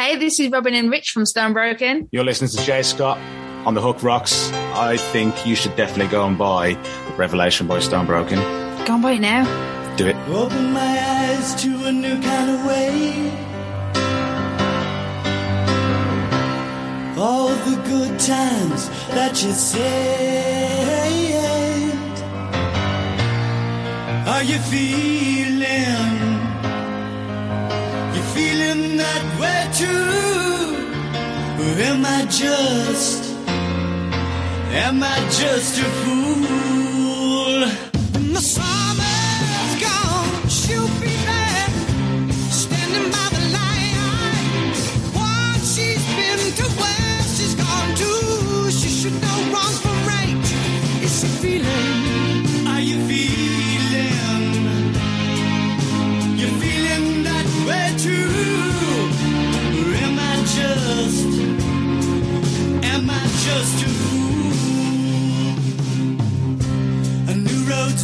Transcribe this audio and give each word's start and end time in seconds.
Hey, 0.00 0.16
this 0.16 0.40
is 0.40 0.50
Robin 0.50 0.72
and 0.72 0.90
Rich 0.90 1.10
from 1.10 1.24
Stonebroken. 1.24 2.08
You're 2.10 2.24
listening 2.24 2.48
to 2.52 2.56
Jay 2.64 2.80
Scott 2.80 3.18
on 3.66 3.74
The 3.74 3.82
Hook 3.82 4.02
Rocks. 4.02 4.50
I 4.72 4.96
think 4.96 5.46
you 5.46 5.54
should 5.54 5.76
definitely 5.76 6.10
go 6.10 6.26
and 6.26 6.38
buy 6.38 6.78
Revelation 7.18 7.66
by 7.66 7.80
Stonebroken. 7.80 8.38
Go 8.86 8.94
and 8.94 9.02
buy 9.02 9.12
it 9.12 9.20
now. 9.20 9.44
Do 9.96 10.06
it. 10.06 10.16
Open 10.28 10.72
my 10.72 10.80
eyes 10.80 11.54
to 11.56 11.84
a 11.84 11.92
new 11.92 12.18
kind 12.22 12.50
of 12.50 12.64
way. 12.64 13.30
All 17.18 17.48
the 17.48 17.76
good 17.84 18.18
times 18.18 18.88
that 19.10 19.42
you 19.42 19.52
saved. 19.52 19.84
Are 24.26 24.42
you 24.44 24.58
feeling? 24.60 26.29
Feeling 28.40 28.96
that 28.96 29.24
way 29.40 29.60
too? 29.80 30.06
Or 31.62 31.72
am 31.90 32.00
I 32.06 32.20
just? 32.24 33.22
Am 34.86 35.02
I 35.02 35.18
just 35.40 35.78
a 35.78 35.88
fool? 36.00 36.20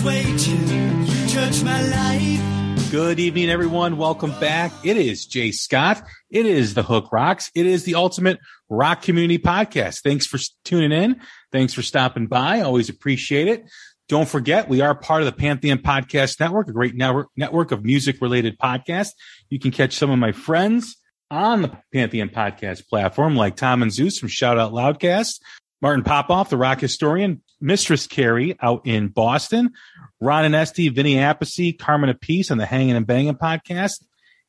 Waiting. 0.06 1.04
You 1.04 1.28
touch 1.28 1.64
my 1.64 1.82
life. 1.82 2.90
Good 2.92 3.18
evening, 3.18 3.50
everyone. 3.50 3.96
Welcome 3.96 4.30
back. 4.38 4.72
It 4.84 4.96
is 4.96 5.26
Jay 5.26 5.50
Scott. 5.50 6.00
It 6.30 6.46
is 6.46 6.74
the 6.74 6.84
Hook 6.84 7.10
Rocks. 7.10 7.50
It 7.56 7.66
is 7.66 7.82
the 7.82 7.96
ultimate 7.96 8.38
rock 8.68 9.02
community 9.02 9.40
podcast. 9.40 10.02
Thanks 10.02 10.24
for 10.24 10.38
tuning 10.64 10.92
in. 10.92 11.20
Thanks 11.50 11.74
for 11.74 11.82
stopping 11.82 12.28
by. 12.28 12.60
Always 12.60 12.88
appreciate 12.88 13.48
it. 13.48 13.64
Don't 14.08 14.28
forget, 14.28 14.68
we 14.68 14.80
are 14.80 14.94
part 14.94 15.22
of 15.22 15.26
the 15.26 15.32
Pantheon 15.32 15.78
Podcast 15.78 16.38
Network, 16.38 16.68
a 16.68 16.72
great 16.72 16.94
network, 16.94 17.26
network 17.36 17.72
of 17.72 17.84
music 17.84 18.20
related 18.20 18.56
podcasts. 18.56 19.10
You 19.50 19.58
can 19.58 19.72
catch 19.72 19.94
some 19.94 20.10
of 20.10 20.20
my 20.20 20.30
friends 20.30 20.96
on 21.32 21.62
the 21.62 21.76
Pantheon 21.92 22.28
Podcast 22.28 22.86
platform, 22.88 23.34
like 23.34 23.56
Tom 23.56 23.82
and 23.82 23.92
Zeus 23.92 24.20
from 24.20 24.28
Shout 24.28 24.56
Out 24.56 24.72
Loudcast, 24.72 25.40
Martin 25.82 26.04
Popoff, 26.04 26.50
the 26.50 26.56
rock 26.56 26.80
historian, 26.80 27.42
Mistress 27.60 28.06
Carrie 28.06 28.56
out 28.60 28.86
in 28.86 29.08
Boston, 29.08 29.72
Ron 30.20 30.44
and 30.44 30.54
Esty, 30.54 30.88
Vinny 30.88 31.16
Appice, 31.16 31.78
Carmine 31.78 32.14
Appice 32.14 32.50
on 32.50 32.58
the 32.58 32.66
Hanging 32.66 32.96
and 32.96 33.06
Banging 33.06 33.34
podcast, 33.34 34.04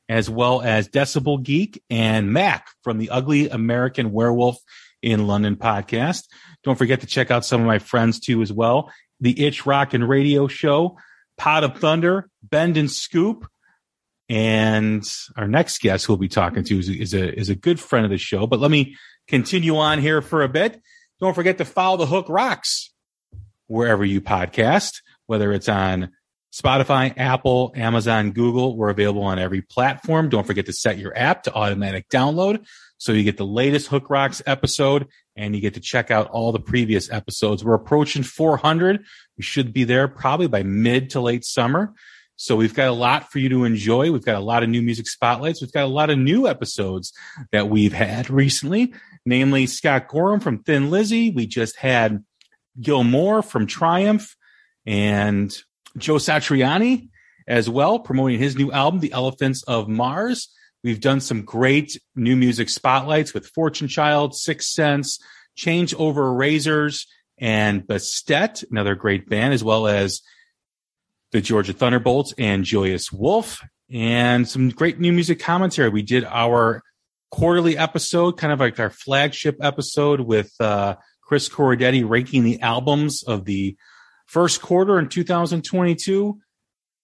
as 0.08 0.30
well 0.30 0.62
as 0.62 0.88
Decibel 0.88 1.44
Geek 1.44 1.84
and 1.90 2.32
Mac 2.32 2.68
from 2.84 2.98
the 2.98 3.10
Ugly 3.10 3.50
American 3.50 4.12
Werewolf 4.12 4.58
in 5.02 5.28
London 5.28 5.56
podcast. 5.56 6.24
Don't 6.64 6.78
forget 6.78 7.02
to 7.02 7.08
check 7.08 7.32
out 7.32 7.46
some 7.46 7.62
of 7.62 7.68
my 7.68 7.80
friends 7.80 8.20
too 8.20 8.42
as 8.42 8.52
well. 8.52 8.92
The 9.20 9.46
Itch 9.46 9.66
Rock 9.66 9.94
and 9.94 10.08
Radio 10.08 10.48
Show, 10.48 10.98
Pot 11.38 11.64
of 11.64 11.78
Thunder, 11.80 12.30
Bend 12.44 12.78
and 12.78 12.90
Scoop, 12.90 13.48
and 14.30 15.04
our 15.36 15.48
next 15.48 15.82
guest 15.82 16.06
who 16.06 16.14
we'll 16.14 16.18
be 16.18 16.28
talking 16.28 16.64
to 16.64 16.80
is, 16.80 16.90
is 16.90 17.14
a 17.14 17.34
is 17.38 17.50
a 17.50 17.56
good 17.56 17.80
friend 17.80 18.06
of 18.06 18.12
the 18.12 18.18
show. 18.18 18.48
But 18.48 18.60
let 18.60 18.72
me 18.72 18.96
continue 19.28 19.78
on 19.78 20.00
here 20.00 20.22
for 20.22 20.44
a 20.44 20.50
bit. 20.50 20.82
Don't 21.20 21.34
forget 21.34 21.58
to 21.58 21.66
follow 21.66 21.98
the 21.98 22.06
Hook 22.06 22.28
Rocks 22.30 22.94
wherever 23.68 24.06
you 24.06 24.22
podcast, 24.22 25.02
whether 25.28 25.54
it's 25.54 25.70
on 25.70 26.12
Spotify, 26.54 27.14
Apple, 27.18 27.72
Amazon, 27.76 28.32
Google. 28.32 28.76
We're 28.76 28.90
available 28.90 29.24
on 29.24 29.38
every 29.38 29.62
platform. 29.62 30.30
Don't 30.30 30.48
forget 30.48 30.66
to 30.66 30.74
set 30.74 30.98
your 30.98 31.16
app 31.16 31.44
to 31.44 31.54
automatic 31.54 32.10
download 32.10 32.66
so 32.98 33.12
you 33.12 33.24
get 33.24 33.38
the 33.38 33.46
latest 33.46 33.88
Hook 33.88 34.10
Rocks 34.10 34.42
episode 34.46 35.08
and 35.36 35.56
you 35.56 35.62
get 35.62 35.76
to 35.76 35.80
check 35.80 36.10
out 36.10 36.30
all 36.30 36.52
the 36.52 36.60
previous 36.60 37.12
episodes. 37.12 37.64
We're 37.64 37.76
approaching 37.76 38.24
400. 38.24 39.06
We 39.38 39.44
should 39.44 39.72
be 39.72 39.84
there 39.84 40.08
probably 40.08 40.48
by 40.48 40.64
mid 40.64 41.12
to 41.12 41.22
late 41.22 41.46
summer. 41.46 41.94
So 42.38 42.56
we've 42.56 42.74
got 42.74 42.88
a 42.88 42.94
lot 42.94 43.32
for 43.32 43.40
you 43.40 43.50
to 43.50 43.64
enjoy. 43.64 44.12
We've 44.12 44.26
got 44.26 44.36
a 44.36 44.40
lot 44.40 44.64
of 44.64 44.70
new 44.70 44.82
music 44.82 45.08
spotlights. 45.08 45.62
We've 45.62 45.72
got 45.72 45.86
a 45.86 45.88
lot 45.88 46.10
of 46.10 46.18
new 46.18 46.48
episodes 46.48 47.12
that 47.52 47.68
we've 47.68 47.94
had 47.94 48.30
recently, 48.30 48.94
namely 49.26 49.66
Scott 49.66 50.08
Gorham 50.08 50.40
from 50.40 50.64
Thin 50.64 50.90
Lizzy. 50.92 51.32
We 51.32 51.48
just 51.48 51.78
had 51.78 52.24
Gil 52.80 53.04
Moore 53.04 53.42
from 53.42 53.66
Triumph 53.66 54.36
and 54.88 55.56
Joe 55.98 56.16
Satriani 56.16 57.10
as 57.48 57.70
well, 57.70 58.00
promoting 58.00 58.40
his 58.40 58.56
new 58.56 58.72
album, 58.72 59.02
The 59.02 59.12
Elephants 59.12 59.64
of 59.64 59.88
Mars. 59.88 60.50
We've 60.84 61.02
done 61.02 61.20
some 61.20 61.44
great 61.44 62.00
new 62.16 62.36
music 62.36 62.70
spotlights 62.70 63.34
with 63.34 63.48
Fortune 63.48 63.90
Child, 63.90 64.36
Six 64.36 64.74
Sense, 64.74 65.20
Change 65.56 65.94
Over 65.96 66.34
Razors, 66.34 67.06
and 67.38 67.86
Bastet, 67.86 68.64
another 68.72 68.96
great 68.96 69.30
band, 69.30 69.54
as 69.54 69.64
well 69.64 69.88
as 69.88 70.22
the 71.32 71.42
Georgia 71.42 71.74
Thunderbolts 71.74 72.34
and 72.38 72.64
Joyous 72.64 73.12
Wolf, 73.12 73.62
and 73.92 74.48
some 74.48 74.70
great 74.70 75.00
new 75.00 75.12
music 75.12 75.40
commentary. 75.40 75.90
We 75.90 76.02
did 76.04 76.24
our 76.24 76.82
quarterly 77.30 77.78
episode, 77.78 78.38
kind 78.38 78.54
of 78.54 78.60
like 78.60 78.80
our 78.80 78.90
flagship 78.90 79.58
episode 79.62 80.22
with 80.22 80.52
uh, 80.60 80.96
Chris 81.22 81.50
Corradetti 81.50 82.08
ranking 82.08 82.44
the 82.44 82.62
albums 82.62 83.24
of 83.24 83.44
the 83.46 83.76
first 84.28 84.62
quarter 84.62 85.00
in 85.00 85.10
2022. 85.10 86.40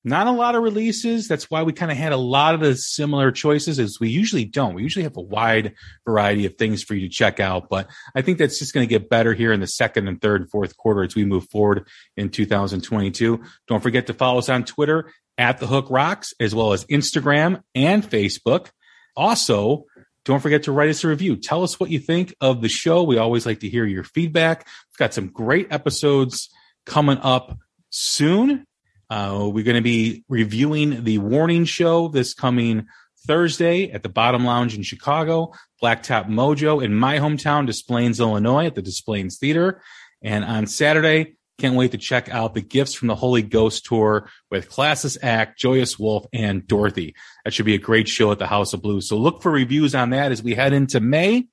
Not 0.06 0.28
a 0.28 0.32
lot 0.32 0.56
of 0.56 0.64
releases. 0.64 1.30
That's 1.30 1.50
why 1.50 1.64
we 1.64 1.72
kind 1.72 1.90
of 1.90 1.98
had 1.98 2.12
a 2.12 2.18
lot 2.18 2.56
of 2.56 2.60
the 2.60 2.76
similar 2.76 3.32
choices 3.32 3.80
as 3.80 4.02
we 4.02 4.10
usually 4.10 4.44
don't. 4.44 4.74
We 4.74 4.84
usually 4.84 5.04
have 5.04 5.16
a 5.16 5.22
wide 5.22 5.76
variety 6.06 6.46
of 6.46 6.56
things 6.56 6.84
for 6.84 6.94
you 6.94 7.08
to 7.08 7.14
check 7.14 7.40
out, 7.40 7.70
but 7.70 7.88
I 8.14 8.22
think 8.22 8.38
that's 8.38 8.60
just 8.60 8.74
going 8.74 8.86
to 8.86 8.90
get 8.90 9.10
better 9.10 9.34
here 9.34 9.54
in 9.54 9.62
the 9.62 9.68
second 9.68 10.10
and 10.10 10.22
third 10.22 10.42
and 10.42 10.52
fourth 10.52 10.76
quarter 10.76 11.04
as 11.04 11.16
we 11.16 11.24
move 11.24 11.48
forward 11.50 11.88
in 12.18 12.30
2022. 12.30 13.42
Don't 13.70 13.82
forget 13.82 14.08
to 14.08 14.14
follow 14.14 14.40
us 14.40 14.50
on 14.50 14.66
Twitter 14.66 15.10
at 15.38 15.60
the 15.60 15.68
Hook 15.68 15.88
Rocks, 15.90 16.34
as 16.38 16.54
well 16.54 16.74
as 16.74 16.84
Instagram 16.86 17.64
and 17.74 18.04
Facebook. 18.04 18.72
Also, 19.16 19.86
don't 20.26 20.42
forget 20.42 20.64
to 20.64 20.74
write 20.74 20.90
us 20.90 21.04
a 21.06 21.08
review. 21.08 21.38
Tell 21.38 21.64
us 21.64 21.80
what 21.80 21.90
you 21.90 22.00
think 22.00 22.36
of 22.42 22.62
the 22.62 22.70
show. 22.70 23.04
We 23.04 23.18
always 23.18 23.46
like 23.46 23.62
to 23.62 23.70
hear 23.70 23.86
your 23.86 24.04
feedback. 24.04 24.68
We've 24.68 24.98
got 24.98 25.14
some 25.14 25.28
great 25.28 25.72
episodes 25.72 26.50
coming 26.86 27.18
up 27.20 27.58
soon. 27.90 28.66
Uh, 29.10 29.50
we're 29.52 29.64
going 29.64 29.76
to 29.76 29.82
be 29.82 30.24
reviewing 30.28 31.04
the 31.04 31.20
Warning 31.20 31.66
Show 31.66 32.08
this 32.08 32.34
coming 32.34 32.88
Thursday 33.28 33.92
at 33.92 34.04
the 34.04 34.10
Bottom 34.10 34.46
Lounge 34.46 34.76
in 34.76 34.84
Chicago, 34.84 35.54
Blacktop 35.82 36.28
Mojo 36.28 36.84
in 36.84 36.94
my 36.94 37.20
hometown, 37.20 37.66
Des 37.66 37.82
Plaines, 37.88 38.20
Illinois, 38.20 38.66
at 38.66 38.76
the 38.76 38.82
Des 38.82 39.02
Plaines 39.06 39.38
Theater. 39.38 39.82
And 40.22 40.44
on 40.44 40.68
Saturday, 40.68 41.36
can't 41.60 41.76
wait 41.76 41.92
to 41.92 41.98
check 41.98 42.30
out 42.30 42.56
the 42.56 42.62
Gifts 42.62 42.94
from 42.94 43.08
the 43.08 43.16
Holy 43.16 43.42
Ghost 43.42 43.86
tour 43.86 44.30
with 44.50 44.70
Classless 44.70 45.18
Act, 45.22 45.60
Joyous 45.60 46.00
Wolf, 46.00 46.26
and 46.34 46.68
Dorothy. 46.68 47.16
That 47.46 47.54
should 47.54 47.66
be 47.66 47.76
a 47.76 47.80
great 47.80 48.08
show 48.08 48.32
at 48.32 48.40
the 48.40 48.48
House 48.48 48.74
of 48.74 48.82
Blues. 48.82 49.08
So 49.08 49.18
look 49.18 49.42
for 49.42 49.52
reviews 49.52 49.94
on 49.94 50.10
that 50.10 50.32
as 50.32 50.42
we 50.42 50.56
head 50.56 50.74
into 50.74 51.00
May. 51.00 51.48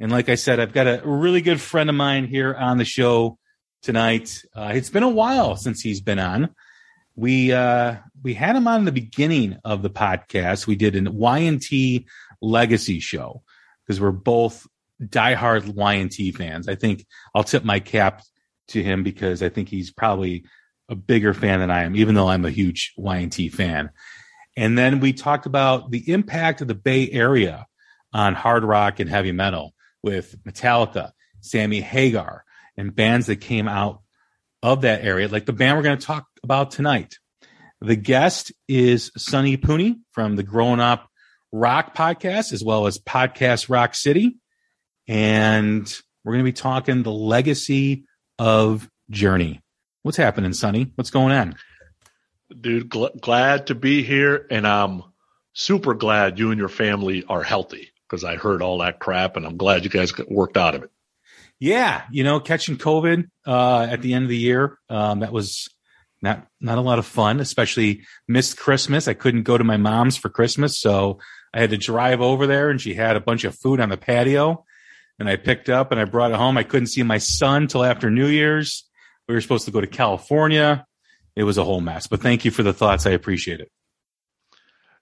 And 0.00 0.10
like 0.10 0.28
I 0.28 0.34
said, 0.34 0.58
I've 0.58 0.72
got 0.72 0.88
a 0.88 1.02
really 1.04 1.40
good 1.40 1.60
friend 1.60 1.88
of 1.88 1.94
mine 1.94 2.26
here 2.26 2.52
on 2.52 2.78
the 2.78 2.84
show 2.84 3.38
tonight. 3.84 4.42
Uh, 4.56 4.72
it's 4.74 4.90
been 4.90 5.02
a 5.02 5.08
while 5.08 5.56
since 5.56 5.80
he's 5.80 6.00
been 6.00 6.18
on. 6.18 6.54
We 7.14 7.52
uh, 7.52 7.96
we 8.22 8.34
had 8.34 8.56
him 8.56 8.66
on 8.66 8.86
the 8.86 8.92
beginning 8.92 9.58
of 9.64 9.82
the 9.82 9.90
podcast. 9.90 10.66
We 10.66 10.74
did 10.74 10.96
an 10.96 11.14
Y&T 11.14 12.06
legacy 12.40 12.98
show 12.98 13.42
because 13.86 14.00
we're 14.00 14.10
both 14.10 14.66
diehard 15.00 15.68
Y&T 15.68 16.32
fans. 16.32 16.68
I 16.68 16.74
think 16.74 17.06
I'll 17.34 17.44
tip 17.44 17.62
my 17.62 17.78
cap 17.78 18.22
to 18.68 18.82
him 18.82 19.04
because 19.04 19.42
I 19.42 19.50
think 19.50 19.68
he's 19.68 19.92
probably 19.92 20.44
a 20.88 20.96
bigger 20.96 21.34
fan 21.34 21.60
than 21.60 21.70
I 21.70 21.84
am, 21.84 21.94
even 21.94 22.14
though 22.14 22.28
I'm 22.28 22.44
a 22.44 22.50
huge 22.50 22.94
Y&T 22.96 23.50
fan. 23.50 23.90
And 24.56 24.76
then 24.76 25.00
we 25.00 25.12
talked 25.12 25.46
about 25.46 25.90
the 25.90 26.10
impact 26.10 26.62
of 26.62 26.68
the 26.68 26.74
Bay 26.74 27.10
Area 27.10 27.66
on 28.12 28.34
hard 28.34 28.64
rock 28.64 29.00
and 29.00 29.10
heavy 29.10 29.32
metal 29.32 29.74
with 30.02 30.36
Metallica, 30.44 31.10
Sammy 31.40 31.80
Hagar, 31.80 32.43
and 32.76 32.94
bands 32.94 33.26
that 33.26 33.36
came 33.36 33.68
out 33.68 34.00
of 34.62 34.82
that 34.82 35.04
area, 35.04 35.28
like 35.28 35.46
the 35.46 35.52
band 35.52 35.76
we're 35.76 35.82
going 35.82 35.98
to 35.98 36.06
talk 36.06 36.26
about 36.42 36.70
tonight. 36.70 37.18
The 37.80 37.96
guest 37.96 38.52
is 38.66 39.10
Sonny 39.16 39.56
Pooni 39.56 39.96
from 40.12 40.36
the 40.36 40.42
Growing 40.42 40.80
Up 40.80 41.08
Rock 41.52 41.94
podcast, 41.94 42.52
as 42.52 42.64
well 42.64 42.86
as 42.86 42.98
Podcast 42.98 43.68
Rock 43.68 43.94
City. 43.94 44.36
And 45.06 45.82
we're 46.24 46.32
going 46.32 46.44
to 46.44 46.48
be 46.48 46.52
talking 46.52 47.02
the 47.02 47.12
legacy 47.12 48.06
of 48.38 48.88
Journey. 49.10 49.60
What's 50.02 50.16
happening, 50.16 50.54
Sonny? 50.54 50.90
What's 50.94 51.10
going 51.10 51.32
on? 51.32 51.56
Dude, 52.58 52.88
gl- 52.88 53.20
glad 53.20 53.66
to 53.66 53.74
be 53.74 54.02
here. 54.02 54.46
And 54.50 54.66
I'm 54.66 55.02
super 55.52 55.94
glad 55.94 56.38
you 56.38 56.50
and 56.50 56.58
your 56.58 56.68
family 56.68 57.24
are 57.28 57.42
healthy 57.42 57.90
because 58.08 58.24
I 58.24 58.36
heard 58.36 58.62
all 58.62 58.78
that 58.78 58.98
crap 58.98 59.36
and 59.36 59.46
I'm 59.46 59.56
glad 59.56 59.84
you 59.84 59.90
guys 59.90 60.12
worked 60.28 60.56
out 60.56 60.74
of 60.74 60.84
it. 60.84 60.90
Yeah, 61.64 62.02
you 62.10 62.24
know, 62.24 62.40
catching 62.40 62.76
COVID 62.76 63.24
uh, 63.46 63.86
at 63.90 64.02
the 64.02 64.12
end 64.12 64.24
of 64.24 64.28
the 64.28 64.36
year, 64.36 64.78
um, 64.90 65.20
that 65.20 65.32
was 65.32 65.66
not 66.20 66.46
not 66.60 66.76
a 66.76 66.82
lot 66.82 66.98
of 66.98 67.06
fun. 67.06 67.40
Especially 67.40 68.02
missed 68.28 68.58
Christmas. 68.58 69.08
I 69.08 69.14
couldn't 69.14 69.44
go 69.44 69.56
to 69.56 69.64
my 69.64 69.78
mom's 69.78 70.18
for 70.18 70.28
Christmas, 70.28 70.78
so 70.78 71.20
I 71.54 71.60
had 71.60 71.70
to 71.70 71.78
drive 71.78 72.20
over 72.20 72.46
there, 72.46 72.68
and 72.68 72.78
she 72.78 72.92
had 72.92 73.16
a 73.16 73.20
bunch 73.20 73.44
of 73.44 73.54
food 73.54 73.80
on 73.80 73.88
the 73.88 73.96
patio, 73.96 74.66
and 75.18 75.26
I 75.26 75.36
picked 75.36 75.70
up 75.70 75.90
and 75.90 75.98
I 75.98 76.04
brought 76.04 76.32
it 76.32 76.36
home. 76.36 76.58
I 76.58 76.64
couldn't 76.64 76.88
see 76.88 77.02
my 77.02 77.16
son 77.16 77.66
till 77.66 77.82
after 77.82 78.10
New 78.10 78.26
Year's. 78.26 78.84
We 79.26 79.34
were 79.34 79.40
supposed 79.40 79.64
to 79.64 79.70
go 79.70 79.80
to 79.80 79.86
California. 79.86 80.84
It 81.34 81.44
was 81.44 81.56
a 81.56 81.64
whole 81.64 81.80
mess. 81.80 82.06
But 82.06 82.20
thank 82.20 82.44
you 82.44 82.50
for 82.50 82.62
the 82.62 82.74
thoughts. 82.74 83.06
I 83.06 83.12
appreciate 83.12 83.60
it. 83.60 83.72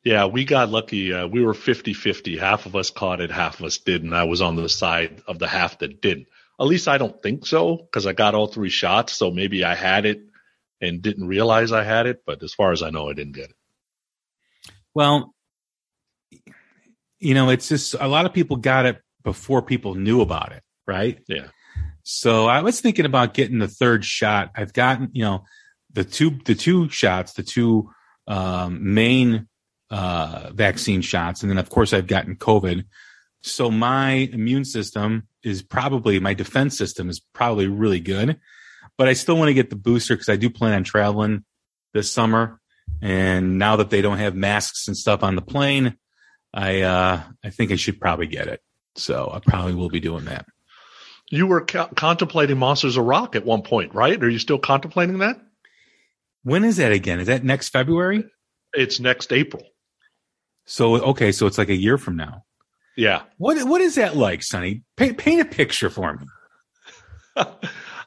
Yeah, 0.05 0.27
we 0.27 0.45
got 0.45 0.69
lucky. 0.69 1.13
Uh, 1.13 1.27
we 1.27 1.45
were 1.45 1.55
50 1.55 1.93
50. 1.93 2.37
Half 2.37 2.67
of 2.67 2.77
us 2.77 2.91
caught 2.91 3.21
it, 3.21 3.33
half 3.33 3.59
of 3.59 3.67
us 3.67 3.79
didn't. 3.79 4.13
I 4.13 4.25
was 4.25 4.41
on 4.41 4.55
the 4.55 4.69
side 4.69 5.23
of 5.27 5.41
the 5.41 5.49
half 5.49 5.81
that 5.81 6.01
didn't. 6.01 6.29
At 6.61 6.67
least 6.67 6.89
I 6.89 6.99
don't 6.99 7.21
think 7.23 7.47
so 7.47 7.77
because 7.77 8.07
I 8.07 8.13
got 8.13 8.35
all 8.35 8.47
three 8.47 8.71
shots. 8.71 9.15
So 9.15 9.31
maybe 9.31 9.65
I 9.65 9.75
had 9.75 10.07
it 10.07 10.23
and 10.81 11.03
didn't 11.03 11.27
realize 11.27 11.73
I 11.73 11.83
had 11.83 12.07
it. 12.07 12.23
But 12.27 12.43
as 12.43 12.55
far 12.55 12.73
as 12.73 12.83
I 12.83 12.91
know, 12.91 13.09
I 13.09 13.15
didn't 13.15 13.35
get 13.35 13.51
it. 13.51 13.57
Well, 14.95 15.35
you 17.19 17.35
know, 17.35 17.51
it's 17.51 17.69
just 17.69 17.95
a 17.99 18.09
lot 18.09 18.27
of 18.27 18.33
people 18.33 18.57
got 18.57 18.87
it 18.87 19.01
before 19.23 19.63
people 19.63 19.95
knew 19.95 20.21
about 20.21 20.53
it, 20.53 20.63
right? 20.87 21.21
Yeah. 21.29 21.49
So 22.03 22.47
I 22.47 22.63
was 22.63 22.81
thinking 22.81 23.07
about 23.07 23.35
getting 23.35 23.59
the 23.59 23.69
third 23.69 24.05
shot. 24.05 24.51
I've 24.57 24.73
gotten, 24.73 25.11
you 25.13 25.25
know, 25.25 25.45
the 25.93 26.05
two 26.05 26.39
the 26.45 26.55
two 26.55 26.89
shots, 26.89 27.35
the 27.35 27.43
two 27.43 27.91
um, 28.27 28.95
main 28.95 29.49
uh, 29.91 30.51
vaccine 30.53 31.03
shots, 31.03 31.43
and 31.43 31.51
then 31.51 31.59
of 31.59 31.71
course 31.71 31.93
I've 31.93 32.07
gotten 32.07 32.37
COVID. 32.37 32.85
So 33.43 33.71
my 33.71 34.13
immune 34.33 34.65
system 34.65 35.29
is 35.45 35.63
probably 35.63 36.21
my 36.21 36.35
defense 36.35 36.77
system 36.77 37.09
is 37.09 37.21
probably 37.21 37.67
really 37.67 38.01
good, 38.01 38.39
but 38.97 39.09
I 39.09 39.13
still 39.15 39.37
want 39.37 39.49
to 39.49 39.55
get 39.55 39.71
the 39.71 39.77
booster 39.77 40.15
because 40.15 40.29
I 40.29 40.37
do 40.37 40.51
plan 40.51 40.75
on 40.75 40.85
traveling 40.85 41.45
this 41.93 42.11
summer. 42.11 42.61
And 43.01 43.59
now 43.59 43.77
that 43.77 43.91
they 43.91 44.03
don't 44.03 44.19
have 44.19 44.35
masks 44.35 44.87
and 44.87 44.97
stuff 44.97 45.23
on 45.23 45.35
the 45.35 45.43
plane, 45.43 45.97
I 46.55 46.83
uh, 46.83 47.23
I 47.45 47.51
think 47.51 47.73
I 47.73 47.77
should 47.77 48.01
probably 48.01 48.27
get 48.27 48.49
it. 48.49 48.61
So 48.97 49.31
I 49.33 49.41
probably 49.41 49.75
will 49.75 49.89
be 49.89 50.01
doing 50.01 50.27
that. 50.27 50.47
You 51.31 51.47
were 51.47 51.65
co- 51.65 51.89
contemplating 51.97 52.59
Monsters 52.59 52.97
of 52.97 53.07
Rock 53.07 53.35
at 53.35 53.45
one 53.45 53.63
point, 53.63 53.95
right? 53.95 54.23
Are 54.23 54.29
you 54.29 54.39
still 54.39 54.59
contemplating 54.59 55.19
that? 55.19 55.41
When 56.45 56.65
is 56.65 56.77
that 56.77 56.93
again? 56.93 57.21
Is 57.21 57.29
that 57.29 57.45
next 57.45 57.71
February? 57.71 58.25
It's 58.75 59.01
next 59.01 59.33
April. 59.33 59.65
So 60.67 60.97
okay, 60.97 61.33
so 61.33 61.47
it's 61.47 61.59
like 61.59 61.71
a 61.71 61.77
year 61.77 61.99
from 61.99 62.17
now. 62.17 62.45
Yeah. 62.97 63.23
What 63.39 63.63
what 63.67 63.81
is 63.81 63.95
that 63.97 64.17
like, 64.17 64.43
Sonny? 64.43 64.83
Paint, 64.97 65.19
paint 65.19 65.41
a 65.41 65.45
picture 65.45 65.91
for 65.91 66.15
me. 66.15 66.27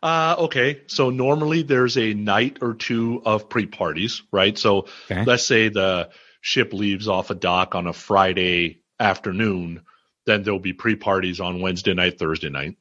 uh, 0.03 0.35
okay. 0.39 0.81
So 0.87 1.09
normally 1.09 1.63
there's 1.63 1.97
a 1.97 2.13
night 2.13 2.59
or 2.61 2.73
two 2.75 3.21
of 3.25 3.49
pre 3.49 3.65
parties, 3.65 4.21
right? 4.31 4.57
So 4.57 4.87
Okay. 5.09 5.23
let's 5.25 5.45
say 5.45 5.69
the 5.69 6.09
ship 6.41 6.73
leaves 6.73 7.07
off 7.07 7.29
a 7.31 7.35
dock 7.35 7.73
on 7.75 7.87
a 7.87 7.93
Friday 7.93 8.81
afternoon, 8.99 9.81
then 10.25 10.43
there'll 10.43 10.59
be 10.59 10.73
pre 10.73 10.95
parties 10.95 11.39
on 11.39 11.61
Wednesday 11.61 11.93
night, 11.93 12.19
Thursday 12.19 12.49
night. 12.49 12.77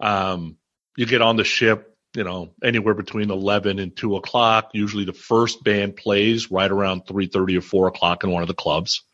Um, 0.00 0.56
you 0.96 1.06
get 1.06 1.22
on 1.22 1.36
the 1.36 1.44
ship, 1.44 1.96
you 2.16 2.24
know, 2.24 2.52
anywhere 2.62 2.94
between 2.94 3.30
11 3.30 3.78
and 3.78 3.94
2 3.96 4.16
o'clock. 4.16 4.70
Usually 4.74 5.04
the 5.04 5.12
first 5.12 5.62
band 5.62 5.96
plays 5.96 6.50
right 6.50 6.70
around 6.70 7.06
3.30 7.06 7.58
or 7.58 7.60
4 7.60 7.86
o'clock 7.86 8.24
in 8.24 8.30
one 8.30 8.42
of 8.42 8.48
the 8.48 8.54
clubs. 8.54 9.04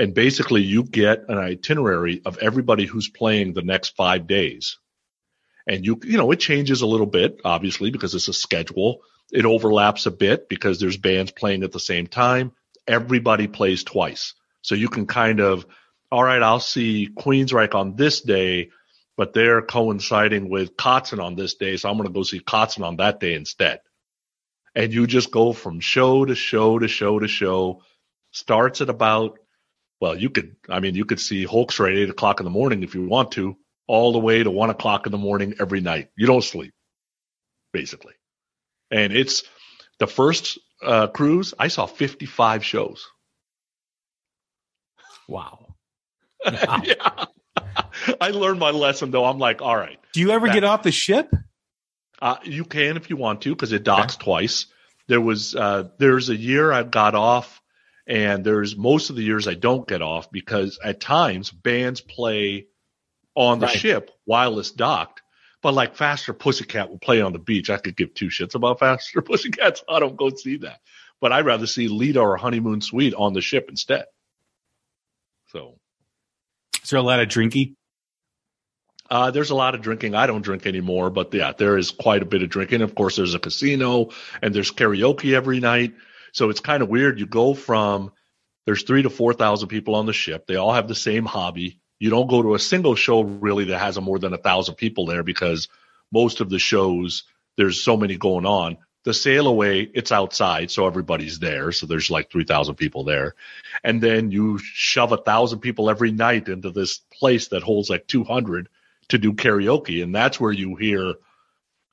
And 0.00 0.14
basically 0.14 0.62
you 0.62 0.82
get 0.82 1.28
an 1.28 1.36
itinerary 1.36 2.22
of 2.24 2.38
everybody 2.38 2.86
who's 2.86 3.10
playing 3.10 3.52
the 3.52 3.60
next 3.60 3.96
five 3.96 4.26
days. 4.26 4.78
And 5.66 5.84
you, 5.84 6.00
you 6.02 6.16
know, 6.16 6.30
it 6.30 6.40
changes 6.40 6.80
a 6.80 6.86
little 6.86 7.04
bit, 7.04 7.42
obviously, 7.44 7.90
because 7.90 8.14
it's 8.14 8.28
a 8.28 8.32
schedule. 8.32 9.02
It 9.30 9.44
overlaps 9.44 10.06
a 10.06 10.10
bit 10.10 10.48
because 10.48 10.80
there's 10.80 10.96
bands 10.96 11.32
playing 11.32 11.64
at 11.64 11.72
the 11.72 11.78
same 11.78 12.06
time. 12.06 12.52
Everybody 12.88 13.46
plays 13.46 13.84
twice. 13.84 14.32
So 14.62 14.74
you 14.74 14.88
can 14.88 15.06
kind 15.06 15.38
of, 15.38 15.66
all 16.10 16.24
right, 16.24 16.42
I'll 16.42 16.60
see 16.60 17.10
Queensryche 17.14 17.74
on 17.74 17.94
this 17.94 18.22
day, 18.22 18.70
but 19.18 19.34
they're 19.34 19.60
coinciding 19.60 20.48
with 20.48 20.78
Kotzen 20.78 21.22
on 21.22 21.34
this 21.34 21.56
day. 21.56 21.76
So 21.76 21.90
I'm 21.90 21.98
going 21.98 22.08
to 22.08 22.14
go 22.14 22.22
see 22.22 22.40
Kotzen 22.40 22.86
on 22.86 22.96
that 22.96 23.20
day 23.20 23.34
instead. 23.34 23.80
And 24.74 24.94
you 24.94 25.06
just 25.06 25.30
go 25.30 25.52
from 25.52 25.80
show 25.80 26.24
to 26.24 26.34
show 26.34 26.78
to 26.78 26.88
show 26.88 27.18
to 27.18 27.28
show. 27.28 27.82
Starts 28.30 28.80
at 28.80 28.88
about, 28.88 29.39
well, 30.00 30.16
you 30.16 30.30
could, 30.30 30.56
I 30.68 30.80
mean, 30.80 30.94
you 30.94 31.04
could 31.04 31.20
see 31.20 31.46
Hulkster 31.46 31.86
at 31.90 31.96
eight 31.96 32.10
o'clock 32.10 32.40
in 32.40 32.44
the 32.44 32.50
morning 32.50 32.82
if 32.82 32.94
you 32.94 33.06
want 33.06 33.32
to, 33.32 33.56
all 33.86 34.12
the 34.12 34.18
way 34.18 34.42
to 34.42 34.50
one 34.50 34.70
o'clock 34.70 35.06
in 35.06 35.12
the 35.12 35.18
morning 35.18 35.54
every 35.60 35.80
night. 35.80 36.08
You 36.16 36.26
don't 36.26 36.42
sleep, 36.44 36.72
basically. 37.72 38.14
And 38.90 39.12
it's 39.12 39.42
the 39.98 40.06
first 40.06 40.58
uh, 40.82 41.08
cruise, 41.08 41.52
I 41.58 41.68
saw 41.68 41.86
55 41.86 42.64
shows. 42.64 43.06
Wow. 45.28 45.74
yeah. 46.44 47.26
I 48.20 48.30
learned 48.30 48.58
my 48.58 48.70
lesson 48.70 49.10
though. 49.10 49.24
I'm 49.24 49.38
like, 49.38 49.62
all 49.62 49.76
right, 49.76 49.98
Do 50.12 50.20
you 50.20 50.30
ever 50.30 50.46
That- 50.46 50.54
get 50.54 50.64
off 50.64 50.82
the 50.82 50.92
ship? 50.92 51.32
uh, 52.22 52.36
you 52.44 52.64
can 52.64 52.96
if 52.96 53.08
you 53.10 53.16
want 53.16 53.42
to 53.42 53.50
because 53.50 53.72
it 53.72 53.82
docks 53.82 54.16
twice. 54.16 54.66
There 55.08 55.20
was 55.20 55.54
uh, 55.54 55.88
there's 55.98 56.28
a 56.28 56.36
year 56.36 56.70
I 56.70 56.82
got 56.82 57.14
off, 57.14 57.60
and 58.06 58.44
there's 58.44 58.76
most 58.76 59.10
of 59.10 59.16
the 59.16 59.22
years 59.22 59.46
I 59.48 59.54
don't 59.54 59.86
get 59.86 60.02
off 60.02 60.30
because 60.30 60.78
at 60.82 61.00
times 61.00 61.50
bands 61.50 62.00
play 62.00 62.66
on 63.34 63.58
the 63.60 63.66
Right. 63.66 63.78
ship 63.78 64.10
while 64.24 64.58
it's 64.58 64.70
docked. 64.70 65.22
But 65.62 65.74
like 65.74 65.94
Faster 65.94 66.32
Pussycat 66.32 66.88
will 66.88 66.98
play 66.98 67.20
on 67.20 67.32
the 67.32 67.38
beach. 67.38 67.68
I 67.68 67.76
could 67.76 67.96
give 67.96 68.14
two 68.14 68.28
shits 68.28 68.54
about 68.54 68.78
Faster 68.78 69.20
Pussycat, 69.22 69.78
so 69.78 69.84
I 69.88 70.00
don't 70.00 70.16
go 70.16 70.30
see 70.30 70.56
that. 70.58 70.80
But 71.20 71.32
I'd 71.32 71.44
rather 71.44 71.66
see 71.66 71.88
Lita 71.88 72.20
or 72.20 72.36
Honeymoon 72.38 72.80
Suite 72.80 73.14
on 73.14 73.34
the 73.34 73.42
ship 73.42 73.66
instead. 73.68 74.06
So 75.48 75.78
Is 76.82 76.90
there 76.90 76.98
a 76.98 77.02
lot 77.02 77.20
of 77.20 77.28
drinking? 77.28 77.76
Uh, 79.10 79.30
there's 79.32 79.50
a 79.50 79.54
lot 79.56 79.74
of 79.74 79.82
drinking. 79.82 80.14
I 80.14 80.26
don't 80.26 80.42
drink 80.42 80.66
anymore, 80.66 81.10
but 81.10 81.34
yeah, 81.34 81.52
there 81.56 81.76
is 81.76 81.90
quite 81.90 82.22
a 82.22 82.26
bit 82.26 82.42
of 82.42 82.48
drinking. 82.48 82.80
Of 82.80 82.94
course, 82.94 83.16
there's 83.16 83.34
a 83.34 83.40
casino 83.40 84.10
and 84.40 84.54
there's 84.54 84.70
karaoke 84.70 85.34
every 85.34 85.58
night. 85.58 85.94
So 86.32 86.50
it's 86.50 86.60
kind 86.60 86.82
of 86.82 86.88
weird. 86.88 87.18
You 87.18 87.26
go 87.26 87.54
from 87.54 88.12
there's 88.66 88.82
three 88.82 89.02
to 89.02 89.10
four 89.10 89.34
thousand 89.34 89.68
people 89.68 89.94
on 89.94 90.06
the 90.06 90.12
ship. 90.12 90.46
They 90.46 90.56
all 90.56 90.72
have 90.72 90.88
the 90.88 90.94
same 90.94 91.24
hobby. 91.24 91.80
You 91.98 92.10
don't 92.10 92.28
go 92.28 92.42
to 92.42 92.54
a 92.54 92.58
single 92.58 92.94
show 92.94 93.22
really 93.22 93.64
that 93.66 93.78
has 93.78 94.00
more 94.00 94.18
than 94.18 94.32
a 94.32 94.38
thousand 94.38 94.76
people 94.76 95.06
there 95.06 95.22
because 95.22 95.68
most 96.12 96.40
of 96.40 96.50
the 96.50 96.58
shows 96.58 97.24
there's 97.56 97.82
so 97.82 97.96
many 97.96 98.16
going 98.16 98.46
on. 98.46 98.78
The 99.04 99.14
sail 99.14 99.46
away, 99.46 99.80
it's 99.80 100.12
outside, 100.12 100.70
so 100.70 100.86
everybody's 100.86 101.38
there. 101.38 101.72
So 101.72 101.86
there's 101.86 102.10
like 102.10 102.30
three 102.30 102.44
thousand 102.44 102.74
people 102.74 103.04
there, 103.04 103.34
and 103.82 104.00
then 104.00 104.30
you 104.30 104.58
shove 104.58 105.12
a 105.12 105.16
thousand 105.16 105.60
people 105.60 105.88
every 105.88 106.12
night 106.12 106.48
into 106.48 106.70
this 106.70 106.98
place 107.12 107.48
that 107.48 107.62
holds 107.62 107.88
like 107.88 108.06
two 108.06 108.24
hundred 108.24 108.68
to 109.08 109.18
do 109.18 109.32
karaoke, 109.32 110.02
and 110.02 110.14
that's 110.14 110.38
where 110.38 110.52
you 110.52 110.76
hear 110.76 111.14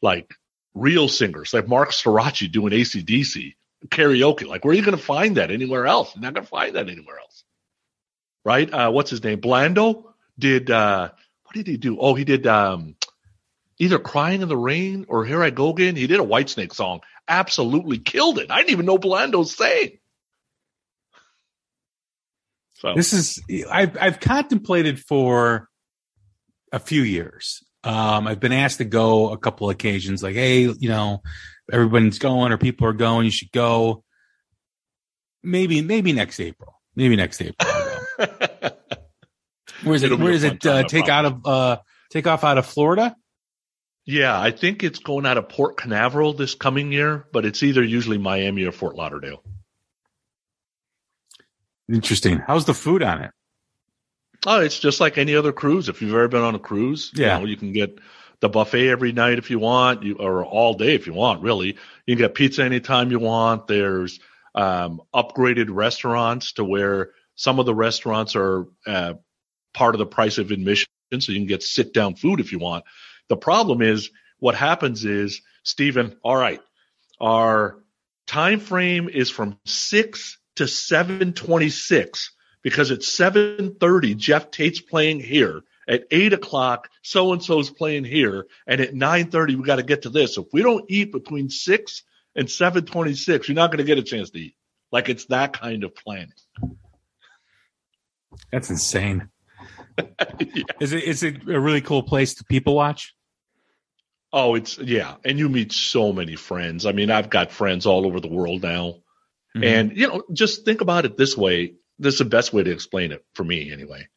like 0.01 0.33
real 0.73 1.07
singers 1.07 1.53
like 1.53 1.67
Marc 1.67 1.91
Storace 1.91 2.51
doing 2.51 2.73
ACDC 2.73 3.55
karaoke. 3.87 4.45
Like, 4.47 4.65
where 4.65 4.71
are 4.71 4.75
you 4.75 4.83
going 4.83 4.97
to 4.97 5.03
find 5.03 5.37
that 5.37 5.51
anywhere 5.51 5.87
else? 5.87 6.15
You're 6.15 6.21
not 6.21 6.33
going 6.33 6.45
to 6.45 6.49
find 6.49 6.75
that 6.75 6.89
anywhere 6.89 7.19
else, 7.19 7.43
right? 8.43 8.71
Uh, 8.71 8.91
what's 8.91 9.09
his 9.09 9.23
name? 9.23 9.39
Blando 9.39 10.03
did. 10.37 10.71
Uh, 10.71 11.11
what 11.43 11.55
did 11.55 11.67
he 11.67 11.77
do? 11.77 11.97
Oh, 11.99 12.13
he 12.13 12.25
did 12.25 12.45
um, 12.45 12.95
either 13.77 13.99
"Crying 13.99 14.41
in 14.41 14.49
the 14.49 14.57
Rain" 14.57 15.05
or 15.07 15.25
"Here 15.25 15.41
I 15.41 15.49
Go 15.49 15.69
Again." 15.69 15.95
He 15.95 16.07
did 16.07 16.19
a 16.19 16.23
Whitesnake 16.23 16.73
song. 16.73 17.01
Absolutely 17.27 17.99
killed 17.99 18.39
it. 18.39 18.51
I 18.51 18.57
didn't 18.57 18.71
even 18.71 18.85
know 18.85 18.97
Blando 18.97 19.45
sang. 19.45 19.99
So 22.73 22.93
This 22.93 23.13
is 23.13 23.41
I've 23.71 23.97
I've 23.99 24.19
contemplated 24.19 24.99
for 24.99 25.69
a 26.71 26.79
few 26.79 27.01
years. 27.01 27.63
Um, 27.83 28.27
I've 28.27 28.39
been 28.39 28.51
asked 28.51 28.79
to 28.79 28.85
go 28.85 29.31
a 29.31 29.37
couple 29.37 29.69
occasions, 29.69 30.21
like, 30.21 30.35
hey, 30.35 30.63
you 30.63 30.89
know, 30.89 31.21
everybody's 31.71 32.19
going 32.19 32.51
or 32.51 32.57
people 32.57 32.87
are 32.87 32.93
going, 32.93 33.25
you 33.25 33.31
should 33.31 33.51
go. 33.51 34.03
Maybe 35.43 35.81
maybe 35.81 36.13
next 36.13 36.39
April. 36.39 36.79
Maybe 36.95 37.15
next 37.15 37.41
April. 37.41 37.69
Where 39.83 39.95
is 39.95 40.03
it? 40.03 40.07
It'll 40.07 40.17
Where 40.17 40.31
does 40.31 40.43
it 40.43 40.65
uh, 40.65 40.83
take 40.83 41.07
out 41.07 41.25
of 41.25 41.45
uh, 41.45 41.77
take 42.11 42.27
off 42.27 42.43
out 42.43 42.57
of 42.57 42.65
Florida? 42.65 43.15
Yeah, 44.05 44.39
I 44.39 44.51
think 44.51 44.83
it's 44.83 44.99
going 44.99 45.25
out 45.25 45.37
of 45.37 45.49
Port 45.49 45.77
Canaveral 45.77 46.33
this 46.33 46.55
coming 46.55 46.91
year, 46.93 47.25
but 47.33 47.45
it's 47.45 47.61
either 47.61 47.83
usually 47.83 48.17
Miami 48.17 48.63
or 48.63 48.71
Fort 48.71 48.95
Lauderdale. 48.95 49.43
Interesting. 51.91 52.39
How's 52.39 52.65
the 52.65 52.73
food 52.73 53.03
on 53.03 53.21
it? 53.21 53.31
Oh, 54.45 54.61
it's 54.61 54.79
just 54.79 54.99
like 54.99 55.17
any 55.17 55.35
other 55.35 55.51
cruise. 55.51 55.89
If 55.89 56.01
you've 56.01 56.13
ever 56.13 56.27
been 56.27 56.41
on 56.41 56.55
a 56.55 56.59
cruise, 56.59 57.11
Yeah. 57.15 57.35
you, 57.37 57.43
know, 57.43 57.49
you 57.49 57.57
can 57.57 57.73
get 57.73 57.99
the 58.39 58.49
buffet 58.49 58.89
every 58.89 59.11
night 59.11 59.39
if 59.39 59.49
you 59.49 59.59
want, 59.59 60.03
you 60.03 60.15
or 60.19 60.45
all 60.45 60.73
day 60.73 60.93
if 60.95 61.07
you 61.07 61.13
want. 61.13 61.41
Really, 61.41 61.77
you 62.05 62.15
can 62.15 62.17
get 62.17 62.35
pizza 62.35 62.63
anytime 62.63 63.11
you 63.11 63.19
want. 63.19 63.67
There's 63.67 64.19
um, 64.53 65.01
upgraded 65.13 65.67
restaurants 65.69 66.53
to 66.53 66.63
where 66.63 67.11
some 67.35 67.59
of 67.59 67.65
the 67.65 67.75
restaurants 67.75 68.35
are 68.35 68.67
uh, 68.85 69.15
part 69.73 69.95
of 69.95 69.99
the 69.99 70.05
price 70.05 70.37
of 70.37 70.51
admission, 70.51 70.87
so 71.19 71.31
you 71.31 71.39
can 71.39 71.47
get 71.47 71.63
sit 71.63 71.93
down 71.93 72.15
food 72.15 72.39
if 72.39 72.51
you 72.51 72.59
want. 72.59 72.83
The 73.29 73.37
problem 73.37 73.81
is 73.81 74.09
what 74.39 74.55
happens 74.55 75.05
is, 75.05 75.41
Stephen, 75.63 76.15
all 76.23 76.35
right, 76.35 76.61
our 77.19 77.83
time 78.27 78.59
frame 78.59 79.09
is 79.09 79.29
from 79.29 79.59
six 79.65 80.37
to 80.55 80.67
seven 80.67 81.33
twenty 81.33 81.69
six 81.69 82.31
because 82.61 82.91
at 82.91 83.03
seven 83.03 83.75
thirty 83.79 84.15
Geoff 84.15 84.51
Tate's 84.51 84.81
playing 84.81 85.19
here. 85.19 85.61
At 85.87 86.03
eight 86.11 86.33
o'clock, 86.33 86.89
so 87.01 87.31
and 87.31 87.41
so's 87.41 87.69
playing 87.69 88.03
here, 88.03 88.47
and 88.67 88.81
at 88.81 88.93
nine 88.93 89.31
thirty 89.31 89.55
we 89.55 89.63
got 89.63 89.77
to 89.77 89.83
get 89.83 90.01
to 90.01 90.09
this. 90.09 90.37
If 90.37 90.47
we 90.51 90.61
don't 90.61 90.83
eat 90.89 91.11
between 91.13 91.49
six 91.49 92.03
and 92.35 92.49
seven 92.51 92.85
twenty 92.85 93.13
six, 93.13 93.47
you're 93.47 93.55
not 93.55 93.71
going 93.71 93.77
to 93.77 93.83
get 93.85 93.97
a 93.97 94.03
chance 94.03 94.29
to 94.31 94.39
eat. 94.39 94.55
Like 94.91 95.07
it's 95.09 95.25
that 95.27 95.53
kind 95.53 95.83
of 95.85 95.95
planning. 95.95 96.33
That's 98.51 98.69
insane. 98.69 99.29
Yeah. 100.39 100.63
Is 100.79 100.93
it 100.93 101.03
is 101.05 101.23
it 101.23 101.47
a 101.49 101.59
really 101.59 101.81
cool 101.81 102.03
place 102.03 102.35
to 102.35 102.43
people 102.43 102.75
watch? 102.75 103.15
Oh, 104.31 104.53
it's 104.53 104.77
yeah, 104.77 105.15
and 105.25 105.39
you 105.39 105.49
meet 105.49 105.71
so 105.71 106.13
many 106.13 106.35
friends. 106.35 106.85
I 106.85 106.91
mean, 106.91 107.09
I've 107.09 107.31
got 107.31 107.51
friends 107.51 107.87
all 107.87 108.05
over 108.05 108.19
the 108.19 108.27
world 108.27 108.61
now, 108.61 108.97
Mhm. 109.55 109.65
and 109.65 109.97
you 109.97 110.07
know, 110.07 110.21
just 110.31 110.65
think 110.65 110.81
about 110.81 111.05
it 111.05 111.17
this 111.17 111.35
way. 111.35 111.73
This 111.97 112.13
is 112.13 112.19
the 112.19 112.25
best 112.25 112.53
way 112.53 112.61
to 112.61 112.69
explain 112.71 113.11
it 113.11 113.25
for 113.33 113.43
me, 113.43 113.71
anyway. 113.71 114.07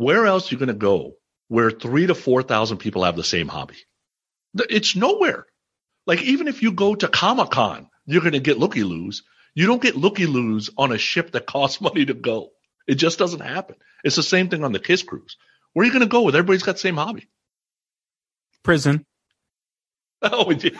Where 0.00 0.24
else 0.24 0.50
are 0.50 0.54
you 0.54 0.58
going 0.58 0.68
to 0.68 0.72
go 0.72 1.16
where 1.48 1.70
three 1.70 2.06
to 2.06 2.14
four 2.14 2.42
thousand 2.42 2.78
people 2.78 3.04
have 3.04 3.16
the 3.16 3.22
same 3.22 3.48
hobby? 3.48 3.76
It's 4.54 4.96
nowhere. 4.96 5.44
Like 6.06 6.22
even 6.22 6.48
if 6.48 6.62
you 6.62 6.72
go 6.72 6.94
to 6.94 7.06
Comic 7.06 7.50
Con, 7.50 7.86
you're 8.06 8.22
going 8.22 8.32
to 8.32 8.40
get 8.40 8.58
looky 8.58 8.82
loos. 8.82 9.24
You 9.54 9.66
don't 9.66 9.82
get 9.82 9.96
looky 9.96 10.24
loos 10.24 10.70
on 10.78 10.90
a 10.90 10.96
ship 10.96 11.32
that 11.32 11.44
costs 11.54 11.82
money 11.82 12.06
to 12.06 12.14
go. 12.14 12.48
It 12.86 12.94
just 12.94 13.18
doesn't 13.18 13.40
happen. 13.40 13.76
It's 14.02 14.16
the 14.16 14.22
same 14.22 14.48
thing 14.48 14.64
on 14.64 14.72
the 14.72 14.78
Kiss 14.78 15.02
cruise. 15.02 15.36
Where 15.74 15.82
are 15.82 15.86
you 15.86 15.92
going 15.92 16.00
to 16.00 16.08
go 16.08 16.22
with 16.22 16.34
everybody's 16.34 16.62
got 16.62 16.76
the 16.76 16.78
same 16.78 16.96
hobby? 16.96 17.28
Prison. 18.62 19.04
Oh, 20.22 20.50
yeah. 20.50 20.70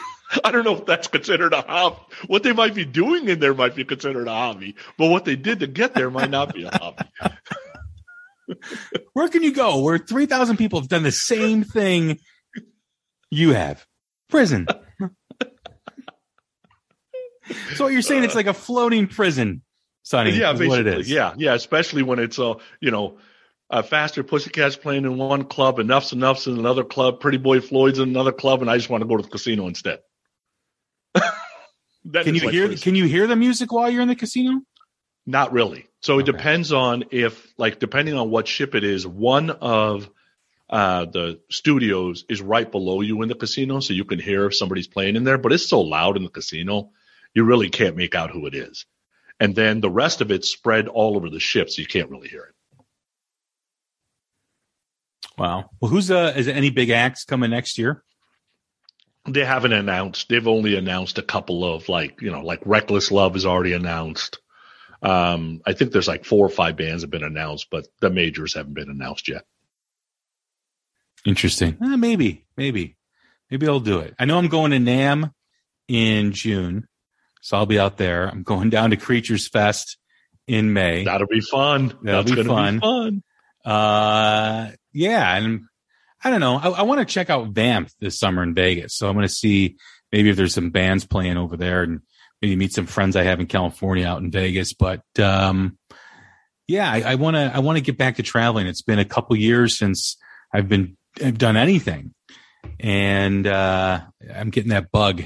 I 0.44 0.50
don't 0.50 0.64
know 0.64 0.76
if 0.76 0.84
that's 0.84 1.08
considered 1.08 1.54
a 1.54 1.62
hobby. 1.62 1.96
What 2.26 2.42
they 2.42 2.52
might 2.52 2.74
be 2.74 2.84
doing 2.84 3.26
in 3.26 3.40
there 3.40 3.54
might 3.54 3.74
be 3.74 3.84
considered 3.84 4.28
a 4.28 4.32
hobby, 4.32 4.76
but 4.98 5.08
what 5.08 5.24
they 5.24 5.34
did 5.34 5.60
to 5.60 5.66
get 5.66 5.94
there 5.94 6.10
might 6.10 6.28
not 6.28 6.52
be 6.52 6.64
a 6.64 6.70
hobby. 6.70 7.04
Where 9.12 9.28
can 9.28 9.42
you 9.42 9.52
go 9.52 9.80
where 9.80 9.98
3,000 9.98 10.56
people 10.56 10.80
have 10.80 10.88
done 10.88 11.02
the 11.02 11.12
same 11.12 11.64
thing 11.64 12.18
you 13.30 13.52
have? 13.52 13.86
Prison. 14.28 14.66
so 17.74 17.84
what 17.84 17.92
you're 17.92 18.02
saying, 18.02 18.24
it's 18.24 18.34
like 18.34 18.46
a 18.46 18.54
floating 18.54 19.06
prison, 19.06 19.62
Sonny. 20.02 20.30
yeah, 20.30 20.52
basically. 20.52 20.68
what 20.68 20.80
it 20.80 20.86
is. 20.86 21.10
Yeah, 21.10 21.34
yeah. 21.36 21.54
Especially 21.54 22.02
when 22.02 22.18
it's 22.18 22.38
uh, 22.38 22.54
you 22.80 22.90
know, 22.90 23.18
uh, 23.70 23.82
faster 23.82 24.22
pussycats 24.22 24.76
playing 24.76 25.04
in 25.04 25.16
one 25.16 25.44
club, 25.44 25.78
Enuff 25.78 26.10
Z'Nuff's 26.10 26.46
in 26.46 26.58
another 26.58 26.84
club, 26.84 27.20
Pretty 27.20 27.38
Boy 27.38 27.60
Floyd's 27.60 27.98
in 27.98 28.08
another 28.08 28.32
club, 28.32 28.62
and 28.62 28.70
I 28.70 28.76
just 28.76 28.90
want 28.90 29.02
to 29.02 29.08
go 29.08 29.16
to 29.16 29.22
the 29.22 29.28
casino 29.28 29.66
instead. 29.66 30.00
Can 31.14 32.34
you 32.34 32.48
hear? 32.48 32.68
choice. 32.68 32.82
Can 32.82 32.94
you 32.94 33.04
hear 33.04 33.26
the 33.26 33.36
music 33.36 33.72
while 33.72 33.90
you're 33.90 34.02
in 34.02 34.08
the 34.08 34.16
casino? 34.16 34.60
Not 35.26 35.52
really. 35.52 35.86
So 36.02 36.18
it 36.18 36.22
Okay. 36.22 36.32
depends 36.32 36.72
on 36.72 37.04
if, 37.10 37.52
like, 37.58 37.78
depending 37.78 38.14
on 38.14 38.30
what 38.30 38.48
ship 38.48 38.74
it 38.74 38.84
is, 38.84 39.06
one 39.06 39.50
of 39.50 40.08
uh, 40.68 41.04
the 41.04 41.40
studios 41.50 42.24
is 42.28 42.40
right 42.40 42.70
below 42.70 43.00
you 43.00 43.22
in 43.22 43.28
the 43.28 43.34
casino, 43.34 43.80
so 43.80 43.92
you 43.92 44.04
can 44.04 44.18
hear 44.18 44.46
if 44.46 44.56
somebody's 44.56 44.88
playing 44.88 45.16
in 45.16 45.24
there. 45.24 45.38
But 45.38 45.52
it's 45.52 45.68
so 45.68 45.80
loud 45.80 46.16
in 46.16 46.22
the 46.22 46.30
casino, 46.30 46.90
you 47.34 47.44
really 47.44 47.68
can't 47.68 47.96
make 47.96 48.14
out 48.14 48.30
who 48.30 48.46
it 48.46 48.54
is. 48.54 48.86
And 49.38 49.54
then 49.54 49.80
the 49.80 49.90
rest 49.90 50.20
of 50.20 50.30
it's 50.30 50.48
spread 50.48 50.88
all 50.88 51.16
over 51.16 51.28
the 51.28 51.40
ship, 51.40 51.70
so 51.70 51.82
you 51.82 51.88
can't 51.88 52.10
really 52.10 52.28
hear 52.28 52.44
it. 52.44 52.54
Wow. 55.38 55.70
Well, 55.80 55.90
who's 55.90 56.10
uh? 56.10 56.34
Is 56.36 56.46
there 56.46 56.54
any 56.54 56.70
big 56.70 56.90
acts 56.90 57.24
coming 57.24 57.50
next 57.50 57.78
year? 57.78 58.04
They 59.26 59.44
haven't 59.44 59.72
announced. 59.72 60.28
They've 60.28 60.46
only 60.46 60.76
announced 60.76 61.18
a 61.18 61.22
couple 61.22 61.64
of 61.64 61.88
like, 61.88 62.20
you 62.20 62.30
know, 62.30 62.42
like 62.42 62.60
Reckless 62.64 63.10
Love 63.10 63.36
is 63.36 63.46
already 63.46 63.72
announced. 63.72 64.38
Um, 65.02 65.62
I 65.66 65.72
think 65.72 65.92
there's 65.92 66.08
like 66.08 66.24
four 66.24 66.44
or 66.44 66.50
five 66.50 66.76
bands 66.76 67.02
have 67.02 67.10
been 67.10 67.24
announced, 67.24 67.68
but 67.70 67.86
the 68.00 68.10
majors 68.10 68.54
haven't 68.54 68.74
been 68.74 68.90
announced 68.90 69.28
yet. 69.28 69.44
Interesting. 71.24 71.76
Eh, 71.82 71.96
maybe, 71.96 72.46
maybe, 72.56 72.96
maybe 73.50 73.68
I'll 73.68 73.80
do 73.80 74.00
it. 74.00 74.14
I 74.18 74.24
know 74.24 74.38
I'm 74.38 74.48
going 74.48 74.70
to 74.72 74.78
Nam 74.78 75.32
in 75.88 76.32
June, 76.32 76.86
so 77.40 77.56
I'll 77.56 77.66
be 77.66 77.78
out 77.78 77.96
there. 77.96 78.28
I'm 78.28 78.42
going 78.42 78.70
down 78.70 78.90
to 78.90 78.96
Creatures 78.96 79.48
Fest 79.48 79.98
in 80.46 80.72
May. 80.72 81.04
That'll 81.04 81.26
be 81.26 81.40
fun. 81.40 81.98
That'll 82.02 82.24
That's 82.24 82.36
be 82.36 82.44
fun. 82.44 82.74
be 82.74 82.80
fun. 82.80 83.22
Uh, 83.64 84.70
yeah, 84.92 85.36
and 85.36 85.62
I 86.22 86.30
don't 86.30 86.40
know. 86.40 86.56
I, 86.56 86.68
I 86.68 86.82
want 86.82 87.00
to 87.00 87.12
check 87.12 87.30
out 87.30 87.48
Vamp 87.48 87.90
this 88.00 88.18
summer 88.18 88.42
in 88.42 88.54
Vegas, 88.54 88.96
so 88.96 89.08
I'm 89.08 89.14
going 89.14 89.26
to 89.26 89.32
see 89.32 89.76
maybe 90.12 90.30
if 90.30 90.36
there's 90.36 90.54
some 90.54 90.70
bands 90.70 91.06
playing 91.06 91.36
over 91.36 91.56
there, 91.56 91.82
and 91.82 92.00
maybe 92.40 92.56
meet 92.56 92.72
some 92.72 92.86
friends 92.86 93.16
I 93.16 93.22
have 93.24 93.40
in 93.40 93.46
California 93.46 94.06
out 94.06 94.22
in 94.22 94.30
Vegas. 94.30 94.72
But 94.72 95.02
um, 95.18 95.78
yeah, 96.66 96.90
I 96.90 97.16
want 97.16 97.36
to. 97.36 97.50
I 97.54 97.58
want 97.60 97.78
to 97.78 97.84
get 97.84 97.98
back 97.98 98.16
to 98.16 98.22
traveling. 98.22 98.66
It's 98.66 98.82
been 98.82 98.98
a 98.98 99.04
couple 99.04 99.36
years 99.36 99.76
since 99.76 100.16
I've 100.52 100.68
been 100.68 100.96
I've 101.22 101.38
done 101.38 101.56
anything, 101.56 102.14
and 102.78 103.46
uh, 103.46 104.00
I'm 104.34 104.50
getting 104.50 104.70
that 104.70 104.92
bug 104.92 105.22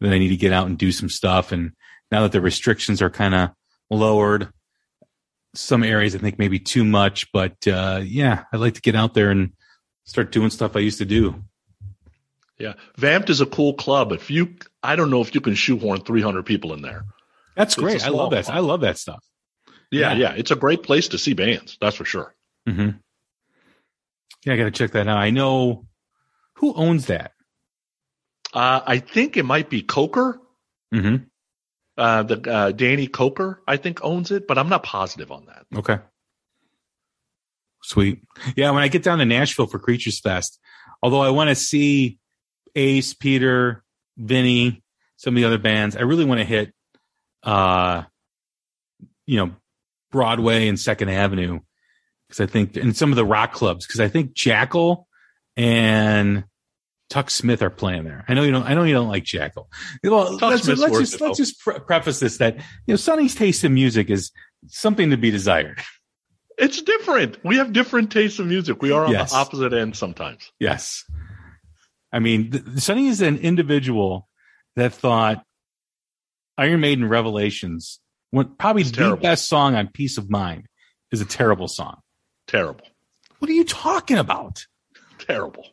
that 0.00 0.12
I 0.12 0.18
need 0.18 0.28
to 0.28 0.36
get 0.36 0.52
out 0.52 0.66
and 0.66 0.78
do 0.78 0.92
some 0.92 1.08
stuff. 1.08 1.52
And 1.52 1.72
now 2.10 2.22
that 2.22 2.32
the 2.32 2.40
restrictions 2.40 3.02
are 3.02 3.10
kind 3.10 3.34
of 3.34 3.50
lowered, 3.90 4.48
some 5.54 5.82
areas 5.82 6.14
I 6.14 6.18
think 6.18 6.38
maybe 6.38 6.58
too 6.58 6.84
much, 6.84 7.30
but 7.32 7.66
uh, 7.66 8.00
yeah, 8.04 8.44
I'd 8.52 8.60
like 8.60 8.74
to 8.74 8.80
get 8.80 8.94
out 8.94 9.14
there 9.14 9.30
and 9.30 9.52
start 10.04 10.32
doing 10.32 10.50
stuff 10.50 10.76
I 10.76 10.80
used 10.80 10.98
to 10.98 11.04
do. 11.04 11.44
Yeah. 12.58 12.74
Vamped 12.96 13.30
is 13.30 13.40
a 13.40 13.46
cool 13.46 13.74
club. 13.74 14.12
If 14.12 14.30
you, 14.30 14.56
I 14.82 14.96
don't 14.96 15.10
know 15.10 15.20
if 15.20 15.34
you 15.34 15.40
can 15.40 15.54
shoehorn 15.54 16.02
300 16.02 16.44
people 16.46 16.72
in 16.72 16.82
there. 16.82 17.04
That's 17.56 17.74
It's 17.74 17.82
great. 17.82 18.04
I 18.04 18.08
love 18.08 18.30
that. 18.30 18.48
I 18.48 18.60
love 18.60 18.82
that 18.82 18.98
stuff. 18.98 19.24
Yeah, 19.90 20.12
Yeah. 20.12 20.14
yeah. 20.14 20.32
It's 20.36 20.50
a 20.50 20.56
great 20.56 20.82
place 20.82 21.08
to 21.08 21.18
see 21.18 21.32
bands. 21.34 21.76
That's 21.80 21.96
for 21.96 22.04
sure. 22.04 22.34
hmm 22.66 22.90
Yeah, 24.44 24.52
I 24.54 24.56
got 24.56 24.64
to 24.64 24.70
check 24.70 24.92
that 24.92 25.08
out. 25.08 25.18
I 25.18 25.30
know 25.30 25.86
who 26.56 26.74
owns 26.74 27.06
that. 27.06 27.32
Uh, 28.54 28.80
I 28.86 28.98
think 28.98 29.36
it 29.36 29.44
might 29.44 29.68
be 29.68 29.82
Coker. 29.82 30.40
hmm 30.92 31.16
Uh, 31.96 32.22
the 32.22 32.50
uh, 32.50 32.70
Danny 32.72 33.08
Coker, 33.08 33.62
I 33.66 33.76
think, 33.76 34.00
owns 34.04 34.30
it, 34.30 34.46
but 34.46 34.56
I'm 34.58 34.68
not 34.68 34.84
positive 34.84 35.32
on 35.32 35.46
that. 35.46 35.66
Okay. 35.76 35.98
Sweet. 37.82 38.22
Yeah, 38.56 38.70
when 38.70 38.82
I 38.82 38.88
get 38.88 39.02
down 39.02 39.18
to 39.18 39.24
Nashville 39.24 39.66
for 39.66 39.78
Creatures 39.78 40.20
Fest, 40.20 40.58
although 41.02 41.20
I 41.22 41.30
want 41.30 41.48
to 41.48 41.54
see 41.54 42.18
Ace, 42.74 43.14
Peter, 43.14 43.84
Vinny, 44.18 44.82
some 45.16 45.34
of 45.34 45.40
the 45.40 45.46
other 45.46 45.58
bands, 45.58 45.96
I 45.96 46.00
really 46.02 46.24
want 46.24 46.40
to 46.40 46.44
hit, 46.44 46.72
uh, 47.42 48.02
you 49.26 49.38
know, 49.38 49.52
Broadway 50.10 50.68
and 50.68 50.78
Second 50.78 51.08
Avenue 51.10 51.60
because 52.28 52.40
I 52.40 52.46
think, 52.46 52.76
and 52.76 52.96
some 52.96 53.10
of 53.10 53.16
the 53.16 53.24
rock 53.24 53.52
clubs 53.52 53.86
because 53.86 54.00
I 54.00 54.08
think 54.08 54.34
Jackyl 54.34 55.04
and 55.56 56.44
Tuck 57.10 57.30
Smith 57.30 57.62
are 57.62 57.70
playing 57.70 58.04
there. 58.04 58.24
I 58.28 58.34
know 58.34 58.42
you 58.42 58.52
don't. 58.52 58.64
I 58.64 58.74
know 58.74 58.84
you 58.84 58.94
don't 58.94 59.08
like 59.08 59.24
Jackyl. 59.24 59.66
Well, 60.02 60.38
Tuck 60.38 60.50
let's, 60.50 60.64
Smith's 60.64 60.80
let's 60.80 60.98
just 60.98 61.20
let's 61.20 61.38
just 61.38 61.60
pre- 61.60 61.78
preface 61.78 62.20
this 62.20 62.38
that 62.38 62.56
you 62.56 62.62
know 62.92 62.96
Sonny's 62.96 63.34
taste 63.34 63.64
in 63.64 63.72
music 63.74 64.10
is 64.10 64.30
something 64.66 65.10
to 65.10 65.16
be 65.16 65.30
desired. 65.30 65.80
It's 66.58 66.82
different. 66.82 67.38
We 67.44 67.56
have 67.58 67.72
different 67.72 68.10
tastes 68.10 68.38
in 68.40 68.48
music. 68.48 68.82
We 68.82 68.90
are 68.90 69.06
on 69.06 69.12
Yes. 69.12 69.30
the 69.30 69.36
opposite 69.38 69.72
end 69.72 69.96
sometimes. 69.96 70.50
Yes. 70.58 71.04
I 72.12 72.18
mean, 72.20 72.78
Sonny 72.78 73.08
is 73.08 73.20
an 73.20 73.38
individual 73.38 74.28
that 74.76 74.92
thought 74.94 75.44
Iron 76.56 76.80
Maiden 76.80 77.08
Revelations, 77.08 78.00
probably 78.32 78.82
It's 78.82 78.90
the 78.90 78.96
terrible. 78.98 79.22
best 79.22 79.48
song 79.48 79.74
on 79.74 79.88
Piece 79.88 80.18
of 80.18 80.30
Mind, 80.30 80.66
is 81.12 81.20
a 81.20 81.24
terrible 81.26 81.68
song. 81.68 82.00
Terrible. 82.46 82.86
What 83.38 83.50
are 83.50 83.54
you 83.54 83.64
talking 83.64 84.18
about? 84.18 84.64
Terrible. 85.18 85.64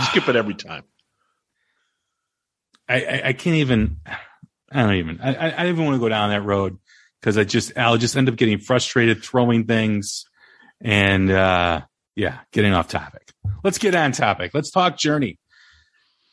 Skip 0.00 0.28
it 0.28 0.36
every 0.36 0.54
time. 0.54 0.84
I, 2.88 3.04
I, 3.04 3.22
I 3.26 3.32
can't 3.34 3.56
even. 3.56 3.98
I 4.72 4.82
don't 4.82 4.94
even. 4.94 5.20
I, 5.20 5.34
I 5.34 5.46
I 5.46 5.62
don't 5.64 5.72
even 5.72 5.84
want 5.84 5.96
to 5.96 6.00
go 6.00 6.08
down 6.08 6.30
that 6.30 6.42
road 6.42 6.78
because 7.20 7.36
I 7.36 7.44
just 7.44 7.76
I'll 7.76 7.98
just 7.98 8.16
end 8.16 8.28
up 8.28 8.36
getting 8.36 8.58
frustrated, 8.58 9.22
throwing 9.22 9.66
things, 9.66 10.24
and 10.80 11.30
uh 11.30 11.82
yeah, 12.18 12.40
getting 12.52 12.74
off 12.74 12.88
topic. 12.88 13.32
Let's 13.62 13.78
get 13.78 13.94
on 13.94 14.10
topic. 14.10 14.50
Let's 14.52 14.72
talk 14.72 14.98
Journey. 14.98 15.38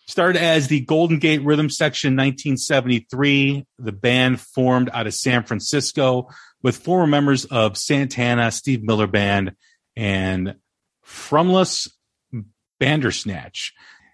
Started 0.08 0.42
as 0.42 0.68
the 0.68 0.82
Golden 0.82 1.20
Gate 1.20 1.44
Rhythm 1.44 1.70
Section 1.70 2.14
1973, 2.14 3.66
the 3.78 3.92
band 3.92 4.42
formed 4.42 4.90
out 4.92 5.06
of 5.06 5.14
San 5.14 5.44
Francisco 5.44 6.30
with 6.64 6.78
former 6.78 7.06
members 7.06 7.46
of 7.46 7.78
Santana, 7.78 8.52
Steve 8.52 8.84
Miller 8.84 9.06
Band, 9.06 9.54
and 9.96 10.56
Frumious 11.04 11.88
Bandersnatch. 12.80 13.74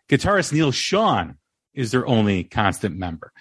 Guitarist 0.10 0.52
Neal 0.52 0.72
Schon 0.72 1.36
is 1.74 1.92
their 1.92 2.06
only 2.06 2.44
constant 2.44 2.98
member. 2.98 3.32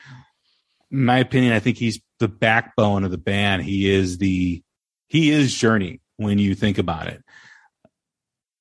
in 0.93 1.05
my 1.05 1.19
opinion, 1.19 1.53
I 1.53 1.59
think 1.59 1.79
he's 1.79 2.01
the 2.21 2.29
backbone 2.29 3.03
of 3.03 3.11
the 3.11 3.19
band. 3.19 3.63
He 3.63 3.91
is 3.91 4.19
the 4.19 4.63
he 5.09 5.31
is 5.31 5.53
Journey 5.53 6.01
when 6.17 6.39
you 6.39 6.55
think 6.55 6.79
about 6.79 7.09
it. 7.09 7.25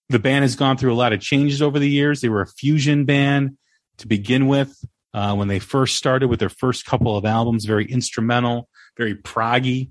The 0.09 0.19
band 0.19 0.43
has 0.43 0.55
gone 0.55 0.77
through 0.77 0.93
a 0.93 0.95
lot 0.95 1.13
of 1.13 1.21
changes 1.21 1.61
over 1.61 1.77
the 1.77 1.89
years. 1.89 2.21
They 2.21 2.29
were 2.29 2.41
a 2.41 2.47
fusion 2.47 3.05
band 3.05 3.57
to 3.97 4.07
begin 4.07 4.47
with. 4.47 4.75
Uh, 5.13 5.35
when 5.35 5.47
they 5.47 5.59
first 5.59 5.95
started 5.95 6.27
with 6.27 6.39
their 6.39 6.49
first 6.49 6.85
couple 6.85 7.17
of 7.17 7.25
albums, 7.25 7.65
very 7.65 7.85
instrumental, 7.85 8.69
very 8.97 9.15
proggy. 9.15 9.89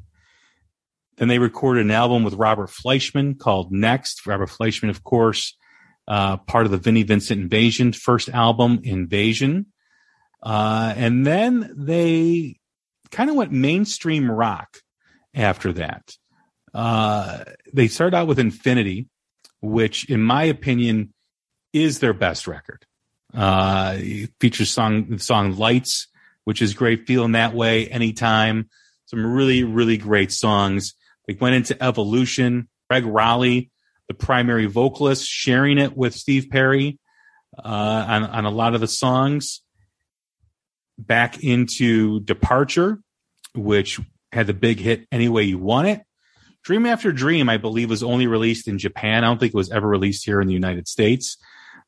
Then 1.16 1.28
they 1.28 1.40
recorded 1.40 1.84
an 1.84 1.90
album 1.90 2.22
with 2.22 2.34
Robert 2.34 2.70
Fleischman 2.70 3.38
called 3.38 3.72
Next. 3.72 4.26
Robert 4.26 4.48
Fleischman, 4.48 4.90
of 4.90 5.02
course, 5.02 5.56
uh, 6.06 6.36
part 6.36 6.66
of 6.66 6.70
the 6.70 6.78
Vinnie 6.78 7.02
Vincent 7.02 7.40
Invasion 7.40 7.92
first 7.92 8.28
album, 8.28 8.80
Invasion. 8.84 9.66
Uh, 10.40 10.94
and 10.96 11.26
then 11.26 11.72
they 11.76 12.58
kind 13.10 13.30
of 13.30 13.36
went 13.36 13.50
mainstream 13.50 14.30
rock 14.30 14.78
after 15.34 15.72
that. 15.72 16.16
Uh, 16.72 17.44
they 17.72 17.88
started 17.88 18.16
out 18.16 18.28
with 18.28 18.38
Infinity, 18.38 19.08
which, 19.60 20.08
in 20.08 20.22
my 20.22 20.44
opinion, 20.44 21.12
is 21.72 21.98
their 21.98 22.14
best 22.14 22.46
record. 22.46 22.84
Uh, 23.34 23.98
features 24.40 24.70
song 24.70 25.18
song 25.18 25.56
"Lights," 25.56 26.08
which 26.44 26.62
is 26.62 26.74
great. 26.74 27.06
Feeling 27.06 27.32
that 27.32 27.54
way 27.54 27.88
anytime. 27.88 28.68
Some 29.06 29.24
really, 29.24 29.64
really 29.64 29.96
great 29.96 30.32
songs. 30.32 30.94
They 31.26 31.34
went 31.34 31.56
into 31.56 31.82
Evolution. 31.82 32.68
Gregg 32.88 33.04
Rolie, 33.04 33.70
the 34.08 34.14
primary 34.14 34.66
vocalist, 34.66 35.26
sharing 35.26 35.78
it 35.78 35.96
with 35.96 36.14
Steve 36.14 36.48
Perry 36.50 36.98
uh, 37.56 38.06
on 38.08 38.24
on 38.24 38.44
a 38.44 38.50
lot 38.50 38.74
of 38.74 38.80
the 38.80 38.88
songs 38.88 39.62
back 40.98 41.42
into 41.42 42.20
Departure, 42.20 42.98
which 43.54 44.00
had 44.32 44.46
the 44.46 44.54
big 44.54 44.78
hit 44.78 45.06
Any 45.12 45.28
Way 45.28 45.44
You 45.44 45.58
Want 45.58 45.88
It. 45.88 46.02
Dream 46.64 46.86
After 46.86 47.12
Dream, 47.12 47.48
I 47.48 47.56
believe, 47.56 47.90
was 47.90 48.02
only 48.02 48.26
released 48.26 48.68
in 48.68 48.78
Japan. 48.78 49.24
I 49.24 49.28
don't 49.28 49.38
think 49.38 49.54
it 49.54 49.56
was 49.56 49.70
ever 49.70 49.86
released 49.86 50.24
here 50.24 50.40
in 50.40 50.48
the 50.48 50.54
United 50.54 50.86
States. 50.88 51.36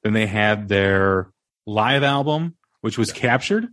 Then 0.02 0.12
they 0.12 0.26
had 0.26 0.68
their 0.68 1.30
live 1.66 2.02
album, 2.02 2.56
which 2.80 2.96
was 2.96 3.12
captured. 3.12 3.68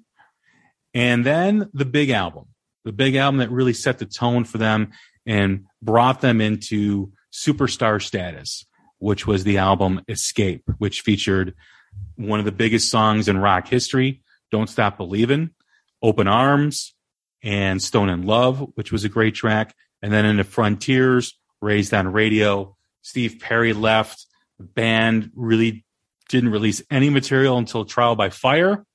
And 0.94 1.25
then 1.25 1.70
the 1.74 1.86
big 1.86 2.10
album, 2.10 2.46
the 2.84 2.92
big 2.92 3.16
album 3.16 3.39
that 3.39 3.51
really 3.51 3.74
set 3.74 4.00
the 4.00 4.06
tone 4.06 4.44
for 4.44 4.58
them 4.58 4.92
and 5.25 5.66
brought 5.82 6.22
them 6.22 6.42
into 6.42 7.12
superstar 7.32 8.01
status, 8.01 8.66
which 9.00 9.27
was 9.27 9.44
the 9.44 9.60
album 9.60 10.01
Escape, 10.08 10.63
which 10.77 11.01
featured 11.01 11.54
one 12.16 12.39
of 12.39 12.46
the 12.46 12.51
biggest 12.51 12.89
songs 12.89 13.27
in 13.27 13.38
rock 13.38 13.68
history, 13.68 14.22
don't 14.51 14.70
Stop 14.70 14.98
Believing, 14.98 15.51
Open 16.01 16.27
Arms, 16.27 16.96
and 17.44 17.82
Stone 17.82 18.10
in 18.10 18.24
Love, 18.24 18.60
which 18.75 18.92
was 18.92 19.04
a 19.04 19.10
great 19.10 19.36
track. 19.36 19.75
And 20.01 20.12
then 20.12 20.25
in 20.25 20.38
the 20.38 20.44
Frontiers, 20.44 21.38
Raised 21.62 21.94
on 21.94 22.12
Radio, 22.12 22.75
Steve 23.01 23.39
Perry 23.39 23.74
left. 23.74 24.25
The 24.60 24.66
band 24.66 25.32
really 25.36 25.86
didn't 26.30 26.51
release 26.51 26.84
any 26.92 27.10
material 27.10 27.58
until 27.58 27.86
Trial 27.86 28.16
by 28.16 28.30
Fire. 28.30 28.86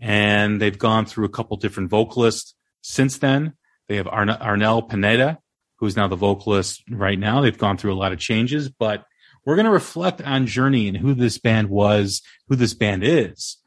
And 0.00 0.60
they've 0.60 0.78
gone 0.78 1.06
through 1.06 1.24
a 1.24 1.30
couple 1.30 1.56
different 1.56 1.90
vocalists 1.90 2.54
since 2.82 3.18
then. 3.18 3.54
They 3.88 3.96
have 3.96 4.06
Arn- 4.06 4.28
Arnel 4.28 4.88
Pineda, 4.88 5.38
who's 5.78 5.96
now 5.96 6.08
the 6.08 6.16
vocalist 6.16 6.82
right 6.90 7.18
now. 7.18 7.40
They've 7.40 7.56
gone 7.56 7.76
through 7.76 7.92
a 7.92 7.96
lot 7.96 8.12
of 8.12 8.18
changes, 8.18 8.68
but 8.68 9.04
we're 9.44 9.56
going 9.56 9.66
to 9.66 9.72
reflect 9.72 10.22
on 10.22 10.46
Journey 10.46 10.88
and 10.88 10.96
who 10.96 11.14
this 11.14 11.38
band 11.38 11.68
was, 11.68 12.22
who 12.48 12.56
this 12.56 12.74
band 12.74 13.04
is 13.04 13.58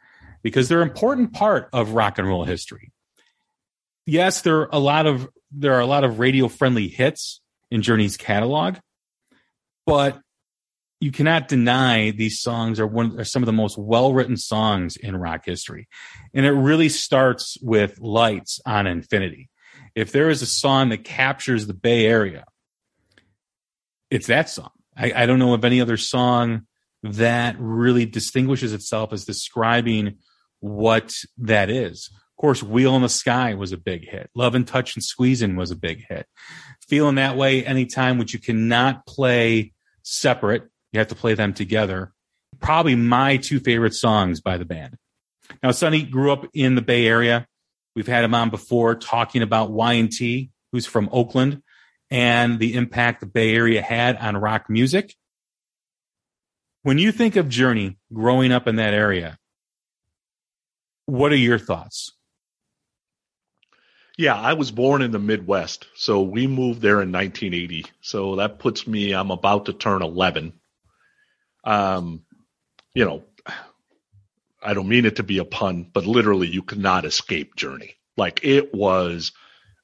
because 0.43 0.69
they're 0.69 0.81
an 0.81 0.87
important 0.87 1.33
part 1.33 1.69
of 1.73 1.91
rock 1.91 2.17
and 2.17 2.27
roll 2.27 2.45
history. 2.45 2.91
Yes, 4.05 4.41
there 4.41 4.61
are 4.61 4.69
a 4.71 4.79
lot 4.79 5.05
of 5.05 5.27
there 5.51 5.73
are 5.73 5.79
a 5.79 5.85
lot 5.85 6.03
of 6.03 6.19
radio 6.19 6.47
friendly 6.47 6.87
hits 6.87 7.41
in 7.71 7.81
Journey's 7.81 8.17
catalog, 8.17 8.77
but 9.85 10.19
you 10.99 11.11
cannot 11.11 11.47
deny 11.47 12.11
these 12.11 12.39
songs 12.39 12.79
are 12.79 12.87
one 12.87 13.19
are 13.19 13.23
some 13.23 13.43
of 13.43 13.45
the 13.45 13.53
most 13.53 13.77
well 13.77 14.13
written 14.13 14.37
songs 14.37 14.97
in 14.97 15.15
rock 15.15 15.45
history, 15.45 15.87
and 16.33 16.45
it 16.45 16.51
really 16.51 16.89
starts 16.89 17.57
with 17.61 17.99
"Lights" 17.99 18.59
on 18.65 18.87
Infinity. 18.87 19.49
If 19.95 20.11
there 20.11 20.29
is 20.29 20.41
a 20.41 20.47
song 20.47 20.89
that 20.89 21.03
captures 21.03 21.67
the 21.67 21.73
Bay 21.73 22.05
Area, 22.05 22.45
it's 24.09 24.27
that 24.27 24.49
song. 24.49 24.71
I, 24.95 25.11
I 25.15 25.25
don't 25.25 25.39
know 25.39 25.53
of 25.53 25.65
any 25.65 25.81
other 25.81 25.97
song 25.97 26.63
that 27.03 27.55
really 27.59 28.05
distinguishes 28.05 28.73
itself 28.73 29.13
as 29.13 29.25
describing 29.25 30.17
what 30.59 31.15
that 31.37 31.69
is. 31.69 32.09
Of 32.37 32.41
course, 32.41 32.61
Wheel 32.61 32.95
in 32.95 33.01
the 33.01 33.09
Sky 33.09 33.55
was 33.55 33.71
a 33.71 33.77
big 33.77 34.07
hit. 34.07 34.29
Lovin', 34.35 34.63
Touchin', 34.63 35.01
Squeezin' 35.01 35.57
was 35.57 35.71
a 35.71 35.75
big 35.75 36.05
hit. 36.07 36.27
Feeling 36.87 37.15
that 37.15 37.35
way 37.35 37.65
anytime, 37.65 38.19
which 38.19 38.31
you 38.31 38.39
cannot 38.39 39.07
play 39.07 39.73
separate. 40.03 40.69
You 40.91 40.99
have 40.99 41.07
to 41.07 41.15
play 41.15 41.33
them 41.33 41.55
together. 41.55 42.13
Probably 42.59 42.93
my 42.93 43.37
two 43.37 43.59
favorite 43.59 43.95
songs 43.95 44.39
by 44.39 44.59
the 44.59 44.65
band. 44.65 44.97
Now, 45.63 45.71
Sonny 45.71 46.03
grew 46.03 46.31
up 46.31 46.45
in 46.53 46.75
the 46.75 46.83
Bay 46.83 47.07
Area. 47.07 47.47
We've 47.95 48.05
had 48.05 48.23
him 48.23 48.35
on 48.35 48.51
before 48.51 48.93
talking 48.93 49.41
about 49.41 49.71
Y&T, 49.71 50.51
who's 50.71 50.85
from 50.85 51.09
Oakland, 51.11 51.63
and 52.11 52.59
the 52.59 52.75
impact 52.75 53.21
the 53.21 53.25
Bay 53.25 53.55
Area 53.55 53.81
had 53.81 54.15
on 54.17 54.37
rock 54.37 54.69
music. 54.69 55.15
When 56.83 56.99
you 56.99 57.11
think 57.11 57.35
of 57.35 57.49
Journey 57.49 57.97
growing 58.13 58.51
up 58.51 58.67
in 58.67 58.75
that 58.75 58.93
area, 58.93 59.39
what 61.07 61.31
are 61.31 61.35
your 61.35 61.57
thoughts? 61.57 62.13
Yeah, 64.17 64.33
I 64.33 64.53
was 64.53 64.71
born 64.71 65.03
in 65.03 65.11
the 65.11 65.19
Midwest, 65.19 65.87
so 65.95 66.23
we 66.23 66.47
moved 66.47 66.81
there 66.81 67.01
in 67.03 67.11
1980. 67.11 67.85
So 68.01 68.37
that 68.37 68.57
puts 68.57 68.87
me, 68.87 69.13
I'm 69.13 69.29
about 69.29 69.67
to 69.67 69.73
turn 69.73 70.01
11. 70.01 70.53
Um, 71.63 72.23
you 72.95 73.05
know, 73.05 73.23
I 74.63 74.73
don't 74.73 74.89
mean 74.89 75.05
it 75.05 75.17
to 75.17 75.23
be 75.23 75.37
a 75.37 75.45
pun, 75.45 75.89
but 75.93 76.07
literally, 76.07 76.47
you 76.47 76.63
could 76.63 76.79
not 76.79 77.05
escape 77.05 77.55
Journey. 77.55 77.95
Like 78.17 78.39
it 78.43 78.73
was 78.73 79.33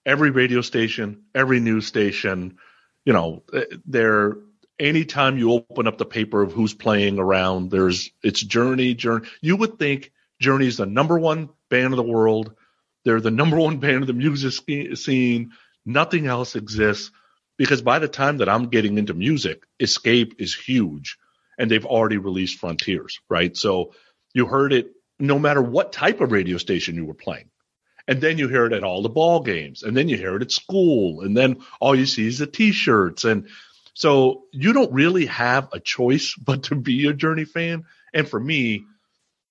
every 0.05 0.31
radio 0.31 0.61
station, 0.61 1.23
every 1.35 1.59
news 1.59 1.85
station. 1.85 2.57
You 3.05 3.13
know, 3.13 3.43
eh, 3.53 3.65
there. 3.85 4.37
Anytime 4.79 5.37
you 5.37 5.51
open 5.51 5.85
up 5.85 5.99
the 5.99 6.05
paper 6.05 6.41
of 6.41 6.51
who's 6.51 6.73
playing 6.73 7.19
around, 7.19 7.69
there's 7.69 8.09
it's 8.23 8.41
Journey, 8.41 8.95
Journey. 8.95 9.27
You 9.39 9.55
would 9.57 9.77
think 9.77 10.11
Journey's 10.39 10.77
the 10.77 10.87
number 10.87 11.19
one 11.19 11.49
band 11.69 11.93
of 11.93 11.97
the 11.97 12.03
world. 12.03 12.55
They're 13.05 13.21
the 13.21 13.31
number 13.31 13.57
one 13.57 13.77
band 13.77 14.03
of 14.03 14.07
the 14.07 14.13
music 14.13 14.97
scene. 14.97 15.51
Nothing 15.85 16.27
else 16.27 16.55
exists 16.55 17.11
because 17.57 17.81
by 17.81 17.99
the 17.99 18.07
time 18.07 18.37
that 18.37 18.49
I'm 18.49 18.69
getting 18.69 18.97
into 18.97 19.13
music, 19.13 19.63
Escape 19.79 20.35
is 20.39 20.55
huge 20.55 21.17
and 21.57 21.69
they've 21.69 21.85
already 21.85 22.17
released 22.17 22.59
Frontiers, 22.59 23.19
right? 23.29 23.55
So 23.55 23.93
you 24.33 24.45
heard 24.45 24.73
it 24.73 24.91
no 25.19 25.39
matter 25.39 25.61
what 25.61 25.93
type 25.93 26.21
of 26.21 26.31
radio 26.31 26.57
station 26.57 26.95
you 26.95 27.05
were 27.05 27.13
playing. 27.13 27.49
And 28.07 28.19
then 28.19 28.37
you 28.37 28.49
hear 28.49 28.65
it 28.65 28.73
at 28.73 28.83
all 28.83 29.01
the 29.01 29.09
ball 29.09 29.39
games, 29.39 29.83
and 29.83 29.95
then 29.95 30.09
you 30.09 30.17
hear 30.17 30.35
it 30.35 30.41
at 30.41 30.51
school, 30.51 31.21
and 31.21 31.37
then 31.37 31.61
all 31.79 31.95
you 31.95 32.05
see 32.05 32.27
is 32.27 32.39
the 32.39 32.47
t-shirts. 32.47 33.23
And 33.23 33.47
so 33.93 34.43
you 34.51 34.73
don't 34.73 34.91
really 34.91 35.27
have 35.27 35.69
a 35.71 35.79
choice 35.79 36.35
but 36.43 36.63
to 36.63 36.75
be 36.75 37.07
a 37.07 37.13
Journey 37.13 37.45
fan. 37.45 37.85
And 38.13 38.27
for 38.27 38.39
me, 38.39 38.83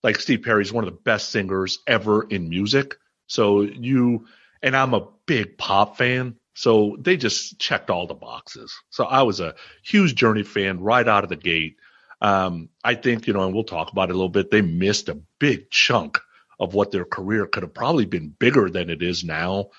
like 0.03 0.21
Steve 0.21 0.43
Perry 0.43 0.63
is 0.63 0.73
one 0.73 0.85
of 0.85 0.93
the 0.93 1.01
best 1.01 1.31
singers 1.31 1.79
ever 1.87 2.25
in 2.25 2.49
music. 2.51 2.97
So 3.33 3.63
you 3.63 4.27
and 4.63 4.77
I'm 4.77 4.93
a 4.93 5.09
big 5.27 5.57
pop 5.57 5.97
fan. 5.97 6.37
So 6.55 6.99
they 7.01 7.17
just 7.17 7.59
checked 7.59 7.89
all 7.89 8.07
the 8.07 8.15
boxes. 8.15 8.75
So 8.91 9.05
I 9.05 9.23
was 9.23 9.41
a 9.41 9.55
huge 9.83 10.15
Journey 10.15 10.43
fan 10.43 10.81
right 10.81 11.09
out 11.09 11.25
of 11.25 11.31
the 11.31 11.37
gate. 11.37 11.77
Um, 12.21 12.69
I 12.85 12.95
think, 12.95 13.27
you 13.27 13.33
know, 13.33 13.47
and 13.47 13.55
we'll 13.55 13.65
talk 13.65 13.91
about 13.91 14.11
it 14.11 14.13
a 14.13 14.17
little 14.17 14.29
bit. 14.29 14.51
They 14.51 14.61
missed 14.61 15.09
a 15.09 15.19
big 15.39 15.71
chunk 15.71 16.21
of 16.61 16.75
what 16.75 16.91
their 16.91 17.07
career 17.07 17.47
could 17.47 17.63
have 17.63 17.73
probably 17.73 18.05
been 18.05 18.35
bigger 18.39 18.69
than 18.69 18.91
it 18.91 19.03
is 19.03 19.25
now. 19.25 19.71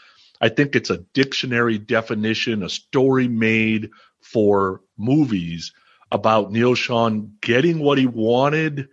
I 0.42 0.50
think 0.50 0.76
it's 0.76 0.90
a 0.90 1.06
dictionary 1.14 1.78
definition, 1.78 2.64
a 2.64 2.70
story 2.70 3.28
made 3.28 3.92
for 4.20 4.82
movies 4.98 5.74
about 6.12 6.52
Neal 6.52 6.74
Schon 6.74 7.40
getting 7.40 7.80
what 7.80 8.00
he 8.00 8.08
wanted 8.08 8.90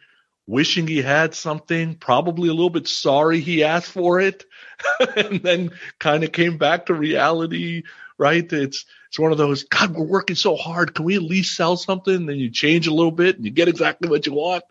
wishing 0.50 0.86
he 0.86 1.00
had 1.00 1.34
something, 1.34 1.94
probably 1.94 2.48
a 2.48 2.52
little 2.52 2.70
bit 2.70 2.88
sorry 2.88 3.40
he 3.40 3.62
asked 3.62 3.90
for 3.90 4.20
it, 4.20 4.44
and 5.16 5.40
then 5.42 5.70
kind 5.98 6.24
of 6.24 6.32
came 6.32 6.58
back 6.58 6.86
to 6.86 6.94
reality, 6.94 7.84
right? 8.18 8.52
It's 8.52 8.84
it's 9.08 9.18
one 9.18 9.32
of 9.32 9.38
those, 9.38 9.64
God, 9.64 9.94
we're 9.94 10.04
working 10.04 10.36
so 10.36 10.56
hard. 10.56 10.94
Can 10.94 11.04
we 11.04 11.16
at 11.16 11.22
least 11.22 11.56
sell 11.56 11.76
something? 11.76 12.26
Then 12.26 12.36
you 12.36 12.50
change 12.50 12.86
a 12.86 12.94
little 12.94 13.10
bit 13.10 13.36
and 13.36 13.44
you 13.44 13.50
get 13.50 13.68
exactly 13.68 14.08
what 14.08 14.24
you 14.26 14.32
want. 14.32 14.62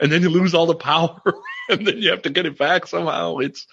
And 0.00 0.10
then 0.10 0.22
you 0.22 0.30
lose 0.30 0.54
all 0.54 0.64
the 0.66 0.74
power 0.92 1.20
and 1.68 1.86
then 1.86 1.98
you 1.98 2.10
have 2.10 2.22
to 2.22 2.30
get 2.30 2.46
it 2.46 2.56
back 2.56 2.86
somehow. 2.86 3.38
It's 3.38 3.66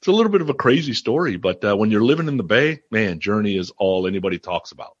it's 0.00 0.08
a 0.08 0.12
little 0.12 0.30
bit 0.30 0.40
of 0.40 0.48
a 0.48 0.54
crazy 0.54 0.92
story, 0.92 1.36
but 1.36 1.64
uh, 1.64 1.76
when 1.76 1.90
you're 1.90 2.04
living 2.04 2.28
in 2.28 2.36
the 2.36 2.44
Bay, 2.44 2.80
man, 2.90 3.18
Journey 3.18 3.56
is 3.56 3.72
all 3.78 4.06
anybody 4.06 4.38
talks 4.38 4.70
about 4.70 4.96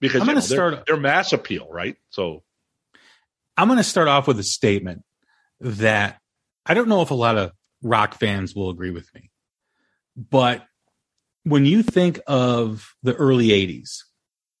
because 0.00 0.22
I'm 0.22 0.26
gonna 0.26 0.40
know, 0.40 0.46
they're, 0.46 0.72
start- 0.72 0.86
they're 0.86 0.96
mass 0.96 1.32
appeal, 1.32 1.68
right? 1.70 1.96
So 2.10 2.42
I'm 3.56 3.68
going 3.68 3.78
to 3.78 3.84
start 3.84 4.08
off 4.08 4.26
with 4.26 4.38
a 4.38 4.44
statement 4.44 5.02
that 5.60 6.20
I 6.64 6.74
don't 6.74 6.88
know 6.88 7.02
if 7.02 7.10
a 7.10 7.14
lot 7.14 7.38
of 7.38 7.52
rock 7.82 8.18
fans 8.18 8.54
will 8.54 8.70
agree 8.70 8.90
with 8.90 9.12
me. 9.14 9.30
But 10.16 10.64
when 11.44 11.64
you 11.64 11.82
think 11.82 12.20
of 12.26 12.94
the 13.02 13.14
early 13.14 13.48
80s, 13.48 14.02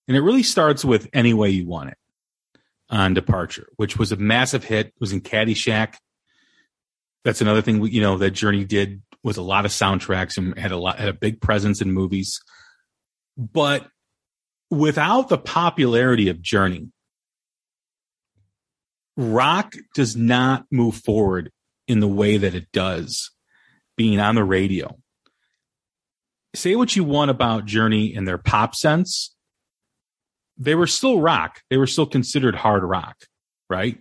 and 0.08 0.16
it 0.16 0.20
really 0.20 0.42
starts 0.42 0.84
with 0.84 1.08
Any 1.12 1.34
Way 1.34 1.50
You 1.50 1.66
Want 1.66 1.90
It 1.90 1.98
on 2.88 3.14
Departure, 3.14 3.68
which 3.76 3.98
was 3.98 4.12
a 4.12 4.16
massive 4.16 4.64
hit, 4.64 4.86
it 4.86 4.94
was 5.00 5.12
in 5.12 5.20
Caddyshack. 5.20 5.96
That's 7.24 7.40
another 7.40 7.62
thing, 7.62 7.84
you 7.86 8.00
know, 8.00 8.18
that 8.18 8.30
Journey 8.30 8.64
did 8.64 9.02
with 9.24 9.36
a 9.38 9.42
lot 9.42 9.64
of 9.64 9.72
soundtracks 9.72 10.38
and 10.38 10.56
had 10.56 10.70
a 10.70 10.76
lot, 10.76 11.00
had 11.00 11.08
a 11.08 11.12
big 11.12 11.40
presence 11.40 11.80
in 11.80 11.90
movies. 11.90 12.40
But 13.36 13.88
without 14.70 15.28
the 15.28 15.38
popularity 15.38 16.28
of 16.28 16.40
Journey, 16.40 16.92
rock 19.16 19.74
does 19.94 20.16
not 20.16 20.66
move 20.70 20.96
forward 20.96 21.50
in 21.88 22.00
the 22.00 22.08
way 22.08 22.36
that 22.36 22.54
it 22.54 22.70
does 22.72 23.30
being 23.96 24.20
on 24.20 24.34
the 24.34 24.44
radio. 24.44 24.96
Say 26.54 26.74
what 26.76 26.96
you 26.96 27.04
want 27.04 27.30
about 27.30 27.66
Journey 27.66 28.14
and 28.14 28.26
their 28.26 28.38
pop 28.38 28.74
sense. 28.74 29.34
They 30.58 30.74
were 30.74 30.86
still 30.86 31.20
rock. 31.20 31.60
They 31.70 31.76
were 31.76 31.86
still 31.86 32.06
considered 32.06 32.54
hard 32.54 32.82
rock, 32.82 33.16
right? 33.68 33.98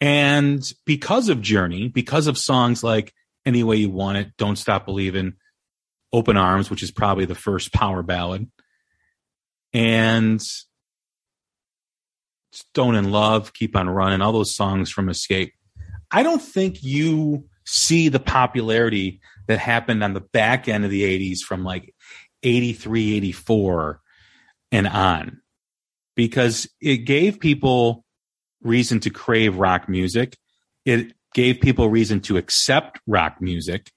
And 0.00 0.62
because 0.86 1.28
of 1.28 1.42
Journey, 1.42 1.88
because 1.88 2.28
of 2.28 2.38
songs 2.38 2.82
like 2.82 3.12
Any 3.44 3.62
Way 3.62 3.76
You 3.76 3.90
Want 3.90 4.18
It, 4.18 4.28
Don't 4.38 4.56
Stop 4.56 4.86
Believing, 4.86 5.34
Open 6.12 6.36
Arms, 6.36 6.70
which 6.70 6.82
is 6.82 6.90
probably 6.90 7.26
the 7.26 7.34
first 7.34 7.72
power 7.72 8.02
ballad, 8.02 8.50
and 9.72 10.40
Stone 12.58 12.96
in 12.96 13.10
Love, 13.10 13.52
Keep 13.52 13.76
on 13.76 13.88
Running, 13.88 14.20
all 14.20 14.32
those 14.32 14.54
songs 14.54 14.90
from 14.90 15.08
Escape. 15.08 15.54
I 16.10 16.22
don't 16.22 16.42
think 16.42 16.82
you 16.82 17.44
see 17.64 18.08
the 18.08 18.20
popularity 18.20 19.20
that 19.46 19.58
happened 19.58 20.02
on 20.02 20.14
the 20.14 20.20
back 20.20 20.68
end 20.68 20.84
of 20.84 20.90
the 20.90 21.02
80s 21.02 21.40
from 21.40 21.64
like 21.64 21.94
83, 22.42 23.16
84 23.16 24.00
and 24.72 24.88
on 24.88 25.40
because 26.16 26.68
it 26.80 26.98
gave 26.98 27.38
people 27.38 28.04
reason 28.62 29.00
to 29.00 29.10
crave 29.10 29.56
rock 29.56 29.88
music. 29.88 30.36
It 30.84 31.12
gave 31.34 31.60
people 31.60 31.88
reason 31.88 32.20
to 32.22 32.36
accept 32.36 33.00
rock 33.06 33.40
music. 33.40 33.92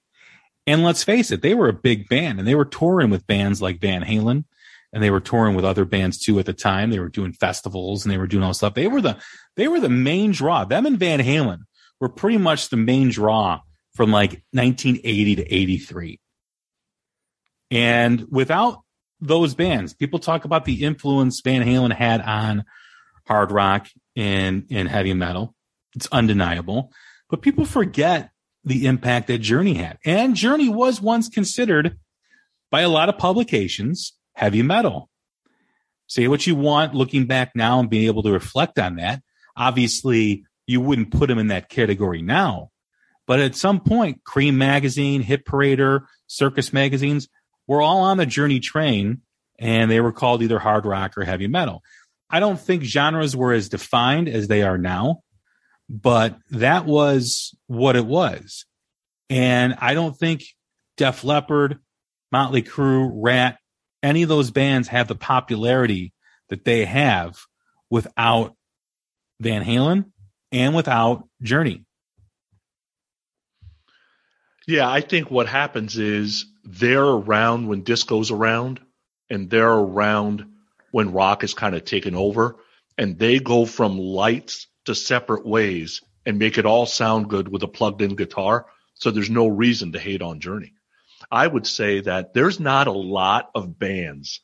And 0.66 0.84
let's 0.84 1.02
face 1.02 1.32
it, 1.32 1.42
they 1.42 1.54
were 1.54 1.68
a 1.68 1.72
big 1.72 2.08
band 2.08 2.38
and 2.38 2.46
they 2.46 2.54
were 2.54 2.64
touring 2.64 3.10
with 3.10 3.26
bands 3.26 3.60
like 3.60 3.80
Van 3.80 4.04
Halen 4.04 4.44
and 4.92 5.02
they 5.02 5.10
were 5.10 5.20
touring 5.20 5.54
with 5.54 5.64
other 5.64 5.84
bands 5.84 6.18
too 6.18 6.38
at 6.38 6.46
the 6.46 6.52
time. 6.52 6.90
They 6.90 6.98
were 6.98 7.08
doing 7.08 7.32
festivals 7.32 8.04
and 8.04 8.12
they 8.12 8.18
were 8.18 8.26
doing 8.26 8.44
all 8.44 8.54
stuff. 8.54 8.74
They 8.74 8.88
were 8.88 9.00
the, 9.00 9.18
they 9.56 9.68
were 9.68 9.80
the 9.80 9.88
main 9.88 10.32
draw. 10.32 10.64
Them 10.64 10.86
and 10.86 10.98
Van 10.98 11.20
Halen 11.20 11.60
were 12.00 12.08
pretty 12.08 12.38
much 12.38 12.68
the 12.68 12.76
main 12.76 13.10
draw 13.10 13.60
from 13.94 14.10
like 14.10 14.42
1980 14.52 15.36
to 15.36 15.54
83. 15.54 16.20
And 17.70 18.26
without 18.30 18.82
those 19.20 19.54
bands, 19.54 19.94
people 19.94 20.18
talk 20.18 20.44
about 20.44 20.64
the 20.64 20.84
influence 20.84 21.40
Van 21.40 21.62
Halen 21.62 21.92
had 21.92 22.20
on 22.20 22.64
hard 23.26 23.50
rock 23.50 23.88
and, 24.16 24.66
and 24.70 24.88
heavy 24.88 25.14
metal. 25.14 25.54
It's 25.94 26.08
undeniable, 26.12 26.92
but 27.30 27.42
people 27.42 27.64
forget 27.64 28.30
the 28.64 28.86
impact 28.86 29.28
that 29.28 29.38
Journey 29.38 29.74
had. 29.74 29.98
And 30.04 30.34
Journey 30.34 30.68
was 30.68 31.00
once 31.00 31.28
considered 31.28 31.98
by 32.70 32.82
a 32.82 32.88
lot 32.88 33.08
of 33.08 33.18
publications 33.18 34.12
heavy 34.34 34.62
metal. 34.62 35.08
Say 36.06 36.28
what 36.28 36.46
you 36.46 36.54
want 36.54 36.94
looking 36.94 37.26
back 37.26 37.52
now 37.54 37.80
and 37.80 37.88
being 37.88 38.06
able 38.06 38.22
to 38.24 38.32
reflect 38.32 38.78
on 38.78 38.96
that. 38.96 39.22
Obviously, 39.56 40.44
you 40.66 40.80
wouldn't 40.80 41.12
put 41.12 41.28
them 41.28 41.38
in 41.38 41.48
that 41.48 41.68
category 41.68 42.22
now. 42.22 42.70
But 43.26 43.40
at 43.40 43.54
some 43.54 43.80
point, 43.80 44.22
Creem 44.24 44.54
Magazine, 44.54 45.22
Hit 45.22 45.44
Parader, 45.44 46.06
Circus 46.26 46.72
magazines 46.72 47.28
were 47.66 47.80
all 47.80 48.00
on 48.00 48.16
the 48.16 48.26
Journey 48.26 48.60
train 48.60 49.22
and 49.58 49.90
they 49.90 50.00
were 50.00 50.12
called 50.12 50.42
either 50.42 50.58
hard 50.58 50.84
rock 50.84 51.16
or 51.16 51.24
heavy 51.24 51.46
metal. 51.46 51.82
I 52.28 52.40
don't 52.40 52.60
think 52.60 52.82
genres 52.82 53.36
were 53.36 53.52
as 53.52 53.68
defined 53.68 54.28
as 54.28 54.48
they 54.48 54.62
are 54.62 54.78
now, 54.78 55.20
but 55.88 56.36
that 56.50 56.84
was 56.84 57.54
what 57.66 57.94
it 57.94 58.06
was. 58.06 58.64
And 59.30 59.76
I 59.80 59.94
don't 59.94 60.16
think 60.16 60.42
Def 60.96 61.24
Leppard, 61.24 61.78
Motley 62.30 62.62
Crue, 62.62 63.10
Ratt, 63.12 63.58
any 64.02 64.22
of 64.22 64.28
those 64.28 64.50
bands 64.50 64.88
have 64.88 65.08
the 65.08 65.14
popularity 65.14 66.12
that 66.48 66.64
they 66.64 66.84
have 66.84 67.38
without 67.90 68.54
Van 69.40 69.64
Halen 69.64 70.06
and 70.50 70.74
without 70.74 71.28
Journey. 71.42 71.84
Yeah, 74.66 74.88
I 74.88 75.00
think 75.00 75.30
what 75.30 75.48
happens 75.48 75.98
is 75.98 76.46
they're 76.64 77.02
around 77.02 77.66
when 77.66 77.82
disco's 77.82 78.30
around 78.30 78.80
and 79.28 79.50
they're 79.50 79.68
around 79.68 80.46
when 80.92 81.12
rock 81.12 81.42
is 81.42 81.54
kind 81.54 81.74
of 81.74 81.84
taken 81.84 82.14
over 82.14 82.56
and 82.96 83.18
they 83.18 83.40
go 83.40 83.64
from 83.64 83.98
lights 83.98 84.68
to 84.84 84.94
separate 84.94 85.46
ways 85.46 86.00
and 86.24 86.38
make 86.38 86.58
it 86.58 86.66
all 86.66 86.86
sound 86.86 87.28
good 87.28 87.48
with 87.48 87.62
a 87.62 87.68
plugged 87.68 88.02
in 88.02 88.14
guitar. 88.14 88.66
So 88.94 89.10
there's 89.10 89.30
no 89.30 89.48
reason 89.48 89.92
to 89.92 89.98
hate 89.98 90.22
on 90.22 90.40
Journey. 90.40 90.74
I 91.32 91.46
would 91.46 91.66
say 91.66 92.00
that 92.00 92.34
there's 92.34 92.60
not 92.60 92.86
a 92.88 92.92
lot 92.92 93.50
of 93.54 93.78
bands 93.78 94.40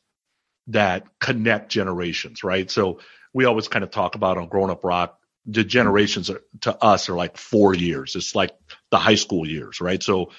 that 0.67 1.05
connect 1.19 1.71
generations, 1.71 2.43
right? 2.43 2.69
So 2.69 2.99
we 3.31 3.45
always 3.45 3.67
kind 3.67 3.83
of 3.83 3.91
talk 3.91 4.15
about 4.15 4.39
on 4.39 4.49
Grown 4.49 4.71
Up 4.71 4.83
Rock, 4.83 5.19
the 5.45 5.63
generations 5.63 6.31
are, 6.31 6.41
to 6.61 6.75
us 6.83 7.07
are 7.07 7.15
like 7.15 7.37
four 7.37 7.75
years. 7.75 8.15
It's 8.15 8.33
like 8.33 8.51
the 8.89 8.97
high 8.97 9.15
school 9.15 9.47
years, 9.47 9.79
right? 9.81 10.01
So 10.01 10.31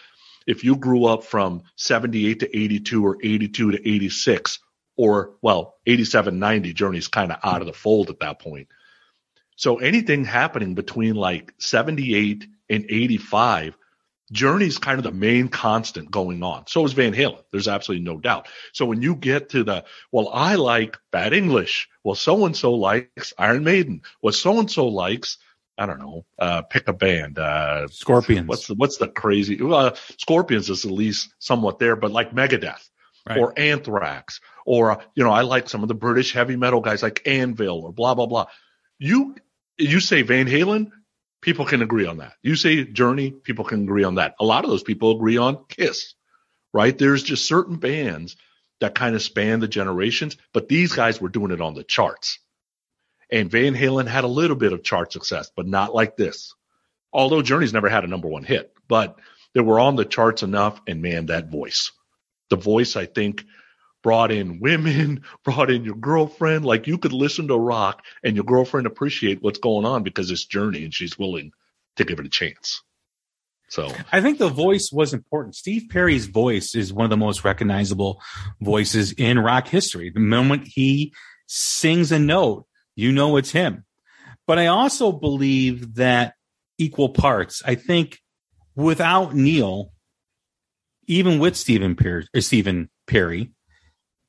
if 0.46 0.64
you 0.64 0.76
grew 0.76 1.04
up 1.04 1.22
from 1.22 1.62
78 1.76 2.40
to 2.40 2.56
82 2.56 3.06
or 3.06 3.16
82 3.22 3.70
to 3.72 3.88
86, 3.88 4.58
or 4.96 5.34
well, 5.40 5.76
87, 5.86 6.38
90, 6.38 6.72
Journey's 6.74 7.08
kind 7.08 7.30
of 7.30 7.38
out 7.44 7.60
of 7.60 7.66
the 7.66 7.72
fold 7.72 8.10
at 8.10 8.20
that 8.20 8.40
point. 8.40 8.68
So 9.54 9.76
anything 9.76 10.24
happening 10.24 10.74
between 10.74 11.14
like 11.14 11.54
78 11.58 12.46
and 12.68 12.84
85 12.88 13.76
Journey's 14.32 14.78
kind 14.78 14.98
of 14.98 15.04
the 15.04 15.12
main 15.12 15.48
constant 15.48 16.10
going 16.10 16.42
on. 16.42 16.66
So 16.66 16.84
is 16.84 16.92
Van 16.92 17.12
Halen. 17.12 17.42
There's 17.50 17.68
absolutely 17.68 18.04
no 18.04 18.18
doubt. 18.18 18.48
So 18.72 18.86
when 18.86 19.02
you 19.02 19.16
get 19.16 19.50
to 19.50 19.64
the, 19.64 19.84
well, 20.12 20.30
I 20.32 20.54
like 20.54 20.98
bad 21.10 21.32
English. 21.32 21.88
Well, 22.04 22.14
so 22.14 22.46
and 22.46 22.56
so 22.56 22.74
likes 22.74 23.32
Iron 23.38 23.64
Maiden. 23.64 24.02
Well, 24.22 24.32
so 24.32 24.60
and 24.60 24.70
so 24.70 24.86
likes, 24.86 25.38
I 25.76 25.86
don't 25.86 25.98
know, 25.98 26.24
uh, 26.38 26.62
pick 26.62 26.88
a 26.88 26.92
band. 26.92 27.38
Uh, 27.38 27.88
Scorpions. 27.88 28.46
What's 28.46 28.66
the, 28.68 28.74
what's 28.74 28.98
the 28.98 29.08
crazy, 29.08 29.58
uh, 29.60 29.92
Scorpions 30.18 30.70
is 30.70 30.84
at 30.84 30.90
least 30.90 31.34
somewhat 31.38 31.78
there, 31.78 31.96
but 31.96 32.12
like 32.12 32.32
Megadeth 32.32 32.88
right. 33.28 33.38
or 33.38 33.52
Anthrax 33.58 34.40
or, 34.64 35.02
you 35.14 35.24
know, 35.24 35.32
I 35.32 35.40
like 35.40 35.68
some 35.68 35.82
of 35.82 35.88
the 35.88 35.94
British 35.94 36.32
heavy 36.32 36.56
metal 36.56 36.80
guys 36.80 37.02
like 37.02 37.26
Anvil 37.26 37.80
or 37.80 37.92
blah, 37.92 38.14
blah, 38.14 38.26
blah. 38.26 38.46
You, 38.98 39.34
you 39.76 39.98
say 39.98 40.22
Van 40.22 40.46
Halen, 40.46 40.92
people 41.40 41.64
can 41.64 41.82
agree 41.82 42.06
on 42.06 42.18
that. 42.18 42.34
You 42.42 42.56
say 42.56 42.84
Journey, 42.84 43.30
people 43.30 43.64
can 43.64 43.82
agree 43.82 44.04
on 44.04 44.16
that. 44.16 44.34
A 44.40 44.44
lot 44.44 44.64
of 44.64 44.70
those 44.70 44.82
people 44.82 45.12
agree 45.12 45.36
on 45.36 45.64
Kiss, 45.68 46.14
right? 46.72 46.96
There's 46.96 47.22
just 47.22 47.46
certain 47.46 47.76
bands 47.76 48.36
that 48.80 48.94
kind 48.94 49.14
of 49.14 49.22
span 49.22 49.60
the 49.60 49.68
generations, 49.68 50.36
but 50.52 50.68
these 50.68 50.92
guys 50.92 51.20
were 51.20 51.28
doing 51.28 51.50
it 51.50 51.60
on 51.60 51.74
the 51.74 51.84
charts. 51.84 52.38
And 53.30 53.50
Van 53.50 53.74
Halen 53.74 54.08
had 54.08 54.24
a 54.24 54.28
little 54.28 54.56
bit 54.56 54.72
of 54.72 54.82
chart 54.82 55.12
success, 55.12 55.50
but 55.54 55.66
not 55.66 55.94
like 55.94 56.16
this. 56.16 56.54
Although 57.12 57.42
Journey's 57.42 57.72
never 57.72 57.88
had 57.88 58.04
a 58.04 58.08
number 58.08 58.28
one 58.28 58.44
hit, 58.44 58.72
but 58.88 59.18
they 59.54 59.60
were 59.60 59.80
on 59.80 59.96
the 59.96 60.04
charts 60.04 60.42
enough. 60.42 60.80
And 60.86 61.02
man, 61.02 61.26
that 61.26 61.50
voice, 61.50 61.92
the 62.48 62.56
voice, 62.56 62.96
I 62.96 63.06
think 63.06 63.44
brought 64.02 64.30
in 64.30 64.60
women, 64.60 65.22
brought 65.44 65.70
in 65.70 65.84
your 65.84 65.96
girlfriend. 65.96 66.64
Like 66.64 66.86
you 66.86 66.98
could 66.98 67.12
listen 67.12 67.48
to 67.48 67.56
rock 67.56 68.04
and 68.22 68.36
your 68.36 68.44
girlfriend 68.44 68.86
appreciate 68.86 69.42
what's 69.42 69.58
going 69.58 69.84
on 69.84 70.02
because 70.02 70.30
it's 70.30 70.44
Journey 70.44 70.84
and 70.84 70.94
she's 70.94 71.18
willing 71.18 71.52
to 71.96 72.04
give 72.04 72.18
it 72.18 72.26
a 72.26 72.30
chance. 72.30 72.82
So 73.68 73.92
I 74.10 74.20
think 74.20 74.38
the 74.38 74.48
voice 74.48 74.90
was 74.92 75.14
important. 75.14 75.54
Steve 75.54 75.90
Perry's 75.90 76.26
voice 76.26 76.74
is 76.74 76.92
one 76.92 77.04
of 77.04 77.10
the 77.10 77.16
most 77.16 77.44
recognizable 77.44 78.20
voices 78.60 79.12
in 79.12 79.38
rock 79.38 79.68
history. 79.68 80.10
The 80.10 80.18
moment 80.18 80.66
he 80.66 81.14
sings 81.46 82.10
a 82.10 82.18
note, 82.18 82.66
you 82.96 83.12
know 83.12 83.36
it's 83.36 83.52
him. 83.52 83.84
But 84.44 84.58
I 84.58 84.66
also 84.66 85.12
believe 85.12 85.94
that 85.94 86.34
equal 86.78 87.10
parts. 87.10 87.62
I 87.64 87.76
think 87.76 88.18
without 88.74 89.36
Neal, 89.36 89.92
even 91.06 91.38
with 91.38 91.56
Stephen 91.56 91.94
Perry, 91.94 92.26
uh, 92.34 92.40
Stephen 92.40 92.90
Perry, 93.06 93.52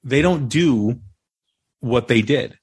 they 0.04 0.22
don't 0.22 0.48
do 0.48 1.00
what 1.80 2.08
they 2.08 2.22
did. 2.22 2.58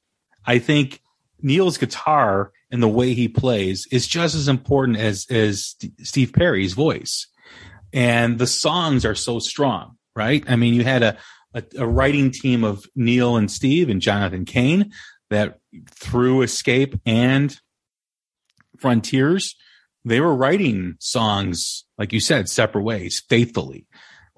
I 0.47 0.59
think 0.59 1.01
Neal's 1.41 1.79
guitar 1.79 2.53
and 2.71 2.83
the 2.83 2.89
way 2.89 3.15
he 3.15 3.29
plays 3.29 3.87
is 3.91 4.07
just 4.07 4.35
as 4.35 4.49
important 4.49 4.99
as 4.99 5.27
as 5.31 5.77
Steve 6.03 6.33
Perry's 6.33 6.73
voice. 6.73 7.27
And 7.93 8.39
the 8.39 8.47
songs 8.47 9.05
are 9.05 9.15
so 9.15 9.39
strong, 9.39 9.97
right? 10.15 10.45
I 10.47 10.57
mean, 10.57 10.75
you 10.75 10.85
had 10.85 11.03
a, 11.03 11.19
a, 11.55 11.63
a 11.79 11.87
writing 11.87 12.31
team 12.31 12.63
of 12.63 12.85
Neal 12.95 13.37
and 13.37 13.51
Steve 13.51 13.89
and 13.89 14.03
Jonathan 14.03 14.45
Cain 14.45 14.93
that 15.31 15.59
through 15.91 16.43
Escape 16.43 17.01
and 17.07 17.59
Frontiers, 18.79 19.57
they 20.05 20.21
were 20.21 20.35
writing 20.35 20.97
songs, 21.01 21.85
like 21.97 22.13
you 22.13 22.21
said, 22.21 22.49
separate 22.49 22.83
ways, 22.83 23.23
faithfully 23.29 23.87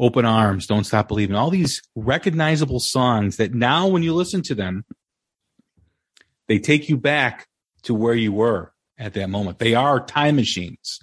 Open 0.01 0.25
Arms, 0.25 0.67
Don't 0.67 0.85
Stop 0.85 1.09
Believing, 1.09 1.37
all 1.37 1.51
these 1.51 1.83
recognizable 1.95 2.81
songs 2.81 3.37
that 3.37 3.53
now 3.53 3.87
when 3.87 4.03
you 4.03 4.15
listen 4.15 4.41
to 4.45 4.55
them, 4.55 4.87
they 6.49 6.59
take 6.59 6.89
you 6.89 6.97
back 6.97 7.47
to 7.83 7.95
where 7.95 8.15
you 8.15 8.33
were 8.33 8.73
at 8.99 9.13
that 9.13 9.29
moment. 9.29 9.59
They 9.59 9.75
are 9.75 10.05
time 10.05 10.37
machines, 10.37 11.01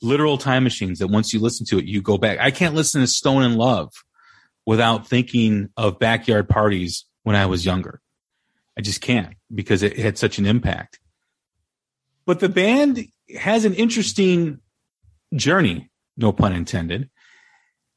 literal 0.00 0.38
time 0.38 0.64
machines 0.64 0.98
that 1.00 1.08
once 1.08 1.34
you 1.34 1.40
listen 1.40 1.66
to 1.66 1.78
it, 1.78 1.84
you 1.84 2.00
go 2.00 2.16
back. 2.16 2.38
I 2.40 2.50
can't 2.50 2.74
listen 2.74 3.02
to 3.02 3.06
Stone 3.06 3.42
in 3.42 3.56
Love 3.56 3.92
without 4.64 5.06
thinking 5.06 5.68
of 5.76 5.98
backyard 5.98 6.48
parties 6.48 7.04
when 7.22 7.36
I 7.36 7.44
was 7.46 7.66
younger. 7.66 8.00
I 8.78 8.80
just 8.80 9.02
can't 9.02 9.34
because 9.54 9.82
it 9.82 9.98
had 9.98 10.16
such 10.16 10.38
an 10.38 10.46
impact. 10.46 11.00
But 12.24 12.40
the 12.40 12.48
band 12.48 13.06
has 13.38 13.66
an 13.66 13.74
interesting 13.74 14.60
journey, 15.34 15.90
no 16.16 16.32
pun 16.32 16.54
intended, 16.54 17.10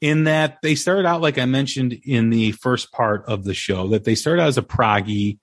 in 0.02 0.26
that 0.26 0.60
they 0.62 0.76
started 0.76 1.06
out, 1.06 1.22
like 1.22 1.38
I 1.38 1.46
mentioned 1.46 1.94
in 2.04 2.30
the 2.30 2.54
first 2.54 2.92
part 2.92 3.26
of 3.26 3.44
the 3.44 3.54
show, 3.54 3.88
that 3.90 4.06
they 4.06 4.16
started 4.16 4.42
out 4.42 4.48
as 4.48 4.58
a 4.58 4.64
proggy 4.64 5.40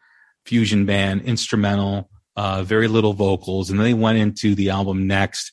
fusion 0.46 0.86
band, 0.86 1.22
instrumental, 1.22 2.08
uh, 2.36 2.62
very 2.62 2.88
little 2.88 3.12
vocals, 3.12 3.70
and 3.70 3.78
then 3.78 3.84
they 3.84 3.94
went 3.94 4.18
into 4.18 4.54
the 4.54 4.70
album 4.70 5.06
next. 5.06 5.52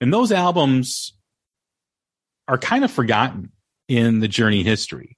And 0.00 0.12
those 0.12 0.32
albums 0.32 1.16
are 2.46 2.58
kind 2.58 2.84
of 2.84 2.90
forgotten 2.90 3.50
in 3.88 4.20
the 4.20 4.28
Journey 4.28 4.62
history. 4.62 5.16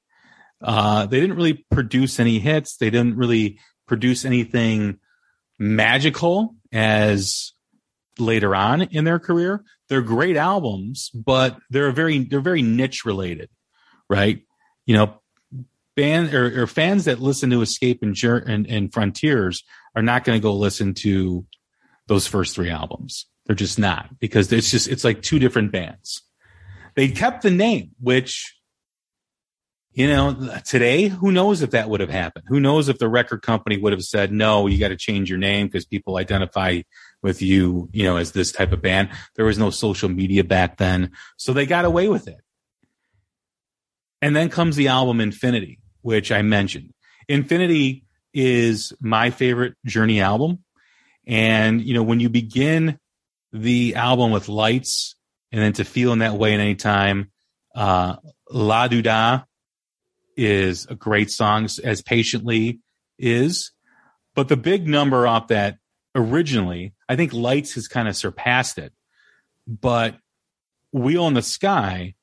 Uh, 0.63 1.07
they 1.07 1.21
didn't 1.21 1.37
really 1.37 1.67
produce 1.71 2.19
any 2.19 2.39
hits. 2.39 2.77
They 2.77 2.91
didn't 2.91 3.17
really 3.17 3.59
produce 3.87 4.25
anything 4.25 4.99
magical 5.59 6.55
as 6.73 7.53
later 8.19 8.55
on 8.55 8.83
in 8.83 9.05
their 9.05 9.19
career. 9.19 9.65
They're 9.89 10.03
great 10.03 10.37
albums, 10.37 11.11
but 11.15 11.59
they're 11.71 11.93
very 11.93 12.21
they're 12.21 12.41
very 12.41 12.63
niche 12.63 13.05
related, 13.05 13.51
right? 14.09 14.43
You 14.85 14.97
know, 14.97 15.21
band 15.97 16.35
or, 16.35 16.63
or 16.63 16.67
fans 16.67 17.07
that 17.07 17.21
listen 17.21 17.51
to 17.51 17.63
Escape 17.63 18.03
and, 18.03 18.17
and, 18.23 18.67
and 18.67 18.93
Frontiers 18.93 19.63
are 19.95 20.03
not 20.03 20.25
going 20.25 20.39
to 20.39 20.43
go 20.43 20.55
listen 20.55 20.95
to 20.95 21.47
those 22.07 22.27
first 22.27 22.55
three 22.55 22.71
albums. 22.71 23.27
They're 23.47 23.57
just 23.57 23.79
not 23.79 24.19
because 24.19 24.53
it's 24.53 24.71
just 24.71 24.89
it's 24.89 25.05
like 25.05 25.23
two 25.23 25.39
different 25.39 25.73
bands. 25.73 26.23
They 26.95 27.09
kept 27.09 27.43
the 27.43 27.51
name, 27.51 27.91
which 28.01 28.57
you 29.97 30.09
know, 30.09 30.61
today, 30.67 31.09
who 31.09 31.33
knows 31.33 31.63
if 31.63 31.71
that 31.71 31.89
would 31.89 32.01
have 32.01 32.11
happened? 32.11 32.45
Who 32.49 32.61
knows 32.61 32.91
if 32.91 32.99
the 32.99 33.09
record 33.09 33.41
company 33.41 33.79
would 33.79 33.95
have 33.95 34.05
said, 34.05 34.31
no, 34.31 34.67
you 34.67 34.79
got 34.79 34.89
to 34.89 34.97
change 34.97 35.31
your 35.31 35.39
name 35.39 35.69
because 35.69 35.87
people 35.87 36.19
identify 36.19 36.83
with 37.27 37.43
you, 37.43 37.89
you 37.93 38.05
know, 38.05 38.19
as 38.19 38.31
this 38.31 38.53
type 38.53 38.71
of 38.71 38.81
band. 38.81 39.09
There 39.35 39.45
was 39.45 39.59
no 39.59 39.71
social 39.71 40.09
media 40.09 40.45
back 40.45 40.77
then. 40.77 41.11
So 41.37 41.53
they 41.53 41.67
got 41.67 41.85
away 41.85 42.09
with 42.09 42.29
it. 42.29 42.39
And 44.23 44.35
then 44.35 44.49
comes 44.49 44.77
the 44.77 44.89
album 44.89 45.21
Infinity, 45.21 45.81
which 46.03 46.31
I 46.31 46.43
mentioned. 46.43 46.95
Infinity 47.29 48.05
is 48.33 48.93
my 49.01 49.31
favorite 49.31 49.75
Journey 49.85 50.21
album. 50.21 50.63
And, 51.27 51.83
you 51.83 51.95
know, 51.95 52.05
when 52.05 52.21
you 52.21 52.29
begin 52.29 52.97
the 53.53 53.97
album 53.97 54.31
with 54.31 54.49
lights 54.49 55.17
and 55.51 55.61
then 55.61 55.73
to 55.75 55.85
feel 55.85 56.13
in 56.13 56.21
that 56.21 56.35
way 56.35 56.55
at 56.55 56.61
any 56.61 56.77
time, 56.77 57.33
uh, 57.75 58.17
La 58.49 58.87
Do 58.87 59.03
Da 59.03 59.43
is 60.37 60.87
a 60.87 60.95
great 60.95 61.33
song, 61.33 61.69
as 61.83 62.03
Patiently 62.03 62.79
is. 63.19 63.73
But 64.37 64.47
the 64.47 64.57
big 64.57 64.87
number 64.87 65.27
off 65.27 65.49
that 65.49 65.79
originally, 66.17 66.95
I 67.09 67.15
think 67.15 67.33
Lights 67.33 67.75
has 67.75 67.87
kind 67.87 68.09
of 68.09 68.17
surpassed 68.17 68.79
it. 68.79 68.93
But 69.67 70.17
Wheel 70.93 71.27
in 71.29 71.35
the 71.35 71.43
Sky 71.43 72.15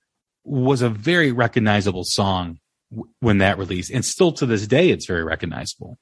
was 0.43 0.81
a 0.81 0.89
very 0.89 1.31
recognizable 1.31 2.03
song 2.03 2.59
when 3.19 3.37
that 3.37 3.57
released. 3.57 3.91
And 3.91 4.03
still 4.03 4.33
to 4.33 4.45
this 4.45 4.67
day, 4.67 4.89
it's 4.89 5.05
very 5.05 5.23
recognizable. 5.23 5.97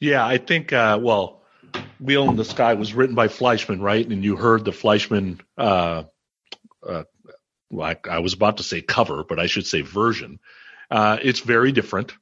Yeah, 0.00 0.26
I 0.26 0.38
think, 0.38 0.72
uh, 0.72 0.98
well, 1.00 1.42
Wheel 2.00 2.28
in 2.28 2.36
the 2.36 2.44
Sky 2.44 2.74
was 2.74 2.94
written 2.94 3.14
by 3.14 3.28
Fleischman, 3.28 3.80
right? 3.80 4.06
And 4.06 4.24
you 4.24 4.36
heard 4.36 4.64
the 4.64 4.70
Fleischman 4.70 5.40
uh, 5.58 6.04
uh, 6.86 7.04
well, 7.70 7.86
I, 7.86 7.96
I, 8.10 8.18
was 8.18 8.32
about 8.32 8.56
to 8.56 8.62
say 8.62 8.80
cover, 8.80 9.24
but 9.24 9.38
I 9.38 9.46
should 9.46 9.66
say 9.66 9.82
version. 9.82 10.40
Uh, 10.90 11.18
it's 11.22 11.40
very 11.40 11.72
different. 11.72 12.12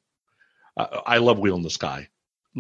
Uh, 0.77 1.01
I 1.07 1.19
love 1.19 1.39
Wheel 1.39 1.57
in 1.57 1.63
the 1.63 1.71
Sky. 1.71 2.09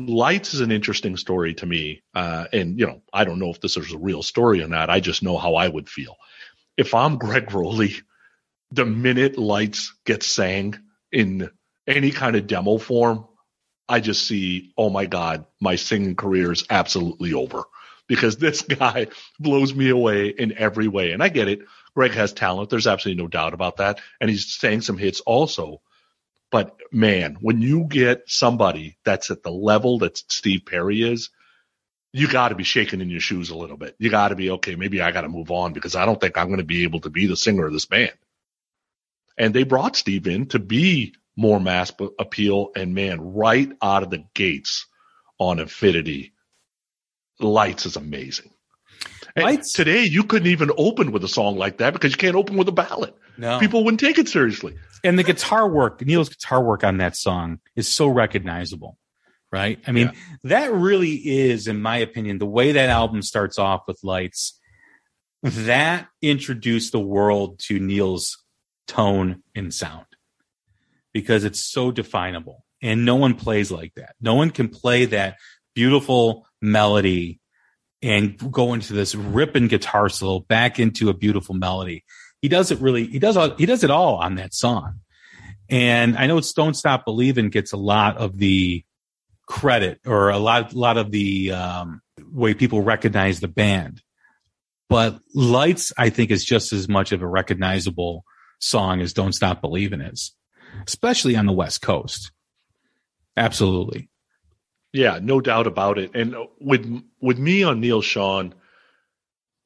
Lights 0.07 0.55
is 0.55 0.61
an 0.61 0.73
interesting 0.73 1.17
story 1.17 1.55
to 1.55 1.67
me. 1.67 2.03
Uh, 2.15 2.47
and, 2.53 2.79
you 2.79 2.87
know, 2.87 3.03
I 3.13 3.25
don't 3.25 3.39
know 3.39 3.51
if 3.51 3.61
this 3.61 3.77
is 3.77 3.93
a 3.93 3.99
real 3.99 4.23
story 4.23 4.63
or 4.63 4.69
not. 4.69 4.91
I 4.91 5.01
just 5.01 5.23
know 5.23 5.37
how 5.37 5.55
I 5.55 5.69
would 5.69 5.89
feel. 5.89 6.17
If 6.77 6.95
I'm 6.95 7.19
Gregg 7.19 7.47
Rolie, 7.53 8.03
the 8.71 8.85
minute 8.85 9.39
Lights 9.39 9.95
gets 10.05 10.27
sang 10.27 10.79
in 11.11 11.51
any 11.87 12.11
kind 12.11 12.37
of 12.37 12.47
demo 12.47 12.79
form, 12.79 13.27
I 13.89 14.01
just 14.01 14.27
see, 14.27 14.73
oh 14.77 14.91
my 14.91 15.07
God, 15.07 15.47
my 15.61 15.77
singing 15.77 16.15
career 16.15 16.53
is 16.53 16.65
absolutely 16.69 17.33
over 17.33 17.65
because 18.07 18.37
this 18.39 18.63
guy 18.63 19.07
blows 19.41 19.75
me 19.75 19.89
away 19.89 20.29
in 20.29 20.57
every 20.57 20.89
way. 20.89 21.13
And 21.13 21.23
I 21.23 21.29
get 21.29 21.49
it. 21.49 21.61
Gregg 21.95 22.13
has 22.13 22.33
talent. 22.33 22.71
There's 22.71 22.87
absolutely 22.87 23.23
no 23.23 23.29
doubt 23.29 23.55
about 23.55 23.79
that. 23.79 24.01
And 24.21 24.29
he's 24.29 24.55
sang 24.55 24.83
some 24.83 24.99
hits 24.99 25.21
also. 25.21 25.81
But 26.51 26.77
man, 26.93 27.37
when 27.41 27.61
you 27.61 27.85
get 27.85 28.25
somebody 28.27 28.97
that's 29.05 29.31
at 29.31 29.43
the 29.43 29.51
level 29.51 29.99
that 29.99 30.17
Steve 30.17 30.63
Perry 30.67 31.03
is, 31.03 31.31
you 32.13 32.27
got 32.27 32.49
to 32.49 32.55
be 32.55 32.65
shaking 32.65 33.01
in 33.01 33.11
your 33.11 33.21
shoes 33.21 33.51
a 33.51 33.57
little 33.57 33.77
bit. 33.77 33.95
You 33.99 34.11
got 34.11 34.29
to 34.29 34.37
be, 34.37 34.51
okay, 34.53 34.75
maybe 34.75 35.03
I 35.03 35.13
got 35.13 35.23
to 35.23 35.29
move 35.29 35.51
on 35.51 35.75
because 35.75 35.95
I 35.95 36.07
don't 36.07 36.21
think 36.21 36.39
I'm 36.39 36.47
going 36.47 36.59
to 36.59 36.65
be 36.65 36.85
able 36.85 37.01
to 37.01 37.11
be 37.11 37.27
the 37.27 37.37
singer 37.37 37.67
of 37.67 37.73
this 37.73 37.85
band. 37.85 38.13
And 39.37 39.55
they 39.55 39.65
brought 39.65 39.95
Steve 39.95 40.27
in 40.27 40.47
to 40.47 40.59
be 40.59 41.15
more 41.37 41.61
mass 41.61 41.93
appeal. 42.19 42.71
And 42.75 42.95
man, 42.95 43.35
right 43.35 43.71
out 43.83 44.03
of 44.03 44.11
the 44.11 44.25
gates 44.35 44.87
on 45.39 45.61
Infinity, 45.61 46.33
Lights 47.41 47.87
is 47.87 47.97
amazing. 47.97 48.51
Lights. 49.43 49.73
Today, 49.73 50.05
you 50.05 50.25
couldn't 50.25 50.49
even 50.49 50.71
open 50.77 51.13
with 51.13 51.25
a 51.25 51.29
song 51.29 51.57
like 51.57 51.79
that 51.79 51.93
because 51.93 52.13
you 52.13 52.19
can't 52.19 52.37
open 52.37 52.57
with 52.57 52.69
a 52.69 52.73
ballad. 52.73 53.15
No. 53.37 53.59
People 53.59 53.85
wouldn't 53.85 54.01
take 54.01 54.19
it 54.19 54.29
seriously. 54.29 54.77
And 55.05 55.19
the 55.19 55.23
guitar 55.23 55.69
work, 55.69 56.05
Neal's 56.05 56.29
guitar 56.29 56.63
work 56.63 56.85
on 56.85 56.99
that 56.99 57.17
song 57.17 57.61
is 57.77 57.89
so 57.89 58.09
recognizable, 58.09 58.99
right? 59.53 59.81
I 59.87 59.93
mean, 59.93 60.13
yeah. 60.13 60.21
that 60.45 60.73
really 60.73 61.15
is, 61.15 61.69
in 61.69 61.81
my 61.81 61.99
opinion, 61.99 62.39
the 62.39 62.47
way 62.47 62.73
that 62.73 62.91
album 62.91 63.23
starts 63.23 63.59
off 63.59 63.83
with 63.87 64.01
Lights, 64.03 64.59
that 65.43 66.09
introduced 66.21 66.93
the 66.93 67.01
world 67.01 67.61
to 67.61 67.79
Neal's 67.79 68.43
tone 68.89 69.43
and 69.55 69.73
sound 69.73 70.07
because 71.13 71.45
it's 71.45 71.61
so 71.61 71.93
definable. 71.93 72.65
And 72.81 73.05
no 73.05 73.17
one 73.17 73.35
plays 73.35 73.71
like 73.71 73.95
that. 73.95 74.15
No 74.21 74.35
one 74.35 74.51
can 74.51 74.69
play 74.69 75.07
that 75.07 75.37
beautiful 75.75 76.47
melody 76.61 77.41
and 78.03 78.53
go 78.53 78.75
into 78.75 78.93
this 78.93 79.15
ripping 79.15 79.69
guitar 79.69 80.09
solo 80.09 80.41
back 80.41 80.79
into 80.79 81.09
a 81.09 81.15
beautiful 81.15 81.55
melody. 81.55 82.05
He 82.41 82.49
does 82.49 82.71
it 82.71 82.79
really. 82.79 83.07
He 83.07 83.19
does. 83.19 83.37
All, 83.37 83.55
he 83.57 83.67
does 83.67 83.83
it 83.83 83.91
all 83.91 84.17
on 84.17 84.37
that 84.37 84.55
song. 84.55 85.01
And 85.69 86.17
I 86.17 86.27
know 86.27 86.41
"Don't 86.41 86.75
Stop 86.75 87.05
Believing" 87.05 87.51
gets 87.51 87.73
a 87.73 87.77
lot 87.77 88.17
of 88.17 88.39
the 88.39 88.85
credit 89.47 90.01
or 90.07 90.31
a 90.31 90.39
lot, 90.39 90.75
lot 90.75 90.99
of 90.99 91.11
the 91.11 91.53
um, 91.53 92.01
way 92.31 92.55
people 92.55 92.83
recognize 92.83 93.41
the 93.41 93.49
band. 93.49 94.03
But 94.89 95.19
"Lights," 95.35 95.93
I 95.99 96.11
think, 96.11 96.31
is 96.31 96.45
just 96.45 96.73
as 96.73 96.89
much 96.89 97.13
of 97.13 97.23
a 97.23 97.27
recognizable 97.27 98.25
song 98.61 99.01
as 99.01 99.13
"Don't 99.13 99.35
Stop 99.35 99.61
Believing" 99.61 100.01
is, 100.01 100.33
especially 100.87 101.37
on 101.37 101.47
the 101.47 101.53
West 101.53 101.83
Coast. 101.83 102.31
Absolutely. 103.37 104.09
Yeah, 104.99 105.21
no 105.23 105.41
doubt 105.41 105.69
about 105.69 105.99
it. 105.99 106.17
And 106.17 106.35
with 106.59 107.05
with 107.21 107.39
me 107.39 107.63
on 107.63 107.79
Neal 107.79 108.03
Schon, 108.03 108.53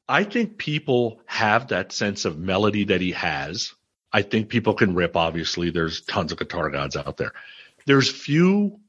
I 0.07 0.25
think 0.25 0.59
people 0.59 1.23
have 1.25 1.68
that 1.68 1.90
sense 1.92 2.27
of 2.27 2.38
melody 2.38 2.85
that 2.85 3.01
he 3.01 3.12
has. 3.12 3.73
I 4.12 4.21
think 4.21 4.51
people 4.51 4.75
can 4.75 4.95
rip. 4.95 5.16
Obviously, 5.16 5.71
there's 5.71 6.03
tons 6.03 6.33
of 6.33 6.38
guitar 6.38 6.68
gods 6.68 6.99
out 6.99 7.16
there. 7.16 7.33
There's 7.87 8.11
few 8.11 8.81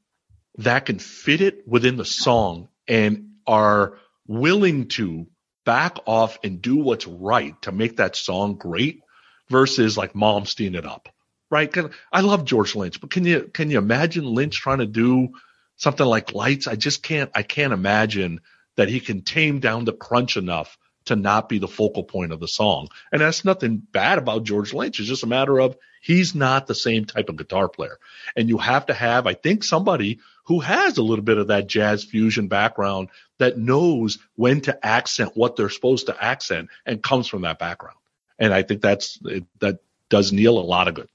that 0.58 0.84
can 0.84 0.98
fit 0.98 1.40
it 1.40 1.66
within 1.66 1.96
the 1.96 2.04
song 2.04 2.68
and 2.86 3.30
are 3.46 3.94
willing 4.26 4.88
to 4.88 5.26
back 5.64 5.96
off 6.04 6.38
and 6.44 6.60
do 6.60 6.76
what's 6.76 7.06
right 7.06 7.60
to 7.62 7.72
make 7.72 7.96
that 7.96 8.16
song 8.16 8.56
great 8.56 9.00
versus 9.48 9.96
like 9.96 10.12
Malmsteen 10.12 10.76
it 10.76 10.84
up. 10.84 11.08
Right? 11.50 11.74
I 12.12 12.20
love 12.20 12.44
George 12.44 12.74
Lynch, 12.74 13.00
but 13.00 13.10
can 13.10 13.24
you 13.24 13.48
can 13.50 13.70
you 13.70 13.78
imagine 13.78 14.26
Lynch 14.26 14.60
trying 14.60 14.80
to 14.80 14.86
do 14.86 15.30
something 15.76 16.06
like 16.06 16.34
lights, 16.34 16.66
I 16.66 16.76
just 16.76 17.02
can't 17.02 17.30
I 17.34 17.42
can't 17.42 17.72
imagine 17.72 18.40
that 18.76 18.88
he 18.88 19.00
can 19.00 19.22
tame 19.22 19.60
down 19.60 19.84
the 19.84 19.92
crunch 19.92 20.36
enough 20.36 20.76
to 21.06 21.16
not 21.16 21.48
be 21.48 21.58
the 21.58 21.68
focal 21.68 22.02
point 22.02 22.32
of 22.32 22.40
the 22.40 22.48
song. 22.48 22.88
And 23.12 23.20
that's 23.20 23.44
nothing 23.44 23.76
bad 23.76 24.18
about 24.18 24.44
George 24.44 24.72
Lynch. 24.72 24.98
It's 24.98 25.08
just 25.08 25.22
a 25.22 25.28
matter 25.28 25.60
of 25.60 25.76
he's 26.00 26.34
not 26.34 26.66
the 26.66 26.74
same 26.74 27.04
type 27.04 27.28
of 27.28 27.36
guitar 27.36 27.68
player. 27.68 27.98
And 28.34 28.48
you 28.48 28.58
have 28.58 28.86
to 28.86 28.94
have, 28.94 29.26
I 29.26 29.34
think, 29.34 29.64
somebody 29.64 30.20
who 30.44 30.60
has 30.60 30.96
a 30.96 31.02
little 31.02 31.24
bit 31.24 31.38
of 31.38 31.48
that 31.48 31.66
jazz 31.66 32.04
fusion 32.04 32.48
background 32.48 33.08
that 33.38 33.58
knows 33.58 34.18
when 34.34 34.62
to 34.62 34.86
accent 34.86 35.32
what 35.34 35.56
they're 35.56 35.68
supposed 35.68 36.06
to 36.06 36.24
accent 36.24 36.68
and 36.86 37.02
comes 37.02 37.26
from 37.26 37.42
that 37.42 37.58
background. 37.58 37.98
and 38.38 38.52
I 38.52 38.62
think 38.62 38.80
that's 38.80 39.18
that 39.60 39.78
does 40.08 40.32
Neal 40.32 40.58
a 40.58 40.60
lot 40.60 40.88
of 40.88 40.94
good. 40.94 41.08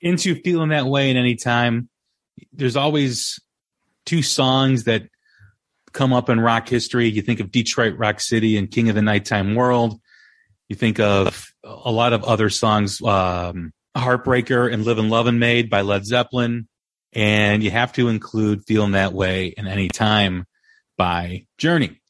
Into 0.00 0.34
feeling 0.34 0.70
that 0.70 0.86
way 0.86 1.10
at 1.10 1.16
any 1.16 1.36
time. 1.36 1.88
There's 2.52 2.76
always 2.76 3.40
two 4.04 4.22
songs 4.22 4.84
that 4.84 5.08
come 5.92 6.12
up 6.12 6.28
in 6.28 6.40
rock 6.40 6.68
history. 6.68 7.08
You 7.08 7.22
think 7.22 7.40
of 7.40 7.50
Detroit 7.50 7.96
Rock 7.96 8.20
City 8.20 8.56
and 8.56 8.70
King 8.70 8.88
of 8.88 8.94
the 8.94 9.02
Nighttime 9.02 9.54
World. 9.54 10.00
You 10.68 10.76
think 10.76 11.00
of 11.00 11.46
a 11.64 11.90
lot 11.90 12.12
of 12.12 12.24
other 12.24 12.50
songs, 12.50 13.00
um, 13.02 13.72
Heartbreaker 13.96 14.72
and 14.72 14.84
Living 14.84 15.08
Loving 15.08 15.38
Maid 15.38 15.70
by 15.70 15.82
Led 15.82 16.04
Zeppelin. 16.04 16.68
And 17.12 17.62
you 17.62 17.70
have 17.70 17.92
to 17.94 18.08
include 18.08 18.64
Feeling 18.66 18.92
That 18.92 19.12
Way 19.12 19.54
and 19.56 19.66
Any 19.66 19.88
Time 19.88 20.44
by 20.98 21.46
Journey. 21.56 22.00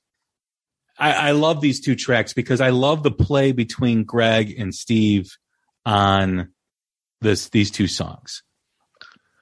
I, 0.99 1.29
I 1.29 1.31
love 1.33 1.61
these 1.61 1.81
two 1.81 1.95
tracks 1.95 2.33
because 2.33 2.61
I 2.61 2.71
love 2.71 3.03
the 3.03 3.11
play 3.11 3.53
between 3.53 4.05
Gregg 4.05 4.59
and 4.59 4.75
Steve 4.75 5.31
on 5.85 6.53
this 7.21 7.51
these 7.51 7.71
two 7.71 7.87
songs. 7.87 8.43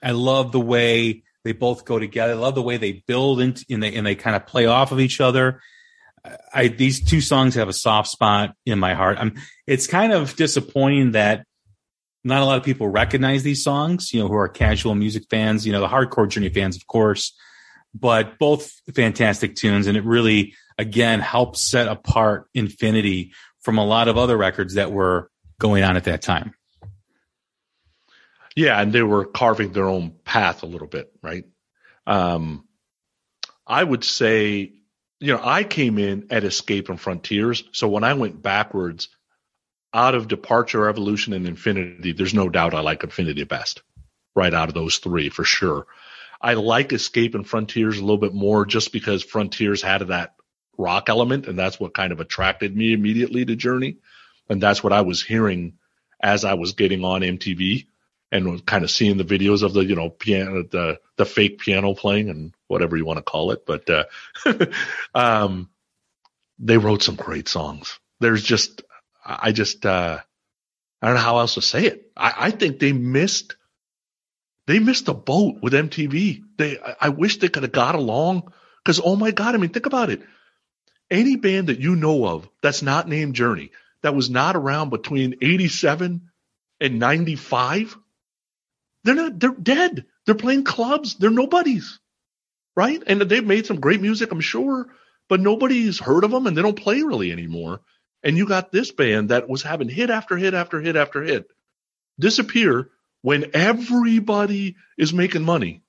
I 0.05 0.12
love 0.12 0.53
the 0.53 0.61
way 0.61 1.25
they 1.45 1.53
both 1.53 1.85
go 1.85 1.99
together. 1.99 2.35
I 2.35 2.37
love 2.37 2.55
the 2.55 2.62
way 2.62 2.77
they 2.77 3.05
build 3.07 3.40
and 3.40 3.57
they 3.69 3.95
and 3.95 4.07
they 4.07 4.14
kind 4.14 4.37
of 4.37 4.47
play 4.47 4.67
off 4.67 4.93
of 4.93 5.01
each 5.01 5.21
other. 5.21 5.61
I 6.55 6.69
these 6.69 7.03
two 7.03 7.21
songs 7.21 7.55
have 7.55 7.69
a 7.69 7.73
soft 7.73 8.09
spot 8.09 8.55
in 8.64 8.79
my 8.79 8.95
heart. 8.95 9.19
I'm 9.19 9.35
it's 9.67 9.87
kind 9.87 10.12
of 10.12 10.37
disappointing 10.37 11.12
that 11.12 11.47
not 12.23 12.43
a 12.43 12.45
lot 12.45 12.59
of 12.59 12.64
people 12.64 12.88
recognize 12.88 13.43
these 13.43 13.62
songs, 13.62 14.12
you 14.12 14.21
know, 14.21 14.29
who 14.29 14.35
are 14.35 14.49
casual 14.49 14.95
music 14.95 15.25
fans, 15.31 15.67
you 15.67 15.73
know, 15.73 15.81
the 15.81 15.88
hardcore 15.88 16.29
journey 16.29 16.49
fans, 16.49 16.77
of 16.77 16.87
course, 16.87 17.37
but 17.95 18.38
both 18.38 18.73
fantastic 18.95 19.55
tunes. 19.57 19.87
And 19.87 19.97
it 19.97 20.05
really, 20.05 20.55
again, 20.79 21.21
helps 21.21 21.61
set 21.61 21.87
apart 21.87 22.47
Infinity 22.55 23.35
from 23.61 23.77
a 23.79 23.85
lot 23.85 24.09
of 24.09 24.17
other 24.17 24.38
records 24.38 24.75
that 24.75 24.90
were 24.90 25.31
going 25.59 25.85
on 25.85 25.97
at 25.97 26.05
that 26.05 26.23
time. 26.23 26.55
Yeah, 28.57 28.81
and 28.81 28.93
they 28.93 29.03
were 29.03 29.25
carving 29.25 29.73
their 29.73 29.88
own 29.88 30.12
path 30.25 30.62
a 30.62 30.67
little 30.67 30.87
bit, 30.87 31.12
right? 31.23 31.45
Um, 32.07 32.67
I 33.67 33.83
would 33.83 34.05
say, 34.05 34.73
you 35.21 35.33
know, 35.33 35.40
I 35.43 35.64
came 35.64 35.99
in 35.99 36.29
at 36.31 36.45
Escape 36.45 36.88
and 36.88 37.01
Frontiers, 37.01 37.64
so 37.73 37.88
when 37.88 38.05
I 38.05 38.14
went 38.14 38.43
backwards, 38.43 39.09
out 39.93 40.17
of 40.17 40.27
Departure, 40.27 40.88
Evolution, 40.88 41.33
and 41.33 41.47
Infinity, 41.47 42.12
there's 42.12 42.35
no 42.35 42.49
doubt 42.49 42.75
I 42.75 42.81
like 42.81 43.05
Infinity 43.05 43.45
best, 43.45 43.83
right 44.35 44.53
out 44.53 44.69
of 44.69 44.75
those 44.75 44.99
three 44.99 45.29
for 45.29 45.45
sure. 45.45 45.87
I 46.40 46.55
like 46.55 46.93
Escape 46.93 47.35
and 47.37 47.49
Frontiers 47.49 47.97
a 47.97 48.01
little 48.01 48.19
bit 48.19 48.35
more 48.35 48.67
just 48.67 48.93
because 48.93 49.23
Frontiers 49.23 49.81
had 49.83 50.03
that 50.09 50.35
rock 50.77 51.09
element, 51.09 51.47
and 51.47 51.57
that's 51.59 51.79
what 51.79 51.95
kind 51.95 52.12
of 52.12 52.21
attracted 52.21 52.77
me 52.77 52.93
immediately 52.93 53.45
to 53.45 53.57
Journey, 53.57 53.99
and 54.49 54.61
that's 54.61 54.83
what 54.83 54.93
I 54.93 55.03
was 55.03 55.23
hearing 55.23 55.75
as 56.21 56.45
I 56.45 56.55
was 56.55 56.73
getting 56.73 57.05
on 57.05 57.23
MTV 57.23 57.87
and 58.35 58.66
kind 58.66 58.83
of 58.83 58.90
seeing 58.90 59.16
the 59.16 59.25
videos 59.25 59.62
of 59.62 59.73
the 59.73 59.85
you 59.85 59.94
know 59.94 60.11
piano 60.11 60.64
the 60.64 60.99
the 61.16 61.25
fake 61.25 61.61
piano 61.61 61.94
playing 61.94 62.29
and 62.29 62.53
whatever 62.66 62.97
you 62.97 63.05
want 63.07 63.18
to 63.18 63.23
call 63.23 63.53
it. 63.53 63.64
But 63.64 63.88
uh 63.88 64.05
um 65.14 65.70
they 66.59 66.77
wrote 66.77 67.03
some 67.03 67.14
great 67.14 67.49
songs. 67.49 67.99
There's 68.20 68.42
just 68.42 68.83
i 69.25 69.53
just 69.53 69.87
uh 69.87 70.18
i 71.01 71.07
don't 71.07 71.14
know 71.14 71.23
how 71.23 71.38
else 71.38 71.55
to 71.55 71.62
say 71.62 71.87
it. 71.87 72.11
I 72.16 72.35
i 72.38 72.51
think 72.51 72.81
they 72.81 72.92
missed 72.92 73.57
they 74.66 74.81
missed 74.81 75.09
a 75.09 75.14
boat 75.14 75.59
with 75.62 75.73
mtv 75.73 76.42
they 76.59 76.79
i, 76.81 76.97
I 77.03 77.09
wish 77.11 77.38
they 77.38 77.49
could 77.49 77.62
have 77.62 77.73
got 77.73 77.94
along 77.94 78.53
because 78.83 79.01
oh 79.03 79.14
my 79.14 79.31
god 79.31 79.55
i 79.55 79.59
mean 79.59 79.70
think 79.70 79.87
about 79.87 80.11
it. 80.11 80.23
Any 81.11 81.37
band 81.37 81.68
that 81.68 81.79
you 81.79 81.94
know 81.94 82.27
of 82.27 82.49
that's 82.62 82.83
not 82.83 83.09
named 83.09 83.37
journey 83.37 83.70
that 84.03 84.16
was 84.16 84.29
not 84.29 84.57
around 84.57 84.90
between 84.90 85.37
87 85.40 86.31
and 86.81 86.99
95 86.99 87.97
they're 89.05 89.14
not, 89.14 89.38
they're 89.38 89.51
dead. 89.51 90.07
They're 90.27 90.35
playing 90.35 90.64
clubs. 90.64 91.14
They're 91.14 91.31
nobodies. 91.31 92.01
Right. 92.77 93.03
And 93.07 93.21
they've 93.23 93.47
made 93.47 93.67
some 93.67 93.79
great 93.79 94.01
music, 94.01 94.33
I'm 94.33 94.40
sure, 94.40 94.88
but 95.29 95.40
nobody's 95.40 96.01
heard 96.01 96.25
of 96.25 96.33
them 96.33 96.47
and 96.47 96.57
they 96.57 96.62
don't 96.62 96.75
play 96.75 97.03
really 97.03 97.31
anymore. 97.31 97.81
And 98.25 98.37
you 98.37 98.49
got 98.49 98.73
this 98.73 98.90
band 98.90 99.29
that 99.29 99.49
was 99.49 99.62
having 99.62 99.88
hit 99.88 100.11
after 100.11 100.37
hit 100.37 100.55
after 100.55 100.81
hit 100.81 100.97
after 100.97 101.23
hit 101.23 101.47
disappear 102.19 102.90
when 103.23 103.51
everybody 103.55 104.77
is 104.99 105.12
making 105.12 105.45
money 105.45 105.83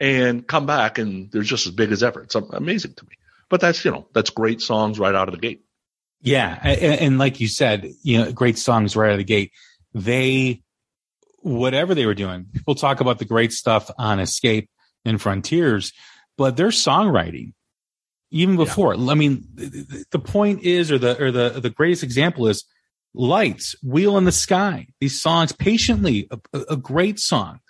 and 0.00 0.46
come 0.46 0.66
back 0.66 0.98
and 0.98 1.30
they're 1.30 1.42
just 1.42 1.66
as 1.66 1.72
big 1.72 1.92
as 1.92 2.02
ever. 2.02 2.22
It's 2.22 2.34
amazing 2.34 2.94
to 2.94 3.04
me. 3.04 3.16
But 3.48 3.60
that's, 3.60 3.84
you 3.84 3.90
know, 3.90 4.06
that's 4.12 4.30
great 4.30 4.60
songs 4.60 4.98
right 4.98 5.14
out 5.14 5.28
of 5.28 5.34
the 5.34 5.40
gate. 5.40 5.64
Yeah. 6.20 6.58
And, 6.62 7.00
and 7.00 7.18
like 7.18 7.40
you 7.40 7.48
said, 7.48 7.92
you 8.02 8.18
know, 8.18 8.32
great 8.32 8.58
songs 8.58 8.96
right 8.96 9.08
out 9.08 9.12
of 9.12 9.18
the 9.18 9.24
gate. 9.24 9.52
They 9.94 10.62
whatever 11.46 11.94
they 11.94 12.06
were 12.06 12.14
doing. 12.14 12.46
People 12.52 12.74
talk 12.74 13.00
about 13.00 13.20
the 13.20 13.24
great 13.24 13.52
stuff 13.52 13.88
on 13.96 14.18
Escape 14.18 14.68
and 15.04 15.22
Frontiers, 15.22 15.92
but 16.36 16.56
their 16.56 16.68
songwriting, 16.68 17.52
even 18.32 18.56
before, 18.56 18.94
yeah. 18.94 19.10
I 19.12 19.14
mean, 19.14 19.46
the 20.10 20.18
point 20.18 20.64
is, 20.64 20.90
or 20.90 20.98
the 20.98 21.22
or 21.22 21.30
the 21.30 21.60
the 21.60 21.70
greatest 21.70 22.02
example 22.02 22.48
is 22.48 22.64
Lights, 23.14 23.76
Wheel 23.80 24.18
in 24.18 24.24
the 24.24 24.32
Sky. 24.32 24.88
These 25.00 25.22
songs, 25.22 25.52
patiently, 25.52 26.28
a, 26.52 26.58
a 26.70 26.76
great 26.76 27.20
song. 27.20 27.60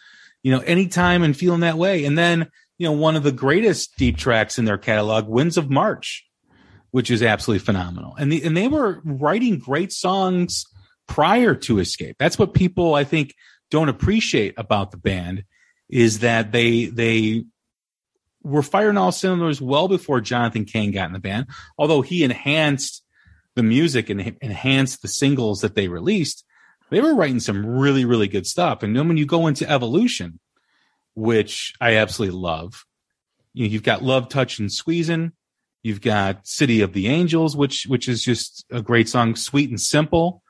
You 0.42 0.52
know, 0.52 0.60
anytime 0.60 1.22
and 1.22 1.36
feeling 1.36 1.60
that 1.60 1.76
way, 1.76 2.06
and 2.06 2.16
then 2.16 2.48
you 2.78 2.86
know 2.86 2.92
one 2.92 3.14
of 3.14 3.24
the 3.24 3.32
greatest 3.32 3.94
deep 3.98 4.16
tracks 4.16 4.58
in 4.58 4.64
their 4.64 4.78
catalog, 4.78 5.28
Winds 5.28 5.58
of 5.58 5.68
March, 5.68 6.26
which 6.92 7.10
is 7.10 7.22
absolutely 7.22 7.64
phenomenal. 7.64 8.14
And 8.18 8.32
the, 8.32 8.42
and 8.42 8.56
they 8.56 8.68
were 8.68 9.02
writing 9.04 9.58
great 9.58 9.92
songs 9.92 10.64
prior 11.06 11.54
to 11.54 11.78
Escape. 11.78 12.16
That's 12.18 12.38
what 12.38 12.54
people 12.54 12.94
I 12.94 13.04
think 13.04 13.34
don't 13.70 13.88
appreciate 13.88 14.54
about 14.56 14.90
the 14.90 14.96
band 14.96 15.44
is 15.88 16.20
that 16.20 16.52
they 16.52 16.86
they 16.86 17.44
were 18.42 18.62
firing 18.62 18.96
all 18.96 19.12
cylinders 19.12 19.60
well 19.60 19.88
before 19.88 20.20
Jonathan 20.20 20.64
Cain 20.64 20.92
got 20.92 21.06
in 21.06 21.12
the 21.12 21.18
band. 21.18 21.46
Although 21.78 22.02
he 22.02 22.22
enhanced 22.22 23.02
the 23.54 23.62
music 23.62 24.10
and 24.10 24.36
enhanced 24.40 25.02
the 25.02 25.08
singles 25.08 25.60
that 25.60 25.74
they 25.74 25.88
released, 25.88 26.44
they 26.90 27.00
were 27.00 27.14
writing 27.14 27.40
some 27.40 27.66
really 27.66 28.04
really 28.04 28.28
good 28.28 28.46
stuff. 28.46 28.82
And 28.82 28.96
then 28.96 29.08
when 29.08 29.16
you 29.16 29.26
go 29.26 29.46
into 29.46 29.68
Evolution, 29.68 30.38
which 31.14 31.74
I 31.80 31.96
absolutely 31.96 32.38
love, 32.38 32.84
you 33.54 33.66
know, 33.66 33.72
you've 33.72 33.82
got 33.82 34.02
Love, 34.02 34.28
Touch, 34.28 34.58
and 34.58 34.68
Squeezin'. 34.68 35.32
You've 35.82 36.02
got 36.02 36.46
City 36.46 36.82
of 36.82 36.92
the 36.92 37.06
Angels, 37.06 37.56
which 37.56 37.86
which 37.86 38.08
is 38.08 38.22
just 38.22 38.66
a 38.70 38.82
great 38.82 39.08
song, 39.08 39.36
sweet 39.36 39.70
and 39.70 39.80
simple. 39.80 40.42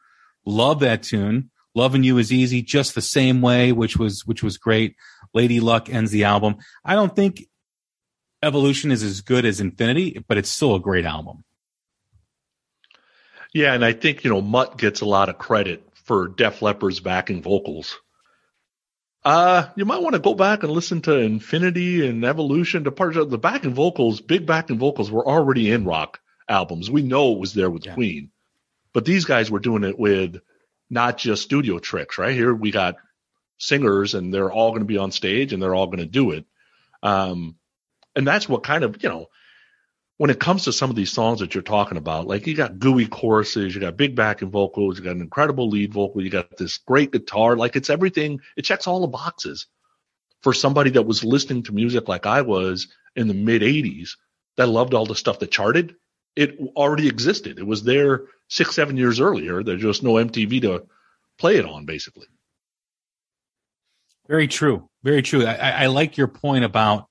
Love 0.45 0.81
that 0.81 1.03
tune. 1.03 1.51
Loving 1.77 2.03
You 2.03 2.17
is 2.19 2.33
Easy 2.33 2.63
just 2.63 2.95
the 2.95 3.03
same 3.03 3.43
way, 3.43 3.71
which 3.71 3.99
was 3.99 4.27
which 4.27 4.43
was 4.43 4.57
great. 4.57 4.97
Lady 5.35 5.61
Luck 5.61 5.91
ends 5.91 6.11
the 6.11 6.25
album. 6.25 6.57
I 6.85 6.95
don't 6.95 7.15
think 7.15 7.47
Evolution 8.43 8.91
is 8.91 9.03
as 9.03 9.21
good 9.21 9.45
as 9.45 9.61
Infinity, 9.61 10.25
but 10.27 10.39
it's 10.39 10.49
still 10.49 10.75
a 10.75 10.81
great 10.81 11.05
album. 11.05 11.45
Yeah, 13.53 13.75
and 13.75 13.85
I 13.85 13.93
think, 13.93 14.25
you 14.25 14.31
know, 14.31 14.43
Mutt 14.43 14.77
gets 14.77 15.01
a 15.01 15.07
lot 15.07 15.29
of 15.29 15.39
credit 15.39 15.83
for 16.05 16.29
Def 16.29 16.61
Leppard's 16.61 17.01
backing 17.01 17.43
vocals. 17.43 17.99
Uh, 19.25 19.69
you 19.77 19.85
might 19.85 20.03
want 20.03 20.15
to 20.15 20.21
go 20.21 20.35
back 20.35 20.63
and 20.63 20.73
listen 20.73 21.03
to 21.03 21.19
Infinity 21.19 22.07
and 22.07 22.25
Evolution. 22.25 22.87
Of 22.87 23.31
the 23.31 23.39
backing 23.39 23.75
vocals, 23.75 24.21
big 24.21 24.47
backing 24.47 24.79
vocals 24.79 25.11
were 25.11 25.27
already 25.27 25.73
in 25.73 25.85
rock 25.85 26.21
albums. 26.49 26.91
We 26.91 27.03
know 27.03 27.33
it 27.33 27.39
was 27.39 27.55
there 27.55 27.71
with 27.71 27.87
yeah. 27.87 27.95
Queen, 27.95 28.31
but 28.93 29.05
these 29.05 29.25
guys 29.25 29.51
were 29.51 29.59
doing 29.59 29.85
it 29.85 29.99
with 29.99 30.41
not 30.91 31.19
just 31.19 31.43
studio 31.43 31.79
tricks, 31.79 32.19
right? 32.19 32.35
Here 32.35 32.55
we 32.55 32.71
got 32.71 32.97
singers 33.59 34.15
and 34.15 34.33
they're 34.33 34.53
all 34.53 34.71
going 34.71 34.81
to 34.81 34.87
be 34.87 34.99
on 34.99 35.11
stage 35.11 35.53
and 35.53 35.63
they're 35.63 35.75
all 35.75 35.87
going 35.87 35.99
to 35.99 36.07
do 36.07 36.33
it. 36.33 36.45
Um, 37.03 37.57
and 38.15 38.27
that's 38.27 38.49
what 38.49 38.63
kind 38.63 38.85
of, 38.85 39.03
you 39.03 39.09
know, 39.09 39.27
when 40.19 40.31
it 40.31 40.41
comes 40.41 40.65
to 40.65 40.73
some 40.73 40.89
of 40.89 40.97
these 40.97 41.13
songs 41.13 41.41
that 41.41 41.55
you're 41.55 41.63
talking 41.63 41.99
about, 41.99 42.27
like 42.27 42.47
you 42.47 42.55
got 42.55 42.79
gooey 42.79 43.07
choruses, 43.07 43.75
you 43.75 43.81
got 43.81 43.99
big 43.99 44.17
backing 44.17 44.51
vocals, 44.51 44.99
you 44.99 45.05
got 45.05 45.17
an 45.17 45.21
incredible 45.21 45.69
lead 45.69 45.93
vocal, 45.93 46.23
you 46.23 46.31
got 46.31 46.57
this 46.57 46.79
great 46.79 47.13
guitar, 47.13 47.57
like 47.57 47.77
it's 47.77 47.91
everything, 47.91 48.41
it 48.57 48.63
checks 48.63 48.87
all 48.87 49.01
the 49.01 49.07
boxes 49.09 49.67
for 50.43 50.55
somebody 50.55 50.91
that 50.91 51.03
was 51.03 51.25
listening 51.25 51.65
to 51.65 51.73
music 51.73 52.09
like 52.09 52.25
I 52.25 52.43
was 52.43 52.89
in 53.15 53.29
the 53.29 53.35
mid 53.35 53.63
80s 53.63 54.11
that 54.57 54.69
loved 54.69 54.95
all 54.95 55.07
the 55.07 55.15
stuff 55.15 55.39
that 55.41 55.51
charted. 55.51 55.97
It 56.37 56.59
already 56.77 57.09
existed. 57.09 57.59
It 57.59 57.67
was 57.67 57.83
there 57.83 58.27
six, 58.49 58.75
seven 58.75 58.97
years 58.97 59.21
earlier. 59.21 59.63
There's 59.63 59.81
just 59.81 60.03
no 60.03 60.13
MTV 60.13 60.61
to 60.63 60.87
play 61.39 61.57
it 61.57 61.65
on, 61.65 61.87
basically. 61.87 62.27
Very 64.29 64.49
true. 64.49 64.89
Very 65.03 65.23
true. 65.23 65.47
I, 65.47 65.85
I 65.85 65.87
like 65.87 66.17
your 66.17 66.29
point 66.29 66.65
about 66.65 67.07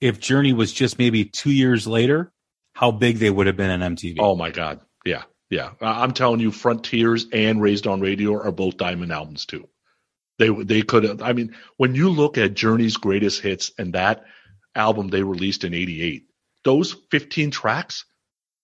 if 0.00 0.18
Journey 0.18 0.52
was 0.52 0.72
just 0.72 0.98
maybe 0.98 1.24
two 1.24 1.50
years 1.50 1.86
later, 1.86 2.32
how 2.72 2.90
big 2.90 3.18
they 3.18 3.30
would 3.30 3.46
have 3.46 3.56
been 3.56 3.70
on 3.70 3.96
MTV. 3.96 4.16
Oh 4.18 4.34
my 4.34 4.50
God. 4.50 4.80
Yeah. 5.04 5.22
Yeah. 5.50 5.70
I'm 5.80 6.12
telling 6.12 6.40
you, 6.40 6.50
Frontiers 6.50 7.26
and 7.32 7.62
Raised 7.62 7.86
on 7.86 8.00
Radio 8.00 8.34
are 8.34 8.50
both 8.50 8.76
diamond 8.76 9.12
albums 9.12 9.46
too. 9.46 9.68
They, 10.38 10.48
they 10.48 10.82
could 10.82 11.04
have, 11.04 11.22
I 11.22 11.32
mean, 11.32 11.54
when 11.76 11.94
you 11.94 12.10
look 12.10 12.38
at 12.38 12.54
Journey's 12.54 12.96
greatest 12.96 13.40
hits 13.40 13.70
and 13.78 13.92
that 13.92 14.24
album 14.74 15.08
they 15.08 15.22
released 15.22 15.62
in 15.62 15.74
88, 15.74 16.24
those 16.64 16.96
15 17.12 17.52
tracks, 17.52 18.04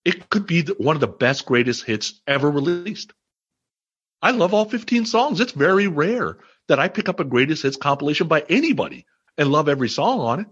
it 0.05 0.29
could 0.29 0.47
be 0.47 0.63
one 0.77 0.95
of 0.95 0.99
the 1.01 1.07
best 1.07 1.45
greatest 1.45 1.83
hits 1.83 2.21
ever 2.27 2.49
released. 2.49 3.13
I 4.21 4.31
love 4.31 4.53
all 4.53 4.65
15 4.65 5.05
songs. 5.05 5.39
It's 5.39 5.51
very 5.51 5.87
rare 5.87 6.37
that 6.67 6.79
I 6.79 6.87
pick 6.87 7.09
up 7.09 7.19
a 7.19 7.23
greatest 7.23 7.63
hits 7.63 7.77
compilation 7.77 8.27
by 8.27 8.43
anybody 8.49 9.05
and 9.37 9.51
love 9.51 9.67
every 9.67 9.89
song 9.89 10.19
on 10.19 10.39
it. 10.41 10.47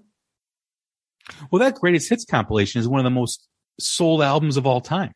Well, 1.51 1.59
that 1.61 1.75
greatest 1.75 2.09
hits 2.09 2.25
compilation 2.25 2.79
is 2.81 2.87
one 2.87 2.99
of 2.99 3.03
the 3.03 3.09
most 3.11 3.47
sold 3.79 4.21
albums 4.21 4.57
of 4.57 4.65
all 4.65 4.81
time. 4.81 5.13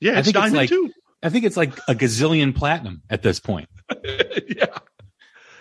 Yeah, 0.00 0.12
I 0.12 0.18
it's 0.20 0.32
think 0.32 0.44
it's 0.44 0.54
like- 0.54 0.68
too. 0.68 0.90
I 1.24 1.28
think 1.28 1.44
it's 1.44 1.56
like 1.56 1.78
a 1.86 1.94
gazillion 1.94 2.52
platinum 2.52 3.02
at 3.08 3.22
this 3.22 3.38
point. 3.38 3.68
yeah. 4.04 4.76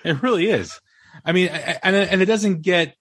It 0.04 0.24
really 0.24 0.48
is. 0.50 0.80
I 1.24 1.34
mean, 1.34 1.50
and 1.50 1.96
and 1.96 2.20
it 2.20 2.26
doesn't 2.26 2.64
get 2.64 2.96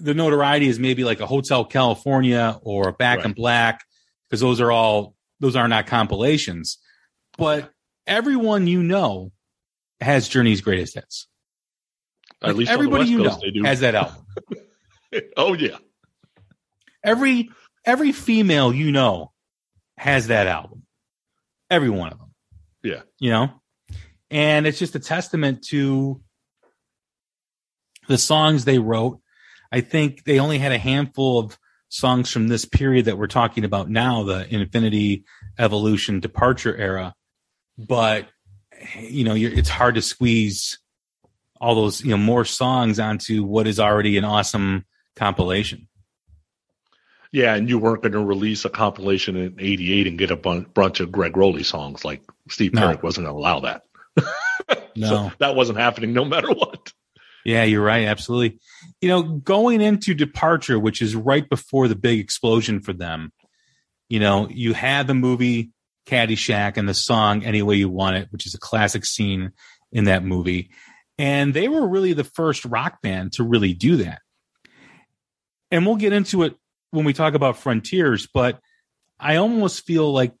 the 0.00 0.14
notoriety 0.14 0.68
as 0.68 0.80
maybe 0.80 1.04
like 1.04 1.20
a 1.20 1.26
Hotel 1.26 1.64
California 1.64 2.58
or 2.62 2.88
a 2.88 2.92
Back 2.92 3.24
in 3.24 3.34
Black 3.34 3.84
because 4.28 4.40
those 4.40 4.60
are 4.60 4.70
all 4.72 5.14
those 5.40 5.56
are 5.56 5.68
not 5.68 5.86
compilations. 5.86 6.78
But 7.36 7.70
everyone 8.06 8.66
you 8.66 8.82
know 8.82 9.32
has 10.00 10.28
Journey's 10.28 10.60
greatest 10.60 10.94
hits. 10.94 11.28
At 12.42 12.48
Like, 12.48 12.56
least 12.56 12.70
everybody 12.70 13.06
you 13.06 13.22
West 13.22 13.42
know 13.42 13.64
has 13.64 13.80
that 13.80 13.94
album. 13.94 14.26
oh 15.36 15.54
yeah. 15.54 15.78
Every 17.02 17.50
every 17.84 18.12
female 18.12 18.72
you 18.72 18.92
know 18.92 19.32
has 19.96 20.28
that 20.28 20.46
album. 20.46 20.82
Every 21.70 21.90
one 21.90 22.12
of 22.12 22.18
them. 22.18 22.30
Yeah. 22.82 23.02
You 23.18 23.30
know? 23.30 23.50
And 24.30 24.66
it's 24.66 24.78
just 24.78 24.94
a 24.94 25.00
testament 25.00 25.64
to 25.68 26.20
the 28.08 28.18
songs 28.18 28.64
they 28.64 28.78
wrote. 28.78 29.20
I 29.72 29.80
think 29.80 30.24
they 30.24 30.38
only 30.38 30.58
had 30.58 30.72
a 30.72 30.78
handful 30.78 31.38
of 31.38 31.58
songs 31.94 32.28
from 32.28 32.48
this 32.48 32.64
period 32.64 33.04
that 33.04 33.18
we're 33.18 33.28
talking 33.28 33.64
about 33.64 33.88
now, 33.88 34.24
the 34.24 34.52
infinity 34.52 35.24
evolution 35.60 36.18
departure 36.18 36.76
era. 36.76 37.14
But 37.78 38.26
you 38.98 39.22
know, 39.22 39.34
you're, 39.34 39.52
it's 39.52 39.68
hard 39.68 39.94
to 39.94 40.02
squeeze 40.02 40.80
all 41.60 41.76
those, 41.76 42.04
you 42.04 42.10
know, 42.10 42.16
more 42.16 42.44
songs 42.44 42.98
onto 42.98 43.44
what 43.44 43.68
is 43.68 43.78
already 43.78 44.18
an 44.18 44.24
awesome 44.24 44.84
compilation. 45.14 45.86
Yeah, 47.30 47.54
and 47.54 47.68
you 47.68 47.78
weren't 47.78 48.02
going 48.02 48.12
to 48.12 48.24
release 48.24 48.64
a 48.64 48.70
compilation 48.70 49.36
in 49.36 49.54
'88 49.58 50.06
and 50.08 50.18
get 50.18 50.32
a 50.32 50.36
bun- 50.36 50.66
bunch 50.74 50.98
of 50.98 51.12
Gregg 51.12 51.34
Rolie 51.34 51.64
songs. 51.64 52.04
Like 52.04 52.22
Steve 52.48 52.74
No. 52.74 52.80
Perrick 52.80 53.04
wasn't 53.04 53.26
going 53.26 53.36
to 53.36 53.40
allow 53.40 53.60
that. 53.60 53.82
No. 54.96 55.08
So 55.08 55.32
that 55.40 55.56
wasn't 55.56 55.78
happening 55.78 56.12
no 56.12 56.24
matter 56.24 56.46
what. 56.48 56.92
Yeah, 57.44 57.64
you're 57.64 57.84
right. 57.84 58.06
Absolutely. 58.06 58.58
You 59.00 59.08
know, 59.08 59.22
going 59.22 59.80
into 59.80 60.14
Departure, 60.14 60.78
which 60.78 61.02
is 61.02 61.14
right 61.14 61.48
before 61.48 61.88
the 61.88 61.96
big 61.96 62.18
explosion 62.18 62.80
for 62.80 62.92
them, 62.92 63.32
you 64.08 64.18
know, 64.18 64.48
you 64.48 64.72
had 64.72 65.06
the 65.06 65.14
movie 65.14 65.70
Caddyshack 66.06 66.76
and 66.76 66.88
the 66.88 66.94
song 66.94 67.44
Any 67.44 67.62
Way 67.62 67.76
You 67.76 67.88
Want 67.88 68.16
It, 68.16 68.28
which 68.30 68.46
is 68.46 68.54
a 68.54 68.58
classic 68.58 69.04
scene 69.04 69.52
in 69.92 70.04
that 70.04 70.24
movie. 70.24 70.70
And 71.18 71.54
they 71.54 71.68
were 71.68 71.86
really 71.86 72.12
the 72.12 72.24
first 72.24 72.64
rock 72.64 73.00
band 73.02 73.34
to 73.34 73.44
really 73.44 73.74
do 73.74 73.96
that. 73.96 74.20
And 75.70 75.86
we'll 75.86 75.96
get 75.96 76.12
into 76.12 76.42
it 76.42 76.54
when 76.90 77.04
we 77.04 77.12
talk 77.12 77.34
about 77.34 77.58
Frontiers, 77.58 78.28
but 78.32 78.60
I 79.18 79.36
almost 79.36 79.84
feel 79.84 80.12
like 80.12 80.32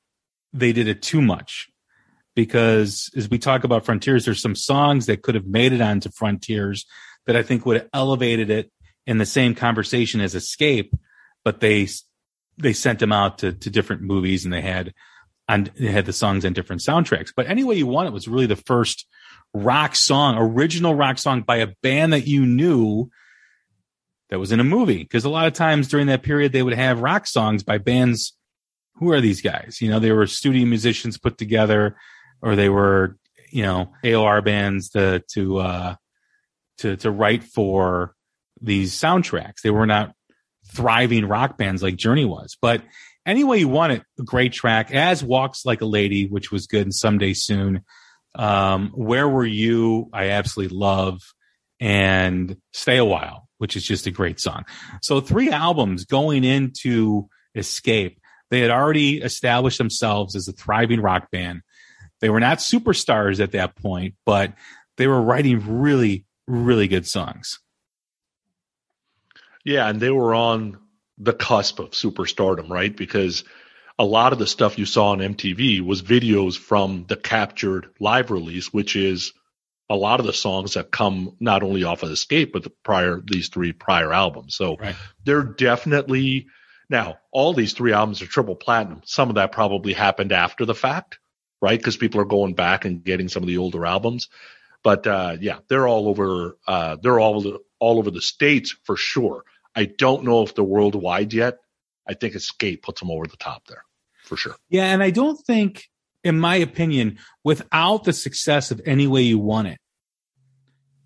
they 0.52 0.72
did 0.72 0.88
it 0.88 1.02
too 1.02 1.20
much 1.20 1.68
because 2.34 3.10
as 3.16 3.28
we 3.28 3.38
talk 3.38 3.64
about 3.64 3.84
Frontiers, 3.84 4.24
there's 4.24 4.42
some 4.42 4.54
songs 4.54 5.06
that 5.06 5.22
could 5.22 5.34
have 5.34 5.46
made 5.46 5.72
it 5.72 5.80
onto 5.80 6.10
Frontiers 6.10 6.86
that 7.26 7.36
I 7.36 7.42
think 7.42 7.64
would 7.64 7.76
have 7.76 7.88
elevated 7.92 8.50
it 8.50 8.70
in 9.06 9.18
the 9.18 9.26
same 9.26 9.54
conversation 9.54 10.20
as 10.20 10.34
Escape, 10.34 10.94
but 11.44 11.60
they 11.60 11.88
they 12.56 12.72
sent 12.72 13.00
them 13.00 13.12
out 13.12 13.38
to, 13.38 13.52
to 13.52 13.70
different 13.70 14.02
movies 14.02 14.44
and 14.44 14.54
they 14.54 14.60
had 14.60 14.94
and 15.48 15.70
they 15.78 15.90
had 15.90 16.06
the 16.06 16.12
songs 16.12 16.44
on 16.44 16.52
different 16.52 16.82
soundtracks. 16.82 17.32
But 17.34 17.48
anyway, 17.48 17.76
you 17.76 17.86
want 17.86 18.08
it 18.08 18.12
was 18.12 18.28
really 18.28 18.46
the 18.46 18.56
first 18.56 19.06
rock 19.52 19.94
song, 19.94 20.36
original 20.38 20.94
rock 20.94 21.18
song 21.18 21.42
by 21.42 21.56
a 21.56 21.68
band 21.82 22.12
that 22.12 22.26
you 22.26 22.46
knew 22.46 23.10
that 24.30 24.38
was 24.38 24.52
in 24.52 24.60
a 24.60 24.64
movie. 24.64 24.98
Because 24.98 25.24
a 25.24 25.30
lot 25.30 25.46
of 25.46 25.52
times 25.52 25.88
during 25.88 26.06
that 26.06 26.22
period, 26.22 26.52
they 26.52 26.62
would 26.62 26.74
have 26.74 27.00
rock 27.00 27.26
songs 27.26 27.62
by 27.62 27.78
bands. 27.78 28.36
Who 28.96 29.12
are 29.12 29.20
these 29.20 29.42
guys? 29.42 29.78
You 29.80 29.90
know, 29.90 29.98
they 29.98 30.12
were 30.12 30.26
studio 30.26 30.66
musicians 30.66 31.18
put 31.18 31.36
together, 31.36 31.96
or 32.44 32.54
they 32.56 32.68
were, 32.68 33.16
you 33.50 33.62
know, 33.62 33.92
AOR 34.04 34.44
bands 34.44 34.90
to 34.90 35.24
to 35.32 35.58
uh, 35.58 35.94
to 36.78 36.96
to 36.98 37.10
write 37.10 37.42
for 37.42 38.14
these 38.60 38.92
soundtracks. 38.94 39.62
They 39.62 39.70
were 39.70 39.86
not 39.86 40.14
thriving 40.66 41.26
rock 41.26 41.56
bands 41.56 41.82
like 41.82 41.96
Journey 41.96 42.26
was. 42.26 42.56
But 42.60 42.82
anyway, 43.26 43.60
you 43.60 43.68
want 43.68 43.94
it, 43.94 44.02
a 44.20 44.22
great 44.22 44.52
track. 44.52 44.92
As 44.92 45.24
Walks 45.24 45.64
Like 45.64 45.80
a 45.80 45.86
Lady, 45.86 46.26
which 46.26 46.52
was 46.52 46.66
good, 46.66 46.82
and 46.82 46.94
Someday 46.94 47.32
Soon. 47.32 47.82
Um, 48.34 48.90
Where 48.90 49.28
Were 49.28 49.46
You? 49.46 50.10
I 50.12 50.30
absolutely 50.30 50.76
love, 50.76 51.20
and 51.80 52.56
Stay 52.74 52.98
a 52.98 53.04
While, 53.04 53.48
which 53.56 53.74
is 53.74 53.84
just 53.84 54.06
a 54.06 54.10
great 54.10 54.38
song. 54.38 54.64
So 55.02 55.20
three 55.20 55.50
albums 55.50 56.04
going 56.04 56.44
into 56.44 57.28
Escape. 57.54 58.20
They 58.50 58.60
had 58.60 58.70
already 58.70 59.22
established 59.22 59.78
themselves 59.78 60.36
as 60.36 60.46
a 60.46 60.52
thriving 60.52 61.00
rock 61.00 61.30
band. 61.30 61.62
They 62.20 62.30
were 62.30 62.40
not 62.40 62.58
superstars 62.58 63.40
at 63.40 63.52
that 63.52 63.76
point, 63.76 64.14
but 64.24 64.54
they 64.96 65.06
were 65.06 65.20
writing 65.20 65.80
really, 65.80 66.24
really 66.46 66.88
good 66.88 67.06
songs. 67.06 67.58
Yeah, 69.64 69.88
and 69.88 70.00
they 70.00 70.10
were 70.10 70.34
on 70.34 70.78
the 71.18 71.32
cusp 71.32 71.78
of 71.78 71.90
superstardom, 71.90 72.68
right? 72.70 72.94
Because 72.94 73.44
a 73.98 74.04
lot 74.04 74.32
of 74.32 74.38
the 74.38 74.46
stuff 74.46 74.78
you 74.78 74.86
saw 74.86 75.10
on 75.10 75.18
MTV 75.18 75.80
was 75.80 76.02
videos 76.02 76.56
from 76.58 77.06
the 77.08 77.16
captured 77.16 77.88
live 78.00 78.30
release, 78.30 78.72
which 78.72 78.96
is 78.96 79.32
a 79.88 79.96
lot 79.96 80.18
of 80.20 80.26
the 80.26 80.32
songs 80.32 80.74
that 80.74 80.90
come 80.90 81.36
not 81.40 81.62
only 81.62 81.84
off 81.84 82.02
of 82.02 82.10
Escape, 82.10 82.52
but 82.52 82.62
the 82.62 82.72
prior 82.82 83.20
these 83.24 83.48
three 83.48 83.72
prior 83.72 84.12
albums. 84.12 84.56
So 84.56 84.76
Right. 84.76 84.96
they're 85.24 85.42
definitely 85.44 86.46
now 86.90 87.18
all 87.32 87.52
these 87.54 87.72
three 87.74 87.92
albums 87.92 88.20
are 88.22 88.26
triple 88.26 88.56
platinum. 88.56 89.02
Some 89.04 89.28
of 89.28 89.36
that 89.36 89.52
probably 89.52 89.92
happened 89.92 90.32
after 90.32 90.64
the 90.64 90.74
fact, 90.74 91.18
right? 91.64 91.78
Because 91.78 91.96
people 91.96 92.20
are 92.20 92.26
going 92.26 92.52
back 92.52 92.84
and 92.84 93.02
getting 93.02 93.28
some 93.28 93.42
of 93.42 93.46
the 93.46 93.56
older 93.56 93.86
albums. 93.86 94.28
But 94.82 95.06
uh, 95.06 95.38
yeah, 95.40 95.60
they're 95.68 95.88
all 95.88 96.08
over. 96.08 96.58
Uh, 96.68 96.96
they're 97.02 97.18
all 97.18 97.58
all 97.78 97.98
over 97.98 98.10
the 98.10 98.20
states 98.20 98.76
for 98.84 98.96
sure. 98.96 99.44
I 99.74 99.86
don't 99.86 100.24
know 100.24 100.42
if 100.42 100.54
they're 100.54 100.62
worldwide 100.62 101.32
yet. 101.32 101.58
I 102.06 102.12
think 102.12 102.34
Escape 102.34 102.82
puts 102.82 103.00
them 103.00 103.10
over 103.10 103.26
the 103.26 103.38
top 103.38 103.66
there 103.66 103.84
for 104.24 104.36
sure. 104.36 104.56
Yeah, 104.68 104.84
and 104.84 105.02
I 105.02 105.08
don't 105.08 105.40
think, 105.46 105.88
in 106.22 106.38
my 106.38 106.56
opinion, 106.56 107.18
without 107.42 108.04
the 108.04 108.12
success 108.12 108.70
of 108.70 108.82
Any 108.84 109.06
Way 109.06 109.22
You 109.22 109.38
Want 109.38 109.68
It, 109.68 109.78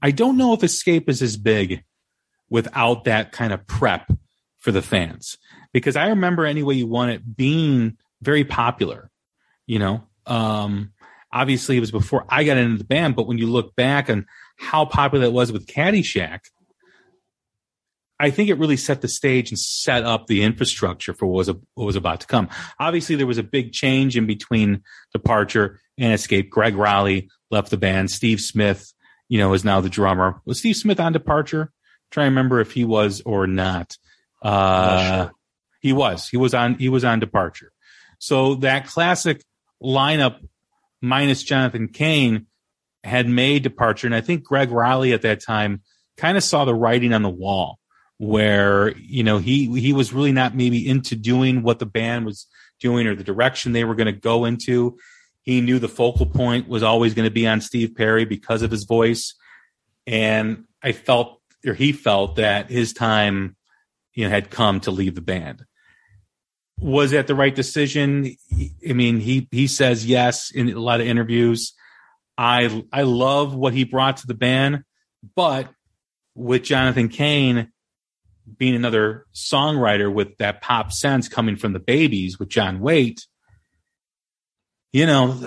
I 0.03 0.11
don't 0.11 0.37
know 0.37 0.55
if 0.55 0.65
Escape 0.65 1.09
is 1.09 1.23
as 1.23 1.37
big 1.37 1.85
without 2.51 3.05
that 3.05 3.31
kind 3.31 3.53
of 3.53 3.65
prep 3.69 4.11
for 4.59 4.73
the 4.73 4.83
fans. 4.83 5.39
Because 5.73 5.95
I 5.95 6.09
remember 6.09 6.45
Any 6.45 6.65
Way 6.65 6.75
You 6.75 6.89
Want 6.89 7.13
It 7.13 7.37
being 7.37 7.97
very 8.21 8.43
popular. 8.45 9.09
You 9.67 9.79
know, 9.79 10.05
um, 10.29 10.93
obviously 11.33 11.77
it 11.77 11.81
was 11.81 11.91
before 11.91 12.25
I 12.29 12.45
got 12.45 12.57
into 12.57 12.79
the 12.79 12.85
band, 12.85 13.17
but 13.17 13.27
when 13.27 13.39
you 13.39 13.47
look 13.47 13.75
back 13.77 14.11
on 14.11 14.27
how 14.59 14.85
popular 14.85 15.27
it 15.27 15.33
was 15.33 15.53
with 15.53 15.67
Caddyshack, 15.67 16.41
I 18.21 18.31
think 18.31 18.49
it 18.49 18.59
really 18.59 18.77
set 18.77 19.01
the 19.01 19.09
stage 19.09 19.51
and 19.51 19.59
set 19.59 20.03
up 20.03 20.27
the 20.27 20.43
infrastructure 20.43 21.15
for 21.15 21.27
what 21.27 21.47
was, 21.47 21.49
what 21.75 21.85
was 21.85 21.97
about 21.97 22.21
to 22.21 22.27
come. 22.27 22.49
Obviously, 22.81 23.15
there 23.15 23.29
was 23.29 23.39
a 23.39 23.45
big 23.45 23.73
change 23.73 24.17
in 24.17 24.27
between 24.27 24.83
Departure 25.13 25.79
and 25.97 26.13
Escape. 26.13 26.51
Gregg 26.51 26.75
Rolie 26.75 27.29
left 27.51 27.71
the 27.71 27.77
band. 27.77 28.11
Steve 28.11 28.41
Smith, 28.41 28.93
you 29.29 29.39
know, 29.39 29.53
is 29.53 29.65
now 29.65 29.81
the 29.81 29.89
drummer. 29.89 30.41
Was 30.47 30.59
Steve 30.59 30.77
Smith 30.77 30.99
on 30.99 31.13
Departure? 31.13 31.73
trying 32.11 32.27
to 32.27 32.31
remember 32.31 32.61
if 32.61 32.73
he 32.73 32.85
was 32.85 33.23
or 33.25 33.47
not. 33.47 33.97
Uh, 34.43 34.51
Not 34.51 35.23
sure. 35.25 35.33
He 35.81 35.93
was. 35.93 36.29
He 36.29 36.37
was 36.37 36.55
on. 36.55 36.75
He 36.75 36.89
was 36.89 37.05
on 37.05 37.21
Departure. 37.21 37.73
So 38.19 38.57
that 38.57 38.87
classic 38.87 39.43
lineup 39.83 40.41
minus 41.01 41.43
Jonathan 41.43 41.89
Cain 41.89 42.47
had 43.05 43.29
made 43.29 43.63
Departure, 43.63 44.07
and 44.07 44.15
I 44.15 44.21
think 44.21 44.45
Gregg 44.45 44.71
Rolie 44.71 45.15
at 45.15 45.23
that 45.23 45.43
time 45.43 45.83
kind 46.17 46.37
of 46.37 46.45
saw 46.45 46.65
the 46.65 46.75
writing 46.75 47.13
on 47.13 47.23
the 47.23 47.31
wall, 47.31 47.79
where 48.19 48.97
you 48.97 49.23
know 49.23 49.39
he 49.39 49.81
he 49.81 49.93
was 49.93 50.13
really 50.13 50.33
not 50.33 50.55
maybe 50.55 50.87
into 50.87 51.17
doing 51.17 51.63
what 51.63 51.79
the 51.79 51.87
band 51.87 52.27
was 52.27 52.47
doing 52.81 53.07
or 53.07 53.15
the 53.15 53.25
direction 53.25 53.73
they 53.73 53.85
were 53.85 53.95
going 53.95 54.13
to 54.13 54.21
go 54.21 54.45
into. 54.45 54.99
He 55.43 55.61
knew 55.61 55.79
the 55.79 55.89
focal 55.89 56.27
point 56.27 56.69
was 56.69 56.83
always 56.83 57.15
going 57.15 57.27
to 57.27 57.35
be 57.35 57.47
on 57.47 57.61
Steve 57.61 57.95
Perry 57.97 58.25
because 58.25 58.63
of 58.63 58.71
his 58.71 58.85
voice, 58.85 59.35
and 60.07 60.65
I 60.83 60.93
felt 60.93 61.41
or 61.67 61.75
he 61.75 61.93
felt 61.93 62.37
that 62.37 62.71
his 62.71 62.93
time 62.93 63.57
you 64.15 64.25
know 64.25 64.31
had 64.31 64.51
come 64.51 64.81
to 64.81 64.91
leave 64.91 65.15
the 65.15 65.21
band 65.21 65.65
was 66.81 67.11
that 67.11 67.27
the 67.27 67.35
right 67.35 67.55
decision 67.55 68.35
i 68.89 68.93
mean 68.93 69.19
he 69.19 69.49
he 69.51 69.67
says 69.67 70.07
yes 70.07 70.51
in 70.51 70.69
a 70.71 70.79
lot 70.79 71.01
of 71.01 71.07
interviews 71.07 71.75
i 72.37 72.85
i 72.93 73.03
love 73.03 73.55
what 73.55 73.73
he 73.73 73.85
brought 73.85 74.19
to 74.19 74.27
the 74.27 74.35
band 74.35 74.85
but 75.35 75.69
with 76.35 76.63
jonathan 76.63 77.09
cain 77.09 77.71
being 78.57 78.75
another 78.75 79.27
songwriter 79.35 80.13
with 80.13 80.37
that 80.39 80.61
pop 80.63 80.93
sense 80.93 81.29
coming 81.29 81.57
from 81.57 81.73
the 81.73 81.81
babies 81.81 82.39
with 82.39 82.49
John 82.49 82.81
Waite, 82.81 83.27
you 84.93 85.07
know, 85.07 85.39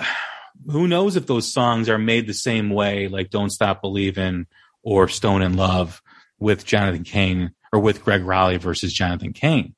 who 0.67 0.87
knows 0.87 1.15
if 1.15 1.25
those 1.25 1.51
songs 1.51 1.89
are 1.89 1.97
made 1.97 2.27
the 2.27 2.33
same 2.33 2.69
way, 2.69 3.07
like 3.07 3.29
Don't 3.29 3.49
Stop 3.49 3.81
Believing 3.81 4.45
or 4.83 5.07
Stone 5.07 5.41
in 5.41 5.55
Love 5.55 6.01
with 6.39 6.65
Jonathan 6.65 7.03
Cain 7.03 7.51
or 7.73 7.79
with 7.79 8.03
Greg 8.03 8.23
Rolie 8.23 8.59
versus 8.59 8.93
Jonathan 8.93 9.33
Cain. 9.33 9.75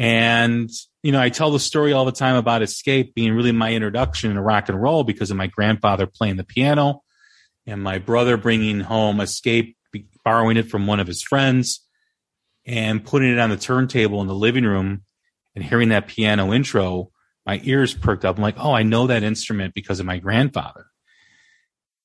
And, 0.00 0.70
you 1.02 1.12
know, 1.12 1.20
I 1.20 1.28
tell 1.28 1.50
the 1.50 1.60
story 1.60 1.92
all 1.92 2.06
the 2.06 2.10
time 2.10 2.36
about 2.36 2.62
Escape 2.62 3.14
being 3.14 3.34
really 3.34 3.52
my 3.52 3.74
introduction 3.74 4.32
to 4.32 4.40
rock 4.40 4.70
and 4.70 4.80
roll 4.80 5.04
because 5.04 5.30
of 5.30 5.36
my 5.36 5.46
grandfather 5.46 6.06
playing 6.06 6.36
the 6.36 6.44
piano 6.44 7.02
and 7.66 7.82
my 7.82 7.98
brother 7.98 8.38
bringing 8.38 8.80
home 8.80 9.20
Escape, 9.20 9.76
borrowing 10.24 10.56
it 10.56 10.70
from 10.70 10.86
one 10.86 11.00
of 11.00 11.06
his 11.06 11.22
friends 11.22 11.86
and 12.64 13.04
putting 13.04 13.30
it 13.30 13.38
on 13.38 13.50
the 13.50 13.58
turntable 13.58 14.22
in 14.22 14.26
the 14.26 14.34
living 14.34 14.64
room 14.64 15.02
and 15.54 15.62
hearing 15.62 15.90
that 15.90 16.06
piano 16.06 16.54
intro, 16.54 17.10
my 17.44 17.60
ears 17.64 17.92
perked 17.92 18.24
up. 18.24 18.38
I'm 18.38 18.42
like, 18.42 18.58
oh, 18.58 18.72
I 18.72 18.82
know 18.82 19.06
that 19.08 19.22
instrument 19.22 19.74
because 19.74 20.00
of 20.00 20.06
my 20.06 20.16
grandfather. 20.16 20.86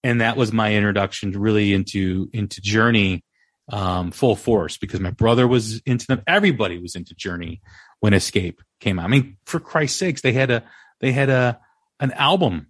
And 0.03 0.19
that 0.19 0.35
was 0.35 0.51
my 0.51 0.73
introduction 0.75 1.31
really 1.31 1.73
into 1.73 2.29
into 2.33 2.59
Journey 2.59 3.23
um, 3.70 4.11
full 4.11 4.36
force 4.36 4.78
because 4.78 4.99
my 4.99 5.11
brother 5.11 5.47
was 5.47 5.82
into 5.86 6.07
them. 6.07 6.22
Everybody 6.28 6.78
was 6.78 6.95
into 6.95 7.16
Journey 7.16 7.61
when 7.99 8.13
Escape 8.13 8.61
came 8.80 8.99
out. 8.99 9.05
I 9.05 9.09
mean, 9.09 9.38
for 9.45 9.59
Christ's 9.59 9.99
sakes, 9.99 10.22
they 10.22 10.34
had 10.34 10.51
a 10.51 10.63
they 10.99 11.11
had 11.11 11.30
a 11.30 11.59
an 11.99 12.11
album, 12.11 12.68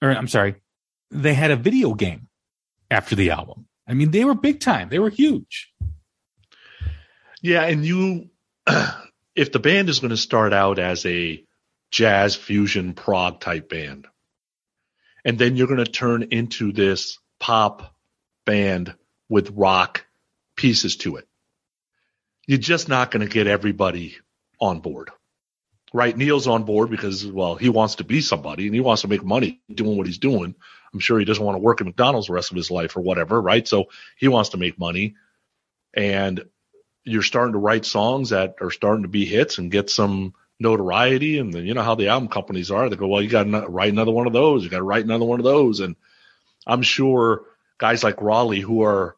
or 0.00 0.10
I'm 0.10 0.28
sorry, 0.28 0.56
they 1.10 1.34
had 1.34 1.50
a 1.50 1.56
video 1.56 1.94
game 1.94 2.28
after 2.90 3.14
the 3.14 3.30
album. 3.30 3.66
I 3.86 3.94
mean, 3.94 4.10
they 4.10 4.24
were 4.24 4.34
big 4.34 4.60
time. 4.60 4.88
They 4.88 4.98
were 4.98 5.10
huge. 5.10 5.72
Yeah, 7.40 7.64
and 7.64 7.84
you, 7.84 8.30
if 9.34 9.50
the 9.50 9.58
band 9.58 9.88
is 9.88 9.98
going 9.98 10.10
to 10.10 10.16
start 10.16 10.52
out 10.52 10.78
as 10.78 11.04
a 11.04 11.44
jazz 11.90 12.36
fusion 12.36 12.94
prog 12.94 13.40
type 13.40 13.68
band, 13.68 14.06
and 15.24 15.38
then 15.38 15.56
you're 15.56 15.66
going 15.66 15.84
to 15.84 15.90
turn 15.90 16.22
into 16.30 16.72
this 16.72 17.18
pop 17.40 17.94
band 18.46 18.94
with 19.32 19.50
rock 19.52 20.04
pieces 20.56 20.96
to 20.96 21.16
it, 21.16 21.26
you're 22.46 22.58
just 22.58 22.86
not 22.86 23.10
going 23.10 23.26
to 23.26 23.32
get 23.32 23.46
everybody 23.46 24.18
on 24.60 24.80
board. 24.80 25.10
Right? 25.94 26.14
Neal's 26.14 26.46
on 26.46 26.64
board 26.64 26.90
because, 26.90 27.26
well, 27.26 27.54
he 27.54 27.70
wants 27.70 27.94
to 27.94 28.04
be 28.04 28.20
somebody 28.20 28.66
and 28.66 28.74
he 28.74 28.80
wants 28.82 29.02
to 29.02 29.08
make 29.08 29.24
money 29.24 29.62
doing 29.72 29.96
what 29.96 30.06
he's 30.06 30.18
doing. 30.18 30.54
I'm 30.92 31.00
sure 31.00 31.18
he 31.18 31.24
doesn't 31.24 31.42
want 31.42 31.56
to 31.56 31.62
work 31.62 31.80
at 31.80 31.86
McDonald's 31.86 32.26
the 32.26 32.34
rest 32.34 32.50
of 32.50 32.58
his 32.58 32.70
life 32.70 32.94
or 32.94 33.00
whatever, 33.00 33.40
right? 33.40 33.66
So 33.66 33.86
he 34.18 34.28
wants 34.28 34.50
to 34.50 34.58
make 34.58 34.78
money. 34.78 35.14
And 35.94 36.44
you're 37.02 37.22
starting 37.22 37.54
to 37.54 37.58
write 37.58 37.86
songs 37.86 38.30
that 38.30 38.56
are 38.60 38.70
starting 38.70 39.04
to 39.04 39.08
be 39.08 39.24
hits 39.24 39.56
and 39.56 39.72
get 39.72 39.88
some 39.88 40.34
notoriety. 40.60 41.38
And 41.38 41.54
then 41.54 41.64
you 41.64 41.72
know 41.72 41.82
how 41.82 41.94
the 41.94 42.08
album 42.08 42.28
companies 42.28 42.70
are. 42.70 42.90
They 42.90 42.96
go, 42.96 43.08
well, 43.08 43.22
you 43.22 43.30
got 43.30 43.44
to 43.44 43.66
write 43.66 43.92
another 43.92 44.12
one 44.12 44.26
of 44.26 44.34
those. 44.34 44.62
You 44.62 44.68
got 44.68 44.78
to 44.78 44.82
write 44.82 45.04
another 45.04 45.24
one 45.24 45.40
of 45.40 45.44
those. 45.44 45.80
And 45.80 45.96
I'm 46.66 46.82
sure 46.82 47.44
guys 47.78 48.04
like 48.04 48.16
Rolie, 48.16 48.60
who 48.60 48.82
are 48.82 49.16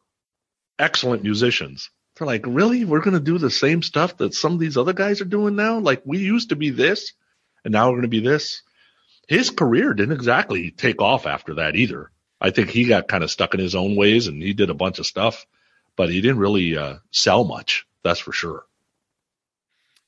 excellent 0.78 1.22
musicians, 1.22 1.90
they're 2.16 2.26
like, 2.26 2.44
really? 2.46 2.84
We're 2.84 3.00
going 3.00 3.14
to 3.14 3.20
do 3.20 3.38
the 3.38 3.50
same 3.50 3.82
stuff 3.82 4.16
that 4.18 4.34
some 4.34 4.52
of 4.52 4.58
these 4.60 4.76
other 4.76 4.92
guys 4.92 5.20
are 5.20 5.26
doing 5.26 5.56
now? 5.56 5.78
Like 5.78 6.02
we 6.04 6.18
used 6.18 6.50
to 6.50 6.56
be 6.56 6.70
this 6.70 7.12
and 7.64 7.72
now 7.72 7.86
we're 7.86 7.96
going 7.96 8.02
to 8.02 8.08
be 8.08 8.20
this. 8.20 8.62
His 9.26 9.50
career 9.50 9.94
didn't 9.94 10.14
exactly 10.14 10.70
take 10.70 11.00
off 11.00 11.26
after 11.26 11.54
that 11.54 11.76
either. 11.76 12.10
I 12.40 12.50
think 12.50 12.70
he 12.70 12.84
got 12.84 13.08
kind 13.08 13.24
of 13.24 13.30
stuck 13.30 13.54
in 13.54 13.60
his 13.60 13.74
own 13.74 13.96
ways 13.96 14.26
and 14.26 14.42
he 14.42 14.52
did 14.52 14.70
a 14.70 14.74
bunch 14.74 14.98
of 14.98 15.06
stuff 15.06 15.46
but 15.96 16.10
he 16.10 16.20
didn't 16.20 16.38
really 16.38 16.76
uh, 16.76 16.96
sell 17.10 17.44
much. 17.44 17.86
That's 18.02 18.20
for 18.20 18.32
sure. 18.32 18.64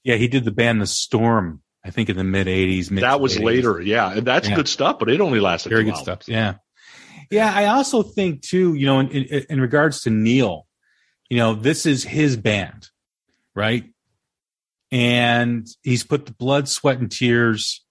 Yeah, 0.03 0.17
he 0.17 0.29
did 0.29 0.45
the 0.45 0.53
band 0.53 0.81
The 0.81 0.87
Storm. 0.87 1.63
I 1.85 1.91
think 1.91 2.09
in 2.09 2.17
the 2.17 2.25
mid 2.25 2.49
'80s. 2.49 3.01
that 3.01 3.21
was 3.21 3.39
later, 3.39 3.81
yeah, 3.81 4.13
and 4.13 4.27
that's 4.27 4.49
yeah. 4.49 4.57
good 4.57 4.67
stuff. 4.67 4.99
But 4.99 5.09
it 5.09 5.21
only 5.21 5.39
lasted 5.39 5.69
very 5.69 5.85
good 5.85 5.95
albums. 5.95 6.25
stuff. 6.25 6.29
Yeah, 6.29 6.55
yeah. 7.31 7.53
I 7.55 7.67
also 7.67 8.03
think 8.03 8.43
too, 8.43 8.75
you 8.75 8.87
know, 8.87 9.01
in, 9.01 9.09
in, 9.09 9.47
in 9.51 9.61
regards 9.61 10.03
to 10.03 10.11
Neal, 10.11 10.67
you 11.29 11.39
know, 11.39 11.55
this 11.55 11.87
is 11.87 12.05
his 12.05 12.37
band, 12.37 12.89
right? 13.55 13.85
And 14.93 15.67
he's 15.83 16.05
put 16.05 16.27
the 16.27 16.35
blood, 16.35 16.69
sweat, 16.69 16.99
and 16.99 17.11
tears 17.11 17.85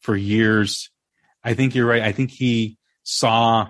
for 0.00 0.16
years. 0.16 0.90
I 1.44 1.54
think 1.54 1.74
you're 1.74 1.86
right. 1.86 2.02
I 2.02 2.12
think 2.12 2.30
he 2.30 2.78
saw 3.02 3.68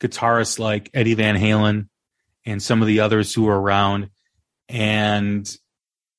guitarists 0.00 0.58
like 0.58 0.90
Eddie 0.92 1.14
Van 1.14 1.36
Halen 1.36 1.88
and 2.44 2.62
some 2.62 2.82
of 2.82 2.88
the 2.88 3.00
others 3.00 3.32
who 3.32 3.44
were 3.44 3.60
around. 3.60 4.10
And 4.68 5.48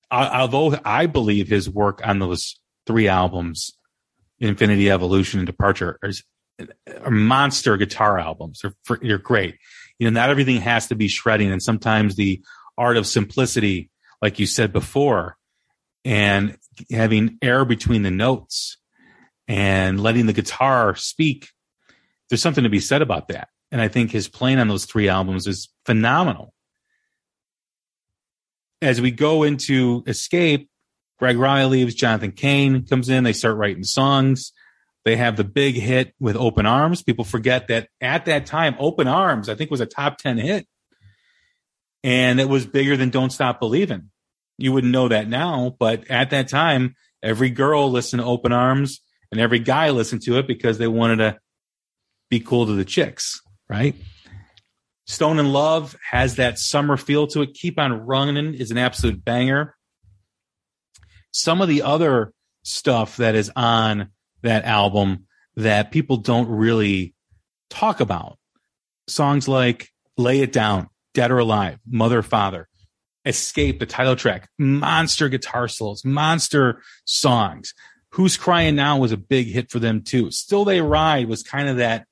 although 0.10 0.76
I 0.84 1.06
believe 1.06 1.48
his 1.48 1.70
work 1.70 2.02
on 2.06 2.20
those 2.20 2.60
three 2.86 3.08
albums, 3.08 3.74
Infinity 4.40 4.90
Evolution 4.90 5.40
and 5.40 5.48
Departure, 5.48 6.00
monster 7.10 7.78
guitar 7.78 8.20
albums. 8.20 8.62
They're, 8.62 8.98
they're 9.02 9.18
great. 9.18 9.58
You 10.00 10.10
know, 10.10 10.20
not 10.20 10.30
everything 10.30 10.62
has 10.62 10.88
to 10.88 10.96
be 10.96 11.08
shredding, 11.08 11.52
and 11.52 11.62
sometimes 11.62 12.16
the 12.16 12.44
art 12.78 12.98
of 12.98 13.08
simplicity, 13.08 13.90
like 14.22 14.40
you 14.40 14.46
said 14.46 14.74
before, 14.74 15.38
and 16.06 16.58
having 16.92 17.38
air 17.42 17.66
between 17.66 18.04
the 18.04 18.12
notes 18.12 18.78
and 19.48 20.02
letting 20.02 20.26
the 20.26 20.34
guitar 20.34 20.96
speak. 20.96 21.50
There's 22.30 22.42
something 22.42 22.64
to 22.64 22.70
be 22.70 22.80
said 22.80 23.02
about 23.02 23.28
that. 23.28 23.50
And 23.72 23.82
I 23.82 23.88
think 23.88 24.12
his 24.12 24.28
playing 24.28 24.60
on 24.60 24.68
those 24.68 24.86
three 24.86 25.10
albums 25.10 25.48
is 25.48 25.70
phenomenal. 25.86 26.54
As 28.82 29.02
we 29.02 29.12
go 29.12 29.44
into 29.44 30.04
Escape, 30.08 30.70
Gregg 31.20 31.38
Rolie 31.38 31.70
leaves, 31.70 31.96
Jonathan 31.96 32.32
Cain 32.32 32.86
comes 32.86 33.10
in, 33.10 33.24
they 33.24 33.34
start 33.34 33.58
writing 33.58 33.84
songs. 33.84 34.52
They 35.06 35.18
have 35.18 35.36
the 35.36 35.44
big 35.44 35.76
hit 35.76 36.14
with 36.20 36.36
Open 36.36 36.66
Arms. 36.66 37.04
People 37.04 37.26
forget 37.26 37.68
that 37.68 37.90
at 38.00 38.26
that 38.26 38.46
time, 38.46 38.76
Open 38.80 39.08
Arms, 39.08 39.50
I 39.50 39.56
think, 39.56 39.70
was 39.70 39.82
a 39.82 39.86
top 39.86 40.18
10 40.18 40.38
hit. 40.38 40.68
And 42.04 42.40
it 42.40 42.50
was 42.50 42.66
bigger 42.66 42.98
than 42.98 43.10
Don't 43.10 43.32
Stop 43.32 43.60
Believing. 43.60 44.12
You 44.58 44.72
wouldn't 44.72 44.94
know 44.94 45.08
that 45.08 45.28
now, 45.28 45.76
but 45.80 46.10
at 46.10 46.30
that 46.30 46.48
time, 46.48 46.96
every 47.22 47.50
girl 47.50 47.90
listened 47.90 48.22
to 48.22 48.28
Open 48.28 48.52
Arms 48.52 49.02
and 49.32 49.42
every 49.42 49.60
guy 49.60 49.90
listened 49.90 50.22
to 50.24 50.38
it 50.38 50.48
because 50.48 50.78
they 50.78 50.88
wanted 50.88 51.18
to 51.18 51.40
be 52.30 52.40
cool 52.40 52.66
to 52.66 52.74
the 52.74 52.86
chicks 52.86 53.42
right? 53.74 53.96
Stone 55.06 55.40
in 55.40 55.52
Love 55.52 55.98
has 56.12 56.36
that 56.36 56.60
summer 56.60 56.96
feel 56.96 57.28
to 57.28 57.42
it. 57.42 57.54
Keep 57.54 57.80
on 57.80 58.06
Running 58.06 58.54
is 58.54 58.72
an 58.72 58.78
absolute 58.78 59.24
banger. 59.24 59.76
Some 61.32 61.62
of 61.62 61.68
the 61.68 61.82
other 61.82 62.32
stuff 62.64 63.18
that 63.18 63.36
is 63.36 63.52
on 63.56 64.10
that 64.44 64.66
album 64.66 65.26
that 65.56 65.92
people 65.92 66.18
don't 66.18 66.48
really 66.48 67.14
talk 67.70 68.00
about. 68.00 68.38
Songs 69.08 69.48
like 69.48 69.90
Lay 70.18 70.42
It 70.42 70.52
Down, 70.52 70.90
Dead 71.14 71.32
or 71.32 71.40
Alive, 71.40 71.80
Mother 71.86 72.22
Father, 72.22 72.70
Escape, 73.26 73.80
the 73.80 73.86
title 73.86 74.16
track, 74.16 74.50
monster 74.58 75.30
guitar 75.30 75.68
solos, 75.68 76.06
monster 76.06 76.82
songs. 77.06 77.74
Who's 78.12 78.38
Crying 78.38 78.76
Now 78.76 79.00
was 79.00 79.12
a 79.12 79.18
big 79.18 79.48
hit 79.48 79.72
for 79.72 79.80
them 79.80 80.04
too. 80.04 80.30
Still 80.30 80.66
They 80.66 80.82
Ride 80.82 81.28
was 81.28 81.42
kind 81.42 81.68
of 81.68 81.78
that 81.78 82.06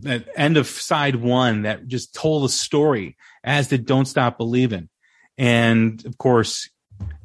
that 0.00 0.26
end 0.34 0.56
of 0.56 0.66
side 0.66 1.16
one 1.16 1.62
that 1.62 1.86
just 1.86 2.12
told 2.14 2.44
a 2.44 2.48
story, 2.48 3.16
as 3.44 3.68
did 3.68 3.86
Don't 3.86 4.06
Stop 4.06 4.36
Believing. 4.36 4.88
And 5.38 6.04
of 6.06 6.18
course, 6.18 6.68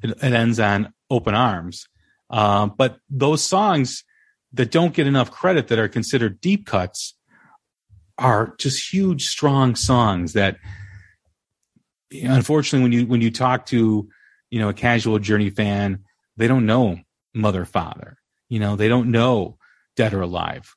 it, 0.04 0.12
it 0.12 0.34
ends 0.34 0.60
on 0.60 0.94
Open 1.10 1.34
Arms. 1.34 1.88
Uh, 2.30 2.68
but 2.68 2.98
those 3.10 3.44
songs 3.44 4.04
that 4.54 4.72
don't 4.72 4.94
get 4.94 5.08
enough 5.08 5.32
credit 5.32 5.68
that 5.70 5.80
are 5.80 5.88
considered 5.88 6.42
deep 6.42 6.66
cuts 6.66 7.16
are 8.18 8.56
just 8.58 8.94
huge, 8.94 9.26
strong 9.28 9.76
songs 9.76 10.34
that 10.34 10.58
unfortunately 12.12 12.84
when 12.84 12.92
you 12.92 13.06
when 13.08 13.22
you 13.22 13.32
talk 13.32 13.66
to 13.68 14.08
you 14.50 14.60
know 14.60 14.70
a 14.70 14.74
casual 14.74 15.20
journey 15.20 15.50
fan, 15.50 16.04
they 16.38 16.48
don't 16.48 16.66
know 16.66 17.00
Mother 17.34 17.66
Father. 17.66 18.18
You 18.50 18.60
know, 18.60 18.76
they 18.76 18.90
don't 18.90 19.12
know 19.12 19.58
Dead 19.96 20.14
or 20.14 20.22
Alive 20.22 20.76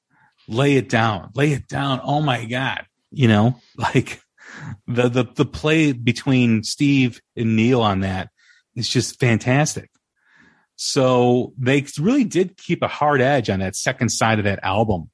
lay 0.49 0.77
it 0.77 0.89
down, 0.89 1.31
lay 1.35 1.53
it 1.53 1.69
down. 1.69 2.01
Oh 2.03 2.21
my 2.21 2.45
God. 2.45 2.87
You 3.11 3.29
know, 3.29 3.61
like 3.77 4.21
the, 4.87 5.09
the, 5.09 5.25
the 5.25 5.45
play 5.45 5.93
between 5.93 6.63
Steve 6.63 7.21
and 7.37 7.57
Neal 7.57 7.81
on 7.81 8.01
that 8.01 8.31
is 8.75 8.89
just 8.89 9.19
fantastic. 9.21 9.91
So 10.77 11.53
they 11.59 11.87
really 11.99 12.25
did 12.25 12.57
keep 12.57 12.83
a 12.83 12.89
hard 12.89 13.21
edge 13.21 13.49
on 13.51 13.61
that 13.61 13.77
second 13.77 14.09
side 14.09 14.39
of 14.39 14.45
that 14.45 14.61
album 14.63 15.11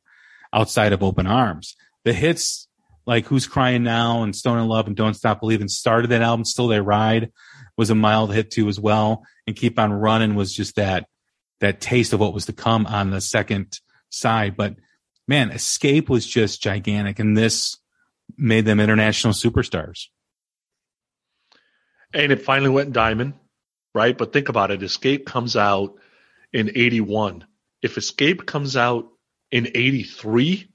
outside 0.53 0.93
of 0.93 1.03
Open 1.03 1.27
Arms. 1.27 1.77
The 2.05 2.13
hits 2.13 2.67
like 3.07 3.27
Who's 3.27 3.47
Crying 3.47 3.83
Now 3.83 4.23
and 4.23 4.35
Stone 4.35 4.59
in 4.59 4.69
Love 4.69 4.87
and 4.87 4.97
Don't 4.97 5.15
Stop 5.15 5.41
Believing 5.41 5.69
started 5.69 6.09
that 6.11 6.23
album. 6.23 6.45
Still 6.45 6.69
They 6.69 6.81
Ride 6.81 7.33
was 7.77 7.91
a 7.91 7.95
mild 7.95 8.33
hit 8.33 8.51
too 8.51 8.69
as 8.69 8.81
well. 8.81 9.25
And 9.47 9.57
Keep 9.57 9.79
on 9.79 9.93
Running 9.93 10.35
was 10.35 10.55
just 10.55 10.77
that, 10.77 11.07
that 11.61 11.81
taste 11.81 12.13
of 12.13 12.21
what 12.21 12.35
was 12.35 12.47
to 12.47 12.53
come 12.53 12.87
on 12.87 13.11
the 13.11 13.21
second 13.21 13.79
side. 14.11 14.57
But 14.57 14.77
man, 15.29 15.51
Escape 15.51 16.09
was 16.09 16.27
just 16.27 16.63
gigantic, 16.63 17.19
and 17.19 17.37
this 17.37 17.77
made 18.37 18.65
them 18.65 18.81
international 18.81 19.33
superstars. 19.33 20.07
and 22.13 22.33
it 22.33 22.43
finally 22.43 22.71
went 22.71 22.93
diamond, 22.93 23.35
right? 23.95 24.17
But 24.17 24.33
think 24.33 24.49
about 24.49 24.71
it: 24.71 24.83
Escape 24.83 25.27
comes 25.27 25.57
out 25.57 25.95
in 26.53 26.71
'81. 26.75 27.47
If 27.83 27.97
Escape 27.99 28.47
comes 28.47 28.77
out 28.77 29.09
in 29.51 29.69
'83, 29.75 30.69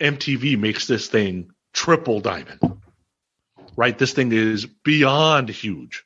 MTV 0.00 0.58
makes 0.58 0.86
this 0.86 1.08
thing 1.08 1.50
triple 1.72 2.20
diamond, 2.20 2.60
right? 3.76 3.96
This 3.96 4.12
thing 4.12 4.32
is 4.32 4.66
beyond 4.66 5.48
huge, 5.48 6.04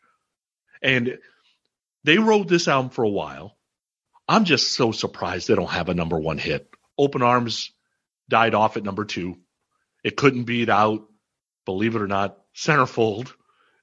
and 0.82 1.18
they 2.04 2.18
rode 2.18 2.48
this 2.48 2.68
album 2.68 2.90
for 2.90 3.04
a 3.04 3.08
while. 3.08 3.56
I'm 4.28 4.44
just 4.44 4.72
so 4.72 4.92
surprised 4.92 5.48
they 5.48 5.56
don't 5.56 5.70
have 5.70 5.88
a 5.88 5.94
number 5.94 6.18
one 6.18 6.38
hit. 6.38 6.68
Open 6.96 7.22
Arms 7.22 7.72
died 8.28 8.54
off 8.54 8.76
at 8.76 8.84
number 8.84 9.04
two. 9.04 9.38
It 10.04 10.16
couldn't 10.16 10.44
beat 10.44 10.68
out, 10.68 11.06
believe 11.66 11.96
it 11.96 12.02
or 12.02 12.06
not, 12.06 12.38
Centerfold 12.54 13.32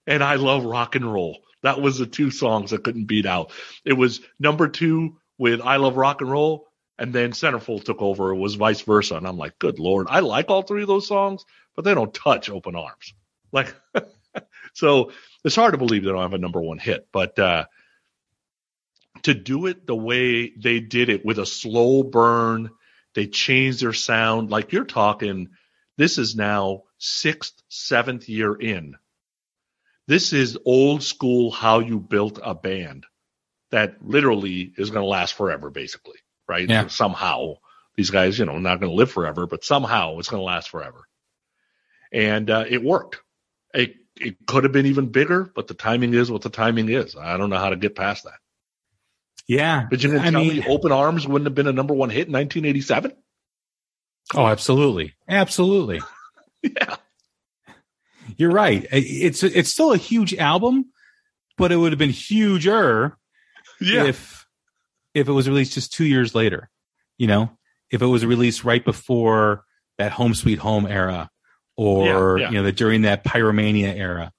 and 0.08 0.24
I 0.24 0.36
Love 0.36 0.64
Rock 0.64 0.96
and 0.96 1.12
Roll. 1.12 1.38
That 1.64 1.82
was 1.82 1.98
the 1.98 2.06
two 2.06 2.32
songs 2.32 2.72
that 2.72 2.84
couldn't 2.84 3.06
beat 3.06 3.26
out. 3.26 3.52
It 3.84 3.94
was 3.94 4.22
number 4.40 4.68
two 4.68 5.18
with 5.38 5.62
I 5.62 5.78
Love 5.78 5.98
Rock 5.98 6.22
and 6.22 6.32
Roll, 6.32 6.68
and 6.98 7.14
then 7.14 7.32
Centerfold 7.32 7.84
took 7.86 8.02
over. 8.02 8.32
It 8.32 8.38
was 8.38 8.56
vice 8.56 8.82
versa. 8.82 9.16
And 9.16 9.28
I'm 9.28 9.38
like, 9.38 9.60
good 9.60 9.80
Lord, 9.80 10.08
I 10.10 10.20
like 10.20 10.50
all 10.50 10.62
three 10.62 10.82
of 10.82 10.88
those 10.88 11.08
songs, 11.08 11.46
but 11.76 11.86
they 11.86 11.94
don't 11.94 12.14
touch 12.14 12.50
Open 12.50 12.76
Arms. 12.76 13.14
Like, 13.54 13.74
so 14.74 15.14
it's 15.46 15.56
hard 15.56 15.72
to 15.72 15.78
believe 15.78 16.04
they 16.04 16.10
don't 16.10 16.22
have 16.22 16.34
a 16.34 16.38
number 16.38 16.60
one 16.60 16.80
hit. 16.80 17.08
But 17.14 17.40
uh, 17.40 17.68
to 19.24 19.34
do 19.34 19.68
it 19.68 19.88
the 19.88 19.96
way 19.96 20.50
they 20.50 20.82
did 20.82 21.08
it 21.08 21.26
with 21.26 21.40
a 21.40 21.46
slow 21.46 22.04
burn, 22.04 22.72
they 23.16 23.26
changed 23.26 23.82
their 23.82 23.94
sound. 23.94 24.52
Like 24.52 24.74
you're 24.74 24.84
talking, 24.84 25.50
this 25.98 26.18
is 26.18 26.36
now 26.36 26.84
sixth, 26.98 27.54
seventh 27.70 28.28
year 28.28 28.54
in. 28.54 28.96
This 30.08 30.32
is 30.34 30.58
old 30.66 31.04
school 31.04 31.52
how 31.52 31.80
you 31.80 32.00
built 32.00 32.40
a 32.42 32.56
band 32.56 33.06
that 33.72 33.98
literally 34.02 34.74
is 34.78 34.90
going 34.90 35.04
to 35.04 35.08
last 35.10 35.34
forever, 35.34 35.70
basically, 35.70 36.18
right? 36.48 36.68
Yeah. 36.70 36.88
Somehow 36.88 37.56
these 37.96 38.10
guys, 38.10 38.40
you 38.40 38.46
know, 38.46 38.58
not 38.60 38.80
going 38.80 38.90
to 38.92 38.96
live 38.96 39.12
forever, 39.12 39.48
but 39.48 39.66
somehow 39.66 40.18
it's 40.20 40.30
going 40.30 40.40
to 40.40 40.46
last 40.46 40.70
forever. 40.70 41.08
And 42.12 42.50
uh, 42.50 42.64
it 42.70 42.82
worked. 42.82 43.20
It, 43.74 43.96
it 44.16 44.38
could 44.48 44.64
have 44.64 44.72
been 44.72 44.86
even 44.86 45.08
bigger, 45.10 45.52
but 45.54 45.68
the 45.68 45.74
timing 45.74 46.14
is 46.14 46.32
what 46.32 46.42
the 46.42 46.50
timing 46.50 46.88
is. 46.90 47.16
I 47.18 47.36
don't 47.36 47.50
know 47.50 47.58
how 47.58 47.70
to 47.72 47.76
get 47.76 47.96
past 47.96 48.24
that. 48.24 48.40
Yeah. 49.46 49.88
But 49.90 50.04
you 50.04 50.18
I 50.18 50.30
tell 50.30 50.42
mean- 50.44 50.60
me 50.60 50.66
Open 50.68 50.92
Arms 50.94 51.28
wouldn't 51.28 51.48
have 51.48 51.56
been 51.56 51.68
a 51.68 51.74
number 51.74 51.94
one 51.94 52.10
hit 52.10 52.28
in 52.28 52.34
1987? 52.34 53.12
Oh, 54.36 54.46
absolutely. 54.48 55.14
Absolutely. 55.28 56.02
Yeah. 56.64 56.96
You're 58.38 58.52
right. 58.52 58.86
It's 58.92 59.44
it's 59.44 59.70
still 59.72 59.94
a 59.94 59.98
huge 59.98 60.34
album, 60.36 60.86
but 61.58 61.72
it 61.72 61.76
would 61.76 61.92
have 61.92 62.00
been 62.00 62.12
huger 62.12 63.18
Yeah. 63.82 64.06
if 64.06 64.46
if 65.14 65.28
it 65.28 65.32
was 65.32 65.50
released 65.50 65.74
just 65.74 65.92
two 65.94 66.06
years 66.06 66.36
later. 66.36 66.70
You 67.18 67.28
know, 67.28 67.52
if 67.90 68.02
it 68.02 68.06
was 68.06 68.26
released 68.26 68.64
right 68.64 68.84
before 68.86 69.64
that 69.98 70.12
Home 70.12 70.36
Sweet 70.36 70.60
Home 70.60 70.86
era, 70.86 71.30
or 71.76 72.38
Yeah, 72.38 72.44
yeah. 72.44 72.50
you 72.52 72.58
know, 72.58 72.64
the, 72.64 72.72
during 72.72 73.02
that 73.02 73.24
Pyromania 73.24 73.96
era, 73.96 74.32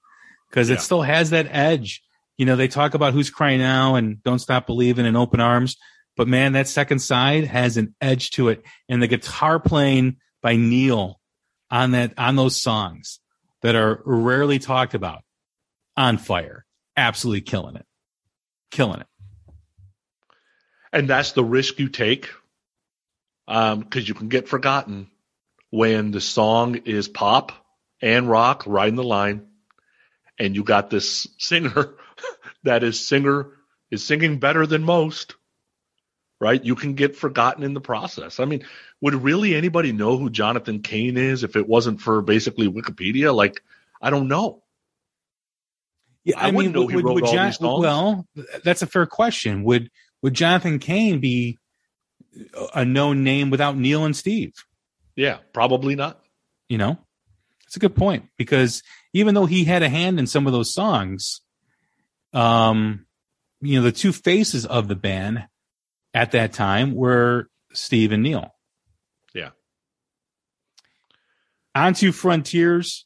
because 0.49 0.69
it 0.69 0.79
still 0.79 1.01
has 1.01 1.31
that 1.31 1.47
edge. 1.49 2.01
You 2.37 2.45
know, 2.45 2.55
they 2.55 2.69
talk 2.69 2.93
about 2.93 3.11
who's 3.13 3.29
crying 3.29 3.59
now 3.59 3.95
and 3.95 4.23
don't 4.23 4.39
stop 4.39 4.65
believing 4.65 5.05
and 5.05 5.17
open 5.17 5.41
arms, 5.41 5.75
but 6.15 6.29
man, 6.29 6.53
that 6.53 6.69
second 6.69 6.99
side 6.99 7.43
has 7.43 7.75
an 7.75 7.93
edge 7.99 8.31
to 8.31 8.47
it, 8.47 8.63
and 8.87 9.03
the 9.03 9.07
guitar 9.07 9.59
playing 9.59 10.17
by 10.41 10.55
Neal 10.55 11.19
on 11.69 11.91
that 11.91 12.13
on 12.17 12.37
those 12.37 12.55
songs 12.55 13.19
that 13.61 13.75
are 13.75 14.01
rarely 14.05 14.59
talked 14.59 14.93
about, 14.93 15.23
on 15.97 16.17
fire, 16.17 16.65
absolutely 16.95 17.41
killing 17.41 17.75
it, 17.75 17.85
killing 18.71 19.01
it. 19.01 19.07
and 20.93 21.09
that's 21.09 21.33
the 21.33 21.43
risk 21.43 21.79
you 21.79 21.89
take 21.89 22.29
um, 23.47 23.79
because 23.79 24.07
you 24.07 24.13
can 24.13 24.29
get 24.29 24.47
forgotten 24.47 25.09
when 25.71 26.11
the 26.11 26.21
song 26.21 26.75
is 26.85 27.07
pop 27.07 27.51
and 28.01 28.29
rock 28.29 28.63
riding 28.65 28.95
the 28.95 29.03
line 29.03 29.45
and 30.39 30.55
you 30.55 30.63
got 30.63 30.89
this 30.89 31.27
singer 31.37 31.93
that 32.63 32.83
is 32.83 33.05
singer 33.05 33.51
is 33.91 34.05
singing 34.05 34.39
better 34.39 34.65
than 34.65 34.83
most 34.83 35.35
right? 36.39 36.63
You 36.63 36.75
can 36.75 36.93
get 36.93 37.15
forgotten 37.15 37.63
in 37.63 37.73
the 37.73 37.81
process. 37.81 38.39
I 38.39 38.45
mean 38.45 38.63
would 39.01 39.13
really 39.15 39.55
anybody 39.55 39.91
know 39.91 40.17
who 40.17 40.29
jonathan 40.29 40.81
cain 40.81 41.17
is 41.17 41.43
if 41.43 41.55
it 41.55 41.67
wasn't 41.67 41.99
for 42.01 42.21
basically 42.21 42.67
wikipedia 42.67 43.33
like 43.33 43.61
i 44.01 44.09
don't 44.09 44.27
know 44.27 44.61
Yeah, 46.23 46.35
I 46.37 46.51
wouldn't 46.51 46.75
know 46.75 46.87
he 46.87 46.95
wrote 46.97 47.23
all 47.23 47.45
these 47.45 47.57
songs. 47.57 47.81
Well, 47.81 48.27
that's 48.63 48.81
a 48.81 48.87
fair 48.87 49.05
question. 49.05 49.63
Would 49.63 49.89
would 50.21 50.33
Jonathan 50.33 50.79
Cain 50.79 51.19
be 51.21 51.57
a 52.75 52.83
known 52.83 53.23
name 53.23 53.49
without 53.49 53.77
Neal 53.77 54.03
and 54.05 54.15
Steve? 54.15 54.53
yeah 55.15 55.37
probably 55.53 55.95
not 55.95 56.21
You 56.67 56.77
know, 56.77 56.97
that's 57.63 57.77
a 57.77 57.79
good 57.79 57.95
point 57.95 58.27
because 58.37 58.83
even 59.13 59.33
though 59.33 59.45
he 59.47 59.63
had 59.63 59.81
a 59.81 59.89
hand 59.89 60.19
in 60.19 60.27
some 60.27 60.45
of 60.45 60.53
those 60.53 60.73
songs, 60.73 61.41
um, 62.33 63.05
you 63.61 63.79
know, 63.79 63.83
the 63.83 63.91
two 63.91 64.11
faces 64.13 64.65
of 64.65 64.87
the 64.87 64.95
band 64.95 65.47
at 66.13 66.31
that 66.31 66.53
time 66.53 66.93
were 66.93 67.47
Steve 67.73 68.11
and 68.11 68.23
Neal. 68.23 68.53
Yeah. 69.33 69.51
Onto 71.75 72.11
Frontiers, 72.11 73.05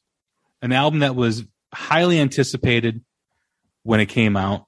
an 0.62 0.72
album 0.72 1.00
that 1.00 1.16
was 1.16 1.44
highly 1.74 2.20
anticipated 2.20 3.04
when 3.84 4.00
it 4.00 4.08
came 4.08 4.38
out. 4.38 4.66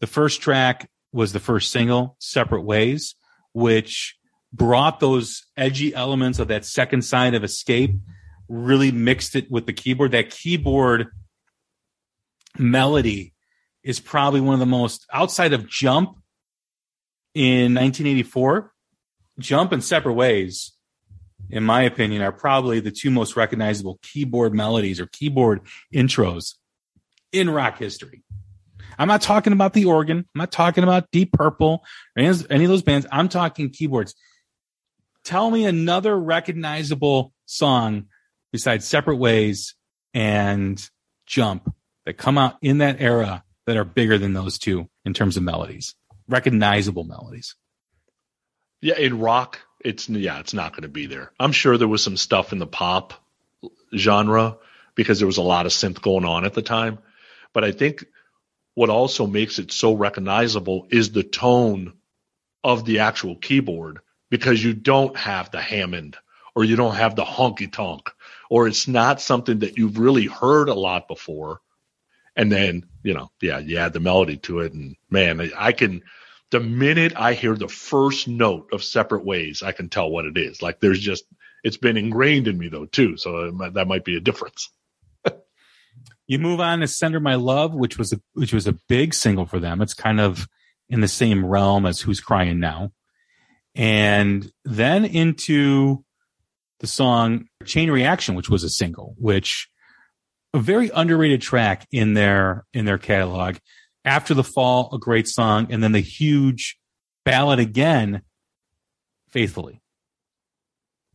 The 0.00 0.06
first 0.06 0.40
track 0.40 0.88
was 1.12 1.32
the 1.32 1.40
first 1.40 1.70
single, 1.70 2.16
Separate 2.18 2.62
Ways, 2.62 3.14
which 3.52 4.16
brought 4.52 5.00
those 5.00 5.44
edgy 5.56 5.94
elements 5.94 6.38
of 6.38 6.48
that 6.48 6.64
second 6.64 7.02
side 7.02 7.34
of 7.34 7.44
Escape, 7.44 7.94
really 8.48 8.92
mixed 8.92 9.34
it 9.34 9.50
with 9.50 9.66
the 9.66 9.72
keyboard. 9.72 10.12
That 10.12 10.30
keyboard 10.30 11.08
melody 12.58 13.32
is 13.82 14.00
probably 14.00 14.40
one 14.40 14.54
of 14.54 14.60
the 14.60 14.66
most, 14.66 15.06
outside 15.12 15.52
of 15.52 15.68
Jump 15.68 16.18
in 17.34 17.74
1984, 17.74 18.72
Jump 19.38 19.72
and 19.72 19.82
Separate 19.82 20.12
Ways, 20.12 20.72
in 21.50 21.64
my 21.64 21.82
opinion, 21.82 22.22
are 22.22 22.32
probably 22.32 22.80
the 22.80 22.90
two 22.90 23.10
most 23.10 23.36
recognizable 23.36 23.98
keyboard 24.02 24.54
melodies 24.54 25.00
or 25.00 25.06
keyboard 25.06 25.60
intros 25.94 26.54
in 27.32 27.50
rock 27.50 27.78
history. 27.78 28.22
I'm 28.98 29.08
not 29.08 29.22
talking 29.22 29.52
about 29.52 29.72
the 29.72 29.86
organ. 29.86 30.18
I'm 30.18 30.38
not 30.38 30.52
talking 30.52 30.84
about 30.84 31.10
Deep 31.10 31.32
Purple 31.32 31.82
or 32.16 32.22
any 32.22 32.64
of 32.64 32.70
those 32.70 32.82
bands. 32.82 33.06
I'm 33.10 33.28
talking 33.28 33.70
keyboards. 33.70 34.14
Tell 35.24 35.50
me 35.50 35.64
another 35.64 36.18
recognizable 36.18 37.32
song 37.46 38.06
besides 38.52 38.86
Separate 38.86 39.16
Ways 39.16 39.74
and 40.12 40.84
Jump 41.26 41.74
that 42.04 42.14
come 42.14 42.36
out 42.36 42.56
in 42.60 42.78
that 42.78 43.00
era 43.00 43.44
that 43.66 43.76
are 43.76 43.84
bigger 43.84 44.18
than 44.18 44.32
those 44.32 44.58
two 44.58 44.88
in 45.04 45.14
terms 45.14 45.36
of 45.36 45.42
melodies, 45.42 45.94
recognizable 46.28 47.04
melodies. 47.04 47.54
Yeah, 48.80 48.98
in 48.98 49.20
rock, 49.20 49.60
it's 49.84 50.08
yeah, 50.08 50.40
it's 50.40 50.54
not 50.54 50.72
going 50.72 50.82
to 50.82 50.88
be 50.88 51.06
there. 51.06 51.32
I'm 51.38 51.52
sure 51.52 51.76
there 51.76 51.88
was 51.88 52.02
some 52.02 52.16
stuff 52.16 52.52
in 52.52 52.58
the 52.58 52.66
pop 52.66 53.14
genre 53.96 54.56
because 54.94 55.18
there 55.18 55.26
was 55.26 55.38
a 55.38 55.42
lot 55.42 55.66
of 55.66 55.72
synth 55.72 56.00
going 56.00 56.24
on 56.24 56.44
at 56.44 56.54
the 56.54 56.62
time, 56.62 56.98
but 57.52 57.64
I 57.64 57.72
think 57.72 58.04
what 58.74 58.90
also 58.90 59.26
makes 59.26 59.58
it 59.58 59.72
so 59.72 59.92
recognizable 59.92 60.86
is 60.90 61.12
the 61.12 61.22
tone 61.22 61.92
of 62.64 62.84
the 62.84 63.00
actual 63.00 63.36
keyboard 63.36 64.00
because 64.30 64.62
you 64.62 64.72
don't 64.72 65.16
have 65.16 65.50
the 65.50 65.60
Hammond 65.60 66.16
or 66.54 66.64
you 66.64 66.76
don't 66.76 66.94
have 66.94 67.16
the 67.16 67.24
honky 67.24 67.70
tonk 67.70 68.10
or 68.48 68.66
it's 68.66 68.88
not 68.88 69.20
something 69.20 69.60
that 69.60 69.76
you've 69.76 69.98
really 69.98 70.26
heard 70.26 70.68
a 70.68 70.74
lot 70.74 71.08
before. 71.08 71.60
And 72.34 72.50
then, 72.50 72.86
you 73.02 73.14
know, 73.14 73.30
yeah, 73.40 73.58
you 73.58 73.76
add 73.78 73.92
the 73.92 74.00
melody 74.00 74.38
to 74.38 74.60
it 74.60 74.72
and 74.72 74.96
man, 75.10 75.50
I 75.56 75.72
can 75.72 76.02
the 76.52 76.60
minute 76.60 77.14
I 77.16 77.32
hear 77.32 77.56
the 77.56 77.66
first 77.66 78.28
note 78.28 78.68
of 78.72 78.84
separate 78.84 79.24
ways, 79.24 79.62
I 79.62 79.72
can 79.72 79.88
tell 79.88 80.10
what 80.10 80.26
it 80.26 80.36
is. 80.36 80.62
Like 80.62 80.80
there's 80.80 81.00
just, 81.00 81.24
it's 81.64 81.78
been 81.78 81.96
ingrained 81.96 82.46
in 82.46 82.58
me 82.58 82.68
though 82.68 82.84
too. 82.84 83.16
So 83.16 83.50
that 83.50 83.88
might 83.88 84.04
be 84.04 84.16
a 84.16 84.20
difference. 84.20 84.70
You 86.28 86.38
move 86.38 86.60
on 86.60 86.78
to 86.78 86.86
"Send 86.86 87.12
Her 87.12 87.20
My 87.20 87.34
Love," 87.34 87.74
which 87.74 87.98
was 87.98 88.12
a 88.12 88.20
which 88.32 88.54
was 88.54 88.66
a 88.66 88.78
big 88.88 89.12
single 89.12 89.44
for 89.44 89.58
them. 89.58 89.82
It's 89.82 89.92
kind 89.92 90.18
of 90.18 90.48
in 90.88 91.00
the 91.00 91.08
same 91.08 91.44
realm 91.44 91.84
as 91.84 92.00
"Who's 92.00 92.20
Crying 92.20 92.58
Now," 92.58 92.92
and 93.74 94.50
then 94.64 95.04
into 95.04 96.04
the 96.78 96.86
song 96.86 97.48
"Chain 97.66 97.90
Reaction," 97.90 98.34
which 98.34 98.48
was 98.48 98.64
a 98.64 98.70
single, 98.70 99.14
which 99.18 99.68
a 100.54 100.58
very 100.58 100.90
underrated 100.94 101.42
track 101.42 101.86
in 101.90 102.14
their 102.14 102.64
in 102.72 102.86
their 102.86 102.98
catalog. 102.98 103.56
After 104.04 104.34
the 104.34 104.44
Fall, 104.44 104.90
a 104.92 104.98
great 104.98 105.28
song, 105.28 105.68
and 105.70 105.82
then 105.82 105.92
the 105.92 106.00
huge 106.00 106.78
ballad 107.24 107.58
again, 107.58 108.22
"Faithfully," 109.30 109.80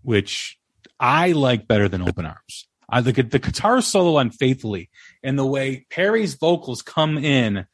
which 0.03 0.57
I 0.99 1.33
like 1.33 1.67
better 1.67 1.89
than 1.89 2.01
"Open 2.01 2.25
Arms." 2.25 2.67
I 2.89 3.01
look 3.01 3.19
at 3.19 3.31
the 3.31 3.39
guitar 3.39 3.81
solo 3.81 4.17
on 4.17 4.29
Faithfully 4.29 4.89
and 5.21 5.37
the 5.37 5.45
way 5.45 5.85
Perry's 5.89 6.35
vocals 6.35 6.81
come 6.81 7.17
in 7.17 7.65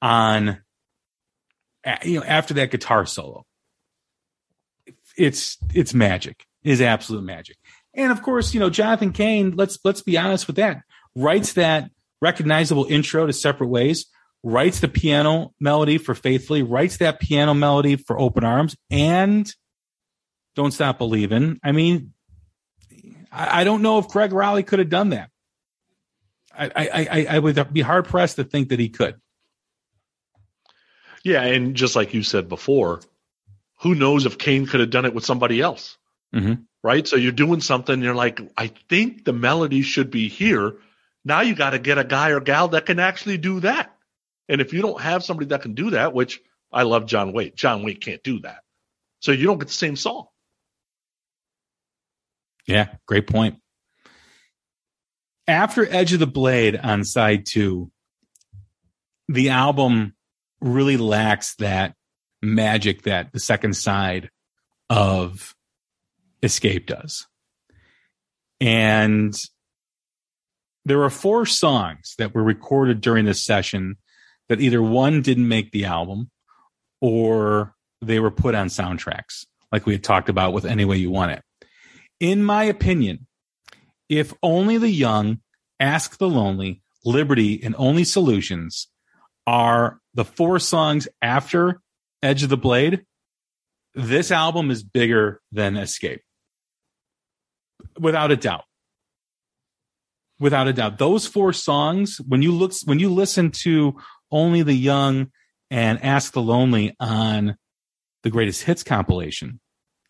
on, 0.00 0.58
you 2.04 2.20
know, 2.20 2.24
after 2.24 2.54
that 2.54 2.70
guitar 2.70 3.04
solo. 3.04 3.44
It's, 5.16 5.58
it's 5.74 5.92
magic, 5.92 6.46
it 6.62 6.70
is 6.70 6.80
absolute 6.80 7.24
magic. 7.24 7.56
And 7.94 8.12
of 8.12 8.22
course, 8.22 8.54
you 8.54 8.60
know, 8.60 8.70
Jonathan 8.70 9.12
Cain, 9.12 9.56
let's, 9.56 9.78
let's 9.84 10.02
be 10.02 10.16
honest 10.16 10.46
with 10.46 10.56
that, 10.56 10.82
writes 11.16 11.54
that 11.54 11.90
recognizable 12.22 12.84
intro 12.84 13.26
to 13.26 13.32
separate 13.32 13.70
ways, 13.70 14.06
writes 14.42 14.80
the 14.80 14.88
piano 14.88 15.52
melody 15.60 15.98
for 15.98 16.14
Faithfully, 16.14 16.62
writes 16.62 16.98
that 16.98 17.20
piano 17.20 17.54
melody 17.54 17.96
for 17.96 18.18
Open 18.18 18.44
Arms 18.44 18.76
and 18.90 19.52
Don't 20.54 20.72
Stop 20.72 20.98
Believing. 20.98 21.58
I 21.62 21.72
mean, 21.72 22.12
I, 23.30 23.60
I 23.60 23.64
don't 23.64 23.82
know 23.82 23.98
if 23.98 24.08
Gregg 24.08 24.30
Rolie 24.30 24.66
could 24.66 24.78
have 24.78 24.90
done 24.90 25.10
that. 25.10 25.30
I, 26.52 26.66
I, 26.74 27.08
I, 27.10 27.26
I 27.30 27.38
would 27.38 27.72
be 27.72 27.80
hard 27.80 28.06
pressed 28.06 28.36
to 28.36 28.44
think 28.44 28.70
that 28.70 28.80
he 28.80 28.88
could. 28.88 29.20
Yeah, 31.22 31.42
and 31.42 31.74
just 31.74 31.96
like 31.96 32.14
you 32.14 32.22
said 32.22 32.48
before, 32.48 33.00
who 33.80 33.94
knows 33.94 34.26
if 34.26 34.38
Cain 34.38 34.66
could 34.66 34.80
have 34.80 34.90
done 34.90 35.04
it 35.04 35.14
with 35.14 35.24
somebody 35.24 35.60
else? 35.60 35.96
Mm-hmm. 36.34 36.62
Right? 36.82 37.06
So 37.06 37.16
you're 37.16 37.32
doing 37.32 37.60
something, 37.60 38.02
you're 38.02 38.14
like, 38.14 38.40
I 38.56 38.68
think 38.88 39.24
the 39.24 39.32
melody 39.32 39.82
should 39.82 40.10
be 40.10 40.28
here. 40.28 40.76
Now 41.24 41.42
you 41.42 41.54
got 41.54 41.70
to 41.70 41.78
get 41.78 41.98
a 41.98 42.04
guy 42.04 42.30
or 42.30 42.40
gal 42.40 42.68
that 42.68 42.86
can 42.86 42.98
actually 42.98 43.36
do 43.36 43.60
that. 43.60 43.94
And 44.50 44.60
if 44.60 44.72
you 44.72 44.82
don't 44.82 45.00
have 45.00 45.22
somebody 45.22 45.46
that 45.46 45.62
can 45.62 45.74
do 45.74 45.90
that, 45.90 46.12
which 46.12 46.40
I 46.72 46.82
love 46.82 47.06
John 47.06 47.32
Waite, 47.32 47.54
John 47.54 47.84
Waite 47.84 48.02
can't 48.02 48.22
do 48.24 48.40
that. 48.40 48.58
So 49.20 49.30
you 49.30 49.46
don't 49.46 49.58
get 49.58 49.68
the 49.68 49.74
same 49.74 49.94
song. 49.94 50.26
Yeah, 52.66 52.88
great 53.06 53.28
point. 53.28 53.58
After 55.46 55.86
Edge 55.88 56.12
of 56.12 56.18
the 56.18 56.26
Blade 56.26 56.76
on 56.76 57.04
side 57.04 57.46
two, 57.46 57.92
the 59.28 59.50
album 59.50 60.14
really 60.60 60.96
lacks 60.96 61.54
that 61.56 61.94
magic 62.42 63.02
that 63.02 63.32
the 63.32 63.40
second 63.40 63.74
side 63.74 64.30
of 64.88 65.54
Escape 66.42 66.86
does. 66.86 67.28
And 68.60 69.32
there 70.84 71.02
are 71.04 71.10
four 71.10 71.46
songs 71.46 72.14
that 72.18 72.34
were 72.34 72.42
recorded 72.42 73.00
during 73.00 73.26
this 73.26 73.44
session 73.44 73.96
that 74.50 74.60
either 74.60 74.82
one 74.82 75.22
didn't 75.22 75.48
make 75.48 75.72
the 75.72 75.86
album 75.86 76.30
or 77.00 77.74
they 78.02 78.20
were 78.20 78.30
put 78.30 78.54
on 78.54 78.68
soundtracks, 78.68 79.46
like 79.72 79.86
we 79.86 79.94
had 79.94 80.04
talked 80.04 80.28
about 80.28 80.52
with 80.52 80.66
Any 80.66 80.84
Way 80.84 80.98
You 80.98 81.10
Want 81.10 81.32
It 81.32 81.42
in 82.20 82.44
my 82.44 82.64
opinion, 82.64 83.26
if 84.08 84.34
only 84.42 84.76
the 84.76 84.90
young, 84.90 85.40
ask 85.80 86.18
the 86.18 86.28
lonely, 86.28 86.82
liberty, 87.04 87.60
and 87.62 87.74
only 87.78 88.04
solutions 88.04 88.88
are 89.46 89.98
the 90.12 90.24
four 90.24 90.58
songs 90.58 91.08
after 91.22 91.80
Edge 92.22 92.42
of 92.42 92.50
the 92.50 92.56
Blade, 92.58 93.04
this 93.94 94.30
album 94.30 94.70
is 94.70 94.82
bigger 94.82 95.40
than 95.50 95.76
Escape. 95.76 96.20
Without 97.98 98.30
a 98.30 98.36
doubt. 98.36 98.64
Without 100.38 100.68
a 100.68 100.72
doubt. 100.72 100.98
Those 100.98 101.26
four 101.26 101.52
songs, 101.52 102.20
when 102.26 102.42
you 102.42 102.52
look, 102.52 102.72
when 102.84 102.98
you 102.98 103.12
listen 103.12 103.50
to 103.62 103.96
Only 104.30 104.62
the 104.62 104.74
Young 104.74 105.30
and 105.70 106.02
Ask 106.04 106.32
the 106.32 106.42
Lonely 106.42 106.94
on 106.98 107.56
the 108.22 108.30
greatest 108.30 108.62
hits 108.62 108.82
compilation, 108.82 109.60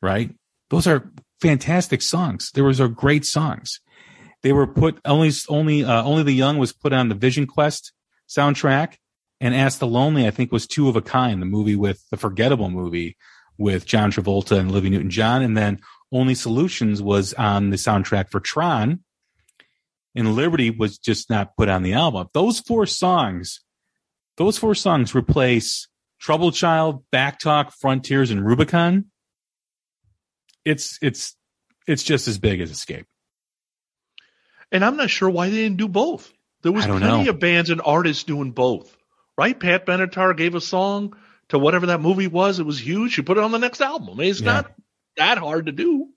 right? 0.00 0.34
Those 0.70 0.86
are 0.86 1.10
fantastic 1.40 2.02
songs. 2.02 2.50
There 2.52 2.64
was 2.64 2.80
a 2.80 2.88
great 2.88 3.24
songs. 3.24 3.80
They 4.42 4.52
were 4.52 4.66
put 4.66 4.98
only 5.04 5.30
only 5.48 5.84
uh, 5.84 6.02
only 6.02 6.22
the 6.22 6.32
young 6.32 6.58
was 6.58 6.72
put 6.72 6.92
on 6.92 7.08
the 7.08 7.14
Vision 7.14 7.46
Quest 7.46 7.92
soundtrack, 8.28 8.94
and 9.40 9.54
Ask 9.54 9.78
the 9.78 9.86
Lonely 9.86 10.26
I 10.26 10.30
think 10.30 10.50
was 10.50 10.66
two 10.66 10.88
of 10.88 10.96
a 10.96 11.02
kind, 11.02 11.42
the 11.42 11.46
movie 11.46 11.76
with 11.76 12.02
the 12.10 12.16
forgettable 12.16 12.70
movie 12.70 13.16
with 13.58 13.84
John 13.84 14.10
Travolta 14.10 14.58
and 14.58 14.70
Olivia 14.70 14.90
Newton 14.90 15.10
John, 15.10 15.42
and 15.42 15.56
then 15.56 15.80
Only 16.10 16.34
Solutions 16.34 17.02
was 17.02 17.34
on 17.34 17.68
the 17.68 17.76
soundtrack 17.76 18.30
for 18.30 18.40
Tron, 18.40 19.00
and 20.14 20.34
Liberty 20.34 20.70
was 20.70 20.96
just 20.96 21.28
not 21.28 21.56
put 21.56 21.68
on 21.68 21.82
the 21.82 21.92
album. 21.92 22.28
Those 22.32 22.60
four 22.60 22.86
songs, 22.86 23.60
those 24.40 24.56
four 24.56 24.74
songs 24.74 25.14
replace 25.14 25.86
Troubled 26.18 26.54
Child, 26.54 27.04
Backtalk, 27.12 27.72
Frontiers, 27.78 28.30
and 28.30 28.44
Rubicon 28.44 29.04
it's 30.64 30.98
it's 31.02 31.36
it's 31.86 32.02
just 32.02 32.28
as 32.28 32.38
big 32.38 32.60
as 32.60 32.70
Escape. 32.70 33.06
And 34.72 34.84
I'm 34.84 34.96
not 34.96 35.10
sure 35.10 35.28
why 35.28 35.48
they 35.48 35.56
didn't 35.56 35.78
do 35.78 35.88
both. 35.88 36.32
There 36.62 36.72
was 36.72 36.86
plenty 36.86 37.24
know. 37.24 37.30
of 37.30 37.40
bands 37.40 37.70
and 37.70 37.80
artists 37.84 38.24
doing 38.24 38.52
both, 38.52 38.96
right? 39.36 39.58
Pat 39.58 39.86
Benatar 39.86 40.36
gave 40.36 40.54
a 40.54 40.60
song 40.60 41.16
to 41.48 41.58
whatever 41.58 41.86
that 41.86 42.00
movie 42.00 42.28
was. 42.28 42.60
It 42.60 42.66
was 42.66 42.78
huge. 42.78 43.16
You 43.16 43.24
put 43.24 43.38
it 43.38 43.44
on 43.44 43.50
the 43.50 43.58
next 43.58 43.80
album. 43.80 44.20
It's 44.20 44.40
Yeah. 44.40 44.52
not 44.52 44.72
that 45.16 45.38
hard 45.38 45.66
to 45.66 45.72
do. 45.72 46.08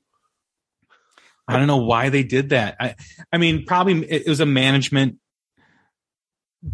I 1.48 1.58
don't 1.58 1.68
know 1.68 1.84
why 1.84 2.10
they 2.10 2.24
did 2.24 2.50
that. 2.50 2.76
I 2.80 2.96
I 3.32 3.38
mean, 3.38 3.66
probably 3.66 4.06
it 4.10 4.28
was 4.28 4.40
a 4.40 4.46
management 4.46 5.18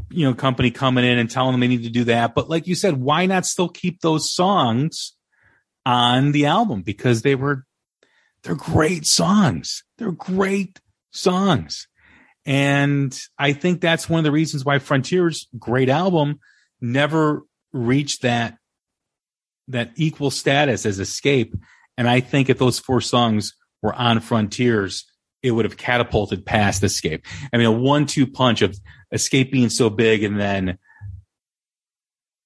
you 0.09 0.25
know 0.25 0.33
company 0.33 0.71
coming 0.71 1.05
in 1.05 1.17
and 1.17 1.29
telling 1.29 1.53
them 1.53 1.61
they 1.61 1.67
need 1.67 1.83
to 1.83 1.89
do 1.89 2.05
that. 2.05 2.35
But 2.35 2.49
like 2.49 2.67
you 2.67 2.75
said, 2.75 2.97
why 2.97 3.25
not 3.25 3.45
still 3.45 3.69
keep 3.69 4.01
those 4.01 4.31
songs 4.31 5.13
on 5.85 6.31
the 6.31 6.45
album 6.45 6.81
because 6.81 7.21
they 7.21 7.35
were 7.35 7.65
they're 8.43 8.55
great 8.55 9.05
songs. 9.05 9.83
They're 9.97 10.11
great 10.11 10.79
songs. 11.11 11.87
And 12.45 13.17
I 13.37 13.53
think 13.53 13.81
that's 13.81 14.09
one 14.09 14.19
of 14.19 14.23
the 14.23 14.31
reasons 14.31 14.63
why 14.63 14.79
Frontiers 14.79 15.47
great 15.57 15.89
album 15.89 16.39
never 16.81 17.43
reached 17.73 18.21
that 18.21 18.57
that 19.67 19.91
equal 19.95 20.31
status 20.31 20.85
as 20.85 20.99
Escape. 20.99 21.53
And 21.97 22.09
I 22.09 22.21
think 22.21 22.49
if 22.49 22.57
those 22.57 22.79
four 22.79 23.01
songs 23.01 23.53
were 23.83 23.93
on 23.93 24.19
Frontiers, 24.19 25.05
it 25.41 25.51
would 25.51 25.65
have 25.65 25.77
catapulted 25.77 26.45
past 26.45 26.83
Escape. 26.83 27.25
I 27.53 27.57
mean, 27.57 27.67
a 27.67 27.71
one-two 27.71 28.27
punch 28.27 28.61
of 28.61 28.77
Escape 29.11 29.51
being 29.51 29.69
so 29.69 29.89
big 29.89 30.23
and 30.23 30.39
then 30.39 30.77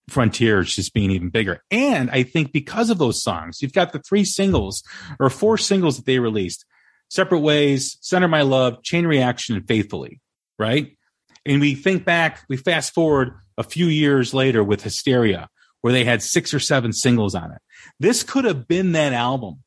Frontiers 0.10 0.76
just 0.76 0.94
being 0.94 1.12
even 1.12 1.30
bigger. 1.30 1.64
And 1.72 2.10
I 2.12 2.24
think 2.24 2.52
because 2.52 2.90
of 2.90 2.98
those 2.98 3.24
songs, 3.24 3.62
you've 3.62 3.74
got 3.74 3.94
the 3.94 4.00
three 4.00 4.26
singles 4.26 4.84
or 5.20 5.30
four 5.30 5.58
singles 5.58 5.98
that 5.98 6.06
they 6.06 6.20
released 6.20 6.66
Separate 7.10 7.40
Ways, 7.40 7.98
Send 8.02 8.24
Her 8.24 8.28
My 8.28 8.42
Love, 8.42 8.84
Chain 8.84 9.06
Reaction, 9.06 9.56
and 9.56 9.68
Faithfully, 9.68 10.20
right? 10.60 10.98
And 11.46 11.62
we 11.62 11.76
think 11.76 12.06
back, 12.06 12.42
we 12.50 12.58
fast 12.58 12.94
forward 12.94 13.34
a 13.58 13.64
few 13.64 13.86
years 13.86 14.34
later 14.34 14.64
with 14.64 14.84
Hysteria, 14.84 15.48
where 15.82 15.94
they 15.94 16.06
had 16.06 16.22
six 16.22 16.54
or 16.54 16.60
seven 16.60 16.92
singles 16.94 17.36
on 17.36 17.52
it. 17.52 17.62
This 18.00 18.24
could 18.24 18.46
have 18.46 18.68
been 18.68 18.94
that 18.94 19.14
album 19.14 19.64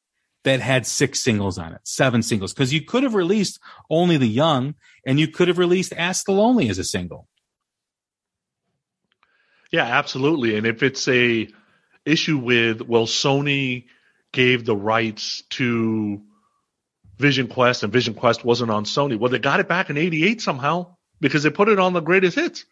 that 0.46 0.60
had 0.60 0.86
six 0.86 1.20
singles 1.20 1.58
on 1.58 1.72
it, 1.72 1.80
seven 1.82 2.22
singles, 2.22 2.54
because 2.54 2.72
you 2.72 2.80
could 2.80 3.02
have 3.02 3.14
released 3.14 3.58
Only 3.90 4.16
the 4.16 4.28
Young 4.28 4.76
and 5.04 5.18
you 5.18 5.26
could 5.26 5.48
have 5.48 5.58
released 5.58 5.92
Ask 5.96 6.24
the 6.24 6.32
Lonely 6.32 6.68
as 6.68 6.78
a 6.78 6.84
single. 6.84 7.26
Yeah, 9.72 9.82
absolutely. 9.82 10.56
And 10.56 10.64
if 10.64 10.84
it's 10.84 11.08
a 11.08 11.48
issue 12.04 12.38
with 12.38 12.80
well, 12.80 13.06
Sony 13.06 13.86
gave 14.32 14.64
the 14.64 14.76
rights 14.76 15.42
to 15.50 16.22
Vision 17.18 17.48
Quest 17.48 17.82
and 17.82 17.92
Vision 17.92 18.14
Quest 18.14 18.44
wasn't 18.44 18.70
on 18.70 18.84
Sony. 18.84 19.18
Well, 19.18 19.32
they 19.32 19.40
got 19.40 19.58
it 19.58 19.66
back 19.66 19.90
in 19.90 19.96
88 19.96 20.40
somehow 20.40 20.94
because 21.20 21.42
they 21.42 21.50
put 21.50 21.68
it 21.68 21.80
on 21.80 21.92
the 21.92 22.00
greatest 22.00 22.36
hits. 22.36 22.64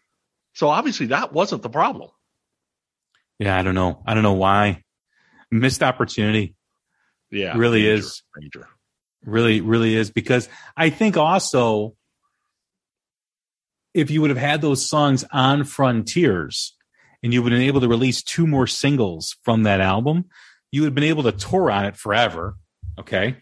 So 0.53 0.69
obviously 0.69 1.07
that 1.07 1.33
wasn't 1.33 1.61
the 1.61 1.69
problem. 1.69 2.09
Yeah, 3.37 3.59
I 3.59 3.63
don't 3.63 3.75
know. 3.75 4.01
I 4.05 4.13
don't 4.13 4.23
know 4.23 4.33
why. 4.33 4.83
Missed 5.51 5.83
opportunity. 5.83 6.54
Yeah. 7.35 7.57
Really 7.57 7.83
major, 7.83 7.93
is. 7.93 8.23
Major. 8.37 8.67
Really, 9.25 9.61
really 9.61 9.95
is 9.95 10.11
because 10.11 10.47
I 10.77 10.89
think 10.89 11.17
also 11.17 11.95
if 13.93 14.11
you 14.11 14.21
would 14.21 14.29
have 14.29 14.37
had 14.37 14.61
those 14.61 14.87
songs 14.87 15.25
on 15.31 15.63
Frontiers 15.63 16.75
and 17.23 17.33
you 17.33 17.41
would 17.41 17.51
have 17.51 17.59
been 17.59 17.67
able 17.67 17.81
to 17.81 17.87
release 17.87 18.21
two 18.21 18.45
more 18.45 18.67
singles 18.67 19.35
from 19.43 19.63
that 19.63 19.81
album, 19.81 20.25
you 20.71 20.81
would 20.81 20.87
have 20.87 20.95
been 20.95 21.05
able 21.05 21.23
to 21.23 21.31
tour 21.31 21.71
on 21.71 21.85
it 21.85 21.97
forever. 21.97 22.55
Okay. 22.99 23.37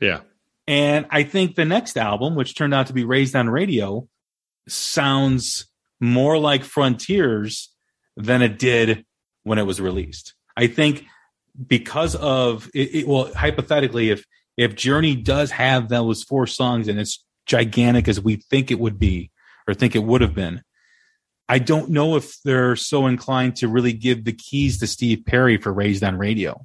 Yeah. 0.00 0.20
And 0.66 1.06
I 1.10 1.22
think 1.22 1.54
the 1.54 1.64
next 1.64 1.96
album, 1.96 2.34
which 2.34 2.54
turned 2.54 2.74
out 2.74 2.88
to 2.88 2.92
be 2.92 3.04
Raised 3.04 3.36
on 3.36 3.48
Radio, 3.48 4.08
sounds 4.68 5.66
more 6.00 6.38
like 6.38 6.64
Frontiers 6.64 7.70
than 8.16 8.42
it 8.42 8.58
did 8.58 9.04
when 9.44 9.58
it 9.58 9.66
was 9.66 9.80
released. 9.80 10.34
I 10.56 10.66
think 10.66 11.04
because 11.66 12.14
of 12.14 12.68
it, 12.74 12.94
it 12.94 13.08
well, 13.08 13.32
hypothetically, 13.34 14.10
if 14.10 14.24
if 14.56 14.74
Journey 14.74 15.16
does 15.16 15.50
have 15.50 15.88
those 15.88 16.22
four 16.22 16.46
songs 16.46 16.88
and 16.88 16.98
it's 16.98 17.24
gigantic 17.46 18.08
as 18.08 18.20
we 18.20 18.36
think 18.36 18.70
it 18.70 18.78
would 18.78 18.98
be 18.98 19.30
or 19.66 19.74
think 19.74 19.94
it 19.94 20.04
would 20.04 20.20
have 20.20 20.34
been, 20.34 20.62
I 21.48 21.58
don't 21.58 21.90
know 21.90 22.16
if 22.16 22.40
they're 22.42 22.76
so 22.76 23.06
inclined 23.06 23.56
to 23.56 23.68
really 23.68 23.92
give 23.92 24.24
the 24.24 24.32
keys 24.32 24.78
to 24.80 24.86
Steve 24.86 25.24
Perry 25.26 25.56
for 25.56 25.72
Raised 25.72 26.04
on 26.04 26.16
Radio. 26.16 26.64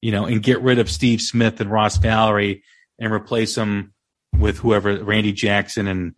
You 0.00 0.12
know, 0.12 0.26
and 0.26 0.42
get 0.42 0.60
rid 0.60 0.78
of 0.78 0.90
Steve 0.90 1.22
Smith 1.22 1.62
and 1.62 1.70
Ross 1.70 1.96
Valory 1.96 2.60
and 2.98 3.10
replace 3.10 3.54
them 3.54 3.94
with 4.38 4.58
whoever 4.58 5.02
Randy 5.02 5.32
Jackson 5.32 5.86
and 5.86 6.14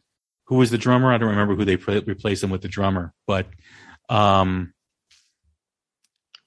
who 0.46 0.56
was 0.56 0.70
the 0.70 0.78
drummer. 0.78 1.12
I 1.12 1.18
don't 1.18 1.30
remember 1.30 1.54
who 1.54 1.64
they 1.64 1.76
replaced 1.76 2.42
him 2.42 2.50
with 2.50 2.62
the 2.62 2.68
drummer, 2.68 3.12
but 3.28 3.46
um, 4.08 4.72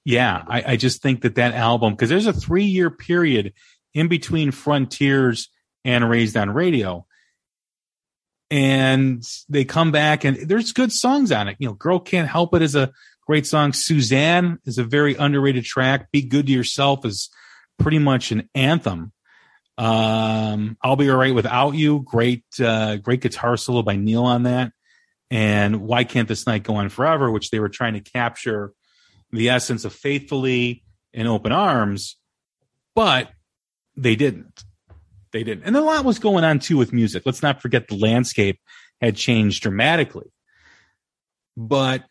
yeah, 0.10 0.43
I, 0.47 0.64
I 0.72 0.76
just 0.76 1.03
think 1.03 1.22
that 1.22 1.36
that 1.36 1.53
album 1.53 1.93
because 1.93 2.10
there's 2.10 2.26
a 2.26 2.34
three 2.34 2.64
year 2.64 2.89
period 2.89 3.53
in 3.93 4.07
between 4.07 4.49
Frontiers 4.49 5.49
and 5.86 6.10
Raised 6.10 6.36
on 6.36 6.49
Radio. 6.49 7.05
And 8.49 9.24
they 9.49 9.66
come 9.66 9.91
back 9.91 10.24
and 10.24 10.36
there's 10.49 10.74
good 10.74 10.91
songs 10.91 11.32
on 11.32 11.47
it. 11.47 11.57
You 11.60 11.68
know, 11.68 11.76
Girl 11.76 11.99
Can't 11.99 12.28
Help 12.28 12.55
It 12.55 12.64
is 12.64 12.74
a 12.74 12.91
great 13.28 13.45
song. 13.45 13.72
Suzanne 13.72 14.57
is 14.66 14.80
a 14.80 14.84
very 14.84 15.14
underrated 15.14 15.64
track. 15.64 16.10
Be 16.12 16.24
Good 16.24 16.47
to 16.47 16.53
Yourself 16.53 17.05
is 17.05 17.30
pretty 17.78 17.99
much 17.99 18.32
an 18.32 18.49
anthem. 18.55 19.14
Um, 19.78 20.76
I'll 20.82 20.95
Be 20.95 21.12
Alright 21.12 21.36
Without 21.36 21.76
You. 21.76 22.01
Great, 22.03 22.45
uh, 22.60 22.95
great 22.95 23.22
guitar 23.22 23.57
solo 23.57 23.84
by 23.84 23.95
Neal 23.95 24.24
on 24.24 24.41
that. 24.43 24.72
And 25.30 25.82
Why 25.82 26.03
Can't 26.03 26.28
This 26.28 26.47
Night 26.47 26.64
Go 26.64 26.78
On 26.78 26.89
Forever, 26.89 27.30
which 27.30 27.51
they 27.51 27.60
were 27.60 27.70
trying 27.70 27.93
to 27.93 28.01
capture 28.01 28.74
the 29.32 29.49
essence 29.49 29.86
of 29.86 29.93
Faithfully 29.93 30.84
in 31.13 31.27
Open 31.27 31.51
Arms, 31.51 32.17
but 32.95 33.30
they 33.95 34.15
didn't. 34.15 34.63
They 35.32 35.43
didn't. 35.43 35.65
And 35.65 35.75
a 35.75 35.82
lot 35.82 36.05
was 36.05 36.19
going 36.19 36.43
on 36.43 36.59
too 36.59 36.77
with 36.77 36.93
music. 36.93 37.23
Let's 37.25 37.43
not 37.43 37.61
forget 37.61 37.88
the 37.88 37.97
landscape 37.97 38.59
had 38.99 39.15
changed 39.15 39.61
dramatically. 39.61 40.32
But 41.55 42.03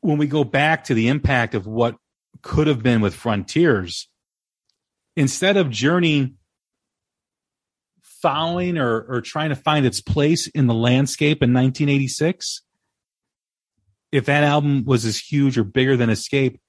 when 0.00 0.18
we 0.18 0.26
go 0.26 0.44
back 0.44 0.84
to 0.84 0.94
the 0.94 1.08
impact 1.08 1.54
of 1.54 1.66
what 1.66 1.96
could 2.42 2.66
have 2.66 2.82
been 2.82 3.00
with 3.00 3.14
Frontiers, 3.14 4.08
instead 5.16 5.56
of 5.56 5.70
Journey 5.70 6.34
following 8.00 8.78
or, 8.78 9.02
or 9.02 9.20
trying 9.20 9.50
to 9.50 9.56
find 9.56 9.84
its 9.84 10.00
place 10.00 10.46
in 10.48 10.68
the 10.68 10.74
landscape 10.74 11.42
in 11.42 11.52
1986, 11.52 12.62
if 14.12 14.26
that 14.26 14.44
album 14.44 14.84
was 14.84 15.04
as 15.04 15.18
huge 15.18 15.58
or 15.58 15.64
bigger 15.64 15.96
than 15.96 16.10
Escape, 16.10 16.60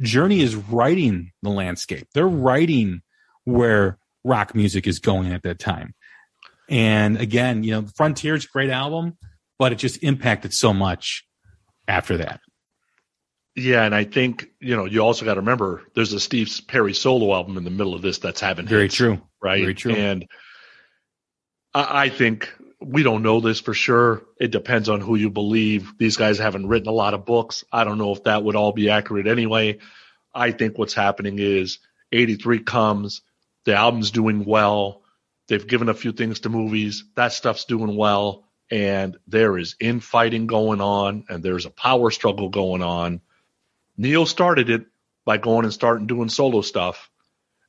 Journey 0.00 0.40
is 0.40 0.54
writing 0.56 1.32
the 1.42 1.50
landscape. 1.50 2.06
They're 2.14 2.26
writing 2.26 3.02
where 3.44 3.98
rock 4.24 4.54
music 4.54 4.86
is 4.86 5.00
going 5.00 5.32
at 5.32 5.42
that 5.42 5.58
time. 5.58 5.94
And 6.68 7.20
again, 7.20 7.64
you 7.64 7.72
know, 7.72 7.86
Frontier's 7.96 8.46
great 8.46 8.70
album, 8.70 9.18
but 9.58 9.72
it 9.72 9.76
just 9.76 10.02
impacted 10.02 10.54
so 10.54 10.72
much 10.72 11.26
after 11.86 12.16
that. 12.18 12.40
Yeah, 13.54 13.84
and 13.84 13.94
I 13.94 14.04
think 14.04 14.46
you 14.60 14.74
know 14.74 14.86
you 14.86 15.00
also 15.00 15.26
got 15.26 15.34
to 15.34 15.40
remember 15.40 15.82
there's 15.94 16.14
a 16.14 16.20
Steve 16.20 16.62
Perry 16.68 16.94
solo 16.94 17.34
album 17.34 17.58
in 17.58 17.64
the 17.64 17.70
middle 17.70 17.92
of 17.92 18.00
this 18.00 18.16
that's 18.16 18.40
having 18.40 18.66
very 18.66 18.84
hits, 18.84 18.94
true, 18.94 19.20
right? 19.42 19.60
Very 19.60 19.74
true. 19.74 19.94
And 19.94 20.26
I, 21.74 22.04
I 22.04 22.08
think 22.08 22.50
we 22.84 23.02
don't 23.02 23.22
know 23.22 23.40
this 23.40 23.60
for 23.60 23.74
sure. 23.74 24.22
It 24.38 24.50
depends 24.50 24.88
on 24.88 25.00
who 25.00 25.16
you 25.16 25.30
believe. 25.30 25.92
These 25.98 26.16
guys 26.16 26.38
haven't 26.38 26.66
written 26.66 26.88
a 26.88 26.92
lot 26.92 27.14
of 27.14 27.24
books. 27.24 27.64
I 27.72 27.84
don't 27.84 27.98
know 27.98 28.12
if 28.12 28.24
that 28.24 28.44
would 28.44 28.56
all 28.56 28.72
be 28.72 28.90
accurate 28.90 29.26
anyway. 29.26 29.78
I 30.34 30.52
think 30.52 30.78
what's 30.78 30.94
happening 30.94 31.38
is 31.38 31.78
83 32.12 32.60
comes, 32.60 33.22
the 33.64 33.74
album's 33.74 34.10
doing 34.10 34.44
well. 34.44 35.02
They've 35.48 35.66
given 35.66 35.88
a 35.88 35.94
few 35.94 36.12
things 36.12 36.40
to 36.40 36.48
movies. 36.48 37.04
That 37.14 37.32
stuff's 37.32 37.64
doing 37.64 37.96
well. 37.96 38.44
And 38.70 39.18
there 39.26 39.58
is 39.58 39.76
infighting 39.80 40.46
going 40.46 40.80
on 40.80 41.24
and 41.28 41.42
there's 41.42 41.66
a 41.66 41.70
power 41.70 42.10
struggle 42.10 42.48
going 42.48 42.82
on. 42.82 43.20
Neal 43.96 44.24
started 44.24 44.70
it 44.70 44.86
by 45.24 45.36
going 45.36 45.64
and 45.64 45.74
starting 45.74 46.06
doing 46.06 46.30
solo 46.30 46.62
stuff. 46.62 47.10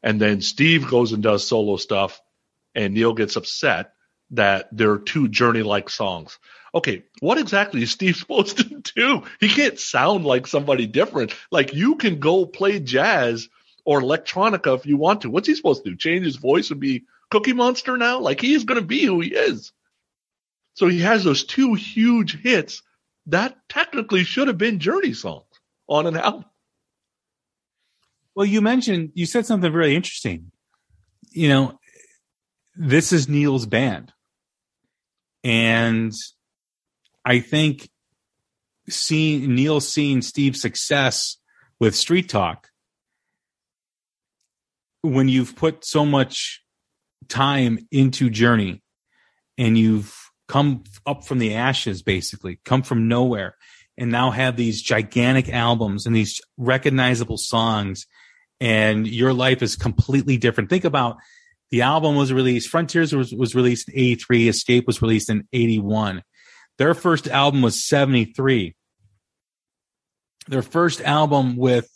And 0.01 0.20
then 0.20 0.41
Steve 0.41 0.88
goes 0.88 1.11
and 1.11 1.22
does 1.22 1.45
solo 1.45 1.76
stuff 1.76 2.22
and 2.74 2.93
Neal 2.93 3.14
gets 3.14 3.36
upset 3.36 3.93
that 4.34 4.68
there 4.72 4.92
are 4.92 5.00
two 5.00 5.28
journey 5.28 5.64
like 5.64 5.90
songs. 5.90 6.38
Okay, 6.76 7.04
what 7.20 7.38
exactly 7.38 7.84
is 7.84 7.92
Steve 7.92 8.16
supposed 8.18 8.58
to 8.58 8.82
do? 8.96 9.24
He 9.40 9.48
can't 9.48 9.80
sound 9.80 10.26
like 10.26 10.48
somebody 10.48 10.88
different. 10.88 11.34
Like 11.52 11.74
you 11.74 11.96
can 11.96 12.20
go 12.20 12.46
play 12.46 12.80
jazz 12.80 13.48
or 13.86 14.02
electronica 14.02 14.76
if 14.76 14.86
you 14.86 14.98
want 14.98 15.22
to. 15.22 15.30
What's 15.30 15.48
he 15.48 15.56
supposed 15.56 15.84
to 15.84 15.92
do? 15.92 15.96
Change 15.96 16.26
his 16.26 16.38
voice 16.38 16.72
and 16.72 16.80
be 16.80 17.04
Cookie 17.30 17.54
Monster 17.54 17.98
now? 17.98 18.20
Like 18.20 18.42
he 18.42 18.54
is 18.54 18.64
going 18.64 18.80
to 18.80 18.86
be 18.86 19.06
who 19.06 19.20
he 19.22 19.34
is. 19.34 19.72
So 20.76 20.88
he 20.88 21.02
has 21.02 21.24
those 21.24 21.44
two 21.44 21.76
huge 21.76 22.42
hits 22.42 22.82
that 23.28 23.58
technically 23.70 24.24
should 24.24 24.48
have 24.48 24.58
been 24.58 24.80
Journey 24.80 25.14
songs 25.14 25.46
on 25.88 26.08
an 26.08 26.18
album. 26.18 26.46
Well, 28.36 28.46
you 28.46 28.62
mentioned, 28.62 29.12
you 29.14 29.26
said 29.26 29.46
something 29.46 29.72
really 29.72 29.96
interesting. 29.96 30.52
You 31.30 31.50
know, 31.50 31.80
this 32.76 33.14
is 33.14 33.30
Neal's 33.30 33.66
band. 33.66 34.12
And 35.44 36.14
I 37.26 37.39
think 37.39 37.89
seeing 38.89 39.56
Neal 39.56 39.80
seeing 39.80 40.22
Steve's 40.22 40.62
success 40.62 41.38
with 41.80 41.96
Street 41.96 42.30
Talk, 42.30 42.70
when 45.02 45.28
you've 45.28 45.56
put 45.56 45.86
so 45.86 46.06
much 46.06 46.62
time 47.28 47.80
into 47.91 48.30
Journey 48.30 48.82
and 49.58 49.78
you've 49.78 50.18
come 50.48 50.84
up 51.06 51.26
from 51.26 51.39
the 51.39 51.56
ashes, 51.56 52.02
basically, 52.02 52.60
come 52.66 52.84
from 52.84 53.08
nowhere, 53.08 53.56
and 53.98 54.12
now 54.12 54.32
have 54.32 54.56
these 54.56 54.82
gigantic 54.82 55.50
albums 55.50 56.06
and 56.06 56.16
these 56.16 56.41
recognizable 56.58 57.38
songs, 57.38 58.08
and 58.60 59.08
your 59.08 59.34
life 59.34 59.62
is 59.62 59.76
completely 59.76 60.38
different. 60.38 60.70
Think 60.70 60.86
about 60.86 61.18
the 61.74 61.82
album 61.82 62.15
was 62.15 62.32
released, 62.32 62.69
Frontiers 62.69 63.15
was, 63.15 63.34
was 63.34 63.55
released 63.55 63.89
in 63.89 63.95
83, 63.97 64.47
Escape 64.47 64.86
was 64.86 65.01
released 65.01 65.32
in 65.32 65.47
81. 65.51 66.21
Their 66.78 66.93
first 66.93 67.28
album 67.28 67.63
was 67.63 67.84
73. 67.84 68.76
Their 70.47 70.61
first 70.61 71.01
album 71.01 71.55
with 71.57 71.89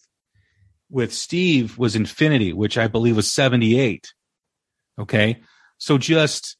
with 0.90 1.14
Steve 1.14 1.78
was 1.78 1.96
Infinity, 1.96 2.54
which 2.54 2.76
I 2.76 2.88
believe 2.88 3.18
was 3.18 3.32
78. 3.32 4.12
Okay. 4.98 5.44
So 5.78 6.00
just 6.00 6.58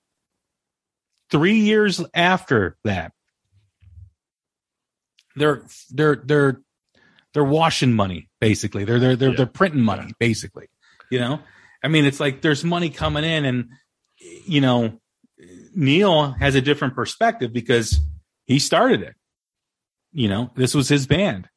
three 1.32 1.58
years 1.58 2.00
after 2.14 2.78
that, 2.84 3.14
they're 5.36 5.64
they're 5.90 6.22
they're 6.24 6.62
they're 7.34 7.44
washing 7.44 7.94
money, 7.94 8.30
basically. 8.40 8.84
They're 8.84 9.00
they're 9.00 9.16
they're, 9.16 9.30
Yeah. 9.32 9.38
they're 9.38 9.46
printing 9.48 9.82
money, 9.82 10.14
basically. 10.20 10.68
You 11.10 11.20
know? 11.20 11.40
I 11.84 11.88
mean, 11.88 12.06
it's 12.06 12.20
like 12.20 12.42
there's 12.42 12.64
money 12.64 12.90
coming 12.90 13.24
in 13.24 13.46
and 13.46 13.70
you 14.20 14.62
know, 14.62 15.00
Neal 15.76 16.32
has 16.32 16.56
a 16.56 16.62
different 16.62 16.96
perspective 16.96 17.54
because 17.54 18.00
he 18.46 18.60
started 18.60 19.02
it. 19.02 19.16
You 20.12 20.30
know, 20.30 20.50
this 20.56 20.74
was 20.74 20.90
his 20.90 21.06
band. 21.06 21.48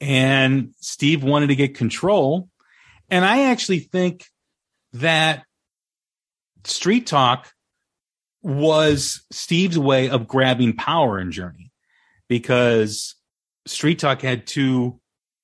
And 0.00 0.74
Steve 0.80 1.22
wanted 1.22 1.48
to 1.48 1.56
get 1.56 1.76
control. 1.76 2.48
And 3.08 3.24
I 3.24 3.50
actually 3.50 3.80
think 3.80 4.26
that 4.94 5.44
Street 6.64 7.06
Talk 7.06 7.52
was 8.42 9.24
Steve's 9.30 9.78
way 9.78 10.08
of 10.10 10.26
grabbing 10.26 10.74
power 10.74 11.20
in 11.20 11.30
Journey 11.30 11.70
because 12.28 13.14
Street 13.66 14.00
Talk 14.00 14.22
had 14.22 14.46
two, 14.46 15.00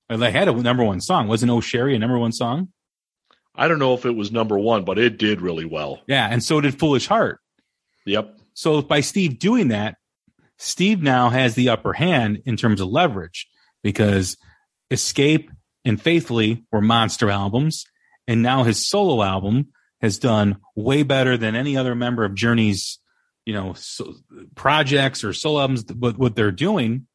they 0.09 0.33
had 0.33 0.49
a 0.49 0.53
number 0.53 0.83
one 0.83 1.01
song. 1.01 1.29
Wasn't 1.29 1.51
Oh 1.51 1.61
Sherrie 1.61 1.95
a 1.95 1.99
number 1.99 2.19
one 2.19 2.33
song? 2.33 2.73
I 3.59 3.67
don't 3.67 3.81
know 3.81 3.95
if 3.95 4.07
it 4.07 4.15
was 4.15 4.31
number 4.31 4.57
one, 4.57 4.85
but 4.85 4.99
it 4.99 5.19
did 5.19 5.41
really 5.41 5.65
well. 5.65 6.01
Yeah. 6.07 6.29
And 6.31 6.43
so 6.43 6.61
did 6.61 6.79
Foolish 6.79 7.09
Heart. 7.09 7.41
Yep. 8.07 8.39
So 8.55 8.81
by 8.83 9.01
Steve 9.01 9.41
doing 9.41 9.69
that, 9.69 9.97
Steve 10.59 11.03
now 11.03 11.29
has 11.29 11.55
the 11.55 11.69
upper 11.69 11.93
hand 11.93 12.43
in 12.47 12.57
terms 12.57 12.81
of 12.81 12.89
leverage 12.89 13.49
because 13.83 14.37
Escape 14.93 15.51
and 15.85 16.01
Faithfully 16.01 16.65
were 16.71 16.81
monster 16.81 17.31
albums. 17.31 17.85
And 18.29 18.43
now 18.43 18.63
his 18.63 18.87
solo 18.87 19.23
album 19.23 19.69
has 20.01 20.19
done 20.19 20.59
way 20.77 21.03
better 21.03 21.37
than 21.37 21.57
any 21.57 21.77
other 21.77 21.97
member 21.97 22.25
of 22.25 22.35
Journey's, 22.35 23.01
you 23.45 23.55
know, 23.55 23.73
so, 23.73 24.15
projects 24.55 25.25
or 25.25 25.33
solo 25.33 25.63
albums, 25.63 25.85
what, 25.93 26.17
what 26.17 26.37
they're 26.37 26.53
doing. 26.53 27.07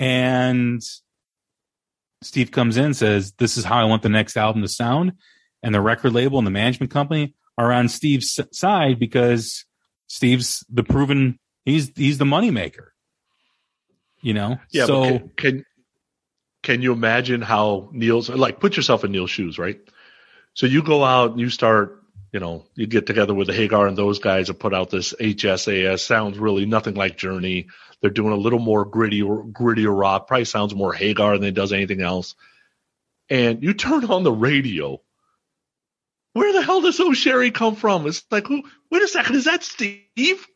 And 0.00 0.82
Steve 2.22 2.50
comes 2.50 2.76
in 2.76 2.86
and 2.86 2.96
says, 2.96 3.32
This 3.38 3.56
is 3.56 3.64
how 3.64 3.78
I 3.78 3.84
want 3.84 4.02
the 4.02 4.08
next 4.08 4.36
album 4.36 4.62
to 4.62 4.68
sound. 4.68 5.12
And 5.66 5.74
the 5.74 5.80
record 5.80 6.12
label 6.12 6.38
and 6.38 6.46
the 6.46 6.52
management 6.52 6.92
company 6.92 7.34
are 7.58 7.72
on 7.72 7.88
Steve's 7.88 8.38
side 8.52 9.00
because 9.00 9.64
Steve's 10.06 10.64
the 10.70 10.84
proven 10.84 11.40
he's 11.64 11.90
he's 11.96 12.18
the 12.18 12.24
moneymaker. 12.24 12.90
You 14.20 14.34
know? 14.34 14.60
Yeah. 14.70 14.86
So 14.86 15.18
can, 15.18 15.30
can 15.36 15.64
can 16.62 16.82
you 16.82 16.92
imagine 16.92 17.42
how 17.42 17.88
Neal's 17.90 18.28
like 18.28 18.60
put 18.60 18.76
yourself 18.76 19.02
in 19.02 19.10
Neal's 19.10 19.32
shoes, 19.32 19.58
right? 19.58 19.80
So 20.54 20.66
you 20.66 20.84
go 20.84 21.02
out 21.02 21.32
and 21.32 21.40
you 21.40 21.50
start, 21.50 22.00
you 22.30 22.38
know, 22.38 22.64
you 22.76 22.86
get 22.86 23.06
together 23.06 23.34
with 23.34 23.48
the 23.48 23.52
Hagar 23.52 23.88
and 23.88 23.98
those 23.98 24.20
guys 24.20 24.48
and 24.48 24.60
put 24.60 24.72
out 24.72 24.90
this 24.90 25.14
HSAS. 25.14 25.98
Sounds 25.98 26.38
really 26.38 26.64
nothing 26.64 26.94
like 26.94 27.16
Journey. 27.16 27.66
They're 28.00 28.10
doing 28.10 28.32
a 28.32 28.36
little 28.36 28.60
more 28.60 28.84
gritty 28.84 29.20
or 29.20 29.44
grittier 29.44 29.98
rock. 29.98 30.28
Probably 30.28 30.44
sounds 30.44 30.76
more 30.76 30.92
Hagar 30.92 31.36
than 31.36 31.48
it 31.48 31.54
does 31.54 31.72
anything 31.72 32.02
else. 32.02 32.36
And 33.28 33.64
you 33.64 33.74
turn 33.74 34.04
on 34.04 34.22
the 34.22 34.30
radio. 34.30 35.00
Where 36.36 36.52
the 36.52 36.60
hell 36.60 36.82
does 36.82 37.00
O'Sherry 37.00 37.50
come 37.50 37.76
from? 37.76 38.06
It's 38.06 38.22
like, 38.30 38.46
who? 38.46 38.62
Wait 38.90 39.02
a 39.02 39.08
second, 39.08 39.36
is 39.36 39.46
that 39.46 39.64
Steve? 39.64 40.46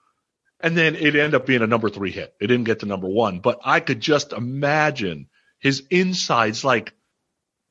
And 0.61 0.77
then 0.77 0.95
it 0.95 1.17
ended 1.17 1.35
up 1.35 1.47
being 1.47 1.63
a 1.63 1.67
number 1.67 1.89
three 1.89 2.11
hit. 2.11 2.35
It 2.39 2.49
didn't 2.49 2.65
get 2.65 2.81
to 2.81 2.87
number 2.87 3.09
one, 3.09 3.39
but 3.39 3.61
I 3.65 3.81
could 3.81 3.99
just 3.99 4.35
imagine 4.35 5.31
his 5.59 5.83
insides. 5.89 6.65
Like, 6.65 6.93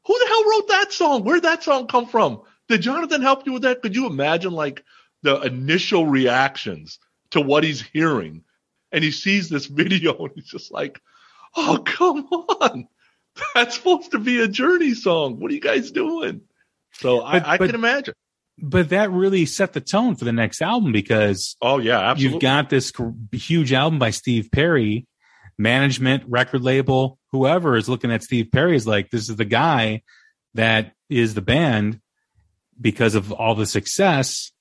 who 0.05 0.17
the 0.17 0.25
hell 0.27 0.49
wrote 0.49 0.67
that 0.69 0.91
song? 0.91 1.23
Where'd 1.23 1.43
that 1.43 1.63
song 1.63 1.85
come 1.85 2.07
from? 2.07 2.41
Did 2.67 2.81
Jonathan 2.81 3.21
help 3.21 3.45
you 3.45 3.53
with 3.53 3.61
that? 3.61 3.83
Could 3.83 3.95
you 3.95 4.07
imagine 4.07 4.53
like 4.53 4.83
the 5.21 5.39
initial 5.41 6.07
reactions 6.07 6.97
to 7.31 7.41
what 7.41 7.63
he's 7.63 7.81
hearing? 7.81 8.43
And 8.91 9.03
he 9.03 9.11
sees 9.11 9.49
this 9.49 9.67
video 9.67 10.17
and 10.17 10.31
he's 10.33 10.49
just 10.49 10.71
like, 10.71 10.99
oh, 11.55 11.83
come 11.85 12.25
on. 12.25 12.87
That's 13.53 13.75
supposed 13.75 14.11
to 14.11 14.19
be 14.19 14.41
a 14.41 14.47
Journey 14.47 14.95
song. 14.95 15.39
What 15.39 15.51
are 15.51 15.53
you 15.53 15.61
guys 15.61 15.91
doing? 15.91 16.41
So 16.93 17.19
But- 17.21 17.45
I, 17.47 17.53
I 17.53 17.57
but- 17.57 17.67
can 17.67 17.75
imagine. 17.75 18.13
But 18.61 18.89
that 18.89 19.09
really 19.11 19.45
set 19.45 19.71
the 19.71 19.79
tone 19.79 20.15
for 20.17 20.25
the 20.25 20.33
next 20.33 20.61
album 20.61 20.91
because 20.91 21.55
Oh 21.61 21.77
yeah, 21.77 21.97
absolutely. 22.11 22.33
you've 22.35 22.41
got 22.41 22.69
this 22.69 22.91
huge 23.31 23.71
album 23.71 23.99
by 23.99 24.09
Steve 24.09 24.49
Perry, 24.51 25.07
management, 25.57 26.23
record 26.27 26.61
label, 26.61 27.17
whoever 27.31 27.77
is 27.77 27.87
looking 27.87 28.11
at 28.11 28.21
Steve 28.23 28.49
Perry 28.51 28.75
is 28.75 28.85
like, 28.85 29.11
this 29.11 29.29
is 29.29 29.35
the 29.37 29.45
guy 29.45 30.01
that 30.55 30.91
is 31.09 31.35
the 31.35 31.41
band 31.41 32.01
because 32.81 33.15
of 33.15 33.31
all 33.31 33.55
the 33.55 33.65
success. 33.65 34.51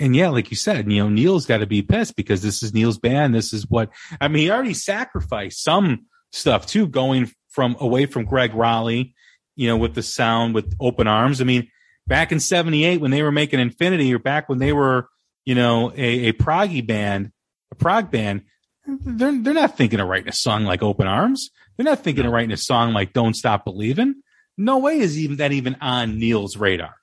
And 0.00 0.16
yeah, 0.16 0.28
like 0.30 0.50
you 0.50 0.56
said, 0.56 0.90
you 0.90 1.02
know, 1.02 1.08
Neal's 1.08 1.46
got 1.46 1.58
to 1.58 1.66
be 1.66 1.82
pissed 1.82 2.16
because 2.16 2.42
this 2.42 2.62
is 2.62 2.72
Neal's 2.74 2.98
band. 2.98 3.34
This 3.34 3.52
is 3.52 3.68
what 3.68 3.90
I 4.20 4.28
mean. 4.28 4.42
He 4.44 4.50
already 4.50 4.74
sacrificed 4.74 5.62
some 5.62 6.06
stuff 6.32 6.66
too, 6.66 6.86
going 6.88 7.30
from 7.50 7.76
away 7.78 8.06
from 8.06 8.24
Gregg 8.24 8.52
Rolie, 8.52 9.13
you 9.56 9.68
know, 9.68 9.76
with 9.76 9.94
the 9.94 10.02
sound 10.02 10.54
with 10.54 10.74
open 10.80 11.06
arms. 11.06 11.40
I 11.40 11.44
mean, 11.44 11.68
back 12.06 12.32
in 12.32 12.40
78 12.40 13.00
when 13.00 13.10
they 13.10 13.22
were 13.22 13.32
making 13.32 13.60
Infinity 13.60 14.12
or 14.14 14.18
back 14.18 14.48
when 14.48 14.58
they 14.58 14.72
were, 14.72 15.08
you 15.44 15.54
know, 15.54 15.92
a, 15.96 16.28
a 16.28 16.32
proggy 16.32 16.86
band, 16.86 17.32
a 17.70 17.74
prog 17.74 18.10
band, 18.10 18.42
they're, 18.86 19.40
they're 19.40 19.54
not 19.54 19.76
thinking 19.76 20.00
of 20.00 20.08
writing 20.08 20.28
a 20.28 20.32
song 20.32 20.64
like 20.64 20.82
Open 20.82 21.06
Arms. 21.06 21.50
They're 21.76 21.84
not 21.84 22.04
thinking 22.04 22.26
of 22.26 22.32
writing 22.32 22.52
a 22.52 22.56
song 22.56 22.92
like 22.92 23.12
Don't 23.12 23.34
Stop 23.34 23.64
Believing. 23.64 24.22
No 24.56 24.78
way 24.78 24.98
is 24.98 25.18
even 25.18 25.38
that 25.38 25.52
even 25.52 25.76
on 25.80 26.18
Neal's 26.18 26.56
radar. 26.56 26.94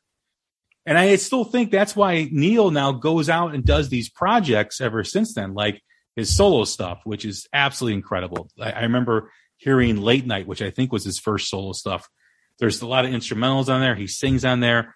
And 0.86 0.98
I 0.98 1.16
still 1.18 1.44
think 1.44 1.70
that's 1.70 1.96
why 1.96 2.28
Neil 2.32 2.72
now 2.72 2.92
goes 2.92 3.30
out 3.30 3.54
and 3.54 3.64
does 3.64 3.90
these 3.90 4.10
projects 4.10 4.82
ever 4.82 5.04
since 5.04 5.34
then, 5.34 5.54
like 5.54 5.82
his 6.16 6.36
solo 6.36 6.64
stuff, 6.64 7.02
which 7.04 7.26
is 7.26 7.48
absolutely 7.54 7.96
incredible. 7.96 8.50
I, 8.60 8.72
I 8.72 8.82
remember 8.84 9.32
hearing 9.58 9.98
Late 9.98 10.26
Night, 10.26 10.48
which 10.48 10.62
I 10.62 10.72
think 10.72 10.92
was 10.92 11.04
his 11.04 11.20
first 11.20 11.50
solo 11.50 11.74
stuff. 11.74 12.10
There's 12.60 12.82
a 12.82 12.88
lot 12.88 13.06
of 13.06 13.12
instrumentals 13.12 13.70
on 13.70 13.82
there. 13.82 13.96
He 13.96 14.08
sings 14.08 14.46
on 14.46 14.60
there. 14.60 14.96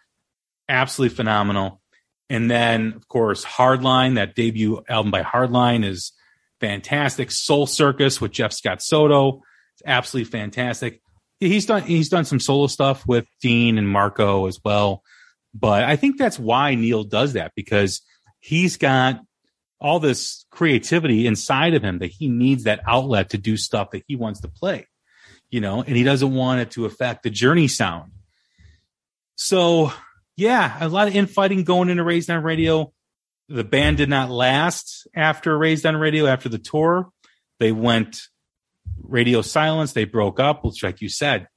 Absolutely 0.69 1.15
phenomenal. 1.15 1.81
And 2.29 2.49
then, 2.49 2.93
of 2.93 3.07
course, 3.07 3.45
Hardline, 3.45 4.15
that 4.15 4.35
debut 4.35 4.83
album 4.87 5.11
by 5.11 5.21
Hardline 5.21 5.85
is 5.85 6.11
fantastic. 6.59 7.31
Soul 7.31 7.67
Circus 7.67 8.19
with 8.19 8.31
Jeff 8.31 8.53
Scott 8.53 8.81
Soto. 8.81 9.41
It's 9.73 9.83
absolutely 9.85 10.31
fantastic. 10.31 11.01
He's 11.39 11.65
done 11.65 11.83
he's 11.83 12.09
done 12.09 12.25
some 12.25 12.39
solo 12.39 12.67
stuff 12.67 13.05
with 13.05 13.27
Deen 13.41 13.77
and 13.77 13.89
Marco 13.89 14.47
as 14.47 14.59
well. 14.63 15.03
But 15.53 15.83
I 15.83 15.95
think 15.95 16.17
that's 16.17 16.39
why 16.39 16.75
Neal 16.75 17.03
does 17.03 17.33
that 17.33 17.51
because 17.55 18.01
he's 18.39 18.77
got 18.77 19.19
all 19.79 19.99
this 19.99 20.45
creativity 20.49 21.27
inside 21.27 21.73
of 21.73 21.83
him 21.83 21.99
that 21.99 22.11
he 22.11 22.27
needs 22.27 22.63
that 22.63 22.81
outlet 22.87 23.29
to 23.31 23.37
do 23.37 23.57
stuff 23.57 23.91
that 23.91 24.03
he 24.07 24.15
wants 24.15 24.41
to 24.41 24.47
play, 24.47 24.87
you 25.49 25.61
know, 25.61 25.81
and 25.81 25.95
he 25.95 26.03
doesn't 26.03 26.33
want 26.33 26.61
it 26.61 26.71
to 26.71 26.85
affect 26.85 27.23
the 27.23 27.29
journey 27.29 27.67
sound. 27.67 28.11
So, 29.35 29.91
yeah, 30.35 30.77
a 30.79 30.89
lot 30.89 31.07
of 31.07 31.15
infighting 31.15 31.63
going 31.63 31.89
into 31.89 32.03
Raised 32.03 32.29
on 32.29 32.43
Radio. 32.43 32.93
The 33.47 33.63
band 33.63 33.97
did 33.97 34.09
not 34.09 34.29
last 34.29 35.07
after 35.15 35.57
Raised 35.57 35.85
on 35.85 35.97
Radio 35.97 36.25
after 36.25 36.49
the 36.49 36.57
tour. 36.57 37.09
They 37.59 37.71
went 37.71 38.21
radio 39.01 39.41
silence. 39.41 39.93
They 39.93 40.05
broke 40.05 40.39
up, 40.39 40.63
which, 40.65 40.83
like 40.83 41.01
you 41.01 41.09
said, 41.09 41.47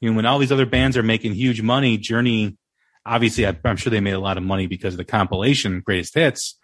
you 0.00 0.10
know, 0.10 0.16
when 0.16 0.26
all 0.26 0.38
these 0.38 0.52
other 0.52 0.66
bands 0.66 0.96
are 0.96 1.02
making 1.02 1.34
huge 1.34 1.62
money, 1.62 1.96
Journey, 1.96 2.58
obviously, 3.06 3.46
I- 3.46 3.56
I'm 3.64 3.76
sure 3.76 3.90
they 3.90 4.00
made 4.00 4.12
a 4.14 4.18
lot 4.20 4.36
of 4.36 4.42
money 4.42 4.66
because 4.66 4.94
of 4.94 4.98
the 4.98 5.04
compilation 5.04 5.80
Greatest 5.80 6.14
Hits, 6.14 6.58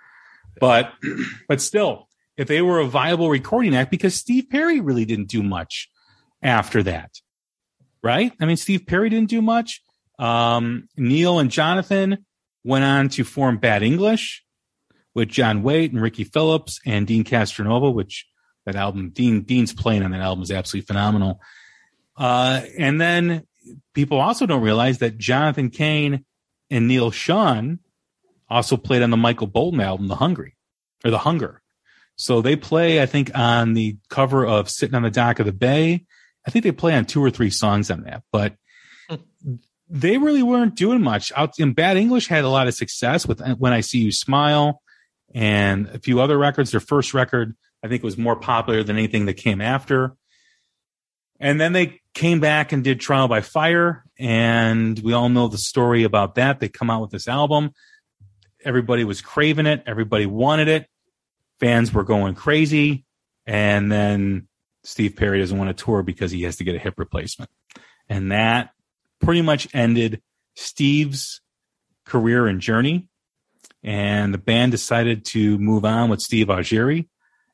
but 0.61 0.93
but 1.49 1.61
still, 1.61 2.09
if 2.37 2.49
they 2.49 2.61
were 2.63 2.81
a 2.81 2.87
viable 2.87 3.31
recording 3.31 3.75
act, 3.75 3.91
because 3.91 4.15
Steve 4.15 4.49
Perry 4.51 4.81
really 4.81 5.05
didn't 5.05 5.29
do 5.29 5.43
much 5.43 5.89
after 6.43 6.83
that, 6.85 7.11
right? 8.03 8.33
I 8.41 8.47
mean, 8.47 8.57
Steve 8.57 8.87
Perry 8.87 9.11
didn't 9.11 9.31
do 9.31 9.43
much. 9.43 9.83
Um, 10.19 10.89
Neal 10.97 11.39
and 11.39 11.51
Jonathan 11.51 12.25
went 12.65 12.85
on 12.85 13.09
to 13.11 13.25
form 13.25 13.59
Bad 13.59 13.83
English 13.83 14.45
with 15.15 15.29
John 15.29 15.63
Waite 15.63 15.93
and 15.93 16.01
Ricky 16.01 16.25
Phillips 16.25 16.81
and 16.87 17.07
Deen 17.07 17.25
Castronovo, 17.25 17.93
which 17.93 18.27
that 18.67 18.77
album, 18.77 19.11
Deen 19.11 19.43
Deen's 19.43 19.73
playing 19.73 20.03
on 20.03 20.11
that 20.11 20.21
album 20.21 20.43
is 20.43 20.51
absolutely 20.51 20.87
phenomenal. 20.87 21.41
Uh, 22.17 22.63
and 22.79 23.01
then 23.01 23.47
people 23.95 24.21
also 24.21 24.47
don't 24.47 24.63
realize 24.63 24.99
that 24.99 25.19
Jonathan 25.19 25.71
Cain 25.71 26.25
and 26.71 26.87
Neal 26.87 27.11
Schon 27.11 27.79
also 28.49 28.77
played 28.77 29.03
on 29.03 29.11
the 29.11 29.17
Michael 29.17 29.47
Bolton 29.47 29.81
album, 29.81 30.09
The 30.09 30.17
Hungry 30.17 30.57
or 31.05 31.11
The 31.11 31.19
Hunger. 31.19 31.63
So 32.17 32.43
they 32.43 32.57
play, 32.57 33.01
I 33.01 33.07
think, 33.07 33.31
on 33.35 33.73
the 33.73 33.97
cover 34.11 34.47
of 34.47 34.69
Sitting 34.69 34.95
on 34.95 35.03
the 35.03 35.11
Dock 35.11 35.39
of 35.39 35.47
the 35.47 35.53
Bay. 35.53 36.05
I 36.47 36.51
think 36.51 36.65
they 36.65 36.73
play 36.73 36.95
on 36.95 37.05
two 37.05 37.23
or 37.23 37.31
three 37.31 37.51
songs 37.51 37.91
on 37.91 38.03
that, 38.03 38.23
but 38.33 38.55
hmm. 39.09 39.57
they 39.89 40.19
really 40.19 40.43
weren't 40.43 40.75
doing 40.75 41.03
much. 41.03 41.33
Out 41.37 41.59
in 41.59 41.73
Bad 41.73 41.97
English 41.97 42.29
had 42.29 42.45
a 42.45 42.49
lot 42.49 42.69
of 42.69 42.75
success 42.75 43.27
with 43.27 43.41
uh, 43.41 43.55
When 43.57 43.73
I 43.73 43.81
See 43.81 43.99
You 43.99 44.13
Smile 44.13 44.83
and 45.35 45.89
a 45.89 45.99
few 45.99 46.21
other 46.21 46.39
records. 46.39 46.71
Their 46.71 46.81
first 46.81 47.15
record, 47.15 47.57
I 47.83 47.89
think, 47.89 48.03
was 48.03 48.19
more 48.19 48.37
popular 48.37 48.83
than 48.83 48.97
anything 48.97 49.27
that 49.27 49.35
came 49.35 49.61
after. 49.61 50.17
And 51.39 51.61
then 51.61 51.73
they 51.73 52.01
came 52.15 52.41
back 52.41 52.73
and 52.73 52.85
did 52.85 53.01
Trial 53.01 53.29
by 53.29 53.41
Fire. 53.41 54.05
And 54.19 54.99
we 54.99 55.15
all 55.15 55.29
know 55.29 55.49
the 55.49 55.59
story 55.59 56.05
about 56.05 56.35
that. 56.35 56.61
They 56.61 56.69
come 56.69 56.91
out 56.91 57.01
with 57.01 57.11
this 57.11 57.29
album. 57.29 57.71
Everybody 58.63 59.05
was 59.05 59.23
craving 59.23 59.67
it. 59.67 59.83
Everybody 59.87 60.27
wanted 60.27 60.69
it. 60.69 60.87
Fans 61.61 61.93
were 61.93 62.05
going 62.05 62.35
crazy. 62.35 63.07
And 63.47 63.91
then 63.91 64.49
Steve 64.85 65.17
Perry 65.17 65.41
doesn't 65.41 65.57
want 65.57 65.77
to 65.77 65.85
tour 65.85 66.03
because 66.03 66.31
he 66.31 66.43
has 66.43 66.57
to 66.57 66.65
get 66.65 66.75
a 66.75 66.79
hip 66.79 66.95
replacement. 66.99 67.51
And 68.09 68.33
that 68.33 68.71
pretty 69.21 69.43
much 69.43 69.69
ended 69.75 70.23
Steve's 70.57 71.41
career 72.05 72.47
and 72.47 72.61
journey. 72.61 73.09
And 73.83 74.35
the 74.35 74.39
band 74.39 74.73
decided 74.73 75.25
to 75.27 75.59
move 75.59 75.85
on 75.85 76.11
with 76.11 76.21
Steve 76.21 76.49
Augeri. 76.49 77.09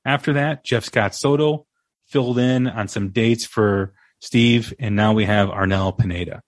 After 0.04 0.32
that, 0.34 0.64
Jeff 0.64 0.84
Scott 0.84 1.14
Soto 1.14 1.66
filled 2.06 2.38
in 2.38 2.66
on 2.66 2.88
some 2.88 3.10
dates 3.10 3.44
for 3.44 3.92
Steve, 4.20 4.72
and 4.78 4.96
now 4.96 5.12
we 5.12 5.24
have 5.24 5.48
Arnel 5.48 5.96
Pineda. 5.96 6.42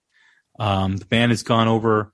Um, 0.58 0.96
the 0.96 1.04
band 1.04 1.32
has 1.32 1.42
gone 1.42 1.68
over, 1.68 2.12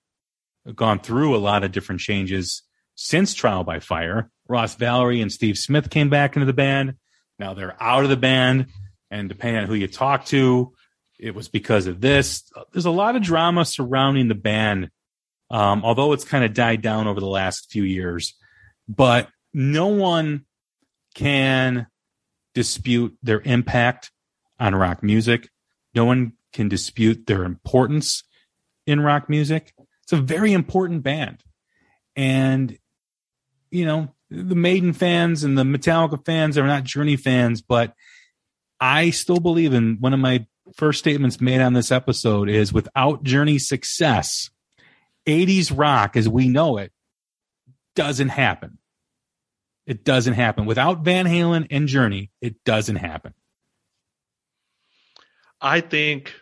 gone 0.74 0.98
through 0.98 1.36
a 1.36 1.38
lot 1.38 1.64
of 1.64 1.72
different 1.72 2.00
changes 2.00 2.62
since 2.94 3.34
Trial 3.34 3.64
by 3.64 3.80
Fire. 3.80 4.30
Ross 4.48 4.76
Valory 4.76 5.22
and 5.22 5.32
Steve 5.32 5.56
Smith 5.56 5.90
came 5.90 6.10
back 6.10 6.36
into 6.36 6.46
the 6.46 6.52
band. 6.52 6.94
Now 7.38 7.54
they're 7.54 7.76
out 7.82 8.04
of 8.04 8.10
the 8.10 8.16
band, 8.16 8.66
and 9.10 9.28
depending 9.28 9.62
on 9.62 9.68
who 9.68 9.74
you 9.74 9.88
talk 9.88 10.24
to, 10.26 10.72
it 11.18 11.34
was 11.34 11.48
because 11.48 11.86
of 11.86 12.00
this. 12.00 12.50
There's 12.72 12.86
a 12.86 12.90
lot 12.90 13.16
of 13.16 13.22
drama 13.22 13.64
surrounding 13.64 14.28
the 14.28 14.34
band, 14.34 14.90
um, 15.50 15.84
although 15.84 16.12
it's 16.12 16.24
kind 16.24 16.44
of 16.44 16.54
died 16.54 16.82
down 16.82 17.06
over 17.06 17.20
the 17.20 17.26
last 17.26 17.70
few 17.70 17.82
years. 17.82 18.34
But 18.88 19.28
no 19.52 19.86
one 19.86 20.44
can 21.14 21.86
dispute 22.54 23.16
their 23.22 23.40
impact 23.40 24.10
on 24.58 24.74
rock 24.74 25.02
music. 25.02 25.48
No 25.94 26.04
one 26.04 26.34
can 26.52 26.68
dispute 26.68 27.26
their 27.26 27.44
importance 27.44 28.24
in 28.86 29.00
rock 29.00 29.28
music. 29.28 29.72
It's 30.02 30.12
a 30.12 30.16
very 30.16 30.52
important 30.52 31.02
band. 31.02 31.42
And, 32.16 32.76
you 33.70 33.86
know, 33.86 34.14
the 34.34 34.54
Maiden 34.54 34.92
fans 34.92 35.44
and 35.44 35.56
the 35.56 35.62
Metallica 35.62 36.24
fans 36.24 36.58
are 36.58 36.66
not 36.66 36.84
Journey 36.84 37.16
fans, 37.16 37.62
but 37.62 37.94
I 38.80 39.10
still 39.10 39.40
believe 39.40 39.72
in 39.72 39.98
one 40.00 40.12
of 40.12 40.20
my 40.20 40.46
first 40.76 40.98
statements 40.98 41.40
made 41.40 41.60
on 41.60 41.72
this 41.72 41.92
episode 41.92 42.48
is 42.48 42.72
without 42.72 43.22
Journey 43.22 43.58
success, 43.58 44.50
80s 45.26 45.76
rock 45.76 46.16
as 46.16 46.28
we 46.28 46.48
know 46.48 46.78
it 46.78 46.92
doesn't 47.94 48.30
happen. 48.30 48.78
It 49.86 50.04
doesn't 50.04 50.34
happen. 50.34 50.64
Without 50.64 51.04
Van 51.04 51.26
Halen 51.26 51.66
and 51.70 51.88
Journey, 51.88 52.30
it 52.40 52.62
doesn't 52.64 52.96
happen. 52.96 53.34
I 55.60 55.80
think 55.80 56.34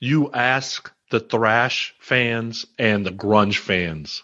you 0.00 0.32
ask 0.32 0.92
the 1.10 1.20
thrash 1.20 1.94
fans 2.00 2.66
and 2.78 3.04
the 3.04 3.10
grunge 3.10 3.58
fans, 3.58 4.22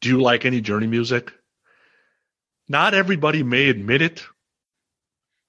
do 0.00 0.08
you 0.08 0.20
like 0.20 0.44
any 0.44 0.60
Journey 0.60 0.86
music? 0.86 1.32
Not 2.72 2.94
everybody 2.94 3.42
may 3.42 3.68
admit 3.68 4.00
it, 4.00 4.24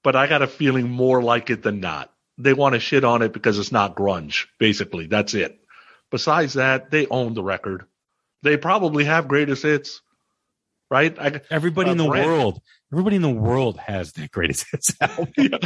but 0.03 0.13
I 0.17 0.27
got 0.27 0.41
a 0.41 0.47
feeling 0.47 0.89
more 0.89 1.23
like 1.23 1.49
it 1.49 1.63
than 1.63 1.79
not. 1.79 2.11
They 2.37 2.53
want 2.53 2.73
to 2.73 2.81
shit 2.81 3.05
on 3.05 3.21
it 3.21 3.31
because 3.31 3.57
it's 3.57 3.71
not 3.71 3.95
grunge, 3.95 4.47
basically. 4.59 5.07
That's 5.07 5.33
it. 5.33 5.57
Besides 6.11 6.55
that, 6.55 6.91
they 6.91 7.07
own 7.07 7.33
the 7.33 7.41
record. 7.41 7.85
They 8.41 8.57
probably 8.57 9.05
have 9.05 9.29
greatest 9.29 9.63
hits, 9.63 10.01
right? 10.91 11.17
I, 11.17 11.39
Everybody 11.49 11.89
Uh, 11.89 11.93
in 11.93 11.97
the 11.97 12.09
Brent- 12.09 12.27
world, 12.27 12.61
everybody 12.91 13.15
in 13.15 13.21
the 13.21 13.29
world 13.29 13.77
has 13.77 14.11
that 14.13 14.29
greatest 14.31 14.65
hits 14.69 14.93
album. 15.01 15.29
Yeah. 15.37 15.59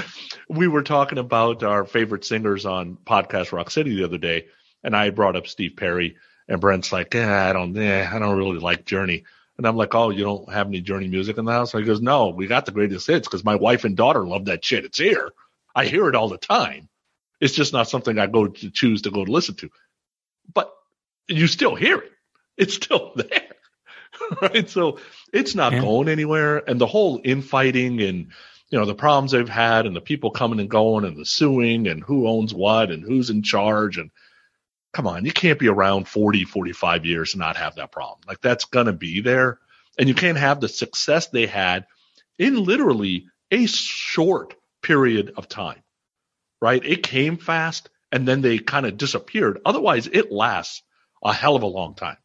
We 0.47 0.67
were 0.67 0.83
talking 0.83 1.17
about 1.17 1.63
our 1.63 1.85
favorite 1.85 2.23
singers 2.23 2.67
on 2.67 2.97
podcast 3.03 3.51
Rock 3.51 3.71
City 3.71 3.95
the 3.95 4.03
other 4.03 4.19
day, 4.19 4.45
and 4.83 4.95
I 4.95 5.09
brought 5.09 5.35
up 5.35 5.47
Steve 5.47 5.73
Perry, 5.75 6.17
and 6.47 6.61
Brent's 6.61 6.91
like, 6.91 7.15
eh, 7.15 7.27
I 7.49 7.51
don't, 7.51 7.75
eh, 7.75 8.07
I 8.07 8.19
don't 8.19 8.37
really 8.37 8.59
like 8.59 8.85
Journey. 8.85 9.23
And 9.57 9.65
I'm 9.67 9.75
like, 9.75 9.95
oh, 9.95 10.09
you 10.11 10.23
don't 10.23 10.51
have 10.51 10.67
any 10.67 10.81
Journey 10.81 11.07
music 11.07 11.37
in 11.37 11.45
the 11.45 11.51
house? 11.51 11.73
And 11.73 11.81
he 11.83 11.87
goes, 11.87 12.01
no, 12.01 12.29
we 12.29 12.45
got 12.47 12.65
the 12.65 12.71
greatest 12.71 13.07
hits 13.07 13.27
because 13.27 13.43
my 13.43 13.55
wife 13.55 13.85
and 13.85 13.97
daughter 13.97 14.25
love 14.25 14.45
that 14.45 14.63
shit. 14.63 14.85
It's 14.85 14.99
here. 14.99 15.31
I 15.75 15.85
hear 15.85 16.07
it 16.09 16.15
all 16.15 16.29
the 16.29 16.37
time. 16.37 16.89
It's 17.41 17.53
just 17.53 17.73
not 17.73 17.89
something 17.89 18.17
I 18.19 18.27
go 18.27 18.47
to 18.47 18.71
choose 18.71 19.03
to 19.03 19.11
go 19.11 19.25
to 19.25 19.31
listen 19.31 19.55
to. 19.55 19.69
But 20.53 20.71
you 21.27 21.47
still 21.47 21.75
hear 21.75 21.97
it. 21.97 22.11
It's 22.57 22.75
still 22.75 23.13
there. 23.15 23.47
right? 24.41 24.69
So 24.69 24.99
it's 25.33 25.55
not 25.55 25.73
Yeah. 25.73 25.81
going 25.81 26.07
anywhere. 26.09 26.57
And 26.69 26.79
the 26.79 26.87
whole 26.87 27.21
infighting 27.23 28.01
and 28.01 28.31
you 28.69 28.77
know 28.79 28.85
the 28.85 28.95
problems 28.95 29.31
they've 29.31 29.47
had 29.47 29.85
and 29.85 29.95
the 29.95 30.01
people 30.01 30.31
coming 30.31 30.59
and 30.59 30.69
going 30.69 31.05
and 31.05 31.15
the 31.17 31.25
suing 31.25 31.87
and 31.87 32.03
who 32.03 32.27
owns 32.27 32.53
what 32.53 32.91
and 32.91 33.03
who's 33.03 33.29
in 33.29 33.41
charge 33.43 33.97
and 33.97 34.11
come 34.97 35.05
on 35.05 35.25
you 35.25 35.31
can't 35.31 35.59
be 35.59 35.67
around 35.67 36.07
40 36.07 36.43
45 36.45 37.05
years 37.05 37.33
and 37.35 37.39
not 37.39 37.55
have 37.55 37.75
that 37.75 37.91
problem. 37.91 38.19
Like 38.27 38.41
that's 38.41 38.65
going 38.65 38.87
to 38.87 38.93
be 38.93 39.21
there. 39.21 39.59
And 39.99 40.09
you 40.09 40.15
can't 40.15 40.39
have 40.39 40.59
the 40.59 40.67
success 40.67 41.27
they 41.27 41.45
had 41.45 41.85
in 42.39 42.63
literally 42.63 43.27
a 43.51 43.67
short 43.67 44.55
period 44.81 45.33
of 45.37 45.47
time 45.47 45.83
right? 46.59 46.83
It 46.83 47.03
came 47.03 47.37
fast 47.37 47.91
and 48.11 48.27
then 48.27 48.41
they 48.41 48.57
kind 48.57 48.87
of 48.87 48.97
disappeared. 48.97 49.59
Otherwise 49.63 50.07
it 50.07 50.31
lasts 50.31 50.81
a 51.23 51.31
hell 51.31 51.55
of 51.55 51.61
a 51.61 51.67
long 51.67 51.93
time. 51.93 52.17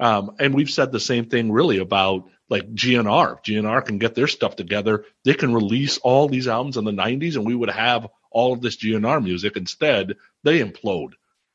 Um, 0.00 0.32
and 0.40 0.54
we've 0.54 0.70
said 0.70 0.90
the 0.90 0.98
same 0.98 1.26
thing 1.26 1.52
really 1.52 1.78
about 1.78 2.28
like 2.48 2.74
GNR. 2.74 3.36
If 3.36 3.42
GNR 3.44 3.86
can 3.86 3.98
get 3.98 4.16
their 4.16 4.26
stuff 4.26 4.56
together, 4.56 5.04
they 5.24 5.34
can 5.34 5.54
release 5.54 5.98
all 5.98 6.26
these 6.26 6.48
albums 6.48 6.76
in 6.76 6.84
the 6.84 6.90
90s 6.90 7.36
and 7.36 7.46
we 7.46 7.54
would 7.54 7.70
have 7.70 8.08
all 8.32 8.52
of 8.52 8.60
this 8.60 8.76
GNR 8.76 9.22
music. 9.22 9.56
Instead, 9.56 10.16
they 10.42 10.58
implode 10.58 11.12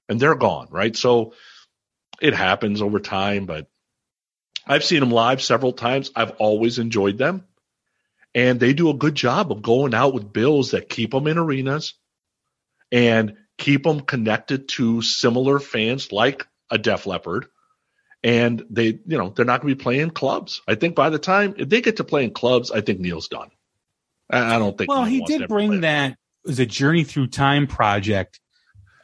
and 0.09 0.19
they're 0.19 0.35
gone, 0.35 0.67
right? 0.71 0.95
So 0.95 1.33
it 2.21 2.33
happens 2.33 2.81
over 2.81 2.99
time, 2.99 3.45
but 3.45 3.67
I've 4.65 4.83
seen 4.83 4.99
them 4.99 5.11
live 5.11 5.41
several 5.41 5.73
times. 5.73 6.11
I've 6.15 6.31
always 6.31 6.79
enjoyed 6.79 7.17
them. 7.17 7.45
And 8.35 8.59
they 8.59 8.73
do 8.73 8.89
a 8.89 8.95
good 8.95 9.15
job 9.15 9.51
of 9.51 9.61
going 9.61 9.93
out 9.93 10.13
with 10.13 10.31
bills 10.31 10.71
that 10.71 10.89
keep 10.89 11.11
them 11.11 11.27
in 11.27 11.37
arenas 11.37 11.93
and 12.91 13.35
keep 13.57 13.83
them 13.83 14.01
connected 14.01 14.67
to 14.69 15.01
similar 15.01 15.59
fans 15.59 16.11
like 16.11 16.45
a 16.69 16.77
Def 16.77 17.07
Leppard 17.07 17.47
and 18.23 18.65
they, 18.69 18.99
you 19.05 19.17
know, 19.17 19.29
they're 19.29 19.45
not 19.45 19.61
going 19.61 19.73
to 19.73 19.77
be 19.77 19.83
playing 19.83 20.09
clubs. 20.09 20.61
I 20.67 20.75
think 20.75 20.95
by 20.95 21.09
the 21.09 21.19
time 21.19 21.55
if 21.57 21.69
they 21.69 21.81
get 21.81 21.97
to 21.97 22.03
playing 22.03 22.33
clubs, 22.33 22.71
I 22.71 22.81
think 22.81 22.99
Neal's 22.99 23.27
done. 23.27 23.49
I, 24.29 24.55
I 24.55 24.59
don't 24.59 24.77
think. 24.77 24.89
Well, 24.89 25.05
Neil 25.05 25.25
he 25.25 25.37
did 25.37 25.47
bring 25.47 25.81
that 25.81 26.17
as 26.47 26.59
a 26.59 26.65
Journey 26.65 27.03
Through 27.03 27.27
Time 27.27 27.67
project 27.67 28.39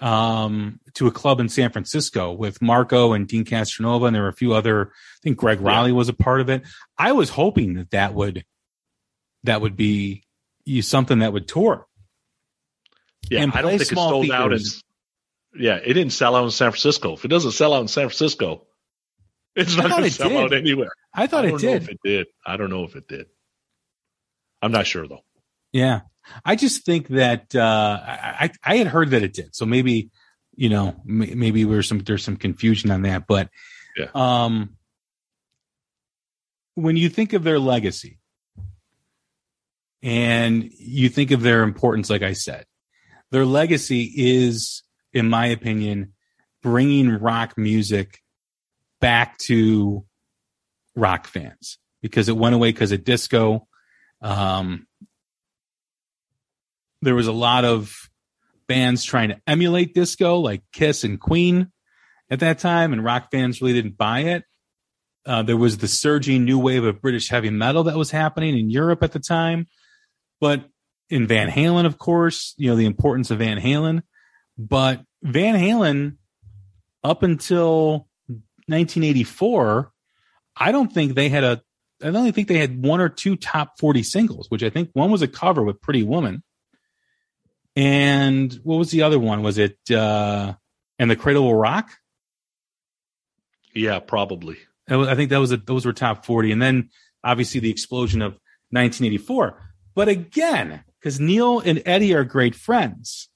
um, 0.03 0.81
to 0.95 1.07
a 1.07 1.11
club 1.11 1.39
in 1.39 1.47
San 1.47 1.71
Francisco 1.71 2.33
with 2.33 2.61
Marco 2.61 3.13
and 3.13 3.25
Deen 3.25 3.45
Castronovo, 3.45 4.05
and 4.05 4.13
there 4.13 4.23
were 4.23 4.27
a 4.27 4.33
few 4.33 4.53
other. 4.53 4.87
I 4.91 5.19
think 5.23 5.37
Gregg 5.37 5.61
Yeah. 5.61 5.91
Was 5.91 6.09
a 6.09 6.13
part 6.13 6.41
of 6.41 6.49
it. 6.49 6.63
I 6.97 7.13
was 7.13 7.29
hoping 7.29 7.75
that 7.75 7.91
that 7.91 8.13
would 8.13 8.43
that 9.45 9.61
would 9.61 9.77
be 9.77 10.23
you 10.65 10.81
something 10.81 11.19
that 11.19 11.31
would 11.31 11.47
tour. 11.47 11.87
Yeah, 13.29 13.47
I 13.53 13.61
don't 13.61 13.77
think 13.79 13.93
it 13.93 13.95
sold 13.95 14.29
out 14.29 14.51
in. 14.51 14.59
Yeah, 15.57 15.75
it 15.77 15.93
didn't 15.93 16.11
sell 16.11 16.35
out 16.35 16.43
in 16.43 16.51
San 16.51 16.71
Francisco. 16.71 17.13
If 17.13 17.23
it 17.23 17.29
doesn't 17.29 17.51
sell 17.51 17.73
out 17.73 17.81
in 17.81 17.87
San 17.87 18.09
Francisco, 18.09 18.67
it's 19.55 19.77
not 19.77 19.89
going 19.89 20.03
to 20.03 20.11
sell 20.11 20.27
did. 20.29 20.37
out 20.37 20.53
anywhere. 20.53 20.91
I 21.13 21.27
thought 21.27 21.45
I 21.45 21.49
it 21.49 21.59
did. 21.59 21.83
if 21.83 21.89
it 21.89 21.99
did. 22.03 22.27
I 22.45 22.57
don't 22.57 22.69
know 22.69 22.83
if 22.83 22.97
it 22.97 23.07
did. 23.07 23.27
I'm 24.61 24.73
not 24.73 24.85
sure 24.85 25.07
though. 25.07 25.23
Yeah, 25.71 26.01
I 26.45 26.55
just 26.55 26.85
think 26.85 27.07
that 27.09 27.55
uh, 27.55 27.99
I 28.05 28.51
I 28.63 28.77
had 28.77 28.87
heard 28.87 29.11
that 29.11 29.23
it 29.23 29.33
did. 29.33 29.55
So 29.55 29.65
maybe 29.65 30.09
you 30.55 30.69
know 30.69 31.01
maybe 31.05 31.63
there's 31.63 31.87
some 31.87 31.99
there's 31.99 32.23
some 32.23 32.37
confusion 32.37 32.91
on 32.91 33.01
that. 33.03 33.27
But 33.27 33.49
Yeah. 33.97 34.07
um, 34.15 34.77
when 36.75 36.97
you 36.97 37.09
think 37.09 37.33
of 37.33 37.43
their 37.43 37.59
legacy 37.59 38.19
and 40.01 40.69
you 40.77 41.09
think 41.09 41.31
of 41.31 41.41
their 41.41 41.63
importance, 41.63 42.09
like 42.09 42.23
I 42.23 42.33
said, 42.33 42.65
their 43.31 43.45
legacy 43.45 44.11
is, 44.15 44.83
in 45.13 45.29
my 45.29 45.47
opinion, 45.47 46.13
bringing 46.61 47.09
rock 47.09 47.57
music 47.57 48.19
back 48.99 49.37
to 49.37 50.05
rock 50.95 51.27
fans 51.27 51.77
because 52.01 52.29
it 52.29 52.37
went 52.37 52.55
away 52.55 52.71
because 52.71 52.91
of 52.91 53.03
disco. 53.03 53.67
Um, 54.21 54.87
there 57.03 57.15
was 57.15 57.27
a 57.27 57.33
lot 57.33 57.65
of 57.65 58.09
bands 58.67 59.03
trying 59.03 59.29
to 59.29 59.41
emulate 59.45 59.93
disco, 59.93 60.39
like 60.39 60.63
Kiss 60.71 61.03
and 61.03 61.19
Queen 61.19 61.71
at 62.29 62.39
that 62.39 62.59
time, 62.59 62.93
and 62.93 63.03
rock 63.03 63.29
fans 63.31 63.61
really 63.61 63.73
didn't 63.73 63.97
buy 63.97 64.21
it. 64.21 64.43
Uh, 65.25 65.43
there 65.43 65.57
was 65.57 65.77
the 65.77 65.87
surging 65.87 66.43
new 66.43 66.59
wave 66.59 66.83
of 66.83 67.01
British 67.01 67.29
heavy 67.29 67.49
metal 67.49 67.83
that 67.83 67.95
was 67.95 68.11
happening 68.11 68.57
in 68.57 68.69
Europe 68.69 69.03
at 69.03 69.11
the 69.11 69.19
time. 69.19 69.67
But 70.41 70.65
in 71.09 71.27
Van 71.27 71.49
Halen, 71.49 71.85
of 71.85 71.97
course, 71.97 72.53
you 72.57 72.69
know, 72.69 72.75
the 72.75 72.85
importance 72.85 73.31
of 73.31 73.39
Van 73.39 73.57
Halen. 73.57 74.01
But 74.57 75.01
Van 75.21 75.55
Halen, 75.55 76.17
up 77.03 77.23
until 77.23 78.07
1984, 78.67 79.91
I 80.57 80.71
don't 80.71 80.91
think 80.91 81.15
they 81.15 81.29
had 81.29 81.43
a, 81.43 81.61
I 82.03 82.07
only 82.07 82.31
think 82.31 82.47
they 82.47 82.57
had 82.57 82.83
one 82.83 82.99
or 82.99 83.09
two 83.09 83.35
top 83.35 83.79
40 83.79 84.03
singles, 84.03 84.47
which 84.49 84.63
I 84.63 84.69
think 84.69 84.89
one 84.93 85.11
was 85.11 85.21
a 85.21 85.27
cover 85.27 85.63
with 85.63 85.81
Pretty 85.81 86.03
Woman. 86.03 86.43
And 87.75 88.53
what 88.63 88.77
was 88.77 88.91
the 88.91 89.01
other 89.01 89.19
one? 89.19 89.41
Was 89.41 89.57
it, 89.57 89.77
uh, 89.89 90.53
And 90.99 91.09
the 91.09 91.15
Cradle 91.15 91.43
Will 91.43 91.55
Rock? 91.55 91.89
Yeah, 93.73 93.99
probably. 93.99 94.57
I 94.87 95.15
think 95.15 95.29
that 95.29 95.39
was 95.39 95.51
a, 95.51 95.57
those 95.57 95.85
were 95.85 95.93
top 95.93 96.25
40. 96.25 96.51
And 96.51 96.61
then 96.61 96.89
obviously 97.23 97.59
the 97.59 97.71
explosion 97.71 98.21
of 98.21 98.33
1984. 98.71 99.61
But 99.95 100.07
again, 100.07 100.83
because 100.99 101.19
Neal 101.19 101.59
and 101.59 101.81
Eddie 101.85 102.13
are 102.13 102.23
great 102.23 102.55
friends, 102.55 103.29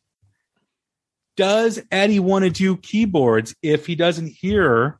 does 1.35 1.81
Eddie 1.91 2.19
want 2.19 2.45
to 2.45 2.49
do 2.49 2.77
keyboards 2.77 3.55
if 3.61 3.85
he 3.85 3.95
doesn't 3.95 4.27
hear 4.27 4.99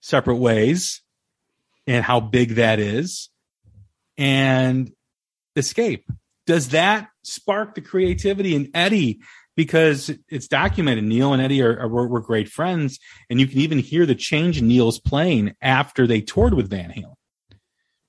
separate 0.00 0.36
ways 0.36 1.02
and 1.86 2.04
how 2.04 2.20
big 2.20 2.56
that 2.56 2.78
is 2.78 3.30
and 4.16 4.92
escape? 5.56 6.04
Does 6.46 6.70
that 6.70 7.09
spark 7.22 7.74
the 7.74 7.80
creativity 7.80 8.54
in 8.54 8.70
Eddie? 8.74 9.20
Because 9.56 10.10
it's 10.28 10.48
documented. 10.48 11.04
Neal 11.04 11.32
and 11.32 11.42
Eddie 11.42 11.62
are, 11.62 11.78
are 11.80 11.88
were, 11.88 12.20
great 12.20 12.48
friends, 12.48 12.98
and 13.28 13.38
you 13.38 13.46
can 13.46 13.58
even 13.58 13.78
hear 13.78 14.06
the 14.06 14.14
change 14.14 14.58
in 14.58 14.68
Neal's 14.68 14.98
playing 14.98 15.54
after 15.60 16.06
they 16.06 16.20
toured 16.20 16.54
with 16.54 16.70
Van 16.70 16.90
Halen. 16.90 17.16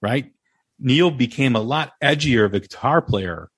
Right? 0.02 0.32
Neil 0.80 1.12
became 1.12 1.56
a 1.56 1.60
lot 1.60 1.94
edgier 2.02 2.46
of 2.46 2.54
a 2.54 2.60
guitar 2.60 3.02
player 3.02 3.50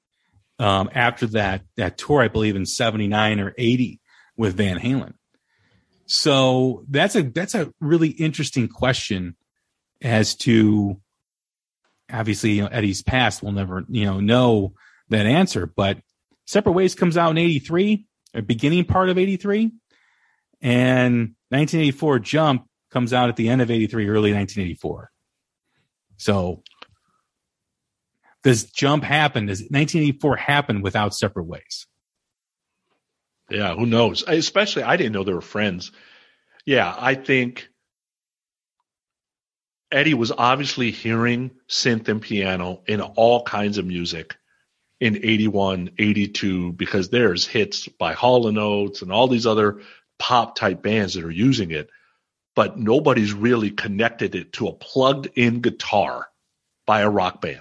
um, 0.59 0.89
after 0.93 1.27
that 1.27 1.61
that 1.77 1.97
tour, 1.97 2.21
I 2.21 2.29
believe 2.29 2.55
in 2.55 2.65
'79 2.65 3.39
or 3.39 3.53
'80 3.57 3.99
with 4.37 4.55
Van 4.55 4.79
Halen. 4.79 5.13
So 6.05 6.85
that's 6.89 7.15
a 7.15 7.23
that's 7.23 7.55
a 7.55 7.71
really 7.79 8.09
interesting 8.09 8.67
question 8.67 9.35
as 10.01 10.35
to 10.35 10.99
obviously 12.11 12.51
you 12.51 12.63
know, 12.63 12.67
Eddie's 12.67 13.01
past. 13.01 13.41
We'll 13.41 13.53
never 13.53 13.83
you 13.89 14.05
know 14.05 14.19
know 14.19 14.73
that 15.09 15.25
answer, 15.25 15.65
but 15.65 15.99
Separate 16.45 16.73
Ways 16.73 16.95
comes 16.95 17.17
out 17.17 17.31
in 17.31 17.37
'83, 17.37 18.05
a 18.33 18.41
beginning 18.41 18.85
part 18.85 19.09
of 19.09 19.17
'83, 19.17 19.71
and 20.61 21.35
1984 21.49 22.19
Jump 22.19 22.67
comes 22.91 23.13
out 23.13 23.29
at 23.29 23.35
the 23.35 23.49
end 23.49 23.61
of 23.61 23.71
'83, 23.71 24.07
early 24.07 24.33
1984. 24.33 25.11
So 26.17 26.63
does 28.43 28.65
Jump 28.65 29.03
happen? 29.03 29.45
Does 29.47 29.61
1984 29.61 30.35
happen 30.35 30.81
without 30.81 31.15
Separate 31.15 31.45
Ways? 31.45 31.87
Yeah, 33.49 33.75
who 33.75 33.85
knows? 33.85 34.23
Especially, 34.27 34.83
I 34.83 34.97
didn't 34.97 35.13
know 35.13 35.23
they 35.23 35.33
were 35.33 35.41
friends. 35.41 35.91
Yeah, 36.65 36.93
I 36.97 37.15
think 37.15 37.69
Eddie 39.91 40.13
was 40.13 40.31
obviously 40.31 40.91
hearing 40.91 41.51
synth 41.69 42.07
and 42.07 42.21
piano 42.21 42.81
in 42.87 43.01
all 43.01 43.43
kinds 43.43 43.77
of 43.77 43.85
music 43.85 44.35
in 45.03 45.17
81, 45.17 45.91
82, 45.97 46.71
because 46.71 47.09
there's 47.09 47.45
hits 47.45 47.89
by 47.89 48.13
Hall 48.13 48.47
and 48.47 48.57
Oates 48.57 49.01
and 49.01 49.11
all 49.11 49.27
these 49.27 49.45
other 49.45 49.81
pop 50.17 50.55
type 50.55 50.81
bands 50.81 51.15
that 51.15 51.25
are 51.25 51.29
using 51.29 51.71
it, 51.71 51.89
but 52.55 52.79
nobody's 52.79 53.33
really 53.33 53.69
connected 53.69 54.33
it 54.33 54.53
to 54.53 54.69
a 54.69 54.73
plugged 54.73 55.27
in 55.35 55.59
guitar 55.59 56.29
by 56.87 57.01
a 57.01 57.09
rock 57.09 57.41
band. 57.41 57.59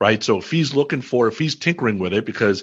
Right. 0.00 0.22
So 0.22 0.38
if 0.38 0.48
he's 0.48 0.76
looking 0.76 1.02
for, 1.02 1.26
if 1.26 1.38
he's 1.38 1.56
tinkering 1.56 1.98
with 1.98 2.12
it, 2.12 2.24
because 2.24 2.62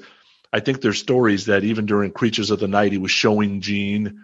I 0.54 0.62
think 0.62 0.80
there's 0.80 1.00
stories 1.00 1.48
that 1.48 1.66
even 1.66 1.86
during 1.86 2.12
Creatures 2.12 2.52
of 2.52 2.62
the 2.62 2.68
Night, 2.70 2.94
he 2.94 2.98
was 2.98 3.12
showing 3.12 3.60
Gene. 3.60 4.24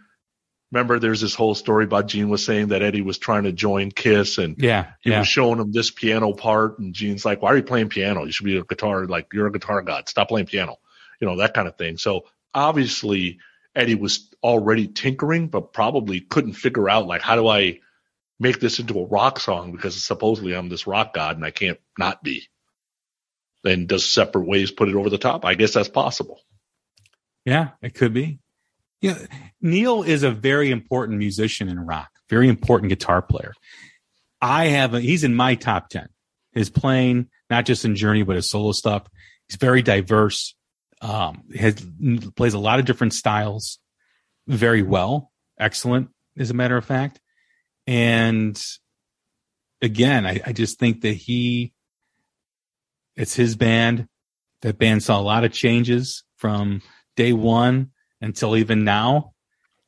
Remember, 0.71 0.99
there's 0.99 1.21
this 1.21 1.35
whole 1.35 1.55
story 1.55 1.85
about 1.85 2.07
Gene 2.07 2.29
was 2.29 2.43
saying 2.43 2.69
that 2.69 2.81
Eddie 2.81 3.01
was 3.01 3.17
trying 3.17 3.43
to 3.43 3.51
join 3.51 3.91
Kiss, 3.91 4.37
and 4.37 4.55
Yeah, 4.57 4.91
he 5.01 5.11
yeah. 5.11 5.19
was 5.19 5.27
showing 5.27 5.59
him 5.59 5.71
this 5.71 5.91
piano 5.91 6.33
part, 6.33 6.79
and 6.79 6.93
Gene's 6.93 7.23
like, 7.23 7.41
"Why 7.41 7.51
are 7.51 7.57
you 7.57 7.63
playing 7.63 7.89
piano? 7.89 8.25
You 8.25 8.31
should 8.31 8.45
be 8.45 8.57
a 8.57 8.63
guitar. 8.63 9.05
Like 9.05 9.27
you're 9.31 9.47
a 9.47 9.51
guitar 9.51 9.81
god. 9.83 10.09
Stop 10.09 10.29
playing 10.29 10.47
piano." 10.47 10.77
You 11.21 11.27
know 11.27 11.37
that 11.37 11.53
kind 11.53 11.67
of 11.67 11.77
thing. 11.77 11.97
So 11.97 12.25
obviously, 12.53 13.39
Eddie 13.75 13.95
was 13.95 14.29
already 14.43 14.87
tinkering, 14.87 15.47
but 15.47 15.71
probably 15.71 16.19
couldn't 16.19 16.53
figure 16.53 16.89
out 16.89 17.07
like 17.07 17.21
how 17.21 17.35
do 17.35 17.47
I 17.47 17.79
make 18.39 18.59
this 18.59 18.79
into 18.79 18.99
a 18.99 19.05
rock 19.05 19.39
song 19.39 19.71
because 19.71 20.03
supposedly 20.03 20.53
I'm 20.55 20.67
this 20.67 20.87
rock 20.87 21.13
god 21.13 21.37
and 21.37 21.45
I 21.45 21.51
can't 21.51 21.79
not 21.97 22.21
be. 22.23 22.47
Then 23.63 23.87
does 23.87 24.05
separate 24.05 24.45
ways 24.47 24.71
put 24.71 24.89
it 24.89 24.95
over 24.95 25.09
the 25.09 25.17
top? 25.17 25.45
I 25.45 25.55
guess 25.55 25.73
that's 25.73 25.89
possible. 25.89 26.41
Yeah, 27.45 27.69
it 27.81 27.93
could 27.93 28.13
be. 28.13 28.39
Yeah, 29.05 29.27
Neal 29.61 30.01
is 30.01 30.23
a 30.23 30.31
very 30.31 30.71
important 30.71 31.19
musician 31.19 31.69
in 31.69 31.79
rock, 31.79 32.09
very 32.27 32.49
important 32.49 32.89
guitar 32.89 33.21
player. 33.21 33.53
I 34.41 34.65
have 34.65 34.95
a, 34.95 34.99
he's 34.99 35.23
in 35.23 35.35
my 35.35 35.53
top 35.53 35.89
10. 35.89 36.07
His 36.53 36.71
playing, 36.71 37.29
not 37.49 37.65
just 37.65 37.85
in 37.85 37.95
Journey, 37.95 38.23
but 38.23 38.35
his 38.35 38.49
solo 38.49 38.71
stuff. 38.71 39.07
He's 39.47 39.57
very 39.57 39.83
diverse. 39.83 40.55
Um, 41.01 41.43
has 41.55 41.85
plays 42.35 42.55
a 42.55 42.59
lot 42.59 42.79
of 42.79 42.85
different 42.85 43.13
styles 43.13 43.77
very 44.47 44.81
well. 44.81 45.31
Excellent, 45.59 46.09
as 46.35 46.49
a 46.49 46.55
matter 46.55 46.77
of 46.77 46.85
fact. 46.85 47.21
And 47.85 48.59
again, 49.83 50.25
I, 50.25 50.41
I 50.47 50.51
just 50.53 50.79
think 50.79 51.01
that 51.01 51.13
he, 51.13 51.73
it's 53.15 53.35
his 53.35 53.55
band. 53.55 54.07
That 54.61 54.79
band 54.79 55.03
saw 55.03 55.19
a 55.19 55.21
lot 55.21 55.43
of 55.43 55.51
changes 55.51 56.23
from 56.37 56.81
day 57.15 57.33
one 57.33 57.91
until 58.21 58.55
even 58.55 58.83
now. 58.83 59.33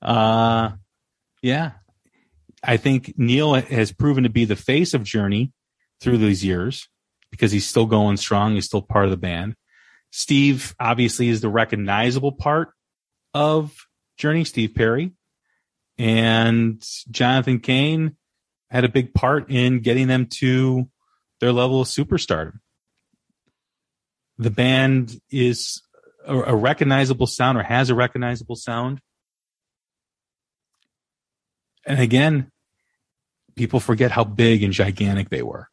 Uh, 0.02 0.72
yeah, 1.42 1.72
I 2.64 2.78
think 2.78 3.14
Neal 3.18 3.54
has 3.54 3.92
proven 3.92 4.24
to 4.24 4.30
be 4.30 4.46
the 4.46 4.56
face 4.56 4.94
of 4.94 5.04
Journey 5.04 5.52
through 6.02 6.18
these 6.18 6.44
years 6.44 6.88
because 7.32 7.52
he's 7.52 7.68
still 7.68 7.86
going 7.86 8.18
strong. 8.18 8.56
He's 8.56 8.66
still 8.66 8.82
part 8.82 9.06
of 9.06 9.12
the 9.12 9.18
band. 9.18 9.56
Steve 10.12 10.76
obviously 10.80 11.30
is 11.30 11.42
the 11.42 11.50
recognizable 11.50 12.32
part 12.32 12.70
of 13.34 13.76
Journey, 14.18 14.44
Steve 14.44 14.74
Perry. 14.76 15.12
And 15.98 16.84
Jonathan 17.10 17.60
Cain 17.60 18.16
had 18.70 18.84
a 18.84 18.90
big 18.90 19.14
part 19.14 19.50
in 19.50 19.80
getting 19.80 20.08
them 20.08 20.28
to 20.28 20.90
their 21.40 21.52
level 21.52 21.82
of 21.82 21.88
superstardom. 21.88 22.60
The 24.38 24.52
band 24.52 25.20
is 25.32 25.82
a, 26.28 26.54
a 26.54 26.56
recognizable 26.56 27.28
sound 27.28 27.58
or 27.58 27.64
has 27.64 27.90
a 27.90 27.96
recognizable 27.96 28.56
sound. 28.56 29.02
And 31.86 32.00
again, 32.00 32.52
people 33.56 33.80
forget 33.80 34.12
how 34.12 34.24
big 34.24 34.64
and 34.64 34.74
gigantic 34.74 35.30
they 35.30 35.42
were. 35.42 35.70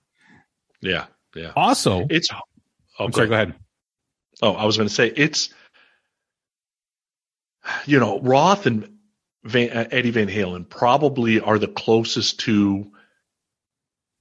Yeah, 0.80 1.06
yeah. 1.34 1.52
Also, 1.56 2.06
It's. 2.08 2.28
Oh, 2.98 3.06
I'm 3.06 3.12
sorry, 3.12 3.28
go 3.28 3.34
ahead. 3.34 3.54
Oh, 4.40 4.52
I 4.52 4.64
was 4.66 4.76
going 4.76 4.88
to 4.88 4.94
say 4.94 5.08
it's, 5.08 5.50
you 7.86 7.98
know, 7.98 8.20
Roth 8.20 8.66
and 8.66 8.98
Van, 9.42 9.70
uh, 9.70 9.88
Eddie 9.90 10.10
Van 10.10 10.28
Halen 10.28 10.68
probably 10.68 11.40
are 11.40 11.58
the 11.58 11.68
closest 11.68 12.40
to 12.40 12.92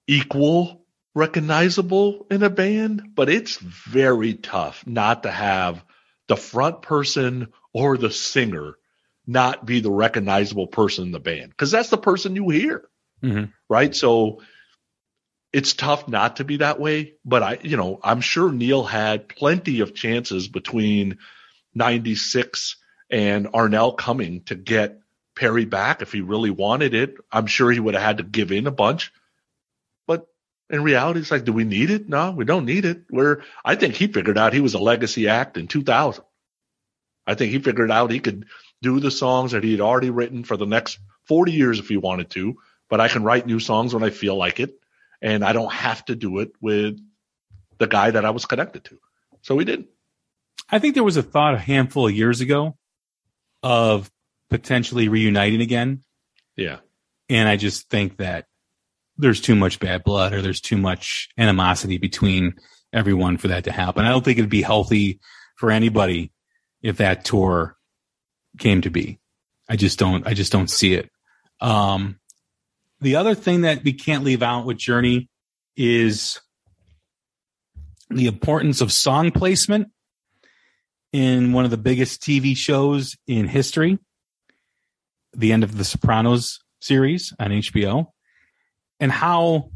equal 0.08 0.86
recognizable 1.14 2.26
in 2.32 2.42
a 2.42 2.50
band, 2.50 3.12
but 3.16 3.30
it's 3.30 3.58
very 3.58 4.34
tough 4.34 4.86
not 4.88 5.24
to 5.24 5.32
have 5.32 5.84
the 6.28 6.38
front 6.38 6.82
person 6.82 7.48
or 7.74 7.98
the 7.98 8.12
singer 8.12 8.76
not 9.26 9.66
be 9.66 9.80
the 9.80 9.92
recognizable 9.92 10.68
person 10.68 11.06
in 11.06 11.12
the 11.12 11.20
band 11.20 11.50
because 11.50 11.72
that's 11.72 11.90
the 11.90 11.98
person 11.98 12.36
you 12.36 12.50
hear, 12.50 12.88
Mhm. 13.24 13.54
right? 13.70 13.96
So 13.96 14.42
it's 15.54 15.74
tough 15.74 16.08
not 16.08 16.38
to 16.38 16.44
be 16.44 16.58
that 16.58 16.80
way, 16.80 17.14
but 17.24 17.44
I, 17.44 17.60
you 17.62 17.78
know, 17.78 18.00
I'm 18.04 18.22
sure 18.22 18.52
Neal 18.52 18.84
had 18.84 19.30
plenty 19.30 19.82
of 19.82 19.94
chances 19.94 20.48
between 20.48 21.20
96 21.76 22.78
and 23.10 23.48
Arnel 23.48 23.96
coming 23.98 24.44
to 24.46 24.56
get 24.56 25.00
Perry 25.36 25.66
back 25.66 26.02
if 26.02 26.12
he 26.12 26.22
really 26.22 26.50
wanted 26.50 26.94
it. 26.94 27.16
I'm 27.32 27.48
sure 27.48 27.72
he 27.72 27.80
would 27.80 27.94
have 27.94 28.04
had 28.04 28.18
to 28.18 28.24
give 28.24 28.52
in 28.52 28.68
a 28.68 28.72
bunch. 28.72 29.12
In 30.74 30.82
reality, 30.82 31.20
it's 31.20 31.30
like, 31.30 31.46
do 31.46 31.54
we 31.54 31.66
need 31.66 31.92
it? 31.92 32.10
No, 32.10 32.32
we 32.32 32.46
don't 32.46 32.66
need 32.66 32.84
it. 32.84 33.04
We're, 33.12 33.44
I 33.64 33.76
think 33.76 33.94
he 33.94 34.08
figured 34.08 34.40
out 34.40 34.54
he 34.54 34.60
was 34.60 34.74
a 34.74 34.80
legacy 34.80 35.28
act 35.28 35.56
in 35.56 35.68
2000. 35.68 36.24
I 37.28 37.36
think 37.36 37.52
he 37.52 37.60
figured 37.60 37.92
out 37.92 38.10
he 38.10 38.20
could 38.20 38.48
do 38.82 39.00
the 39.00 39.12
songs 39.12 39.52
that 39.52 39.64
he 39.64 39.70
had 39.70 39.82
already 39.82 40.10
written 40.10 40.44
for 40.44 40.58
the 40.58 40.66
next 40.66 40.98
40 41.28 41.52
years 41.52 41.78
if 41.78 41.90
he 41.90 41.98
wanted 41.98 42.32
to, 42.32 42.58
but 42.90 43.00
I 43.00 43.08
can 43.08 43.24
write 43.24 43.46
new 43.46 43.60
songs 43.60 43.94
when 43.94 44.04
I 44.04 44.10
feel 44.10 44.36
like 44.36 44.60
it. 44.60 44.74
And 45.22 45.46
I 45.46 45.54
don't 45.54 45.72
have 45.72 46.04
to 46.06 46.16
do 46.16 46.40
it 46.40 46.54
with 46.60 47.00
the 47.78 47.86
guy 47.86 48.10
that 48.10 48.26
I 48.26 48.32
was 48.32 48.48
connected 48.48 48.84
to. 48.86 48.98
So 49.44 49.60
he 49.60 49.66
didn't. 49.66 49.90
I 50.72 50.80
think 50.80 50.96
there 50.96 51.04
was 51.04 51.18
a 51.18 51.22
thought 51.22 51.54
a 51.54 51.60
handful 51.60 52.08
of 52.08 52.16
years 52.16 52.42
ago 52.42 52.78
of 53.62 54.12
potentially 54.50 55.08
reuniting 55.08 55.62
again. 55.62 56.04
Yeah. 56.56 56.80
And 57.30 57.48
I 57.48 57.58
just 57.58 57.90
think 57.90 58.18
that 58.18 58.48
there's 59.18 59.42
too 59.42 59.56
much 59.56 59.80
bad 59.80 60.04
blood 60.04 60.34
or 60.34 60.42
there's 60.42 60.62
too 60.62 60.78
much 60.78 61.30
animosity 61.38 61.98
between 61.98 62.56
everyone 62.92 63.38
for 63.38 63.50
that 63.50 63.66
to 63.66 63.72
happen. 63.72 64.06
I 64.06 64.10
don't 64.10 64.24
think 64.24 64.38
it'd 64.38 64.50
be 64.50 64.62
healthy 64.62 65.20
for 65.58 65.72
anybody 65.72 66.32
if 66.82 66.98
that 66.98 67.26
tour 67.26 67.78
came 68.58 68.82
to 68.82 68.90
be. 68.90 69.20
I 69.70 69.76
just 69.76 70.00
don't, 70.00 70.28
I 70.28 70.34
just 70.34 70.52
don't 70.52 70.70
see 70.70 70.96
it. 70.96 71.10
Um, 71.62 72.20
the 73.02 73.16
other 73.16 73.36
thing 73.36 73.62
that 73.62 73.84
we 73.84 73.94
can't 73.94 74.24
leave 74.24 74.44
out 74.44 74.66
with 74.66 74.78
Journey 74.78 75.30
is 75.76 76.40
the 78.10 78.28
importance 78.28 78.82
of 78.82 78.92
song 78.92 79.32
placement 79.32 79.90
in 81.12 81.54
one 81.54 81.66
of 81.66 81.72
the 81.72 81.78
biggest 81.78 82.22
TV 82.22 82.56
shows 82.58 83.16
in 83.28 83.48
history, 83.48 84.00
the 85.34 85.52
end 85.52 85.64
of 85.64 85.78
the 85.78 85.84
Sopranos 85.84 86.60
series 86.82 87.34
on 87.40 87.52
HBO, 87.52 88.08
and 89.04 89.12
how 89.12 89.70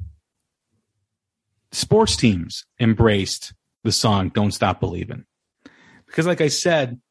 sports 1.73 2.15
teams 2.15 2.63
embraced 2.79 3.53
the 3.83 3.91
song 3.91 4.29
Don't 4.29 4.53
Stop 4.53 4.79
Believing. 4.79 5.25
Because, 6.05 6.25
like 6.25 6.39
I 6.39 6.47
said, 6.47 7.01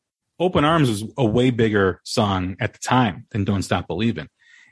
Open 0.40 0.64
Arms 0.64 0.88
was 0.88 1.04
a 1.18 1.26
way 1.26 1.50
bigger 1.50 2.00
song 2.04 2.56
at 2.58 2.72
the 2.72 2.78
time 2.78 3.26
than 3.32 3.44
Don't 3.44 3.60
Stop 3.60 3.86
Believing. 3.86 4.28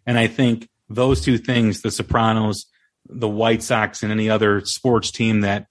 And 0.07 0.19
I 0.19 0.27
think 0.27 0.71
those 0.89 1.21
two 1.21 1.37
things, 1.37 1.83
the 1.83 1.91
Sopranos, 1.91 2.65
the 3.11 3.29
White 3.29 3.63
Sox, 3.63 4.03
and 4.03 4.11
any 4.11 4.31
other 4.31 4.65
sports 4.65 5.11
team 5.11 5.43
that 5.43 5.67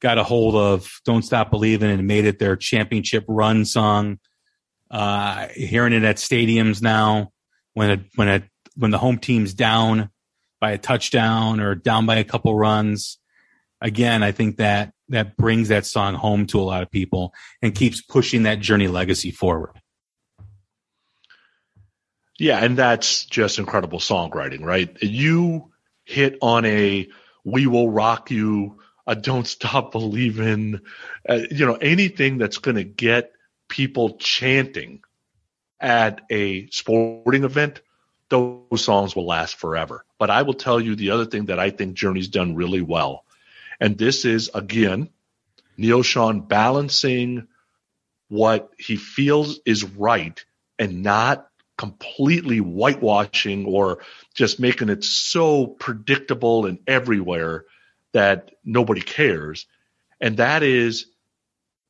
got 0.00 0.18
a 0.18 0.24
hold 0.24 0.56
of 0.56 0.90
Don't 1.04 1.22
Stop 1.22 1.52
Believing 1.52 1.92
and 1.92 2.08
made 2.08 2.24
it 2.24 2.40
their 2.40 2.56
championship 2.56 3.24
run 3.28 3.66
song. 3.66 4.18
Uh, 4.90 5.46
hearing 5.54 5.92
it 5.92 6.02
at 6.02 6.16
stadiums 6.16 6.82
now 6.82 7.30
when 7.74 7.90
a, 7.90 8.04
when 8.16 8.28
a, 8.28 8.42
when 8.74 8.90
the 8.90 8.98
home 8.98 9.18
team's 9.18 9.54
down 9.54 10.10
by 10.60 10.72
a 10.72 10.78
touchdown 10.78 11.60
or 11.60 11.74
down 11.74 12.06
by 12.06 12.16
a 12.16 12.24
couple 12.24 12.54
runs. 12.56 13.18
Again, 13.80 14.22
I 14.22 14.32
think 14.32 14.56
that 14.56 14.92
that 15.08 15.36
brings 15.36 15.68
that 15.68 15.86
song 15.86 16.14
home 16.14 16.46
to 16.46 16.60
a 16.60 16.62
lot 16.62 16.82
of 16.82 16.90
people 16.90 17.32
and 17.62 17.74
keeps 17.74 18.00
pushing 18.00 18.44
that 18.44 18.60
journey 18.60 18.88
legacy 18.88 19.30
forward. 19.30 19.80
Yeah, 22.38 22.62
and 22.62 22.76
that's 22.76 23.24
just 23.24 23.58
incredible 23.58 23.98
songwriting, 23.98 24.62
right? 24.62 24.94
You 25.02 25.72
hit 26.04 26.36
on 26.42 26.64
a 26.64 27.08
"We 27.44 27.66
Will 27.66 27.88
Rock 27.90 28.30
You," 28.30 28.78
a 29.06 29.16
"Don't 29.16 29.46
Stop 29.46 29.92
Believing," 29.92 30.80
uh, 31.28 31.40
you 31.50 31.64
know, 31.64 31.76
anything 31.76 32.38
that's 32.38 32.58
going 32.58 32.76
to 32.76 32.84
get 32.84 33.32
people 33.68 34.16
chanting 34.18 35.00
at 35.80 36.20
a 36.30 36.66
sporting 36.68 37.44
event. 37.44 37.80
Those 38.28 38.84
songs 38.84 39.14
will 39.14 39.26
last 39.26 39.56
forever. 39.56 40.04
But 40.18 40.30
I 40.30 40.42
will 40.42 40.54
tell 40.54 40.80
you 40.80 40.96
the 40.96 41.10
other 41.10 41.26
thing 41.26 41.46
that 41.46 41.58
I 41.58 41.70
think 41.70 41.94
Journey's 41.94 42.28
done 42.28 42.54
really 42.54 42.82
well, 42.82 43.24
and 43.80 43.96
this 43.96 44.24
is 44.24 44.50
again 44.52 45.10
Neal 45.76 46.02
Schon 46.02 46.48
balancing 46.48 47.48
what 48.28 48.70
he 48.78 48.96
feels 48.96 49.60
is 49.64 49.84
right 49.84 50.44
and 50.78 51.02
not 51.02 51.48
completely 51.76 52.58
whitewashing 52.58 53.66
or 53.66 53.98
just 54.34 54.58
making 54.58 54.88
it 54.88 55.04
so 55.04 55.66
predictable 55.66 56.66
and 56.66 56.78
everywhere 56.86 57.64
that 58.12 58.50
nobody 58.64 59.02
cares. 59.02 59.66
And 60.20 60.38
that 60.38 60.62
is 60.62 61.06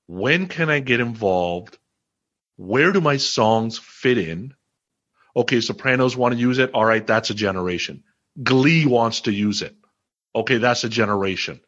when 0.09 0.49
can 0.49 0.69
I 0.71 0.81
get 0.81 1.01
involved? 1.01 1.79
Where 2.57 2.91
do 2.91 3.01
my 3.01 3.17
songs 3.17 3.79
fit 3.79 4.19
in? 4.19 4.55
Okay, 5.37 5.61
Sopranos 5.61 6.17
want 6.17 6.35
to 6.35 6.41
use 6.41 6.59
it. 6.59 6.71
All 6.73 6.85
right, 6.85 7.07
that's 7.07 7.31
a 7.31 7.35
generation. 7.35 8.03
Glee 8.43 8.87
wants 8.87 9.23
to 9.23 9.33
use 9.33 9.63
it. 9.63 9.77
Okay, 10.35 10.57
that's 10.57 10.85
a 10.85 10.89
generation, 10.89 11.61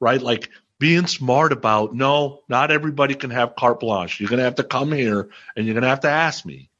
right? 0.00 0.22
Like 0.22 0.50
being 0.78 1.06
smart 1.06 1.52
about 1.52 1.94
no, 1.94 2.40
not 2.48 2.70
everybody 2.70 3.14
can 3.14 3.30
have 3.30 3.56
carte 3.56 3.80
blanche. 3.80 4.20
You're 4.20 4.28
going 4.28 4.38
to 4.38 4.44
have 4.44 4.56
to 4.56 4.64
come 4.64 4.92
here 4.92 5.30
and 5.56 5.66
you're 5.66 5.74
going 5.74 5.82
to 5.82 5.88
have 5.88 6.00
to 6.00 6.10
ask 6.10 6.44
me. 6.44 6.70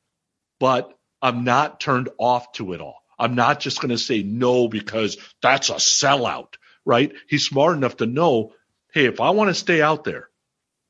But 0.61 0.93
I'm 1.23 1.45
not 1.45 1.81
turned 1.81 2.11
off 2.19 2.53
to 2.53 2.73
it 2.73 2.81
all. 2.81 3.03
I'm 3.19 3.35
not 3.35 3.61
just 3.61 3.81
going 3.81 3.91
to 3.91 3.99
say 3.99 4.23
no 4.23 4.69
because 4.69 5.17
that's 5.41 5.71
a 5.71 5.75
sellout, 5.75 6.55
right? 6.85 7.13
He's 7.29 7.47
smart 7.47 7.77
enough 7.77 7.97
to 7.99 8.07
know, 8.07 8.53
hey, 8.93 9.07
if 9.07 9.21
I 9.21 9.31
want 9.31 9.49
to 9.49 9.55
stay 9.55 9.81
out 9.81 10.05
there, 10.05 10.29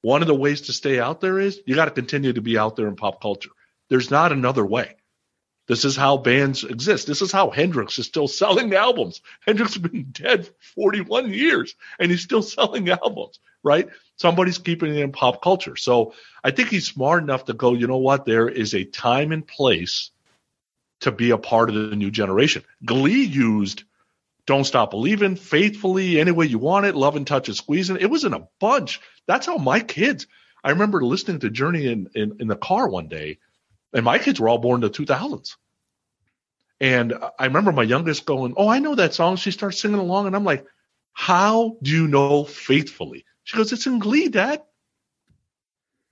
one 0.02 0.22
of 0.22 0.28
the 0.28 0.34
ways 0.34 0.62
to 0.62 0.72
stay 0.72 0.98
out 0.98 1.20
there 1.20 1.38
is 1.38 1.60
you 1.66 1.74
got 1.74 1.86
to 1.86 1.90
continue 1.92 2.32
to 2.32 2.42
be 2.42 2.58
out 2.58 2.76
there 2.76 2.88
in 2.88 2.96
pop 2.96 3.20
culture. 3.20 3.50
There's 3.88 4.10
not 4.10 4.32
another 4.32 4.64
way. 4.64 4.95
This 5.66 5.84
is 5.84 5.96
how 5.96 6.16
bands 6.16 6.62
exist. 6.62 7.06
This 7.06 7.22
is 7.22 7.32
how 7.32 7.50
Hendrix 7.50 7.98
is 7.98 8.06
still 8.06 8.28
selling 8.28 8.72
albums. 8.74 9.20
Hendrix 9.44 9.74
has 9.74 9.82
been 9.82 10.06
dead 10.12 10.48
41 10.74 11.32
years 11.32 11.74
and 11.98 12.10
he's 12.10 12.22
still 12.22 12.42
selling 12.42 12.88
albums, 12.88 13.40
right? 13.62 13.88
Somebody's 14.16 14.58
keeping 14.58 14.94
it 14.94 15.00
in 15.00 15.12
pop 15.12 15.42
culture. 15.42 15.76
So 15.76 16.14
I 16.44 16.52
think 16.52 16.68
he's 16.68 16.86
smart 16.86 17.22
enough 17.22 17.46
to 17.46 17.52
go, 17.52 17.74
you 17.74 17.88
know 17.88 17.96
what? 17.96 18.24
There 18.24 18.48
is 18.48 18.74
a 18.74 18.84
time 18.84 19.32
and 19.32 19.46
place 19.46 20.10
to 21.00 21.10
be 21.10 21.30
a 21.30 21.38
part 21.38 21.68
of 21.68 21.74
the 21.74 21.96
new 21.96 22.10
generation. 22.10 22.62
Glee 22.84 23.24
used 23.24 23.82
Don't 24.46 24.64
Stop 24.64 24.92
Believing, 24.92 25.34
Faithfully, 25.34 26.20
Any 26.20 26.30
Way 26.30 26.46
You 26.46 26.58
Want 26.58 26.86
It, 26.86 26.94
Lovin', 26.94 27.24
Touchin', 27.24 27.54
Squeezin'. 27.54 28.00
It 28.00 28.06
was 28.06 28.24
in 28.24 28.32
a 28.32 28.46
bunch. 28.60 29.00
That's 29.26 29.46
how 29.46 29.58
my 29.58 29.80
kids, 29.80 30.28
I 30.62 30.70
remember 30.70 31.02
listening 31.02 31.40
to 31.40 31.50
Journey 31.50 31.86
in, 31.86 32.08
in, 32.14 32.36
in 32.40 32.46
the 32.46 32.56
car 32.56 32.88
one 32.88 33.08
day 33.08 33.38
and 33.96 34.04
my 34.04 34.18
kids 34.18 34.38
were 34.38 34.50
all 34.50 34.58
born 34.58 34.84
in 34.84 34.92
the 34.92 34.96
2000s. 34.96 35.56
And 36.80 37.14
I 37.38 37.46
remember 37.46 37.72
my 37.72 37.82
youngest 37.82 38.26
going, 38.26 38.52
Oh, 38.54 38.68
I 38.68 38.78
know 38.78 38.94
that 38.94 39.14
song. 39.14 39.36
She 39.36 39.50
starts 39.50 39.80
singing 39.80 39.98
along. 39.98 40.26
And 40.26 40.36
I'm 40.36 40.44
like, 40.44 40.66
How 41.14 41.78
do 41.80 41.90
you 41.90 42.06
know 42.06 42.44
faithfully? 42.44 43.24
She 43.44 43.56
goes, 43.56 43.72
It's 43.72 43.86
in 43.86 43.98
Glee, 43.98 44.28
Dad. 44.28 44.60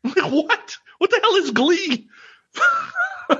I'm 0.02 0.14
like, 0.16 0.32
What? 0.32 0.76
What 0.96 1.10
the 1.10 1.20
hell 1.22 1.34
is 1.34 1.50
Glee? 1.50 2.08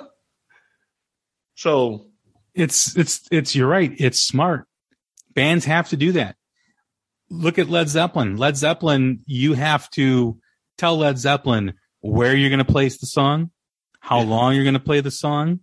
so 1.54 2.08
it's 2.54 2.94
it's 2.98 3.26
it's 3.30 3.54
you're 3.56 3.66
right. 3.66 3.92
It's 3.96 4.22
smart. 4.22 4.66
Bands 5.32 5.64
have 5.64 5.88
to 5.88 5.96
do 5.96 6.12
that. 6.12 6.36
Look 7.30 7.58
at 7.58 7.70
Led 7.70 7.88
Zeppelin. 7.88 8.36
Led 8.36 8.58
Zeppelin, 8.58 9.20
you 9.24 9.54
have 9.54 9.88
to 9.92 10.38
tell 10.76 10.98
Led 10.98 11.16
Zeppelin 11.16 11.74
where 12.02 12.36
you're 12.36 12.50
going 12.50 12.58
to 12.58 12.70
place 12.70 12.98
the 12.98 13.06
song, 13.06 13.50
how 14.04 14.20
long 14.20 14.54
you're 14.54 14.64
going 14.64 14.74
to 14.74 14.80
play 14.80 15.00
the 15.00 15.10
song, 15.10 15.60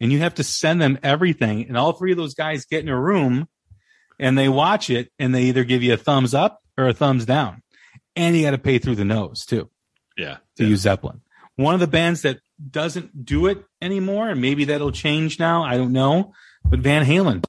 and 0.00 0.10
you 0.10 0.18
have 0.18 0.34
to 0.34 0.42
send 0.42 0.82
them 0.82 0.98
everything. 1.04 1.64
And 1.68 1.76
all 1.76 1.92
three 1.92 2.10
of 2.10 2.16
those 2.16 2.34
guys 2.34 2.64
get 2.64 2.82
in 2.82 2.88
a 2.88 3.00
room 3.00 3.46
and 4.18 4.36
they 4.36 4.48
watch 4.48 4.90
it 4.90 5.12
and 5.16 5.32
they 5.32 5.44
either 5.44 5.62
give 5.62 5.84
you 5.84 5.94
a 5.94 5.96
thumbs 5.96 6.34
up 6.34 6.60
or 6.76 6.88
a 6.88 6.92
thumbs 6.92 7.24
down. 7.24 7.62
And 8.16 8.36
you 8.36 8.42
got 8.42 8.50
to 8.50 8.58
pay 8.58 8.78
through 8.78 8.96
the 8.96 9.04
nose 9.04 9.46
too 9.46 9.70
yeah. 10.16 10.38
to 10.56 10.64
yeah. 10.64 10.70
use 10.70 10.80
Zeppelin. 10.80 11.20
One 11.54 11.74
of 11.74 11.80
the 11.80 11.86
bands 11.86 12.22
that 12.22 12.40
doesn't 12.68 13.24
do 13.24 13.46
it 13.46 13.64
anymore, 13.80 14.28
and 14.28 14.40
maybe 14.40 14.64
that'll 14.64 14.90
change 14.90 15.38
now. 15.38 15.62
I 15.62 15.76
don't 15.76 15.92
know. 15.92 16.32
But 16.64 16.80
Van 16.80 17.06
Halen 17.06 17.44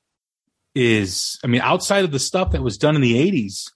is, 0.75 1.39
I 1.43 1.47
mean, 1.47 1.61
outside 1.61 2.05
of 2.05 2.11
the 2.11 2.19
stuff 2.19 2.51
that 2.51 2.61
was 2.61 2.77
done 2.77 2.95
in 2.95 3.01
the 3.01 3.31
80s, 3.31 3.71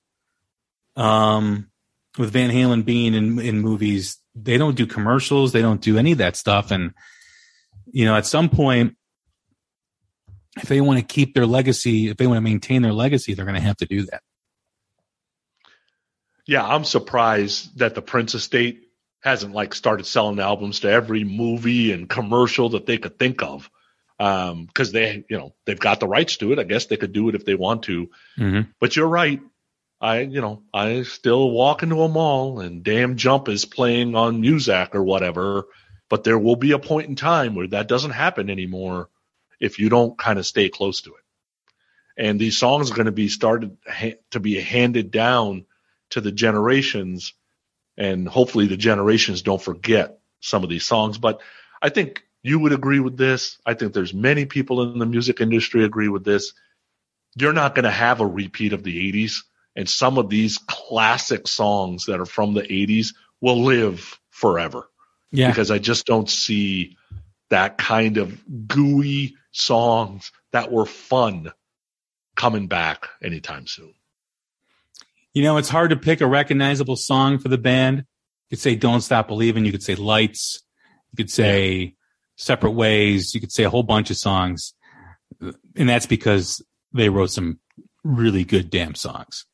um, 0.95 1.71
with 2.19 2.31
Van 2.31 2.51
Halen 2.51 2.85
being 2.85 3.15
in, 3.15 3.39
in 3.39 3.59
movies, 3.59 4.19
they 4.41 4.57
don't 4.57 4.75
do 4.75 4.85
commercials. 4.85 5.51
They 5.51 5.61
don't 5.61 5.81
do 5.81 5.97
any 5.97 6.11
of 6.13 6.17
that 6.19 6.35
stuff. 6.35 6.71
And, 6.71 6.93
you 7.91 8.05
know, 8.05 8.15
at 8.15 8.25
some 8.25 8.49
point, 8.49 8.95
if 10.57 10.67
they 10.67 10.81
want 10.81 10.99
to 10.99 11.05
keep 11.05 11.33
their 11.33 11.45
legacy, 11.45 12.09
if 12.09 12.17
they 12.17 12.27
want 12.27 12.37
to 12.37 12.41
maintain 12.41 12.81
their 12.81 12.93
legacy, 12.93 13.33
they're 13.33 13.45
going 13.45 13.55
to 13.55 13.61
have 13.61 13.77
to 13.77 13.85
do 13.85 14.03
that. 14.03 14.21
Yeah, 16.45 16.65
I'm 16.65 16.83
surprised 16.83 17.77
that 17.77 17.95
the 17.95 18.01
Prince 18.01 18.33
estate 18.33 18.81
hasn't 19.21 19.53
like 19.53 19.75
started 19.75 20.05
selling 20.05 20.39
albums 20.39 20.79
to 20.81 20.89
every 20.89 21.23
movie 21.23 21.91
and 21.91 22.09
commercial 22.09 22.69
that 22.69 22.85
they 22.85 22.97
could 22.97 23.19
think 23.19 23.43
of. 23.43 23.69
Um, 24.19 24.67
cause 24.73 24.91
they, 24.91 25.23
you 25.29 25.37
know, 25.37 25.53
they've 25.65 25.79
got 25.79 25.99
the 26.01 26.07
rights 26.07 26.37
to 26.37 26.51
it. 26.51 26.59
I 26.59 26.63
guess 26.63 26.87
they 26.87 26.97
could 26.97 27.13
do 27.13 27.29
it 27.29 27.35
if 27.35 27.45
they 27.45 27.55
want 27.55 27.83
to, 27.83 28.09
Mm-hmm. 28.37 28.71
but 28.79 28.95
you're 28.95 29.07
right. 29.07 29.39
I, 30.01 30.21
you 30.21 30.39
know, 30.39 30.63
I 30.73 31.03
still 31.03 31.51
walk 31.51 31.83
into 31.83 32.01
a 32.01 32.09
mall 32.09 32.61
and 32.61 32.83
damn 32.83 33.17
jump 33.17 33.49
is 33.49 33.65
playing 33.65 34.15
on 34.15 34.41
Muzak 34.41 34.95
or 34.95 35.03
whatever, 35.03 35.65
but 36.09 36.23
there 36.23 36.39
will 36.39 36.55
be 36.55 36.71
a 36.71 36.79
point 36.79 37.09
in 37.09 37.15
time 37.15 37.55
where 37.55 37.67
that 37.67 37.89
doesn't 37.89 38.11
happen 38.11 38.49
anymore 38.49 39.09
if 39.59 39.77
you 39.77 39.89
don't 39.89 40.17
kind 40.17 40.39
of 40.39 40.45
stay 40.45 40.69
close 40.69 41.01
to 41.01 41.11
it. 41.11 41.23
And 42.17 42.39
these 42.39 42.57
songs 42.57 42.91
are 42.91 42.95
going 42.95 43.07
to 43.07 43.11
be 43.11 43.27
started 43.27 43.77
ha- 43.87 44.17
to 44.31 44.39
be 44.39 44.59
handed 44.59 45.11
down 45.11 45.65
to 46.11 46.21
the 46.21 46.31
generations 46.31 47.33
and 47.97 48.27
hopefully 48.27 48.67
the 48.67 48.77
generations 48.77 49.41
don't 49.41 49.61
forget 49.61 50.19
some 50.39 50.63
of 50.63 50.69
these 50.69 50.85
songs. 50.85 51.17
But 51.17 51.41
I 51.81 51.89
think 51.89 52.23
you 52.41 52.59
would 52.59 52.71
agree 52.71 53.01
with 53.01 53.17
this. 53.17 53.57
I 53.65 53.73
think 53.73 53.93
there's 53.93 54.13
many 54.13 54.45
people 54.45 54.93
in 54.93 54.99
the 54.99 55.05
music 55.05 55.41
industry 55.41 55.83
agree 55.83 56.07
with 56.07 56.23
this. 56.23 56.53
You're 57.35 57.51
not 57.51 57.75
going 57.75 57.83
to 57.83 57.91
have 57.91 58.21
a 58.21 58.25
repeat 58.25 58.71
of 58.71 58.83
the 58.83 59.11
80s 59.11 59.43
and 59.79 59.87
some 59.87 60.17
of 60.17 60.27
these 60.29 60.57
classic 60.67 61.47
songs 61.47 62.05
that 62.07 62.19
are 62.19 62.25
from 62.25 62.53
the 62.53 62.63
80s 62.63 63.15
will 63.39 63.63
live 63.63 64.19
forever 64.29 64.89
Yeah. 65.31 65.47
because 65.47 65.71
I 65.71 65.79
just 65.79 66.05
don't 66.05 66.29
see 66.29 66.97
that 67.49 67.77
kind 67.77 68.17
of 68.17 68.37
gooey 68.67 69.35
songs 69.51 70.33
that 70.51 70.69
were 70.69 70.85
fun 70.85 71.53
coming 72.35 72.67
back 72.67 73.07
anytime 73.23 73.67
soon. 73.67 73.93
You 75.33 75.43
know, 75.43 75.55
it's 75.55 75.69
hard 75.69 75.91
to 75.91 75.95
pick 75.95 76.19
a 76.19 76.27
recognizable 76.27 76.97
song 76.97 77.39
for 77.39 77.47
the 77.47 77.57
band. 77.57 77.99
You 77.99 78.57
could 78.57 78.59
say 78.59 78.75
Don't 78.75 78.99
Stop 78.99 79.29
Believing. 79.29 79.63
You 79.63 79.71
could 79.71 79.83
say 79.83 79.95
Lights. 79.95 80.61
You 81.13 81.23
could 81.23 81.31
say 81.31 81.95
Separate 82.35 82.71
Ways. 82.71 83.33
You 83.33 83.39
could 83.39 83.53
say 83.53 83.63
a 83.63 83.69
whole 83.69 83.83
bunch 83.83 84.09
of 84.09 84.17
songs. 84.17 84.73
And 85.39 85.87
that's 85.87 86.05
because 86.05 86.61
they 86.93 87.07
wrote 87.07 87.31
some 87.31 87.59
really 88.03 88.43
good 88.43 88.69
damn 88.69 88.95
songs. 88.95 89.45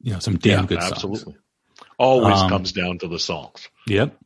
You 0.00 0.12
know, 0.14 0.18
some 0.20 0.36
damn 0.38 0.66
good 0.66 0.80
songs. 0.80 0.92
absolutely. 0.92 1.36
Always 1.98 2.38
Um, 2.38 2.48
comes 2.48 2.72
down 2.72 2.98
to 2.98 3.08
the 3.08 3.18
songs. 3.18 3.68
Yep. 3.86 4.16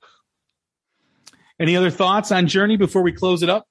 Any 1.59 1.77
other 1.77 1.91
thoughts 1.91 2.33
on 2.33 2.47
Journey 2.49 2.77
before 2.77 3.03
we 3.03 3.13
close 3.13 3.43
it 3.43 3.49
up? 3.49 3.67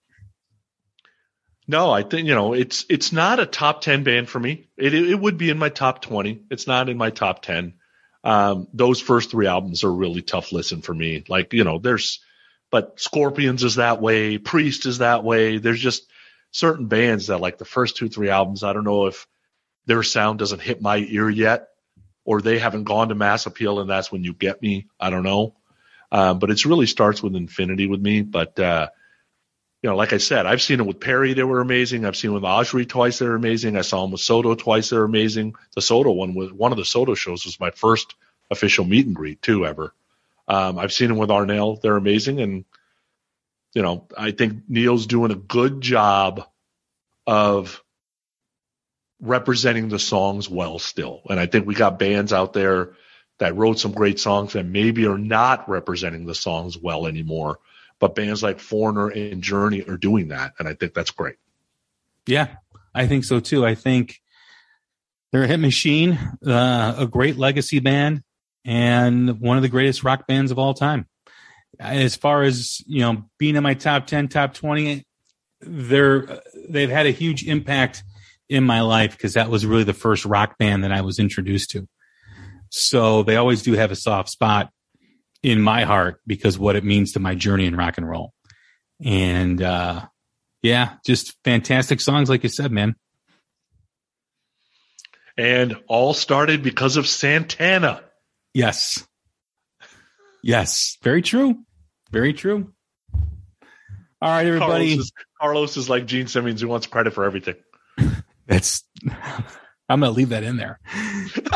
No, 1.68 1.92
I 1.92 2.04
think 2.04 2.28
you 2.28 2.34
know 2.36 2.54
it's 2.54 2.86
it's 2.90 3.12
not 3.12 3.40
a 3.40 3.46
top 3.46 3.82
ten 3.82 4.04
band 4.04 4.30
for 4.30 4.40
me. 4.40 4.68
It 4.78 4.94
it 4.94 5.16
would 5.20 5.38
be 5.38 5.50
in 5.50 5.58
my 5.58 5.70
top 5.70 6.02
twenty. 6.02 6.44
It's 6.50 6.68
not 6.68 6.90
in 6.90 6.98
my 6.98 7.12
top 7.12 7.42
ten. 7.42 7.76
Um, 8.24 8.68
those 8.74 9.00
first 9.00 9.32
three 9.32 9.48
albums 9.48 9.84
are 9.84 9.92
really 9.92 10.22
tough 10.22 10.52
listen 10.52 10.82
for 10.82 10.94
me. 10.94 11.24
Like 11.28 11.54
you 11.54 11.64
know, 11.64 11.78
there's 11.80 12.20
but 12.72 13.00
Scorpions 13.00 13.64
is 13.64 13.76
that 13.76 14.02
way, 14.02 14.38
Priest 14.38 14.86
is 14.86 15.00
that 15.00 15.24
way. 15.24 15.58
There's 15.60 15.80
just 15.80 16.10
certain 16.52 16.88
bands 16.88 17.28
that 17.28 17.40
like 17.40 17.58
the 17.58 17.66
first 17.66 17.96
two 17.98 18.10
three 18.10 18.30
albums. 18.30 18.64
I 18.64 18.74
don't 18.74 18.84
know 18.84 19.06
if 19.08 19.28
their 19.86 20.04
sound 20.04 20.40
doesn't 20.40 20.62
hit 20.62 20.82
my 20.82 20.98
ear 20.98 21.30
yet, 21.30 21.68
or 22.26 22.42
they 22.42 22.60
haven't 22.60 22.84
gone 22.84 23.10
to 23.10 23.16
mass 23.16 23.46
appeal, 23.46 23.80
and 23.80 23.90
that's 23.90 24.12
when 24.12 24.24
you 24.24 24.34
get 24.34 24.62
me. 24.62 24.88
I 25.00 25.10
don't 25.10 25.24
know, 25.24 25.56
um, 26.12 26.40
but 26.40 26.52
it's 26.52 26.66
really 26.66 26.86
starts 26.86 27.22
with 27.22 27.36
Infinity 27.36 27.88
with 27.88 28.02
me. 28.02 28.22
But 28.22 28.60
uh, 28.60 28.90
you 29.82 29.90
know, 29.90 29.96
like 29.96 30.14
I 30.14 30.18
said, 30.18 30.46
I've 30.46 30.62
seen 30.62 30.80
it 30.80 30.86
with 30.86 31.00
Perry. 31.00 31.34
They 31.34 31.44
were 31.44 31.62
amazing. 31.62 32.06
I've 32.06 32.16
seen 32.16 32.32
it 32.32 32.36
with 32.36 32.44
Augeri 32.44 32.88
twice. 32.88 33.20
They're 33.20 33.36
amazing. 33.36 33.78
I 33.78 33.82
saw 33.82 34.02
them 34.02 34.12
with 34.12 34.22
Soto 34.22 34.54
twice. 34.54 34.90
They're 34.90 35.04
amazing. 35.04 35.56
The 35.76 35.82
Soto 35.82 36.12
one 36.12 36.36
was 36.36 36.54
one 36.54 36.72
of 36.72 36.78
the 36.78 36.86
Soto 36.86 37.16
shows 37.16 37.46
was 37.46 37.60
my 37.60 37.72
first 37.72 38.14
official 38.52 38.86
meet 38.86 39.08
and 39.08 39.16
greet 39.16 39.42
too 39.42 39.66
ever. 39.66 39.94
Um, 40.48 40.78
I've 40.78 40.94
seen 40.94 41.08
them 41.08 41.18
with 41.18 41.30
Arnel. 41.30 41.82
They're 41.82 41.96
amazing. 41.96 42.42
And, 42.42 42.66
you 43.74 43.82
know, 43.82 44.08
I 44.18 44.32
think 44.32 44.64
Neal's 44.68 45.08
doing 45.08 45.32
a 45.32 45.36
good 45.36 45.82
job 45.82 46.46
of 47.26 47.82
representing 49.22 49.90
the 49.90 50.00
songs 50.00 50.50
well 50.50 50.80
still. 50.80 51.22
And 51.30 51.40
I 51.40 51.46
think 51.46 51.66
we 51.68 51.76
got 51.76 52.00
bands 52.00 52.34
out 52.34 52.54
there 52.54 52.94
that 53.40 53.56
wrote 53.56 53.80
some 53.80 53.92
great 53.92 54.20
songs 54.20 54.54
that 54.54 54.66
maybe 54.66 55.06
are 55.06 55.18
not 55.18 55.70
representing 55.70 56.26
the 56.26 56.36
songs 56.36 56.78
well 56.78 57.08
anymore 57.08 57.60
but 58.02 58.16
bands 58.16 58.44
like 58.44 58.60
Foreigner 58.60 59.08
and 59.08 59.42
Journey 59.42 59.84
are 59.84 59.96
doing 59.96 60.30
that, 60.30 60.54
and 60.60 60.68
I 60.68 60.74
think 60.74 60.94
that's 60.94 61.12
great. 61.12 61.36
Yeah, 62.28 62.48
I 62.94 63.08
think 63.08 63.24
so 63.24 63.40
too. 63.40 63.66
I 63.66 63.76
think 63.76 64.20
they're 65.32 65.44
a 65.44 65.48
hit 65.48 65.60
machine, 65.60 66.18
uh, 66.46 66.96
a 66.98 67.08
great 67.08 67.38
legacy 67.38 67.80
band, 67.80 68.24
and 68.66 69.40
one 69.40 69.56
of 69.56 69.64
the 69.64 69.70
greatest 69.70 70.04
rock 70.04 70.28
bands 70.28 70.52
of 70.52 70.60
all 70.60 70.74
time. 70.74 71.08
As 71.80 72.16
far 72.16 72.42
as 72.42 72.82
you 72.88 73.02
know, 73.02 73.26
being 73.38 73.56
in 73.56 73.64
my 73.64 73.76
top 73.76 74.08
ten, 74.08 74.28
top 74.28 74.56
twenty, 74.56 75.06
they're 75.62 76.42
they've 76.68 76.90
had 76.90 77.06
a 77.06 77.12
huge 77.12 77.48
impact 77.48 78.04
in 78.52 78.66
my 78.66 78.82
life 78.82 79.14
because 79.14 79.36
that 79.36 79.50
was 79.50 79.66
really 79.66 79.86
the 79.86 79.94
first 79.94 80.26
rock 80.26 80.58
band 80.58 80.84
that 80.84 80.92
I 80.92 81.02
was 81.02 81.20
introduced 81.20 81.72
to. 81.72 81.88
So 82.70 83.24
they 83.24 83.38
always 83.38 83.62
do 83.62 83.74
have 83.74 83.92
a 83.92 83.96
soft 83.96 84.30
spot 84.30 84.70
in 85.42 85.62
my 85.62 85.86
heart 85.86 86.20
because 86.28 86.60
what 86.60 86.76
it 86.76 86.84
means 86.84 87.14
to 87.14 87.20
my 87.20 87.34
journey 87.34 87.66
in 87.66 87.78
rock 87.78 87.98
and 87.98 88.08
roll. 88.08 88.34
And 89.04 89.62
uh 89.62 90.06
yeah, 90.62 90.96
just 91.06 91.34
fantastic 91.46 92.02
songs, 92.02 92.30
like 92.30 92.44
you 92.44 92.50
said, 92.50 92.74
man. 92.74 92.96
And 95.38 95.78
all 95.88 96.14
started 96.14 96.62
because 96.62 96.98
of 96.98 97.08
Santana. 97.08 98.04
Yes. 98.54 99.08
Yes. 100.44 100.98
Very 101.02 101.22
true. 101.22 101.64
Very 102.12 102.34
true. 102.34 102.74
All 103.14 104.30
right, 104.30 104.46
everybody. 104.46 104.90
Carlos 104.90 104.98
is, 104.98 105.12
Carlos 105.40 105.78
is 105.78 105.90
like 105.90 106.06
Gene 106.06 106.28
Simmons 106.28 106.60
who 106.60 106.68
wants 106.68 106.86
credit 106.86 107.14
for 107.14 107.24
everything. 107.24 107.56
That's 108.52 108.84
I'm 109.90 110.02
gonna 110.02 110.12
leave 110.12 110.30
that 110.30 110.44
in 110.44 110.58
there. 110.58 110.78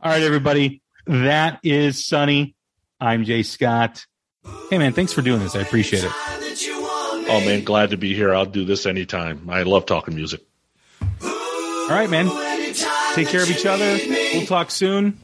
All 0.00 0.10
right, 0.10 0.22
everybody. 0.22 0.82
That 1.06 1.58
is 1.64 2.06
Sonny. 2.06 2.54
I'm 3.00 3.24
Jay 3.24 3.42
Scott. 3.42 4.06
Hey 4.70 4.78
man, 4.78 4.92
thanks 4.92 5.12
for 5.12 5.20
doing 5.20 5.40
this. 5.40 5.56
I 5.56 5.62
appreciate 5.62 6.04
it. 6.04 6.12
oh 6.12 7.42
man, 7.44 7.64
glad 7.64 7.90
to 7.90 7.96
be 7.96 8.14
here. 8.14 8.32
I'll 8.32 8.46
do 8.46 8.64
this 8.64 8.86
anytime. 8.86 9.50
I 9.50 9.64
love 9.64 9.84
talking 9.84 10.14
music. 10.14 10.42
All 11.00 11.88
right, 11.90 12.08
man. 12.08 12.28
Take 13.14 13.28
care 13.28 13.42
of 13.42 13.50
each 13.50 13.66
other. 13.66 13.98
We'll 14.32 14.46
talk 14.46 14.70
soon. 14.70 15.18